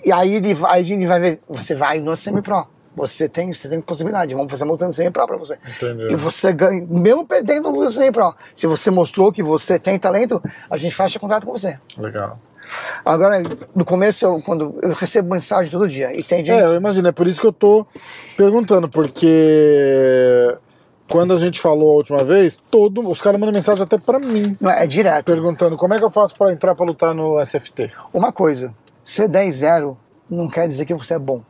e 0.06 0.12
aí 0.12 0.36
ele, 0.36 0.54
vai- 0.54 0.82
ele 0.82 1.06
vai 1.08 1.20
ver, 1.20 1.42
você 1.50 1.76
vai 1.76 2.00
no 2.00 2.16
semi-pro. 2.16 2.68
Você 2.96 3.28
tem, 3.28 3.52
você 3.52 3.68
tem 3.68 3.82
possibilidade, 3.82 4.36
vamos 4.36 4.52
fazer 4.52 4.66
uma 4.66 4.74
luta 4.74 4.86
no 4.86 4.94
semi-pro 4.94 5.26
pra 5.26 5.36
você. 5.36 5.58
Entendi. 5.78 6.14
E 6.14 6.16
você 6.16 6.54
ganha, 6.54 6.86
mesmo 6.88 7.26
perdendo 7.26 7.72
no 7.72 7.92
semi-pro. 7.92 8.36
Se 8.54 8.68
você 8.68 8.92
mostrou 8.92 9.32
que 9.32 9.42
você 9.42 9.80
tem 9.80 9.98
talento, 9.98 10.40
a 10.70 10.78
gente 10.78 10.94
fecha 10.94 11.18
contrato 11.20 11.48
com 11.48 11.52
você. 11.52 11.80
Legal. 11.98 12.38
Agora, 13.04 13.42
no 13.76 13.84
começo, 13.84 14.26
eu, 14.26 14.42
quando 14.44 14.78
eu 14.82 14.94
recebo 14.94 15.30
mensagem 15.34 15.72
todo 15.72 15.88
dia, 15.90 16.12
e 16.18 16.24
tem 16.24 16.46
gente. 16.46 16.52
É, 16.52 16.66
eu 16.66 16.76
imagino, 16.76 17.08
é 17.08 17.12
por 17.12 17.28
isso 17.28 17.42
que 17.42 17.48
eu 17.48 17.52
tô 17.52 17.86
perguntando, 18.38 18.88
porque 18.88 20.56
quando 21.10 21.34
a 21.34 21.38
gente 21.38 21.60
falou 21.60 21.92
a 21.92 21.96
última 21.96 22.24
vez, 22.24 22.56
todo, 22.72 23.08
os 23.10 23.22
caras 23.22 23.40
mandam 23.40 23.54
mensagem 23.54 23.84
até 23.84 23.98
pra 23.98 24.20
mim, 24.20 24.58
Não, 24.60 24.72
é 24.72 24.86
direto. 24.88 25.26
perguntando 25.26 25.76
como 25.78 25.94
é 25.94 25.98
que 26.00 26.04
eu 26.06 26.10
faço 26.10 26.36
pra 26.36 26.52
entrar 26.52 26.74
pra 26.76 26.86
lutar 26.86 27.14
no 27.14 27.40
SFT. 27.46 27.92
Uma 28.14 28.32
coisa, 28.32 28.74
ser 29.04 29.28
10-0 29.30 29.96
não 30.30 30.48
quer 30.48 30.68
dizer 30.68 30.86
que 30.86 30.94
você 30.94 31.14
é 31.16 31.20
bom. 31.20 31.42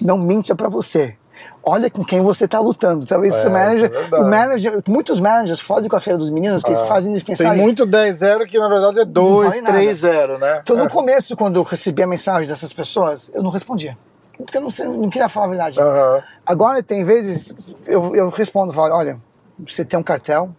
Não 0.00 0.18
minta 0.18 0.54
pra 0.54 0.68
você. 0.68 1.16
Olha 1.62 1.88
com 1.90 2.04
quem 2.04 2.20
você 2.20 2.48
tá 2.48 2.58
lutando. 2.58 3.06
Talvez 3.06 3.32
É, 3.34 3.46
o 3.48 3.50
manager, 3.52 3.92
é 4.12 4.20
manager, 4.22 4.82
muitos 4.88 5.20
managers 5.20 5.60
fodem 5.60 5.88
com 5.88 5.96
a 5.96 6.00
carreira 6.00 6.18
dos 6.18 6.30
meninos 6.30 6.62
que 6.62 6.68
eles 6.70 6.80
fazem 6.82 7.04
Tem 7.04 7.10
indispensável. 7.12 7.62
muito 7.62 7.86
10-0 7.86 8.44
que 8.46 8.58
na 8.58 8.68
verdade 8.68 8.98
é 8.98 9.02
vale 9.04 9.12
2, 9.12 9.62
nada. 9.62 9.78
3-0, 9.78 10.38
né? 10.38 10.60
Então, 10.62 10.76
no 10.76 10.84
É. 10.84 10.88
começo, 10.88 11.36
quando 11.36 11.56
eu 11.56 11.62
recebi 11.62 12.02
a 12.02 12.06
mensagem 12.06 12.48
dessas 12.48 12.72
pessoas, 12.72 13.30
eu 13.34 13.42
não 13.42 13.50
respondia. 13.50 13.96
Porque 14.38 14.56
eu 14.56 14.62
não, 14.62 14.70
sei- 14.70 14.86
não 14.86 15.10
queria 15.10 15.28
falar 15.28 15.46
a 15.46 15.48
verdade. 15.48 15.80
Aham. 15.80 16.22
Agora, 16.46 16.82
tem 16.82 17.04
vezes, 17.04 17.54
eu, 17.86 18.14
eu 18.16 18.28
respondo, 18.30 18.72
falo, 18.72 18.94
olha, 18.94 19.18
você 19.58 19.84
tem 19.84 19.98
um 19.98 20.02
cartel 20.02 20.50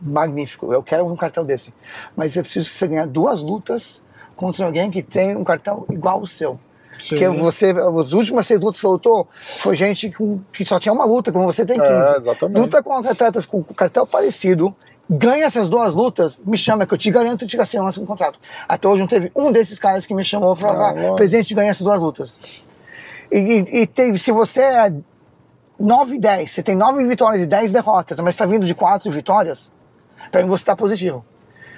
magnífico, 0.00 0.72
eu 0.72 0.82
quero 0.82 1.06
um 1.06 1.16
cartel 1.16 1.44
desse. 1.44 1.72
Mas 2.14 2.36
eu 2.36 2.42
preciso 2.42 2.68
que 2.68 2.74
você 2.76 2.86
ganhe 2.86 3.06
duas 3.06 3.42
lutas 3.42 4.02
contra 4.36 4.64
alguém 4.66 4.90
que 4.90 5.02
tem 5.02 5.36
um 5.36 5.44
cartel 5.44 5.86
igual 5.90 6.18
ao 6.20 6.26
seu. 6.26 6.58
Sim. 6.98 7.10
Porque 7.10 7.28
você, 7.28 7.70
as 7.98 8.12
últimas 8.12 8.46
seis 8.46 8.60
lutas 8.60 8.76
que 8.76 8.82
você 8.82 8.86
lutou, 8.86 9.28
foi 9.32 9.76
gente 9.76 10.10
com- 10.10 10.40
que 10.52 10.64
só 10.64 10.78
tinha 10.78 10.92
uma 10.92 11.04
luta, 11.04 11.30
como 11.32 11.44
você 11.46 11.64
tem 11.66 11.78
15. 11.78 11.92
É, 11.92 12.16
exatamente. 12.18 12.58
Luta 12.58 12.82
com 12.82 12.92
atletas 12.94 13.44
com 13.44 13.62
cartel 13.62 14.06
parecido, 14.06 14.74
ganha 15.08 15.44
essas 15.44 15.68
duas 15.68 15.94
lutas, 15.94 16.40
me 16.44 16.56
chama, 16.56 16.86
que 16.86 16.94
eu 16.94 16.98
te 16.98 17.10
garanto 17.10 17.40
que 17.40 17.46
te 17.46 17.60
assinando 17.60 18.00
um 18.00 18.06
contrato. 18.06 18.38
Até 18.66 18.88
hoje 18.88 19.00
não 19.02 19.08
teve 19.08 19.30
um 19.36 19.52
desses 19.52 19.78
caras 19.78 20.06
que 20.06 20.14
me 20.14 20.24
chamou 20.24 20.56
falou, 20.56 20.82
Ah, 20.82 21.14
presidente, 21.16 21.54
ganha 21.54 21.70
essas 21.70 21.82
duas 21.84 22.00
lutas. 22.00 22.64
E, 23.30 23.80
e, 23.82 23.86
tem- 23.86 24.16
se 24.16 24.30
você 24.32 24.62
é 24.62 24.92
9 25.78 26.16
e 26.16 26.18
10, 26.18 26.50
você 26.52 26.62
tem 26.62 26.74
9 26.76 27.04
vitórias 27.06 27.42
e 27.42 27.46
10 27.46 27.72
derrotas, 27.72 28.18
mas 28.20 28.34
está 28.34 28.46
vindo 28.46 28.64
de 28.66 28.74
4 28.74 29.10
vitórias, 29.10 29.72
para 30.30 30.42
mim 30.42 30.48
você 30.48 30.62
está 30.62 30.76
positivo. 30.76 31.24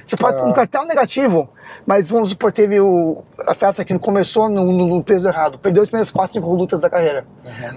Você 0.05 0.17
pode 0.17 0.39
Ah. 0.39 0.45
um 0.45 0.53
cartão 0.55 0.87
negativo, 0.87 1.51
mas 1.85 2.07
vamos 2.07 2.31
supor, 2.31 2.51
teve 2.51 2.81
o 2.81 3.23
atleta 3.47 3.85
que 3.85 3.99
começou 3.99 4.49
no, 4.49 4.65
no- 4.73 5.05
peso 5.05 5.29
errado, 5.29 5.59
perdeu 5.59 5.83
as 5.83 5.89
primeiras 5.91 6.11
4, 6.11 6.33
5 6.35 6.49
lutas 6.55 6.81
da 6.81 6.89
carreira. 6.89 7.27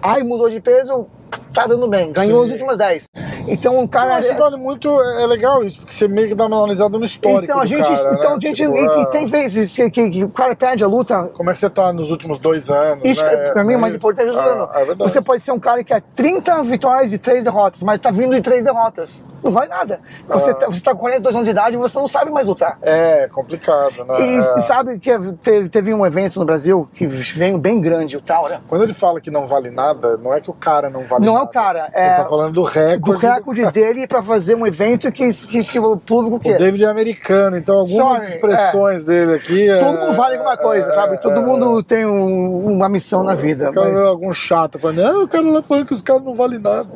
Aí 0.02 0.24
mudou 0.24 0.50
de 0.50 0.62
peso, 0.62 1.08
tá 1.54 1.68
dando 1.68 1.88
bem, 1.90 2.14
ganhou 2.14 2.40
Sim. 2.42 2.46
as 2.46 2.52
últimas 2.52 2.78
10. 2.78 3.06
Então 3.48 3.78
o 3.80 3.82
Eu 3.84 3.88
cara. 3.88 4.16
acho 4.16 4.30
que 4.30 4.36
vale 4.36 4.58
muito, 4.58 4.90
é 5.02 5.26
legal 5.26 5.64
isso, 5.64 5.80
porque 5.80 5.94
você 5.94 6.08
meio 6.08 6.28
que 6.28 6.36
dá 6.36 6.46
uma 6.46 6.58
analisada 6.58 6.98
no 6.98 7.06
histórico 7.06 7.44
então 7.44 7.60
a 7.60 7.66
gente, 7.66 7.88
cara, 7.88 8.14
então 8.16 8.32
né? 8.32 8.38
a 8.38 8.40
gente, 8.40 8.56
Tipo, 8.64 8.78
e, 8.78 8.82
e 8.84 8.88
ah, 9.02 9.06
tem 9.08 9.26
vezes 9.26 9.76
que, 9.76 9.90
que- 9.90 10.10
que 10.10 10.24
o 10.24 10.30
cara 10.30 10.56
perde 10.56 10.84
a 10.84 10.88
luta, 10.88 11.30
Como 11.34 11.50
é 11.50 11.54
que 11.54 11.60
você 11.60 11.70
tá 11.70 11.92
nos 11.94 12.12
últimos 12.12 12.38
dois 12.40 12.70
anos, 12.70 13.06
Isso, 13.06 13.24
né? 13.26 13.52
pra 13.52 13.64
mim, 13.64 13.70
o 13.70 13.72
Não 13.74 13.78
é 13.80 13.82
mais 13.82 13.94
isso? 13.94 13.98
importante 14.00 14.36
é. 14.38 14.40
Ah, 14.40 14.70
é 14.76 14.86
verdade. 14.86 15.12
Você 15.12 15.22
pode 15.22 15.42
ser 15.42 15.52
um 15.52 15.60
cara 15.60 15.84
que 15.84 15.94
é 15.94 16.02
30 16.16 16.64
vitórias 16.64 17.12
e 17.14 17.18
3 17.18 17.44
derrotas, 17.44 17.82
mas 17.84 18.00
tá 18.00 18.12
vindo 18.12 18.34
de 18.36 18.42
3 18.42 18.66
derrotas. 18.66 19.24
Não 19.44 19.52
vale 19.52 19.70
nada. 19.70 20.00
Você, 20.28 20.52
Ah. 20.52 20.54
tá, 20.54 20.66
você 20.68 20.82
tá 20.84 20.92
com 20.94 21.00
42 21.00 21.34
anos 21.36 21.46
de 21.46 21.52
idade 21.52 21.76
e 21.76 21.80
você 21.80 21.98
não 21.98 22.08
sabe 22.08 22.30
mais 22.30 22.46
lutar. 22.48 22.78
É, 22.82 23.28
complicado, 23.28 24.06
né? 24.06 24.22
E, 24.22 24.38
É. 24.38 24.60
sabe 24.60 25.00
que 25.00 25.10
teve, 25.42 25.68
teve 25.70 25.94
um 25.94 26.06
evento 26.06 26.40
no 26.40 26.46
Brasil 26.46 26.88
que 26.94 27.08
veio 27.08 27.58
bem 27.58 27.82
grande, 27.82 28.16
o 28.16 28.22
Taura. 28.22 28.62
Quando 28.68 28.84
ele 28.84 28.94
fala 28.94 29.20
que 29.20 29.32
não 29.32 29.48
vale 29.48 29.72
nada, 29.72 30.16
não 30.18 30.32
é 30.32 30.40
que 30.40 30.50
o 30.50 30.54
cara 30.54 30.90
não 30.92 31.04
vale 31.04 31.26
Não 31.26 31.34
é 31.34 31.38
nada. 31.40 31.46
o 31.50 31.52
cara, 31.52 31.80
Ele 31.96 32.06
é 32.06 32.14
tá 32.18 32.26
falando 32.26 32.54
do 32.54 32.62
Do 32.62 32.68
recorde. 32.68 33.20
Recorde 33.36 33.66
dele 33.72 34.08
pra 34.08 34.22
fazer 34.22 34.56
um 34.56 34.66
evento 34.68 35.12
que, 35.12 35.32
que, 35.34 35.64
que 35.64 35.80
o 35.80 35.98
público 35.98 36.36
O 36.38 36.40
quer. 36.40 36.58
David 36.58 36.84
é 36.84 36.88
americano, 36.88 37.58
então 37.58 37.80
algumas 37.80 37.98
Sorry, 37.98 38.26
expressões 38.28 39.04
dele 39.04 39.34
aqui. 39.36 39.70
é- 39.70 39.80
Todo 39.80 40.00
mundo 40.00 40.16
vale 40.16 40.36
alguma 40.36 40.58
coisa, 40.58 40.90
é, 40.90 40.94
sabe? 40.94 41.22
Todo 41.22 41.38
é, 41.38 41.46
mundo 41.46 41.84
tem 41.84 42.06
um- 42.06 42.72
uma 42.74 42.90
missão 42.90 43.24
na 43.24 43.36
vida. 43.36 43.66
Eu 43.66 43.74
quero 43.74 43.90
mas- 43.90 44.00
algum 44.00 44.34
chato 44.34 44.78
falando, 44.80 45.02
ah, 45.06 45.24
o 45.24 45.28
cara 45.28 45.46
lá 45.50 45.62
falando 45.62 45.86
que 45.86 45.94
os 45.94 46.02
caras 46.02 46.24
não 46.24 46.36
valem 46.36 46.60
nada. 46.60 46.88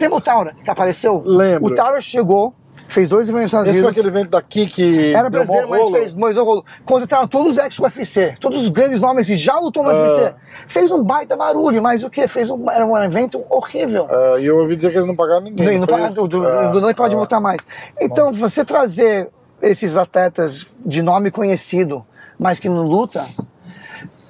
Lembra 0.00 0.16
o 0.16 0.20
Taura 0.20 0.52
que 0.62 0.70
apareceu? 0.70 1.22
Lembro. 1.24 1.72
O 1.72 1.74
Taura 1.74 2.00
chegou 2.00 2.54
Fez 2.88 3.08
dois 3.08 3.28
eventos 3.28 3.52
nos 3.52 3.62
Estados 3.62 3.68
Esse 3.70 3.80
foi 3.80 3.88
Unidos. 3.90 3.98
aquele 4.06 4.16
evento 4.16 4.30
daqui 4.30 4.66
que 4.66 5.12
Era 5.14 5.28
brasileiro, 5.28 5.68
mas 5.68 5.80
rolo? 5.82 5.92
fez 5.92 6.14
mas 6.14 6.36
rolo. 6.36 6.64
Contrataram 6.84 7.26
todos 7.28 7.52
os 7.52 7.58
ex-UFC, 7.58 8.36
todos 8.40 8.62
os 8.62 8.68
grandes 8.68 9.00
nomes 9.00 9.26
que 9.26 9.34
já 9.34 9.58
lutou 9.58 9.82
no 9.82 9.90
Ah. 9.90 9.94
UFC. 9.94 10.34
Fez 10.66 10.90
um 10.90 11.02
baita 11.02 11.36
barulho, 11.36 11.82
mas 11.82 12.02
o 12.04 12.08
que? 12.10 12.26
Fez 12.28 12.48
um, 12.48 12.70
era 12.70 12.86
um 12.86 12.96
evento 12.96 13.44
horrível. 13.50 14.06
É, 14.08 14.40
e 14.40 14.46
eu 14.46 14.58
ouvi 14.58 14.76
dizer 14.76 14.90
que 14.90 14.96
eles 14.96 15.06
não 15.06 15.16
pagaram 15.16 15.40
ninguém. 15.42 15.78
Não, 15.78 15.86
foi 15.86 15.94
paga, 15.98 16.08
isso? 16.12 16.22
o 16.24 16.28
do, 16.28 16.44
É, 16.46 16.68
o 16.68 16.72
do 16.72 16.80
não 16.80 16.94
pode 16.94 17.14
é. 17.14 17.18
botar 17.18 17.40
mais. 17.40 17.60
Então, 18.00 18.32
você 18.32 18.64
trazer 18.64 19.28
esses 19.60 19.96
atletas 19.96 20.66
de 20.84 21.02
nome 21.02 21.30
conhecido, 21.30 22.04
mas 22.38 22.60
que 22.60 22.68
não 22.68 22.86
luta, 22.86 23.26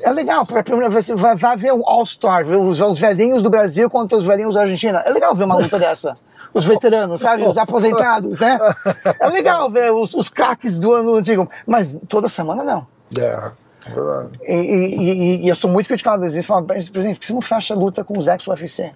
é 0.02 0.10
legal. 0.12 0.46
Pra 0.46 0.62
primeira 0.62 0.88
vez, 0.88 1.06
você 1.06 1.14
vai, 1.14 1.34
vai 1.36 1.56
ver 1.56 1.72
um 1.72 1.82
All-Star, 1.86 2.44
ver 2.44 2.56
os, 2.56 2.80
os 2.80 2.98
velhinhos 2.98 3.42
do 3.42 3.50
Brasil 3.50 3.88
contra 3.90 4.16
os 4.16 4.24
velhinhos 4.26 4.54
da 4.54 4.62
Argentina. 4.62 5.02
É 5.04 5.10
legal 5.10 5.34
ver 5.34 5.44
uma 5.44 5.56
luta 5.58 5.78
dessa. 5.80 6.14
Os 6.56 6.64
veteranos, 6.64 7.20
sabe? 7.20 7.44
Os 7.46 7.56
aposentados, 7.58 8.38
né? 8.38 8.58
É 9.20 9.26
legal 9.28 9.70
ver 9.70 9.92
os, 9.92 10.14
os 10.14 10.28
craques 10.28 10.78
do 10.78 10.92
ano 10.92 11.14
antigo. 11.14 11.48
Mas 11.66 11.96
toda 12.08 12.28
semana 12.28 12.64
não. 12.64 12.86
É, 13.16 13.50
é 13.86 13.90
verdade. 13.94 14.30
E, 14.46 14.54
e- 14.54 15.44
e- 15.44 15.48
eu 15.48 15.54
sou 15.54 15.70
muito 15.70 15.86
criticado. 15.86 16.24
Eles 16.24 16.44
falam, 16.46 16.64
presidente, 16.64 17.14
por 17.14 17.20
que 17.20 17.26
você 17.26 17.32
não 17.32 17.40
fecha 17.42 17.74
a 17.74 17.76
luta 17.76 18.02
com 18.02 18.18
os 18.18 18.26
ex-UFC? 18.26 18.92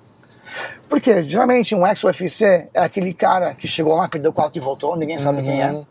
Porque 0.88 1.22
geralmente 1.22 1.74
um 1.76 1.86
ex-UFC 1.86 2.68
é 2.74 2.80
aquele 2.80 3.14
cara 3.14 3.54
que 3.54 3.68
chegou 3.68 3.94
lá, 3.94 4.08
perdeu 4.08 4.32
quatro 4.32 4.58
e 4.58 4.60
voltou, 4.60 4.96
ninguém 4.96 5.16
sabe 5.16 5.42
quem 5.42 5.62
é. 5.62 5.82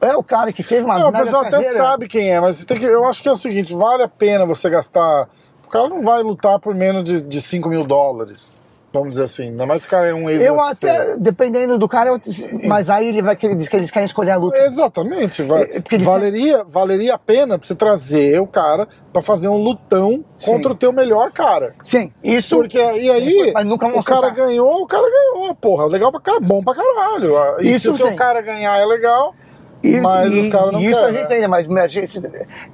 É 0.00 0.16
o 0.16 0.24
cara 0.24 0.52
que 0.52 0.64
teve 0.64 0.82
uma 0.82 0.98
Não, 0.98 1.10
o 1.10 1.12
pessoal 1.12 1.44
até 1.44 1.72
sabe 1.76 2.08
quem 2.08 2.32
é, 2.32 2.40
mas 2.40 2.64
tem 2.64 2.78
que, 2.80 2.84
eu 2.84 3.04
acho 3.04 3.22
que 3.22 3.28
é 3.28 3.32
o 3.32 3.36
seguinte: 3.36 3.72
vale 3.72 4.02
a 4.02 4.08
pena 4.08 4.44
você 4.44 4.68
gastar. 4.68 5.28
O 5.64 5.68
cara 5.68 5.88
não 5.88 6.02
vai 6.02 6.20
lutar 6.22 6.58
por 6.58 6.74
menos 6.74 7.04
de, 7.04 7.20
de 7.22 7.40
5 7.40 7.68
mil 7.68 7.84
dólares. 7.84 8.56
Vamos 8.90 9.10
dizer 9.10 9.24
assim. 9.24 9.42
Ainda 9.48 9.66
mais 9.66 9.82
que 9.82 9.88
o 9.88 9.90
cara 9.90 10.08
é 10.08 10.14
um 10.14 10.30
ex 10.30 10.40
Eu 10.40 10.58
até, 10.60 11.16
dependendo 11.18 11.76
do 11.78 11.86
cara, 11.86 12.08
eu- 12.10 12.20
mas 12.66 12.88
aí 12.88 13.06
ele 13.06 13.20
vai 13.20 13.36
querer, 13.36 13.54
diz 13.54 13.68
que 13.68 13.76
eles 13.76 13.90
querem 13.90 14.06
escolher 14.06 14.30
a 14.30 14.36
luta. 14.36 14.56
Exatamente. 14.58 15.42
vai- 15.42 15.62
É, 15.64 15.98
valeria, 15.98 16.64
valeria 16.64 17.14
a 17.14 17.18
pena 17.18 17.58
pra 17.58 17.66
você 17.66 17.74
trazer 17.74 18.40
o 18.40 18.46
cara 18.46 18.88
pra 19.12 19.20
fazer 19.20 19.48
um 19.48 19.56
lutão 19.62 20.24
Sim. 20.38 20.52
contra 20.52 20.72
o 20.72 20.74
teu 20.74 20.90
melhor 20.92 21.30
cara. 21.32 21.74
Sim, 21.82 22.10
isso. 22.24 22.56
Porque 22.56 22.78
e 22.78 23.10
aí, 23.10 23.52
Mas 23.54 23.64
nunca 23.66 23.86
o 23.88 24.02
cara 24.02 24.30
ganhou, 24.30 24.82
o 24.82 24.86
cara 24.86 25.06
ganhou, 25.06 25.54
porra. 25.54 25.84
Legal 25.86 26.10
pra 26.10 26.20
caralho, 26.20 26.44
bom 26.46 26.62
pra 26.62 26.74
caralho. 26.74 27.34
E 27.60 27.70
Isso 27.74 27.80
se 27.80 27.88
o 27.90 27.94
teu 27.96 28.08
sim. 28.08 28.16
cara 28.16 28.40
ganhar 28.40 28.78
é 28.78 28.86
legal, 28.86 29.34
Isso, 29.82 30.02
mas 30.02 30.32
e- 30.32 30.40
os 30.40 30.48
caras 30.48 30.72
não 30.72 30.80
Isso 30.80 30.98
a 30.98 31.04
querem. 31.04 31.20
gente 31.20 31.32
ainda, 31.34 31.48
mas 31.48 31.68
a 31.70 31.86
gente- 31.86 32.22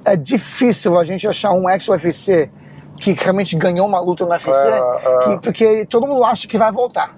é 0.05 0.15
difícil 0.15 0.97
a 0.97 1.03
gente 1.03 1.27
achar 1.27 1.51
um 1.51 1.69
ex-UFC 1.69 2.49
que 2.97 3.11
realmente 3.13 3.55
ganhou 3.57 3.87
uma 3.87 3.99
luta 3.99 4.25
no 4.25 4.31
UFC, 4.31 4.49
É, 4.49 4.79
é. 5.03 5.19
que- 5.23 5.37
porque 5.41 5.85
todo 5.85 6.07
mundo 6.07 6.23
acha 6.23 6.47
que 6.47 6.57
vai 6.57 6.71
voltar. 6.71 7.15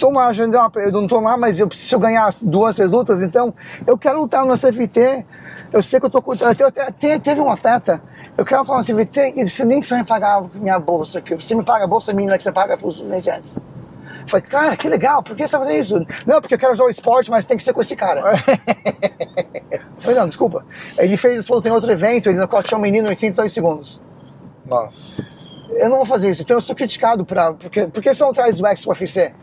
Não, 0.00 0.70
eu 0.82 0.92
não 0.92 1.06
tô 1.06 1.20
lá, 1.20 1.36
mas 1.36 1.60
eu 1.60 1.68
preciso 1.68 1.98
ganhar 1.98 2.26
as 2.26 2.42
duas 2.42 2.76
três 2.76 2.90
lutas, 2.90 3.22
então 3.22 3.54
eu 3.86 3.96
quero 3.96 4.18
lutar 4.20 4.44
no 4.44 4.56
CFT. 4.58 5.24
Eu 5.72 5.80
sei 5.82 6.00
que 6.00 6.06
eu 6.06 6.10
tô 6.10 6.20
com. 6.20 6.32
até- 6.32 6.64
até- 6.64 6.90
te- 6.90 7.18
Teve 7.20 7.40
um 7.40 7.50
atleta, 7.50 8.02
eu 8.36 8.44
quero 8.44 8.62
lutar 8.62 8.76
no 8.76 8.82
CFT 8.84 9.34
e 9.36 9.48
você 9.48 9.64
nem 9.64 9.78
precisa 9.78 9.98
me 9.98 10.04
pagar 10.04 10.42
minha 10.54 10.78
bolsa, 10.78 11.20
que 11.20 11.34
você 11.36 11.54
me 11.54 11.62
paga 11.62 11.84
a 11.84 11.86
bolsa 11.86 12.12
mínima 12.12 12.36
que 12.36 12.42
você 12.42 12.52
paga 12.52 12.76
para 12.76 12.86
os 12.86 12.98
iniciantes. 12.98 13.56
Eu 13.56 14.28
Falei, 14.28 14.46
cara, 14.46 14.76
que 14.76 14.88
legal, 14.88 15.22
por 15.22 15.36
que 15.36 15.46
você 15.46 15.52
tá 15.52 15.58
fazendo 15.58 15.78
isso? 15.78 16.06
Não, 16.26 16.40
porque 16.40 16.54
eu 16.54 16.58
quero 16.58 16.74
jogar 16.74 16.90
esporte, 16.90 17.30
mas 17.30 17.44
tem 17.44 17.56
que 17.56 17.62
ser 17.62 17.72
com 17.72 17.80
esse 17.80 17.94
cara. 17.94 18.20
Eu 19.70 19.80
Falei, 20.00 20.18
não, 20.18 20.26
desculpa. 20.26 20.64
Ele 20.98 21.16
fez, 21.16 21.46
falou, 21.46 21.62
tem 21.62 21.70
outro 21.72 21.90
evento, 21.90 22.28
ele 22.28 22.38
nocauteou 22.38 22.78
um 22.78 22.82
menino 22.82 23.10
em 23.10 23.16
32 23.16 23.52
segundos. 23.52 24.00
Nossa. 24.68 25.70
Eu 25.72 25.88
não 25.88 25.96
vou 25.96 26.06
fazer 26.06 26.30
isso. 26.30 26.42
Então 26.42 26.56
eu 26.56 26.60
sou 26.60 26.74
criticado 26.74 27.24
pra, 27.24 27.52
porque, 27.52 27.86
porque 27.86 28.14
você 28.14 28.22
não 28.22 28.32
traz 28.32 28.60
o 28.60 28.66
ex-UFC. 28.66 29.34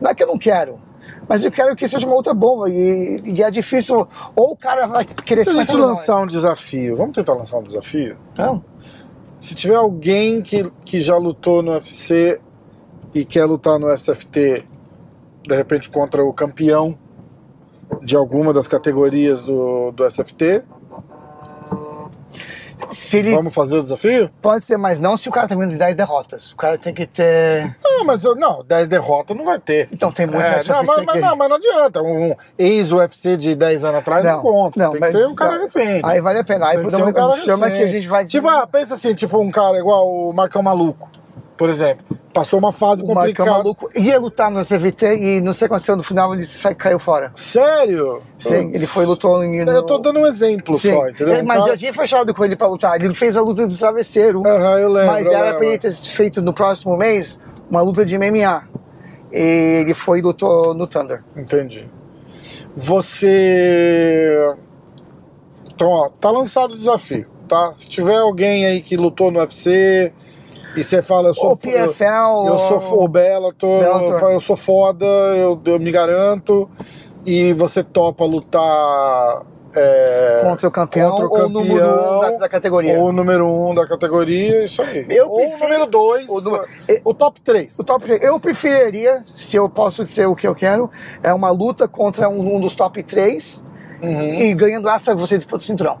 Não 0.00 0.10
é 0.10 0.14
que 0.14 0.22
eu 0.22 0.26
não 0.26 0.38
quero, 0.38 0.78
mas 1.28 1.44
eu 1.44 1.50
quero 1.50 1.74
que 1.74 1.86
seja 1.88 2.06
uma 2.06 2.16
luta 2.16 2.34
boa 2.34 2.68
e, 2.68 3.22
e 3.24 3.42
é 3.42 3.50
difícil. 3.50 4.06
Ou 4.34 4.52
o 4.52 4.56
cara 4.56 4.86
vai 4.86 5.04
querer 5.04 5.44
Se 5.44 5.50
a 5.50 5.52
gente 5.54 5.62
50 5.70 5.72
milhões. 5.72 5.98
lançar 5.98 6.22
um 6.22 6.26
desafio, 6.26 6.96
vamos 6.96 7.14
tentar 7.14 7.34
lançar 7.34 7.58
um 7.58 7.62
desafio? 7.62 8.16
Não. 8.36 8.62
Se 9.40 9.54
tiver 9.54 9.76
alguém 9.76 10.40
que, 10.42 10.70
que 10.84 11.00
já 11.00 11.16
lutou 11.16 11.62
no 11.62 11.72
UFC 11.72 12.40
e 13.14 13.24
quer 13.24 13.44
lutar 13.44 13.78
no 13.78 13.94
SFT, 13.96 14.66
de 15.46 15.56
repente 15.56 15.90
contra 15.90 16.24
o 16.24 16.32
campeão 16.32 16.98
de 18.02 18.16
alguma 18.16 18.52
das 18.52 18.66
categorias 18.66 19.42
do, 19.42 19.92
do 19.92 20.04
SFT, 20.10 20.62
Se 22.90 23.18
ele 23.18 23.34
vamos 23.34 23.54
fazer 23.54 23.76
o 23.76 23.82
desafio? 23.82 24.30
pode 24.40 24.62
ser, 24.64 24.76
mas 24.76 25.00
não 25.00 25.16
se 25.16 25.28
o 25.28 25.32
cara 25.32 25.48
tá 25.48 25.54
vindo 25.54 25.68
de 25.70 25.76
10 25.76 25.96
derrotas. 25.96 26.52
O 26.52 26.56
cara 26.56 26.76
tem 26.78 26.92
que 26.94 27.06
ter. 27.06 27.74
Não, 27.82 28.04
mas 28.04 28.22
eu- 28.24 28.34
não, 28.36 28.62
10 28.64 28.88
derrotas 28.88 29.36
não 29.36 29.44
vai 29.44 29.58
ter. 29.58 29.88
Então 29.92 30.12
tem 30.12 30.26
muito 30.26 30.42
É, 30.42 30.60
não, 30.68 30.84
mas, 30.84 31.04
mas 31.04 31.20
não, 31.20 31.36
mas 31.36 31.48
não 31.48 31.56
adianta. 31.56 32.02
Um 32.02 32.34
ex-UFC 32.58 33.36
de 33.36 33.54
10 33.54 33.84
anos 33.84 34.00
atrás 34.00 34.24
não, 34.24 34.40
conta. 34.40 34.82
não, 34.82 34.90
tem 34.92 35.00
que 35.00 35.10
ser 35.10 35.26
um 35.26 35.34
cara 35.34 35.58
recente. 35.58 36.02
Aí 36.04 36.20
vale 36.20 36.38
a 36.40 36.44
pena. 36.44 36.68
Aí 36.68 36.78
ser 36.90 36.96
um 37.02 37.12
chama 37.36 37.66
que 37.66 37.72
a 37.72 37.76
recente. 37.78 37.92
gente 37.92 38.08
vai. 38.08 38.24
Tipo, 38.26 38.48
ah, 38.48 38.66
pensa 38.66 38.94
assim, 38.94 39.14
tipo 39.14 39.38
um 39.38 39.50
cara 39.50 39.78
igual 39.78 40.08
o 40.08 40.32
Marcão 40.32 40.62
Maluco, 40.62 41.08
por 41.56 41.68
exemplo. 41.70 42.16
Passou 42.32 42.58
uma 42.58 42.70
fase 42.70 43.02
o 43.02 43.06
Marcão 43.06 43.22
complicada. 43.22 43.50
maluco 43.50 43.90
ia 43.96 44.18
lutar 44.20 44.50
no 44.50 44.60
CVT 44.62 45.16
e 45.16 45.40
não 45.40 45.52
sei 45.54 45.66
o 45.66 45.68
que 45.68 45.74
aconteceu 45.74 45.96
no 45.96 46.02
final, 46.02 46.34
ele 46.34 46.42
sai, 46.44 46.74
caiu 46.74 46.98
fora. 46.98 47.30
Sério? 47.34 48.22
Sim, 48.38 48.70
ele 48.74 48.86
foi 48.86 49.06
lutou 49.06 49.38
no. 49.42 49.54
Eu 49.54 49.82
tô 49.82 49.96
dando 49.98 50.18
um 50.20 50.26
exemplo 50.26 50.78
Sim. 50.78 50.92
só, 50.94 51.08
entendeu? 51.08 51.34
É, 51.36 51.42
mas 51.42 51.60
cara- 51.60 51.72
eu 51.72 51.78
tinha 51.78 51.94
fechado 51.94 52.34
com 52.34 52.44
ele 52.44 52.56
pra 52.56 52.68
lutar. 52.68 53.00
Ele 53.00 53.14
fez 53.14 53.36
a 53.36 53.40
luta 53.40 53.66
do 53.66 53.76
travesseiro. 53.76 54.42
Aham, 54.46 54.78
eu 54.80 54.92
lembro. 54.92 55.12
mas 55.12 55.26
eu 55.26 55.32
era 55.32 55.42
lembro. 55.44 55.58
pra 55.58 55.66
ele 55.68 55.78
ter 55.78 55.92
feito 55.92 56.42
no 56.42 56.52
próximo 56.52 56.96
mês 56.96 57.40
uma 57.70 57.80
luta 57.80 58.04
de 58.04 58.18
MMA. 58.18 58.64
E 59.32 59.80
ele 59.80 59.94
foi 59.94 60.18
e 60.18 60.22
lutou 60.22 60.74
no 60.74 60.86
Thunder. 60.86 61.22
Entendi. 61.36 61.88
Você. 62.76 64.54
Então, 65.74 65.88
ó, 65.88 66.08
tá 66.08 66.30
lançado 66.30 66.72
o 66.72 66.76
desafio, 66.76 67.26
tá? 67.48 67.72
Se 67.74 67.88
tiver 67.88 68.16
alguém 68.16 68.64
aí 68.66 68.80
que 68.80 68.96
lutou 68.96 69.30
no 69.30 69.38
UFC 69.40 70.12
e 70.76 70.82
você 70.82 71.02
fala, 71.02 71.28
eu 71.28 71.34
sou. 71.34 71.50
Ou 71.50 71.56
PFL. 71.56 72.04
Eu, 72.04 72.52
eu 72.52 72.58
sou 72.58 72.80
fo- 72.80 73.04
o 73.04 73.08
Bellator, 73.08 73.80
Bellator. 73.80 74.30
eu, 74.32 74.40
sou 74.40 74.56
foda, 74.56 75.04
eu, 75.06 75.60
eu 75.64 75.78
me 75.80 75.90
garanto. 75.90 76.68
E 77.24 77.52
você 77.54 77.82
topa 77.82 78.24
lutar. 78.24 79.42
é, 79.74 80.40
contra 80.44 80.68
o 80.68 80.70
campeão, 80.70 81.10
contra 81.10 81.26
o 81.26 81.30
ou 81.30 81.46
o 81.46 81.48
número 81.48 81.84
um 81.86 82.20
da, 82.20 82.30
da 82.38 82.48
categoria. 82.48 82.98
Ou 82.98 83.08
o 83.08 83.12
número 83.12 83.46
um 83.48 83.74
da 83.74 83.86
categoria, 83.86 84.64
isso 84.64 84.80
aí. 84.80 85.04
Eu 85.10 85.26
ou 85.28 85.34
o 85.34 85.36
prefiro- 85.38 85.64
número 85.64 85.86
dois, 85.86 86.28
o 86.28 86.38
o, 86.38 86.40
número- 86.40 86.66
top 87.18 87.40
três. 87.40 87.76
O 87.78 87.82
top, 87.84 88.04
eu 88.22 88.38
preferiria, 88.38 89.22
se 89.26 89.56
eu 89.56 89.68
posso 89.68 90.04
ter 90.06 90.26
o 90.26 90.36
que 90.36 90.46
eu 90.46 90.54
quero, 90.54 90.88
é 91.22 91.34
uma 91.34 91.50
luta 91.50 91.88
contra 91.88 92.28
um, 92.28 92.56
um 92.56 92.60
dos 92.60 92.74
top 92.74 93.02
3 93.02 93.64
Uhum. 94.00 94.34
e 94.34 94.54
ganhando 94.54 94.88
essa 94.90 95.14
você 95.14 95.36
disputa 95.36 95.62
o 95.64 95.66
cinturão. 95.66 95.98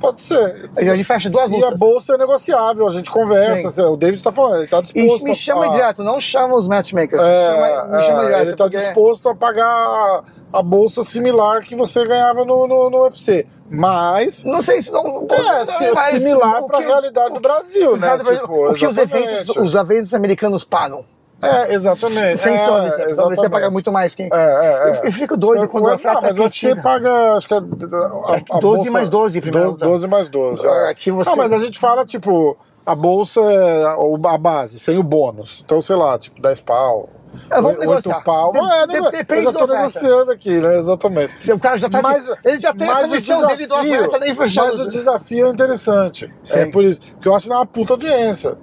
Pode 0.00 0.22
ser. 0.22 0.70
A 0.76 0.84
gente 0.84 1.04
fecha 1.04 1.30
duas 1.30 1.50
E 1.50 1.54
lutas. 1.54 1.72
a 1.72 1.74
bolsa 1.76 2.14
é 2.14 2.18
negociável, 2.18 2.86
a 2.86 2.90
gente 2.90 3.10
conversa. 3.10 3.70
Sim. 3.70 3.82
O 3.82 3.96
David 3.96 4.22
tá 4.22 4.30
falando, 4.30 4.58
ele 4.58 4.66
tá 4.68 4.80
disposto. 4.82 5.20
E 5.22 5.24
me 5.24 5.34
chama 5.34 5.64
a, 5.66 5.68
direto, 5.68 6.04
não 6.04 6.20
chama 6.20 6.54
os 6.54 6.68
matchmakers. 6.68 7.22
É, 7.22 7.46
chama, 7.50 7.96
me 7.96 8.02
chama 8.02 8.22
é, 8.22 8.24
direto. 8.26 8.42
ele 8.42 8.56
tá 8.56 8.64
porque- 8.64 8.76
disposto 8.78 9.28
a 9.30 9.34
pagar 9.34 9.66
a, 9.66 10.22
a 10.52 10.62
bolsa 10.62 11.02
similar 11.02 11.60
que 11.62 11.74
você 11.74 12.04
ganhava 12.06 12.44
no, 12.44 12.66
no, 12.66 12.90
no 12.90 13.02
UFC. 13.04 13.46
Mas. 13.70 14.44
Não 14.44 14.60
sei 14.60 14.82
se 14.82 14.92
não. 14.92 15.26
É, 15.30 15.66
se- 15.66 15.92
mas 15.92 16.22
similar 16.22 16.62
para 16.64 16.78
a 16.78 16.80
realidade 16.82 17.32
do 17.34 17.40
Brasil, 17.40 17.94
o 17.94 17.96
né? 17.96 18.18
Tipo, 18.18 18.70
o 18.70 18.74
que 18.74 18.86
os 18.86 18.98
exatamente. 18.98 19.28
eventos, 19.34 19.56
os 19.56 19.74
eventos 19.74 20.14
americanos 20.14 20.64
pagam. 20.64 21.04
É, 21.42 21.74
exatamente. 21.74 22.38
Sem 22.40 22.54
é, 22.54 22.58
só 22.58 22.82
você. 22.82 22.96
Você 23.04 23.10
exatamente. 23.10 23.48
paga 23.50 23.70
muito 23.70 23.92
mais 23.92 24.14
que. 24.14 24.22
É, 24.22 24.28
é, 24.32 24.32
é. 24.32 24.90
Eu, 25.00 25.04
eu 25.04 25.12
fico 25.12 25.36
doido 25.36 25.68
quando 25.68 25.84
o 25.84 25.88
não, 25.88 25.94
atleta 25.94 26.20
mas 26.22 26.38
o 26.38 26.42
UFC 26.42 26.68
critica. 26.68 26.82
paga, 26.82 27.32
acho 27.34 27.46
que 27.48 27.54
é, 27.54 27.56
a, 27.58 27.60
a 27.60 28.58
12 28.58 28.60
bolsa- 28.60 28.90
mais 28.90 29.10
12 29.10 29.40
primeiro. 29.40 29.72
12, 29.72 29.84
12 29.84 30.08
mais 30.08 30.28
12. 30.28 30.66
Ah, 30.66 30.86
é. 30.86 30.90
aqui 30.90 31.10
você- 31.10 31.28
Não, 31.30 31.36
mas 31.36 31.52
a 31.52 31.58
gente 31.58 31.78
fala, 31.78 32.06
tipo, 32.06 32.56
a 32.86 32.94
bolsa 32.94 33.40
é 33.40 33.84
a 33.84 34.38
base, 34.38 34.78
sem 34.78 34.98
o 34.98 35.02
bônus. 35.02 35.62
Então, 35.64 35.80
sei 35.80 35.96
lá, 35.96 36.18
tipo, 36.18 36.40
10 36.40 36.60
pau. 36.62 37.10
É, 37.50 37.56
vamos 37.56 37.72
oito 37.72 37.80
negociar. 37.80 38.22
pau. 38.22 38.52
De- 38.52 38.58
é, 38.58 38.86
de- 38.86 39.00
não, 39.00 39.10
depende 39.10 39.40
eu 39.40 39.44
já 39.44 39.50
do 39.50 39.58
tô 39.58 39.66
negociando 39.66 40.30
aqui, 40.32 40.58
né? 40.58 40.78
Exatamente. 40.78 41.52
O 41.52 41.58
cara 41.60 41.76
já 41.76 41.90
tá. 41.90 42.00
Mas- 42.00 42.26
ele 42.42 42.58
já 42.58 42.72
tem 42.72 42.88
a 42.88 42.94
mas 42.94 43.06
comissão 43.08 43.46
dele 43.46 43.66
do 43.66 43.74
atleta 43.74 44.18
nem 44.20 44.34
fechado. 44.34 44.68
Mas 44.68 44.80
o 44.80 44.88
desafio 44.88 45.46
é 45.48 45.50
interessante. 45.50 46.32
Sim. 46.42 46.60
É 46.60 46.66
por 46.66 46.82
isso. 46.82 46.98
Porque 47.12 47.28
eu 47.28 47.34
acho 47.34 47.42
que 47.44 47.50
dá 47.50 47.56
uma 47.56 47.66
puta 47.66 47.92
audiência. 47.92 48.56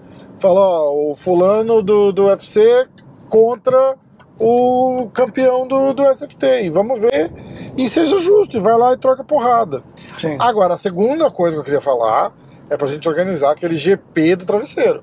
Fala, 0.44 0.60
ó, 0.60 1.12
o 1.12 1.16
fulano 1.16 1.82
do, 1.82 2.12
do 2.12 2.26
UFC 2.26 2.86
contra 3.30 3.96
o 4.38 5.10
campeão 5.14 5.66
do, 5.66 5.94
do 5.94 6.04
SFT. 6.14 6.66
E 6.66 6.70
vamos 6.70 7.00
ver. 7.00 7.32
E 7.78 7.88
seja 7.88 8.20
justo. 8.20 8.58
E 8.58 8.60
vai 8.60 8.78
lá 8.78 8.92
e 8.92 8.98
troca 8.98 9.24
porrada. 9.24 9.82
Sim. 10.18 10.36
Agora, 10.38 10.74
a 10.74 10.78
segunda 10.78 11.32
coisa 11.32 11.56
que 11.56 11.62
eu 11.62 11.64
queria 11.64 11.80
falar 11.80 12.34
é 12.70 12.76
pra 12.76 12.88
gente 12.88 13.08
organizar 13.08 13.52
aquele 13.52 13.78
GP 13.78 14.36
do 14.36 14.46
travesseiro. 14.46 15.02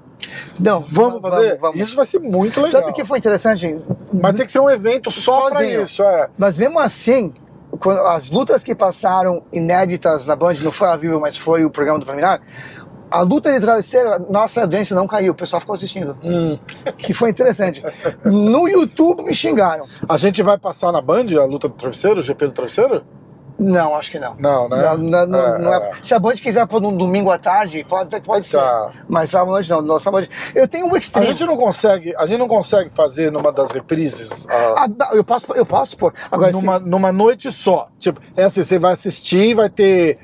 Não, 0.61 0.81
Vamos 0.81 1.23
fazer? 1.23 1.57
vamos. 1.57 1.81
Isso 1.81 1.97
vai 1.97 2.05
ser 2.05 2.19
muito 2.19 2.61
legal. 2.61 2.83
Sabe 2.83 2.93
o 2.93 2.95
que 2.95 3.07
foi 3.07 3.17
interessante? 3.17 3.79
Mas 4.13 4.35
tem 4.35 4.45
que 4.45 4.53
ser 4.53 4.61
um 4.61 4.69
evento 4.69 5.11
só 5.11 5.47
pra 5.49 5.61
Sozinho. 5.61 5.81
isso, 5.81 6.03
é. 6.03 6.29
Mas 6.37 6.59
mesmo 6.59 6.79
assim, 6.79 7.33
quando 7.79 8.01
as 8.01 8.31
lutas 8.31 8.63
que 8.63 8.75
passaram 8.75 9.43
inéditas 9.51 10.27
na 10.27 10.37
Band, 10.37 10.57
não 10.63 10.71
foi 10.71 10.89
a 10.89 10.97
vivo, 10.97 11.19
mas 11.19 11.35
foi 11.37 11.65
o 11.65 11.71
programa 11.71 11.99
do 11.99 12.05
Preliminar, 12.05 12.43
A 13.11 13.23
luta 13.23 13.53
de 13.53 13.61
travesseiro, 13.61 14.27
nossa 14.31 14.61
audiência 14.61 14.95
não 14.95 15.07
caiu, 15.07 15.33
o 15.33 15.35
pessoal 15.35 15.59
ficou 15.61 15.75
assistindo. 15.75 16.17
Hum. 16.23 16.59
Que 16.97 17.13
foi 17.13 17.31
interessante. 17.31 17.83
No 18.25 18.69
YouTube 18.69 19.23
me 19.25 19.35
xingaram. 19.35 19.85
A 20.09 20.17
gente 20.17 20.43
vai 20.43 20.57
passar 20.57 20.93
na 20.93 21.01
Band 21.01 21.27
a 21.41 21.45
luta 21.45 21.69
do 21.69 21.75
travesseiro, 21.75 22.21
o 22.21 22.23
GP 22.23 22.47
do 22.47 22.53
travesseiro? 22.53 23.03
Não, 23.63 23.95
acho 23.95 24.11
que 24.11 24.19
não. 24.19 24.35
Não, 24.39 24.69
né? 24.71 24.77
Não, 24.83 24.97
não, 24.97 25.27
não, 25.27 25.39
É, 25.39 25.59
não 25.59 25.75
é- 25.75 25.91
é. 25.91 25.93
Se 26.03 26.15
a 26.15 26.19
Band 26.19 26.33
quiser 26.37 26.67
pôr 26.67 26.81
num 26.81 26.97
domingo 26.97 27.31
à 27.31 27.39
tarde, 27.39 27.85
pode, 27.87 28.19
pode 28.23 28.47
ser. 28.47 28.57
Tá. 28.57 28.91
Mas 29.07 29.29
sábado 29.29 29.51
à 29.51 29.53
noite 29.55 29.69
não. 29.69 29.79
à 29.81 30.11
noite. 30.11 30.31
Eu 30.55 30.67
tenho 30.67 30.87
um 30.87 30.95
A 30.95 30.99
Extreme. 30.99 31.27
gente 31.27 31.45
não 31.45 31.57
consegue, 31.59 32.15
a 32.17 32.25
gente 32.27 32.39
não 32.39 32.49
consegue 32.49 32.89
fazer 32.89 33.31
numa 33.31 33.53
das 33.53 33.71
reprises 33.71 34.47
a- 34.49 34.89
não, 34.89 35.13
eu 35.13 35.23
posso, 35.23 35.45
eu 35.55 35.67
posso 35.67 35.95
pôr. 35.99 36.15
Agora, 36.31 36.53
numa, 36.53 36.79
se, 36.79 36.89
numa 36.89 37.13
noite 37.13 37.53
só. 37.53 37.89
Tipo, 37.99 38.19
é 38.35 38.45
assim, 38.45 38.63
você 38.63 38.79
vai 38.79 38.93
assistir, 38.95 39.53
vai 39.53 39.69
ter 39.69 40.19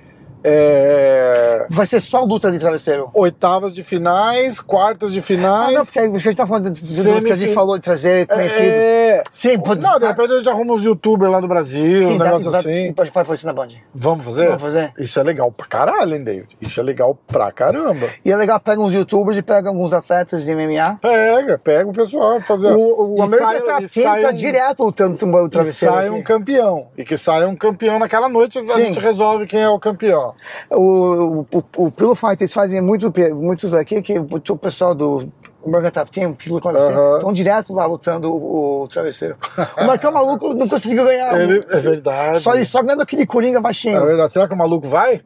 é, 0.47 1.67
vai 1.69 1.87
ser 1.87 2.01
só 2.01 2.23
luta 2.23 2.51
de 2.51 2.59
travesseiro. 2.59 3.11
oitavas 3.15 3.75
de 3.75 3.83
finais, 3.83 4.61
quartas 4.61 5.13
de 5.13 5.19
Ah, 5.19 5.23
finais. 5.23 5.75
não, 5.75 5.85
porque 5.85 5.99
a 5.99 6.19
gente 6.19 6.37
tá 6.37 6.47
falando 6.47 6.71
de, 6.71 6.81
de, 6.81 6.97
do 6.97 7.03
que 7.03 7.11
a 7.11 7.15
gente 7.15 7.29
Semifin- 7.39 7.53
falou 7.55 7.77
de 7.77 7.85
trazer 7.85 8.27
conhecidos. 8.27 8.63
É, 8.63 9.23
Sim, 9.31 9.59
pode 9.59 9.81
não, 9.83 9.99
de 9.99 10.07
repente 10.07 10.33
a 10.33 10.39
gente 10.39 10.49
arruma 10.49 10.75
uns 10.75 10.85
youtubers 10.85 11.31
lá 11.31 11.41
do 11.41 11.49
Brasil, 11.49 12.09
um 12.11 12.19
dá- 12.19 12.25
negócio 12.27 12.51
dá- 12.51 12.59
assim. 12.59 12.93
Pode, 12.93 13.11
pôr 13.11 13.35
isso 13.35 13.47
na 13.47 13.53
Band. 13.53 13.69
Vamos 13.95 14.25
fazer? 14.25 14.47
Vamos 14.47 14.63
fazer. 14.63 14.93
Isso 14.99 15.19
é 15.19 15.23
legal 15.23 15.51
pra 15.51 15.67
caralho, 15.67 16.15
hein, 16.15 16.23
David? 16.25 16.57
Isso 16.61 16.79
é 16.81 16.83
legal 16.83 17.17
pra 17.27 17.51
caramba. 17.53 18.09
E 18.25 18.31
é 18.31 18.37
legal, 18.37 18.61
pega 18.61 18.81
uns 18.81 18.93
youtubers 18.93 19.37
e 19.39 19.43
pega 19.43 19.69
alguns 19.69 19.93
atletas 19.93 20.45
de 20.45 20.55
MMA. 20.55 20.99
Pega, 21.01 21.59
pega 21.59 21.89
o 21.89 21.93
pessoal 21.93 22.41
fazer. 22.41 22.73
O, 22.73 23.15
o 23.15 23.25
E 23.25 23.27
e 23.27 23.89
Team 23.89 23.89
sai 24.05 24.23
tá 24.23 24.29
um- 24.29 24.33
direto 24.33 24.83
lutando 24.85 25.19
com 25.19 25.27
o 25.27 25.47
E 25.47 25.51
travesseiro. 25.51 25.95
sai 25.95 26.07
aqui. 26.07 26.15
um 26.15 26.23
campeão. 26.23 26.89
E 26.97 27.05
que 27.05 27.17
saia 27.17 27.49
um 27.49 27.57
campeão 27.57 27.99
naquela 27.99 28.29
noite, 28.29 28.59
a 28.59 28.67
Sim. 28.67 28.87
gente 28.87 28.99
resolve 29.01 29.47
quem 29.47 29.61
é 29.61 29.69
o 29.69 29.79
campeão. 29.79 30.35
O, 30.71 31.41
o, 31.41 31.47
o 31.77 31.91
Pillow 31.91 32.15
Fighters 32.15 32.53
fazem 32.53 32.81
muito, 32.81 33.13
muitos 33.35 33.75
aqui 33.75 34.01
que 34.03 34.19
o, 34.19 34.57
pessoal 34.57 34.95
do 34.95 35.29
American 35.65 35.91
Top 35.91 36.11
Team, 36.11 36.35
que 36.35 36.49
lutam 36.49 36.71
Aham. 36.71 37.17
estão 37.17 37.33
direto 37.33 37.73
lá 37.73 37.87
lutando 37.87 38.33
o, 38.33 38.83
o 38.83 38.89
travesseiro. 38.89 39.37
O 39.81 39.85
Marcão 39.85 40.13
Maluco 40.13 40.55
não 40.55 40.69
conseguiu 40.69 41.05
ganhar. 41.05 41.41
Ele- 41.41 41.65
é 41.71 41.81
verdade. 41.81 42.39
Só, 42.41 42.55
ele 42.55 42.65
só 42.65 42.83
ganhando 42.83 43.03
aquele 43.03 43.27
Coringa 43.27 43.61
baixinho. 43.61 43.97
É 43.97 44.05
verdade. 44.07 44.33
Será 44.33 44.47
que 44.47 44.55
o 44.55 44.57
maluco 44.57 44.89
vai? 44.89 45.23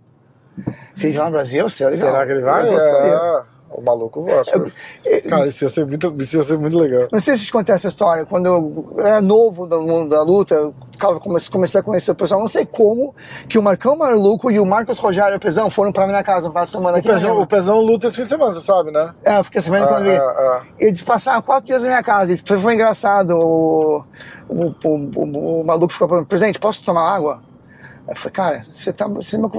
Se 0.95 1.09
ele 1.09 1.17
vai 1.17 1.27
no 1.27 1.33
Brasil, 1.33 1.69
será. 1.69 1.91
Será 1.97 2.27
que 2.27 2.33
ele 2.33 2.41
vai? 2.41 2.69
É, 2.69 3.43
o 3.73 3.81
maluco 3.83 4.21
vai. 4.23 4.39
acho 4.39 4.51
que- 4.53 5.21
Cara, 5.23 5.47
isso 5.47 5.65
ia, 5.65 5.69
ser 5.69 5.87
muito, 5.87 6.15
isso 6.19 6.37
ia 6.37 6.43
ser 6.43 6.59
muito 6.59 6.79
legal. 6.79 7.09
Não 7.13 7.21
sei 7.21 7.37
se 7.37 7.45
te 7.45 7.53
contei 7.53 7.75
essa 7.75 7.89
história. 7.89 8.27
Quando 8.27 8.47
eu 8.47 8.95
era 8.99 9.21
novo 9.21 9.67
no 9.67 9.83
mundo 9.83 10.11
da 10.11 10.23
luta, 10.23 10.55
eu 10.55 10.75
comecei, 11.21 11.81
a 11.81 11.83
conhecer 11.83 12.11
o 12.11 12.15
pessoal. 12.15 12.41
Não 12.41 12.49
sei 12.49 12.67
como 12.67 13.15
que 13.49 13.59
o 13.59 13.63
Marcão 13.63 13.97
Maluco 13.97 14.51
e 14.51 14.59
o 14.59 14.67
Marcos 14.67 14.99
Rogério 14.99 15.39
Pezão 15.39 15.71
foram 15.71 15.93
pra 15.93 16.07
minha 16.07 16.23
casa 16.23 16.51
para 16.51 16.67
semana 16.67 16.97
O 16.97 16.99
aqui. 16.99 17.09
Pezão, 17.09 17.31
Miami. 17.31 17.43
o 17.43 17.47
Pezão 17.47 17.81
luta 17.81 18.09
esse 18.09 18.17
fim 18.17 18.25
de 18.25 18.31
semana, 18.31 18.53
você 18.53 18.61
sabe, 18.61 18.91
né? 18.91 19.15
É, 19.25 19.39
eu 19.39 19.45
fiquei 19.45 19.61
sabendo 19.61 19.87
quando 19.89 20.07
eu 20.07 20.13
vi. 20.13 20.17
Ah, 20.19 20.23
ah, 20.23 20.63
Eles 20.79 21.01
passaram 21.03 21.41
quatro 21.43 21.67
dias 21.67 21.83
na 21.83 21.89
minha 21.89 22.03
casa. 22.03 22.37
Foi, 22.45 22.59
foi 22.59 22.75
engraçado. 22.75 23.39
O, 23.39 24.05
o, 24.49 24.75
o, 24.85 25.61
o- 25.61 25.65
maluco 25.65 25.93
ficou 25.93 26.09
falando, 26.09 26.27
presidente, 26.27 26.59
posso 26.59 26.83
tomar 26.85 27.09
água? 27.15 27.41
Eu 28.09 28.17
falei, 28.17 28.33
cara, 28.33 28.63
você 28.65 28.93
tá. 28.93 29.07
Você 29.07 29.39
não 29.39 29.51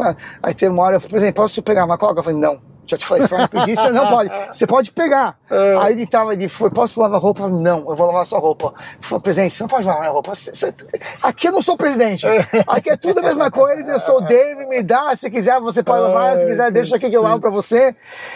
Aí 0.43 0.53
teve 0.53 0.71
uma 0.73 0.83
hora, 0.83 0.97
eu 0.97 0.99
falei, 0.99 1.11
presidente, 1.11 1.35
posso 1.35 1.63
pegar 1.63 1.85
uma 1.85 1.97
coca? 1.97 2.19
Eu 2.19 2.23
falei, 2.23 2.37
não. 2.39 2.59
Já 2.87 2.97
te 2.97 3.05
falei, 3.05 3.23
você 3.25 3.29
vai 3.35 3.41
me 3.43 3.47
pedir, 3.47 3.75
você 3.77 3.89
não 3.89 4.09
pode. 4.09 4.29
Você 4.51 4.67
pode 4.67 4.91
pegar. 4.91 5.37
É. 5.49 5.77
Aí 5.79 5.93
ele 5.93 6.05
tava, 6.07 6.33
ele 6.33 6.49
foi, 6.49 6.69
posso 6.69 6.99
lavar 6.99 7.21
roupa? 7.21 7.47
Não, 7.47 7.79
eu 7.89 7.95
vou 7.95 8.07
lavar 8.07 8.25
sua 8.25 8.39
roupa. 8.39 8.73
Falou, 8.99 9.21
presidente, 9.21 9.53
você 9.55 9.63
não 9.63 9.67
pode 9.69 9.85
lavar 9.85 10.01
minha 10.01 10.11
roupa. 10.11 10.33
Você- 10.35 10.51
você- 10.51 10.73
Aqui 11.21 11.47
eu 11.47 11.51
não 11.51 11.61
sou 11.61 11.77
presidente. 11.77 12.25
Aqui 12.67 12.89
é 12.89 12.97
tudo 12.97 13.19
a 13.19 13.23
mesma 13.23 13.49
coisa. 13.51 13.91
Eu 13.91 13.99
sou 13.99 14.17
o 14.17 14.21
David, 14.21 14.67
me 14.67 14.83
dá. 14.83 15.15
Se 15.15 15.29
quiser, 15.29 15.59
você 15.61 15.81
pode 15.83 16.01
lavar. 16.01 16.37
Se 16.37 16.45
quiser, 16.45 16.71
deixa 16.71 16.95
aqui 16.95 17.09
que 17.09 17.15
eu 17.15 17.21
lavo 17.23 17.39
pra 17.39 17.49
você. 17.49 17.95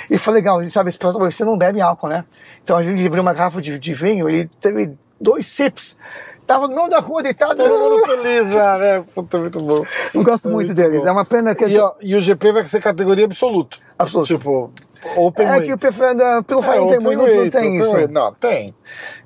E 0.09 0.17
foi 0.17 0.33
legal. 0.33 0.61
Ele 0.61 0.69
sabe, 0.69 0.89
você 0.91 1.43
não 1.43 1.57
bebe 1.57 1.81
álcool, 1.81 2.07
né? 2.07 2.23
Então 2.63 2.77
a 2.77 2.83
gente 2.83 3.05
abriu 3.05 3.21
uma 3.21 3.33
garrafa 3.33 3.61
de, 3.61 3.77
de 3.77 3.93
vinho, 3.93 4.29
ele 4.29 4.45
teve 4.61 4.93
dois 5.19 5.47
sips. 5.47 5.97
Tava 6.45 6.67
no 6.67 6.87
da 6.87 6.99
rua 6.99 7.23
deitado. 7.23 7.55
Todo 7.55 7.69
mundo 7.79 8.05
feliz 8.07 8.51
já, 8.51 8.77
né? 8.77 9.03
Puta, 9.13 9.37
muito 9.39 9.59
bom. 9.61 9.83
Não 10.13 10.23
gosto 10.23 10.47
É 10.47 10.51
muito 10.51 10.67
muito 10.67 10.77
deles. 10.77 11.03
bom. 11.03 11.09
É 11.09 11.11
uma 11.11 11.25
pena 11.25 11.55
que. 11.55 11.65
E, 11.65 11.77
ó, 11.79 11.93
e 12.01 12.15
o 12.15 12.19
GP 12.19 12.51
vai 12.51 12.65
ser 12.67 12.81
categoria 12.81 13.25
absoluto. 13.25 13.79
Absoluto. 13.97 14.27
Tipo, 14.27 14.71
open 15.15 15.45
é 15.45 15.49
weight. 15.51 15.67
que 15.67 15.73
o 15.73 15.77
perfil 15.77 16.15
da- 16.15 16.43
pelo 16.43 16.61
É, 16.63 16.87
tem 16.87 16.99
muito, 16.99 17.21
não 17.25 17.49
tem 17.49 17.77
isso. 17.77 17.91
weight. 17.93 18.13
Não, 18.13 18.33
tem. 18.33 18.75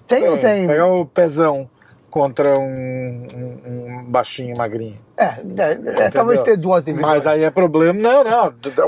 Tem 0.07 0.27
ou 0.29 0.37
tem? 0.37 0.65
Pegar 0.67 0.87
o 0.87 1.05
pezão 1.05 1.69
contra 2.09 2.57
um, 2.57 2.63
um- 2.65 3.59
um 3.65 4.03
baixinho, 4.05 4.55
magrinho. 4.57 4.97
É, 5.17 5.25
é, 5.25 6.03
é, 6.05 6.09
talvez 6.09 6.41
ter 6.41 6.55
duas 6.57 6.85
divisões. 6.85 7.11
Mas 7.15 7.27
aí 7.27 7.43
é 7.43 7.51
problema. 7.51 7.93
Não, 7.99 8.23
não. 8.23 8.45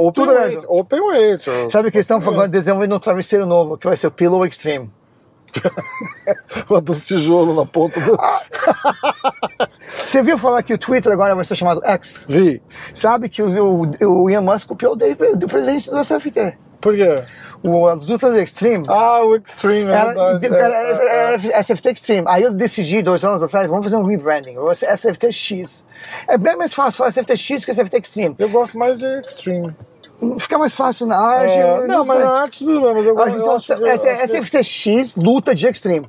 Open 0.08 0.12
Tudo 0.26 0.32
weight. 0.34 0.56
bem. 0.58 0.66
Open 0.80 1.02
weight. 1.02 1.46
Sabe 1.70 1.90
o 1.90 1.92
que 1.92 1.98
eles 1.98 2.06
estão 2.06 2.22
falando? 2.22 2.50
Desenvolvendo 2.50 2.96
um 2.96 3.00
travesseiro 3.00 3.46
novo, 3.46 3.78
que 3.78 3.86
vai 3.86 3.98
ser 3.98 4.08
o 4.08 4.12
Pillow 4.12 4.46
Extreme. 4.46 4.90
Bota 6.68 6.92
os 6.92 7.06
tijolos 7.06 7.56
na 7.56 7.66
ponta 7.66 8.00
do. 8.00 8.18
Você 9.90 10.22
viu 10.22 10.38
falar 10.38 10.64
que 10.64 10.74
o 10.74 10.78
Twitter 10.78 11.12
agora 11.12 11.36
vai 11.36 11.44
ser 11.46 11.56
chamado 11.56 11.82
X? 11.86 12.26
Vi. 12.28 12.62
Sabe 12.94 13.30
que 13.30 13.42
o, 13.42 13.84
o, 13.84 14.24
o 14.24 14.30
Ian 14.30 14.42
Musk 14.42 14.68
copiou 14.68 14.94
o 14.94 14.96
Dave 14.96 15.36
do 15.36 15.48
presidente 15.48 15.90
do 15.90 16.04
SFT. 16.04 16.58
Por 16.80 16.96
quê? 16.96 17.24
O, 17.64 17.88
as 17.88 18.08
lutas 18.08 18.36
Extreme. 18.36 18.84
Ah, 18.88 19.22
o 19.24 19.36
Extreme, 19.36 19.92
é 19.92 19.94
Era, 19.94 20.06
verdade. 20.40 20.46
era- 20.48 20.76
é, 20.78 20.92
é, 20.92 21.06
é. 21.06 21.34
era 21.52 21.64
SFT 21.64 21.92
Extreme. 21.92 22.28
Aí 22.28 22.42
eu 22.44 22.52
decidi, 22.52 23.02
dois 23.04 23.24
anos 23.24 23.44
atrás, 23.44 23.70
vamos 23.70 23.86
fazer 23.86 23.98
um 23.98 24.04
rebranding. 24.04 24.56
SFT 24.74 25.32
X. 25.32 25.86
É 26.28 26.38
bem 26.38 26.56
mais 26.56 26.74
fácil 26.74 26.98
falar 26.98 27.12
SFT 27.12 27.38
X 27.38 27.64
que 27.66 27.72
SFT 27.72 27.98
Extreme. 28.00 28.36
Eu 28.40 28.50
gosto 28.50 28.78
mais 28.78 28.98
de 28.98 29.06
Extreme. 29.20 29.76
Fica 30.40 30.58
mais 30.58 30.74
fácil 30.74 31.08
na 31.08 31.18
arte. 31.18 31.54
É, 31.54 31.78
eu 31.80 31.88
não, 31.88 32.06
mas 32.06 32.20
na 32.20 32.32
arte 32.32 32.60
tudo 32.66 32.82
bem, 32.82 32.94
mas 32.94 33.06
eu 33.06 33.16
gosto. 33.16 33.38
Então, 33.38 33.56
acho 33.56 33.74
essa- 33.74 33.84
eu 33.84 33.94
acho 33.94 34.04
que- 34.04 34.38
SFT 34.38 34.64
X 34.64 35.16
luta 35.16 35.56
de 35.56 35.68
Extreme. 35.68 36.08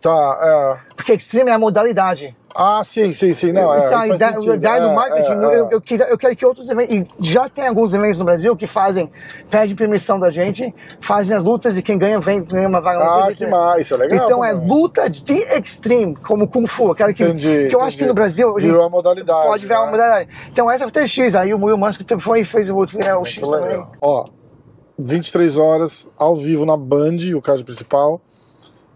Tá, 0.00 0.80
é. 0.80 0.94
Porque 0.94 1.12
Extreme 1.12 1.50
é 1.50 1.54
a 1.54 1.58
modalidade. 1.58 2.36
Ah, 2.60 2.82
sim, 2.82 3.12
sim, 3.12 3.32
sim. 3.32 3.52
Não, 3.52 3.72
é. 3.72 3.86
então, 3.86 4.00
a 4.00 4.08
ideia, 4.08 4.32
sentido. 4.32 4.50
a 4.50 4.54
ideia 4.56 4.80
do 4.80 4.88
É, 4.88 4.94
marketing, 4.96 5.30
é, 5.30 5.34
eu, 5.34 5.50
é. 5.52 5.68
eu, 5.74 5.80
queria- 5.80 6.06
eu 6.08 6.18
quero 6.18 6.34
que 6.34 6.44
outros 6.44 6.68
eventos, 6.68 6.92
e 6.92 7.06
já 7.20 7.48
tem 7.48 7.68
alguns 7.68 7.94
eventos 7.94 8.18
no 8.18 8.24
Brasil 8.24 8.56
que 8.56 8.66
fazem, 8.66 9.08
pedem 9.48 9.76
permissão 9.76 10.18
da 10.18 10.28
gente, 10.28 10.74
fazem 11.00 11.36
as 11.36 11.44
lutas 11.44 11.76
e 11.76 11.82
quem 11.82 11.96
ganha 11.96 12.18
vem 12.18 12.42
ganha 12.42 12.66
uma 12.68 12.80
vaga 12.80 13.04
Ah, 13.04 13.32
que 13.32 13.46
mais, 13.46 13.82
isso 13.82 13.94
é 13.94 13.98
legal. 13.98 14.24
Então 14.26 14.44
é 14.44 14.52
luta 14.52 15.08
de 15.08 15.34
extreme, 15.34 16.16
como 16.16 16.48
Kung 16.48 16.66
Fu. 16.66 16.88
Eu 16.88 16.94
quero 16.96 17.14
que, 17.14 17.22
Entendi. 17.22 17.46
que 17.46 17.54
eu 17.54 17.60
entendi. 17.68 17.76
acho 17.84 17.96
que 17.96 18.06
no 18.06 18.14
Brasil 18.14 18.52
Virou 18.56 18.84
a 18.84 18.88
modalidade. 18.90 19.46
pode 19.46 19.64
virar 19.64 19.78
uma 19.82 19.86
né? 19.86 19.92
modalidade. 19.92 20.30
Então 20.50 20.68
essa 20.68 20.82
é 20.82 20.86
o 20.86 20.90
FTX, 20.90 21.36
aí 21.36 21.54
o 21.54 21.64
Will 21.64 21.76
Musk 21.78 22.00
foi 22.18 22.40
e 22.40 22.44
fez 22.44 22.68
o, 22.70 22.84
é, 22.98 23.14
o 23.14 23.24
X 23.24 23.48
também. 23.48 23.86
Ó, 24.02 24.24
23 24.98 25.56
horas 25.58 26.10
ao 26.18 26.34
vivo 26.34 26.66
na 26.66 26.76
Band, 26.76 27.18
o 27.36 27.40
card 27.40 27.62
principal. 27.62 28.20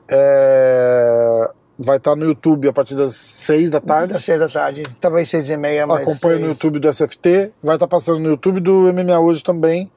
É, 0.08 1.50
Vai 1.78 1.96
estar 1.96 2.14
no 2.14 2.24
YouTube 2.24 2.68
a 2.68 2.72
partir 2.72 2.94
das 2.94 3.14
6 3.16 3.70
da 3.70 3.80
tarde. 3.80 4.12
Das 4.12 4.24
seis 4.24 4.38
da 4.38 4.48
tarde, 4.48 4.82
talvez 5.00 5.28
seis 5.28 5.48
e 5.48 5.56
meia, 5.56 5.86
mas 5.86 6.02
Acompanha 6.02 6.38
no 6.38 6.46
seis. 6.46 6.58
YouTube 6.58 6.78
do 6.78 6.92
SFT. 6.92 7.52
Vai 7.62 7.76
estar 7.76 7.88
passando 7.88 8.18
no 8.20 8.28
YouTube 8.28 8.60
do 8.60 8.92
MMA 8.92 9.18
hoje 9.18 9.42
também. 9.42 9.90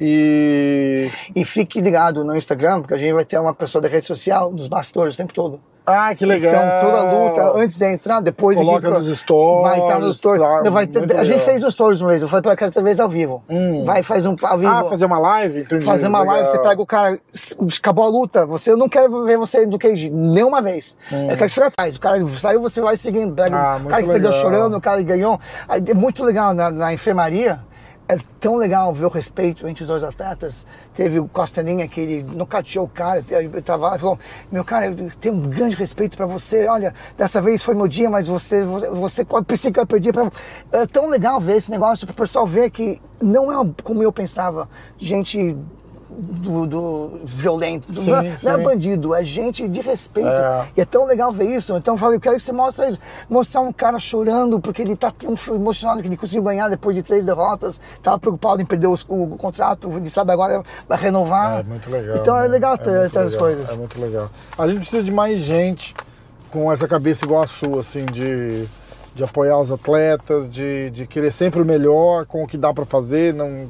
E. 0.00 1.10
E 1.34 1.44
fique 1.44 1.80
ligado 1.80 2.24
no 2.24 2.34
Instagram, 2.34 2.80
porque 2.80 2.94
a 2.94 2.98
gente 2.98 3.12
vai 3.12 3.24
ter 3.24 3.38
uma 3.38 3.52
pessoa 3.54 3.82
da 3.82 3.88
rede 3.88 4.06
social, 4.06 4.52
dos 4.52 4.68
bastidores 4.68 5.14
o 5.14 5.16
tempo 5.18 5.34
todo. 5.34 5.60
Ah, 5.90 6.14
que 6.14 6.24
legal! 6.26 6.52
Então, 6.52 6.78
toda 6.90 6.98
a 7.02 7.12
luta, 7.12 7.52
antes 7.58 7.78
de 7.78 7.84
entrar, 7.84 8.20
depois... 8.20 8.56
Coloca 8.56 8.88
aqui, 8.88 8.96
nos 8.96 9.18
stories. 9.18 9.62
Vai 9.62 9.80
estar 9.80 9.98
nos 9.98 10.16
stories. 10.16 10.40
claro, 10.42 10.64
Não, 10.64 10.72
vai 10.72 10.86
ter- 10.86 10.98
a 10.98 11.24
gente 11.24 11.32
legal. 11.34 11.38
fez 11.46 11.64
os 11.64 11.74
stories 11.74 12.00
uma 12.00 12.10
vez, 12.10 12.22
eu 12.22 12.28
falei 12.28 12.42
pra 12.42 12.56
cada 12.56 12.82
vez 12.82 13.00
ao 13.00 13.08
vivo. 13.08 13.42
Hum. 13.48 13.84
Vai, 13.84 14.02
faz 14.02 14.24
um 14.26 14.34
ao 14.42 14.58
vivo. 14.58 14.70
Ah, 14.70 14.84
fazer 14.88 15.04
uma 15.06 15.18
live? 15.18 15.60
Entendi. 15.60 15.84
fazer 15.84 16.08
uma 16.08 16.22
live, 16.22 16.46
legal. 16.46 16.52
você 16.52 16.58
pega 16.68 16.82
o 16.82 16.86
cara, 16.86 17.18
acabou 17.78 18.04
a 18.04 18.08
luta, 18.08 18.46
você 18.46 18.72
eu 18.72 18.76
não 18.76 18.88
quero 18.88 19.24
ver 19.24 19.36
você 19.38 19.66
do 19.66 19.78
cage 19.78 20.10
nenhuma 20.10 20.60
vez. 20.62 20.96
Eu 21.10 21.28
quero 21.36 21.46
que 21.46 21.48
você 21.50 21.62
atrás. 21.62 21.96
O 21.96 22.00
cara 22.00 22.26
saiu, 22.38 22.60
você 22.60 22.80
vai 22.80 22.96
seguindo. 22.96 23.34
Pega 23.34 23.56
Ah, 23.56 23.80
o 23.82 23.88
cara 23.88 24.02
que 24.02 24.08
perdeu 24.08 24.30
legal. 24.30 24.42
chorando, 24.42 24.76
o 24.76 24.80
cara 24.80 24.98
que 24.98 25.04
ganhou. 25.04 25.38
É 25.68 25.94
muito 25.94 26.24
legal 26.24 26.54
na, 26.54 26.70
na 26.70 26.92
enfermaria. 26.92 27.60
É 28.10 28.18
tão 28.40 28.56
legal 28.56 28.92
ver 28.92 29.04
o 29.04 29.08
respeito 29.08 29.68
entre 29.68 29.84
os 29.84 29.88
dois 29.88 30.02
atletas. 30.02 30.66
Teve 30.96 31.20
o 31.20 31.28
Costaninha 31.28 31.86
que 31.86 32.00
ele 32.00 32.22
nocauteou 32.24 32.84
o 32.84 32.88
cara. 32.88 33.24
Ele 33.30 33.62
tava 33.62 33.90
lá 33.90 33.98
falou: 34.00 34.18
Meu 34.50 34.64
cara, 34.64 34.86
eu 34.86 35.12
tenho 35.20 35.36
um 35.36 35.42
grande 35.42 35.76
respeito 35.76 36.16
pra 36.16 36.26
você. 36.26 36.66
Olha, 36.66 36.92
dessa 37.16 37.40
vez 37.40 37.62
foi 37.62 37.76
meu 37.76 37.86
dia, 37.86 38.10
mas 38.10 38.26
você, 38.26 38.64
você, 38.64 39.24
quando 39.24 39.44
pensei 39.44 39.70
que 39.70 39.78
eu 39.78 39.86
perdi. 39.86 40.12
Pra... 40.12 40.28
É 40.72 40.86
tão 40.86 41.08
legal 41.08 41.40
ver 41.40 41.58
esse 41.58 41.70
negócio 41.70 42.04
para 42.04 42.12
o 42.14 42.16
pessoal 42.16 42.44
ver 42.44 42.72
que 42.72 43.00
não 43.22 43.52
é 43.52 43.72
como 43.84 44.02
eu 44.02 44.12
pensava. 44.12 44.68
Gente 44.98 45.56
do, 46.18 46.66
do 46.66 47.20
violento, 47.24 47.90
do- 47.92 48.00
Sim, 48.00 48.10
não, 48.10 48.18
é- 48.18 48.36
não 48.42 48.52
é 48.52 48.56
sim. 48.56 48.62
bandido, 48.62 49.14
é 49.14 49.24
gente 49.24 49.68
de 49.68 49.80
respeito. 49.80 50.28
É. 50.28 50.66
E 50.76 50.80
é 50.80 50.84
tão 50.84 51.06
legal 51.06 51.30
ver 51.32 51.44
isso. 51.54 51.76
Então 51.76 51.94
eu 51.94 51.98
falei, 51.98 52.16
eu 52.16 52.20
quero 52.20 52.36
que 52.36 52.42
você 52.42 52.52
mostre 52.52 52.88
isso. 52.88 52.98
Mostrar 53.28 53.60
um 53.60 53.72
cara 53.72 53.98
chorando 53.98 54.58
porque 54.60 54.82
ele 54.82 54.96
tá 54.96 55.10
tão 55.10 55.34
emocionado 55.54 56.02
que 56.02 56.08
ele 56.08 56.16
conseguiu 56.16 56.42
ganhar 56.42 56.68
depois 56.68 56.94
de 56.96 57.02
três 57.02 57.24
derrotas. 57.24 57.80
Tava 58.02 58.18
preocupado 58.18 58.60
em 58.60 58.64
perder 58.66 58.88
os- 58.88 59.04
o, 59.08 59.36
contrato, 59.38 59.88
ele 59.96 60.10
sabe 60.10 60.32
agora 60.32 60.62
vai 60.88 60.98
renovar. 60.98 61.60
É 61.60 61.62
muito 61.62 61.90
legal. 61.90 62.16
Então 62.16 62.36
é 62.36 62.42
né? 62.42 62.48
legal 62.48 62.74
É 62.74 62.78
ter, 62.78 62.90
muito 62.90 63.12
ter 63.12 63.18
essas 63.18 63.32
legal, 63.32 63.46
coisas. 63.48 63.70
É 63.70 63.74
muito 63.76 64.00
legal. 64.00 64.30
A 64.58 64.66
gente 64.66 64.78
precisa 64.80 65.02
de 65.02 65.10
mais 65.12 65.40
gente 65.40 65.94
com 66.50 66.70
essa 66.72 66.88
cabeça 66.88 67.24
igual 67.24 67.42
a 67.42 67.46
sua, 67.46 67.80
assim, 67.80 68.04
de, 68.06 68.66
de 69.14 69.22
apoiar 69.22 69.58
os 69.58 69.70
atletas, 69.70 70.50
de, 70.50 70.90
de 70.90 71.06
querer 71.06 71.30
sempre 71.30 71.62
o 71.62 71.64
melhor 71.64 72.26
com 72.26 72.42
o 72.42 72.46
que 72.46 72.56
dá 72.58 72.74
pra 72.74 72.84
fazer, 72.84 73.32
não 73.32 73.68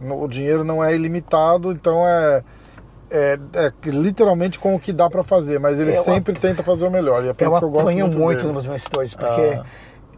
O 0.00 0.28
dinheiro 0.28 0.62
não 0.64 0.82
é 0.82 0.94
ilimitado, 0.94 1.72
então 1.72 2.06
é, 2.06 2.42
é, 3.10 3.38
é 3.54 3.72
literalmente 3.90 4.58
com 4.58 4.74
o 4.74 4.78
que 4.80 4.92
dá 4.92 5.08
pra 5.10 5.22
fazer, 5.22 5.58
mas 5.58 5.78
ele 5.78 5.94
Eu 5.96 6.02
sempre 6.02 6.34
tenta 6.34 6.62
fazer 6.62 6.86
o 6.86 6.90
melhor. 6.90 7.24
E 7.24 7.28
é 7.28 7.32
por 7.32 7.44
Eu 7.44 7.50
isso 7.50 7.58
que 7.58 7.64
eu 7.64 7.70
gosto 7.70 7.84
muito, 7.86 8.18
muito 8.18 8.40
dele. 8.42 8.52
nos 8.52 8.66
meus 8.66 8.84
porque 9.14 9.58
Ah. 9.58 9.64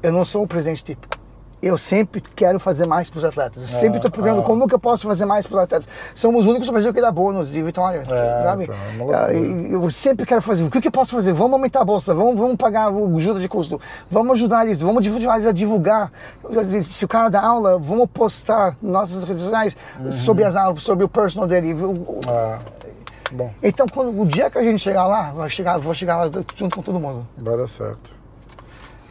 eu 0.03 0.13
não 0.13 0.25
sou 0.25 0.43
o 0.43 0.47
presidente 0.47 0.85
típico. 0.85 1.20
Eu 1.63 1.77
sempre 1.77 2.23
quero 2.35 2.59
fazer 2.59 2.87
mais 2.87 3.11
para 3.11 3.19
os 3.19 3.25
atletas. 3.25 3.63
Eu 3.63 3.69
sempre 3.69 3.97
Ah, 3.97 3.99
estou 3.99 4.11
procurando 4.11 4.41
ah. 4.41 4.45
como 4.45 4.67
que 4.67 4.75
eu 4.75 4.79
posso 4.79 5.07
fazer 5.07 5.27
mais 5.27 5.47
para 5.47 5.59
os 5.59 5.63
atletas. 5.65 5.89
Somos 6.15 6.43
os 6.43 6.47
únicos 6.47 6.67
no 6.69 6.73
Brasil 6.73 6.93
que 6.95 7.01
dá 7.03 7.13
bônus 7.13 7.51
de 7.51 7.63
vitória, 7.63 8.03
É, 8.11 8.43
sabe? 8.45 8.65
então, 8.65 9.13
é. 9.13 9.15
Ah, 9.15 9.33
eu 9.33 9.91
sempre 9.91 10.25
quero 10.25 10.41
fazer. 10.41 10.65
O 10.65 10.71
que, 10.71 10.81
que 10.81 10.89
eu 10.89 10.93
posso 10.93 11.13
fazer? 11.15 11.33
Vamos 11.35 11.53
aumentar 11.53 11.83
a 11.83 11.85
bolsa, 11.85 12.15
vamos, 12.15 12.39
vamos 12.39 12.57
pagar 12.57 12.91
o 12.91 13.15
ajuda 13.17 13.41
de 13.41 13.49
custo, 13.49 13.79
vamos 14.11 14.33
ajudar 14.33 14.65
eles, 14.65 14.81
vamos 14.81 15.07
ajudar 15.07 15.35
eles 15.35 15.47
a 15.47 15.53
divulgar. 15.53 16.11
Se 16.83 17.05
o 17.05 17.09
cara 17.09 17.29
dá 17.29 17.43
aula, 17.43 17.79
vamos 17.79 18.09
postar 18.11 18.77
nossas 18.81 19.25
redes 19.25 19.43
sociais 19.43 19.77
sobre 20.25 20.45
as 20.45 20.57
aulas, 20.57 20.83
sobre 20.83 21.05
o 21.05 21.09
personal 21.09 21.47
dele. 21.47 21.77
Ah, 22.27 22.59
bom, 23.33 23.51
Então, 23.63 23.87
quando, 23.87 24.19
o 24.19 24.25
dia 24.25 24.49
que 24.51 24.57
a 24.57 24.63
gente 24.65 24.79
chegar 24.81 25.05
lá, 25.07 25.31
vai 25.33 25.51
chegar, 25.51 25.79
vou 25.79 25.93
chegar 25.93 26.25
lá 26.25 26.31
junto 26.57 26.75
com 26.77 26.83
todo 26.83 26.99
mundo. 26.99 27.27
vai 27.37 27.57
dar 27.57 27.67
certo. 27.67 28.19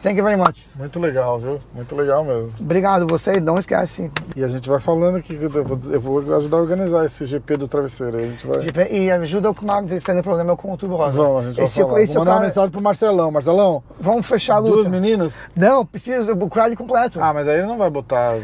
Thank 0.02 0.16
you 0.16 0.24
very 0.24 0.36
much. 0.36 0.66
Muito 0.76 0.98
legal, 0.98 1.38
viu? 1.38 1.60
Muito 1.74 1.94
legal 1.94 2.24
mesmo. 2.24 2.52
Obrigado 2.58 3.06
você, 3.06 3.38
não 3.38 3.56
esquece. 3.56 4.10
E 4.34 4.42
a 4.42 4.48
gente 4.48 4.66
vai 4.68 4.80
falando 4.80 5.16
aqui, 5.18 5.36
que 5.36 5.44
eu 5.44 5.50
vou, 5.64 5.78
eu 5.92 6.00
vou 6.00 6.36
ajudar 6.36 6.56
a 6.56 6.60
organizar 6.60 7.04
esse 7.04 7.26
GP 7.26 7.56
do 7.58 7.68
travesseiro. 7.68 8.16
A 8.16 8.20
gente 8.22 8.46
vai. 8.46 8.90
E 8.90 9.10
ajuda 9.10 9.50
o 9.50 9.54
que 9.54 9.64
tendo 10.04 10.22
problema 10.22 10.56
com 10.56 10.72
o 10.72 10.76
tubo 10.76 10.96
rosa. 10.96 11.12
Vamos, 11.16 11.44
a 11.44 11.46
gente 11.48 11.56
vai 11.56 11.64
esse, 11.66 11.80
falar. 11.82 12.02
esse 12.02 12.14
Vou 12.14 12.22
o 12.22 12.24
mandar 12.24 12.30
uma 12.32 12.36
cara- 12.38 12.48
mensagem 12.48 12.70
pro 12.70 12.80
Marcelão. 12.82 13.30
Marcelão, 13.30 13.82
Vamos 14.00 14.26
fechar 14.26 14.56
a 14.56 14.60
duas 14.60 14.76
luta. 14.78 14.88
meninas? 14.88 15.36
Não, 15.54 15.84
precisa 15.84 16.34
do 16.34 16.48
crowd 16.48 16.74
completo. 16.76 17.20
Ah, 17.20 17.34
mas 17.34 17.46
aí 17.46 17.58
ele 17.58 17.66
não 17.66 17.76
vai 17.76 17.90
botar. 17.90 18.36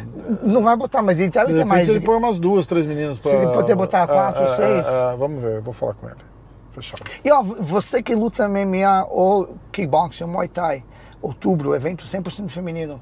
Não 0.43 0.62
vai 0.62 0.77
botar, 0.77 1.01
mas 1.01 1.19
ele 1.19 1.31
deve 1.31 1.53
De 1.53 1.59
ter 1.61 1.65
mais. 1.65 1.89
ele 1.89 2.01
põe 2.01 2.16
umas 2.16 2.39
duas, 2.39 2.66
três 2.66 2.85
meninas 2.85 3.19
pra. 3.19 3.31
Se 3.31 3.37
ele 3.37 3.47
puder 3.49 3.74
botar 3.74 4.07
quatro, 4.07 4.43
É, 4.43 4.45
é, 4.45 4.49
seis. 4.49 4.87
é, 4.87 5.16
vamos 5.16 5.41
ver, 5.41 5.57
eu 5.57 5.62
vou 5.62 5.73
falar 5.73 5.95
com 5.95 6.07
ele. 6.07 6.16
Fechado. 6.73 7.03
E 7.24 7.31
ó, 7.33 7.43
você 7.43 8.03
que 8.03 8.15
luta 8.15 8.47
MMA 8.47 9.07
ou 9.09 9.57
kickboxing, 9.73 10.24
Muay 10.24 10.49
Thai, 10.49 10.85
outubro, 11.27 11.74
evento 11.74 12.05
100% 12.05 12.48
feminino. 12.48 13.01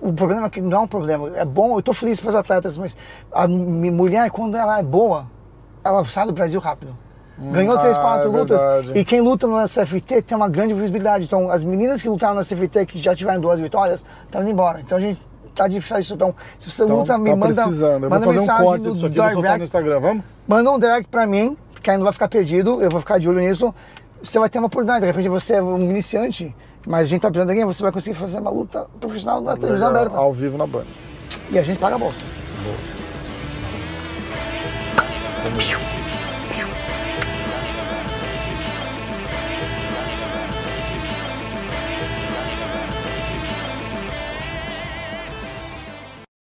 O 0.00 0.12
problema 0.12 0.46
é 0.46 0.50
que 0.50 0.60
não 0.60 0.78
é 0.78 0.80
um 0.80 0.86
problema. 0.86 1.36
É 1.36 1.44
bom, 1.44 1.78
eu 1.78 1.82
tô 1.82 1.92
feliz 1.92 2.20
para 2.20 2.28
os 2.30 2.36
atletas, 2.36 2.76
mas 2.76 2.96
a 3.32 3.48
mulher, 3.48 4.30
quando 4.30 4.56
ela 4.56 4.78
é 4.78 4.82
boa, 4.82 5.26
ela 5.82 6.04
sai 6.04 6.26
do 6.26 6.32
Brasil 6.32 6.60
rápido. 6.60 6.94
Ganhou 7.38 7.78
três, 7.78 7.96
ah, 7.96 8.00
quatro 8.00 8.28
é 8.28 8.38
lutas. 8.38 8.60
verdade. 8.60 8.98
E 8.98 9.02
quem 9.02 9.22
luta 9.22 9.46
no 9.46 9.58
SFT 9.66 10.20
tem 10.20 10.36
uma 10.36 10.48
grande 10.48 10.74
visibilidade. 10.74 11.24
Então, 11.24 11.50
as 11.50 11.64
meninas 11.64 12.02
que 12.02 12.08
lutaram 12.08 12.34
no 12.34 12.44
SFT, 12.44 12.84
que 12.84 12.98
já 12.98 13.16
tiveram 13.16 13.40
duas 13.40 13.58
vitórias, 13.58 14.04
estão 14.26 14.42
indo 14.42 14.50
embora. 14.50 14.82
Então, 14.82 14.98
a 14.98 15.00
gente 15.00 15.26
tá 15.54 15.66
difícil. 15.66 16.16
Então, 16.16 16.34
se 16.58 16.70
você 16.70 16.84
Então, 16.84 16.98
luta, 16.98 17.16
me 17.16 17.30
tá 17.30 17.36
manda, 17.36 17.54
precisando. 17.62 18.04
Eu 18.04 18.10
vou 18.10 18.18
manda 18.20 18.26
fazer 18.26 18.40
um 18.40 18.46
corte 18.46 18.86
no 18.86 18.92
disso 18.92 19.06
aqui, 19.06 19.16
vou 19.16 19.24
soltar 19.24 19.34
no 19.34 19.42
direct. 19.42 19.62
Instagram, 19.64 20.00
vamos? 20.00 20.24
Manda 20.46 20.70
um 20.70 20.78
direct 20.78 21.08
pra 21.08 21.26
mim, 21.26 21.56
que 21.82 21.90
aí 21.90 21.96
não 21.96 22.04
vai 22.04 22.12
ficar 22.12 22.28
perdido, 22.28 22.82
eu 22.82 22.90
vou 22.90 23.00
ficar 23.00 23.18
de 23.18 23.26
olho 23.26 23.40
nisso. 23.40 23.74
Você 24.22 24.38
vai 24.38 24.50
ter 24.50 24.58
uma 24.58 24.66
oportunidade, 24.66 25.00
de 25.00 25.06
repente 25.06 25.30
você 25.30 25.54
é 25.54 25.62
um 25.62 25.78
iniciante, 25.78 26.54
mas 26.86 27.02
a 27.02 27.04
gente 27.04 27.20
tá 27.20 27.28
precisando 27.28 27.48
de 27.48 27.52
alguém, 27.60 27.64
você 27.64 27.82
vai 27.82 27.92
conseguir 27.92 28.16
fazer 28.16 28.38
uma 28.38 28.50
luta 28.50 28.86
profissional 29.00 29.40
na 29.40 29.56
televisão 29.56 29.88
aberta. 29.88 30.16
Ao 30.16 30.32
vivo 30.32 30.56
na 30.56 30.66
Band. 30.66 30.84
E 31.50 31.58
a 31.58 31.62
gente 31.62 31.78
paga 31.78 31.96
a 31.96 31.98
bolsa. 31.98 32.18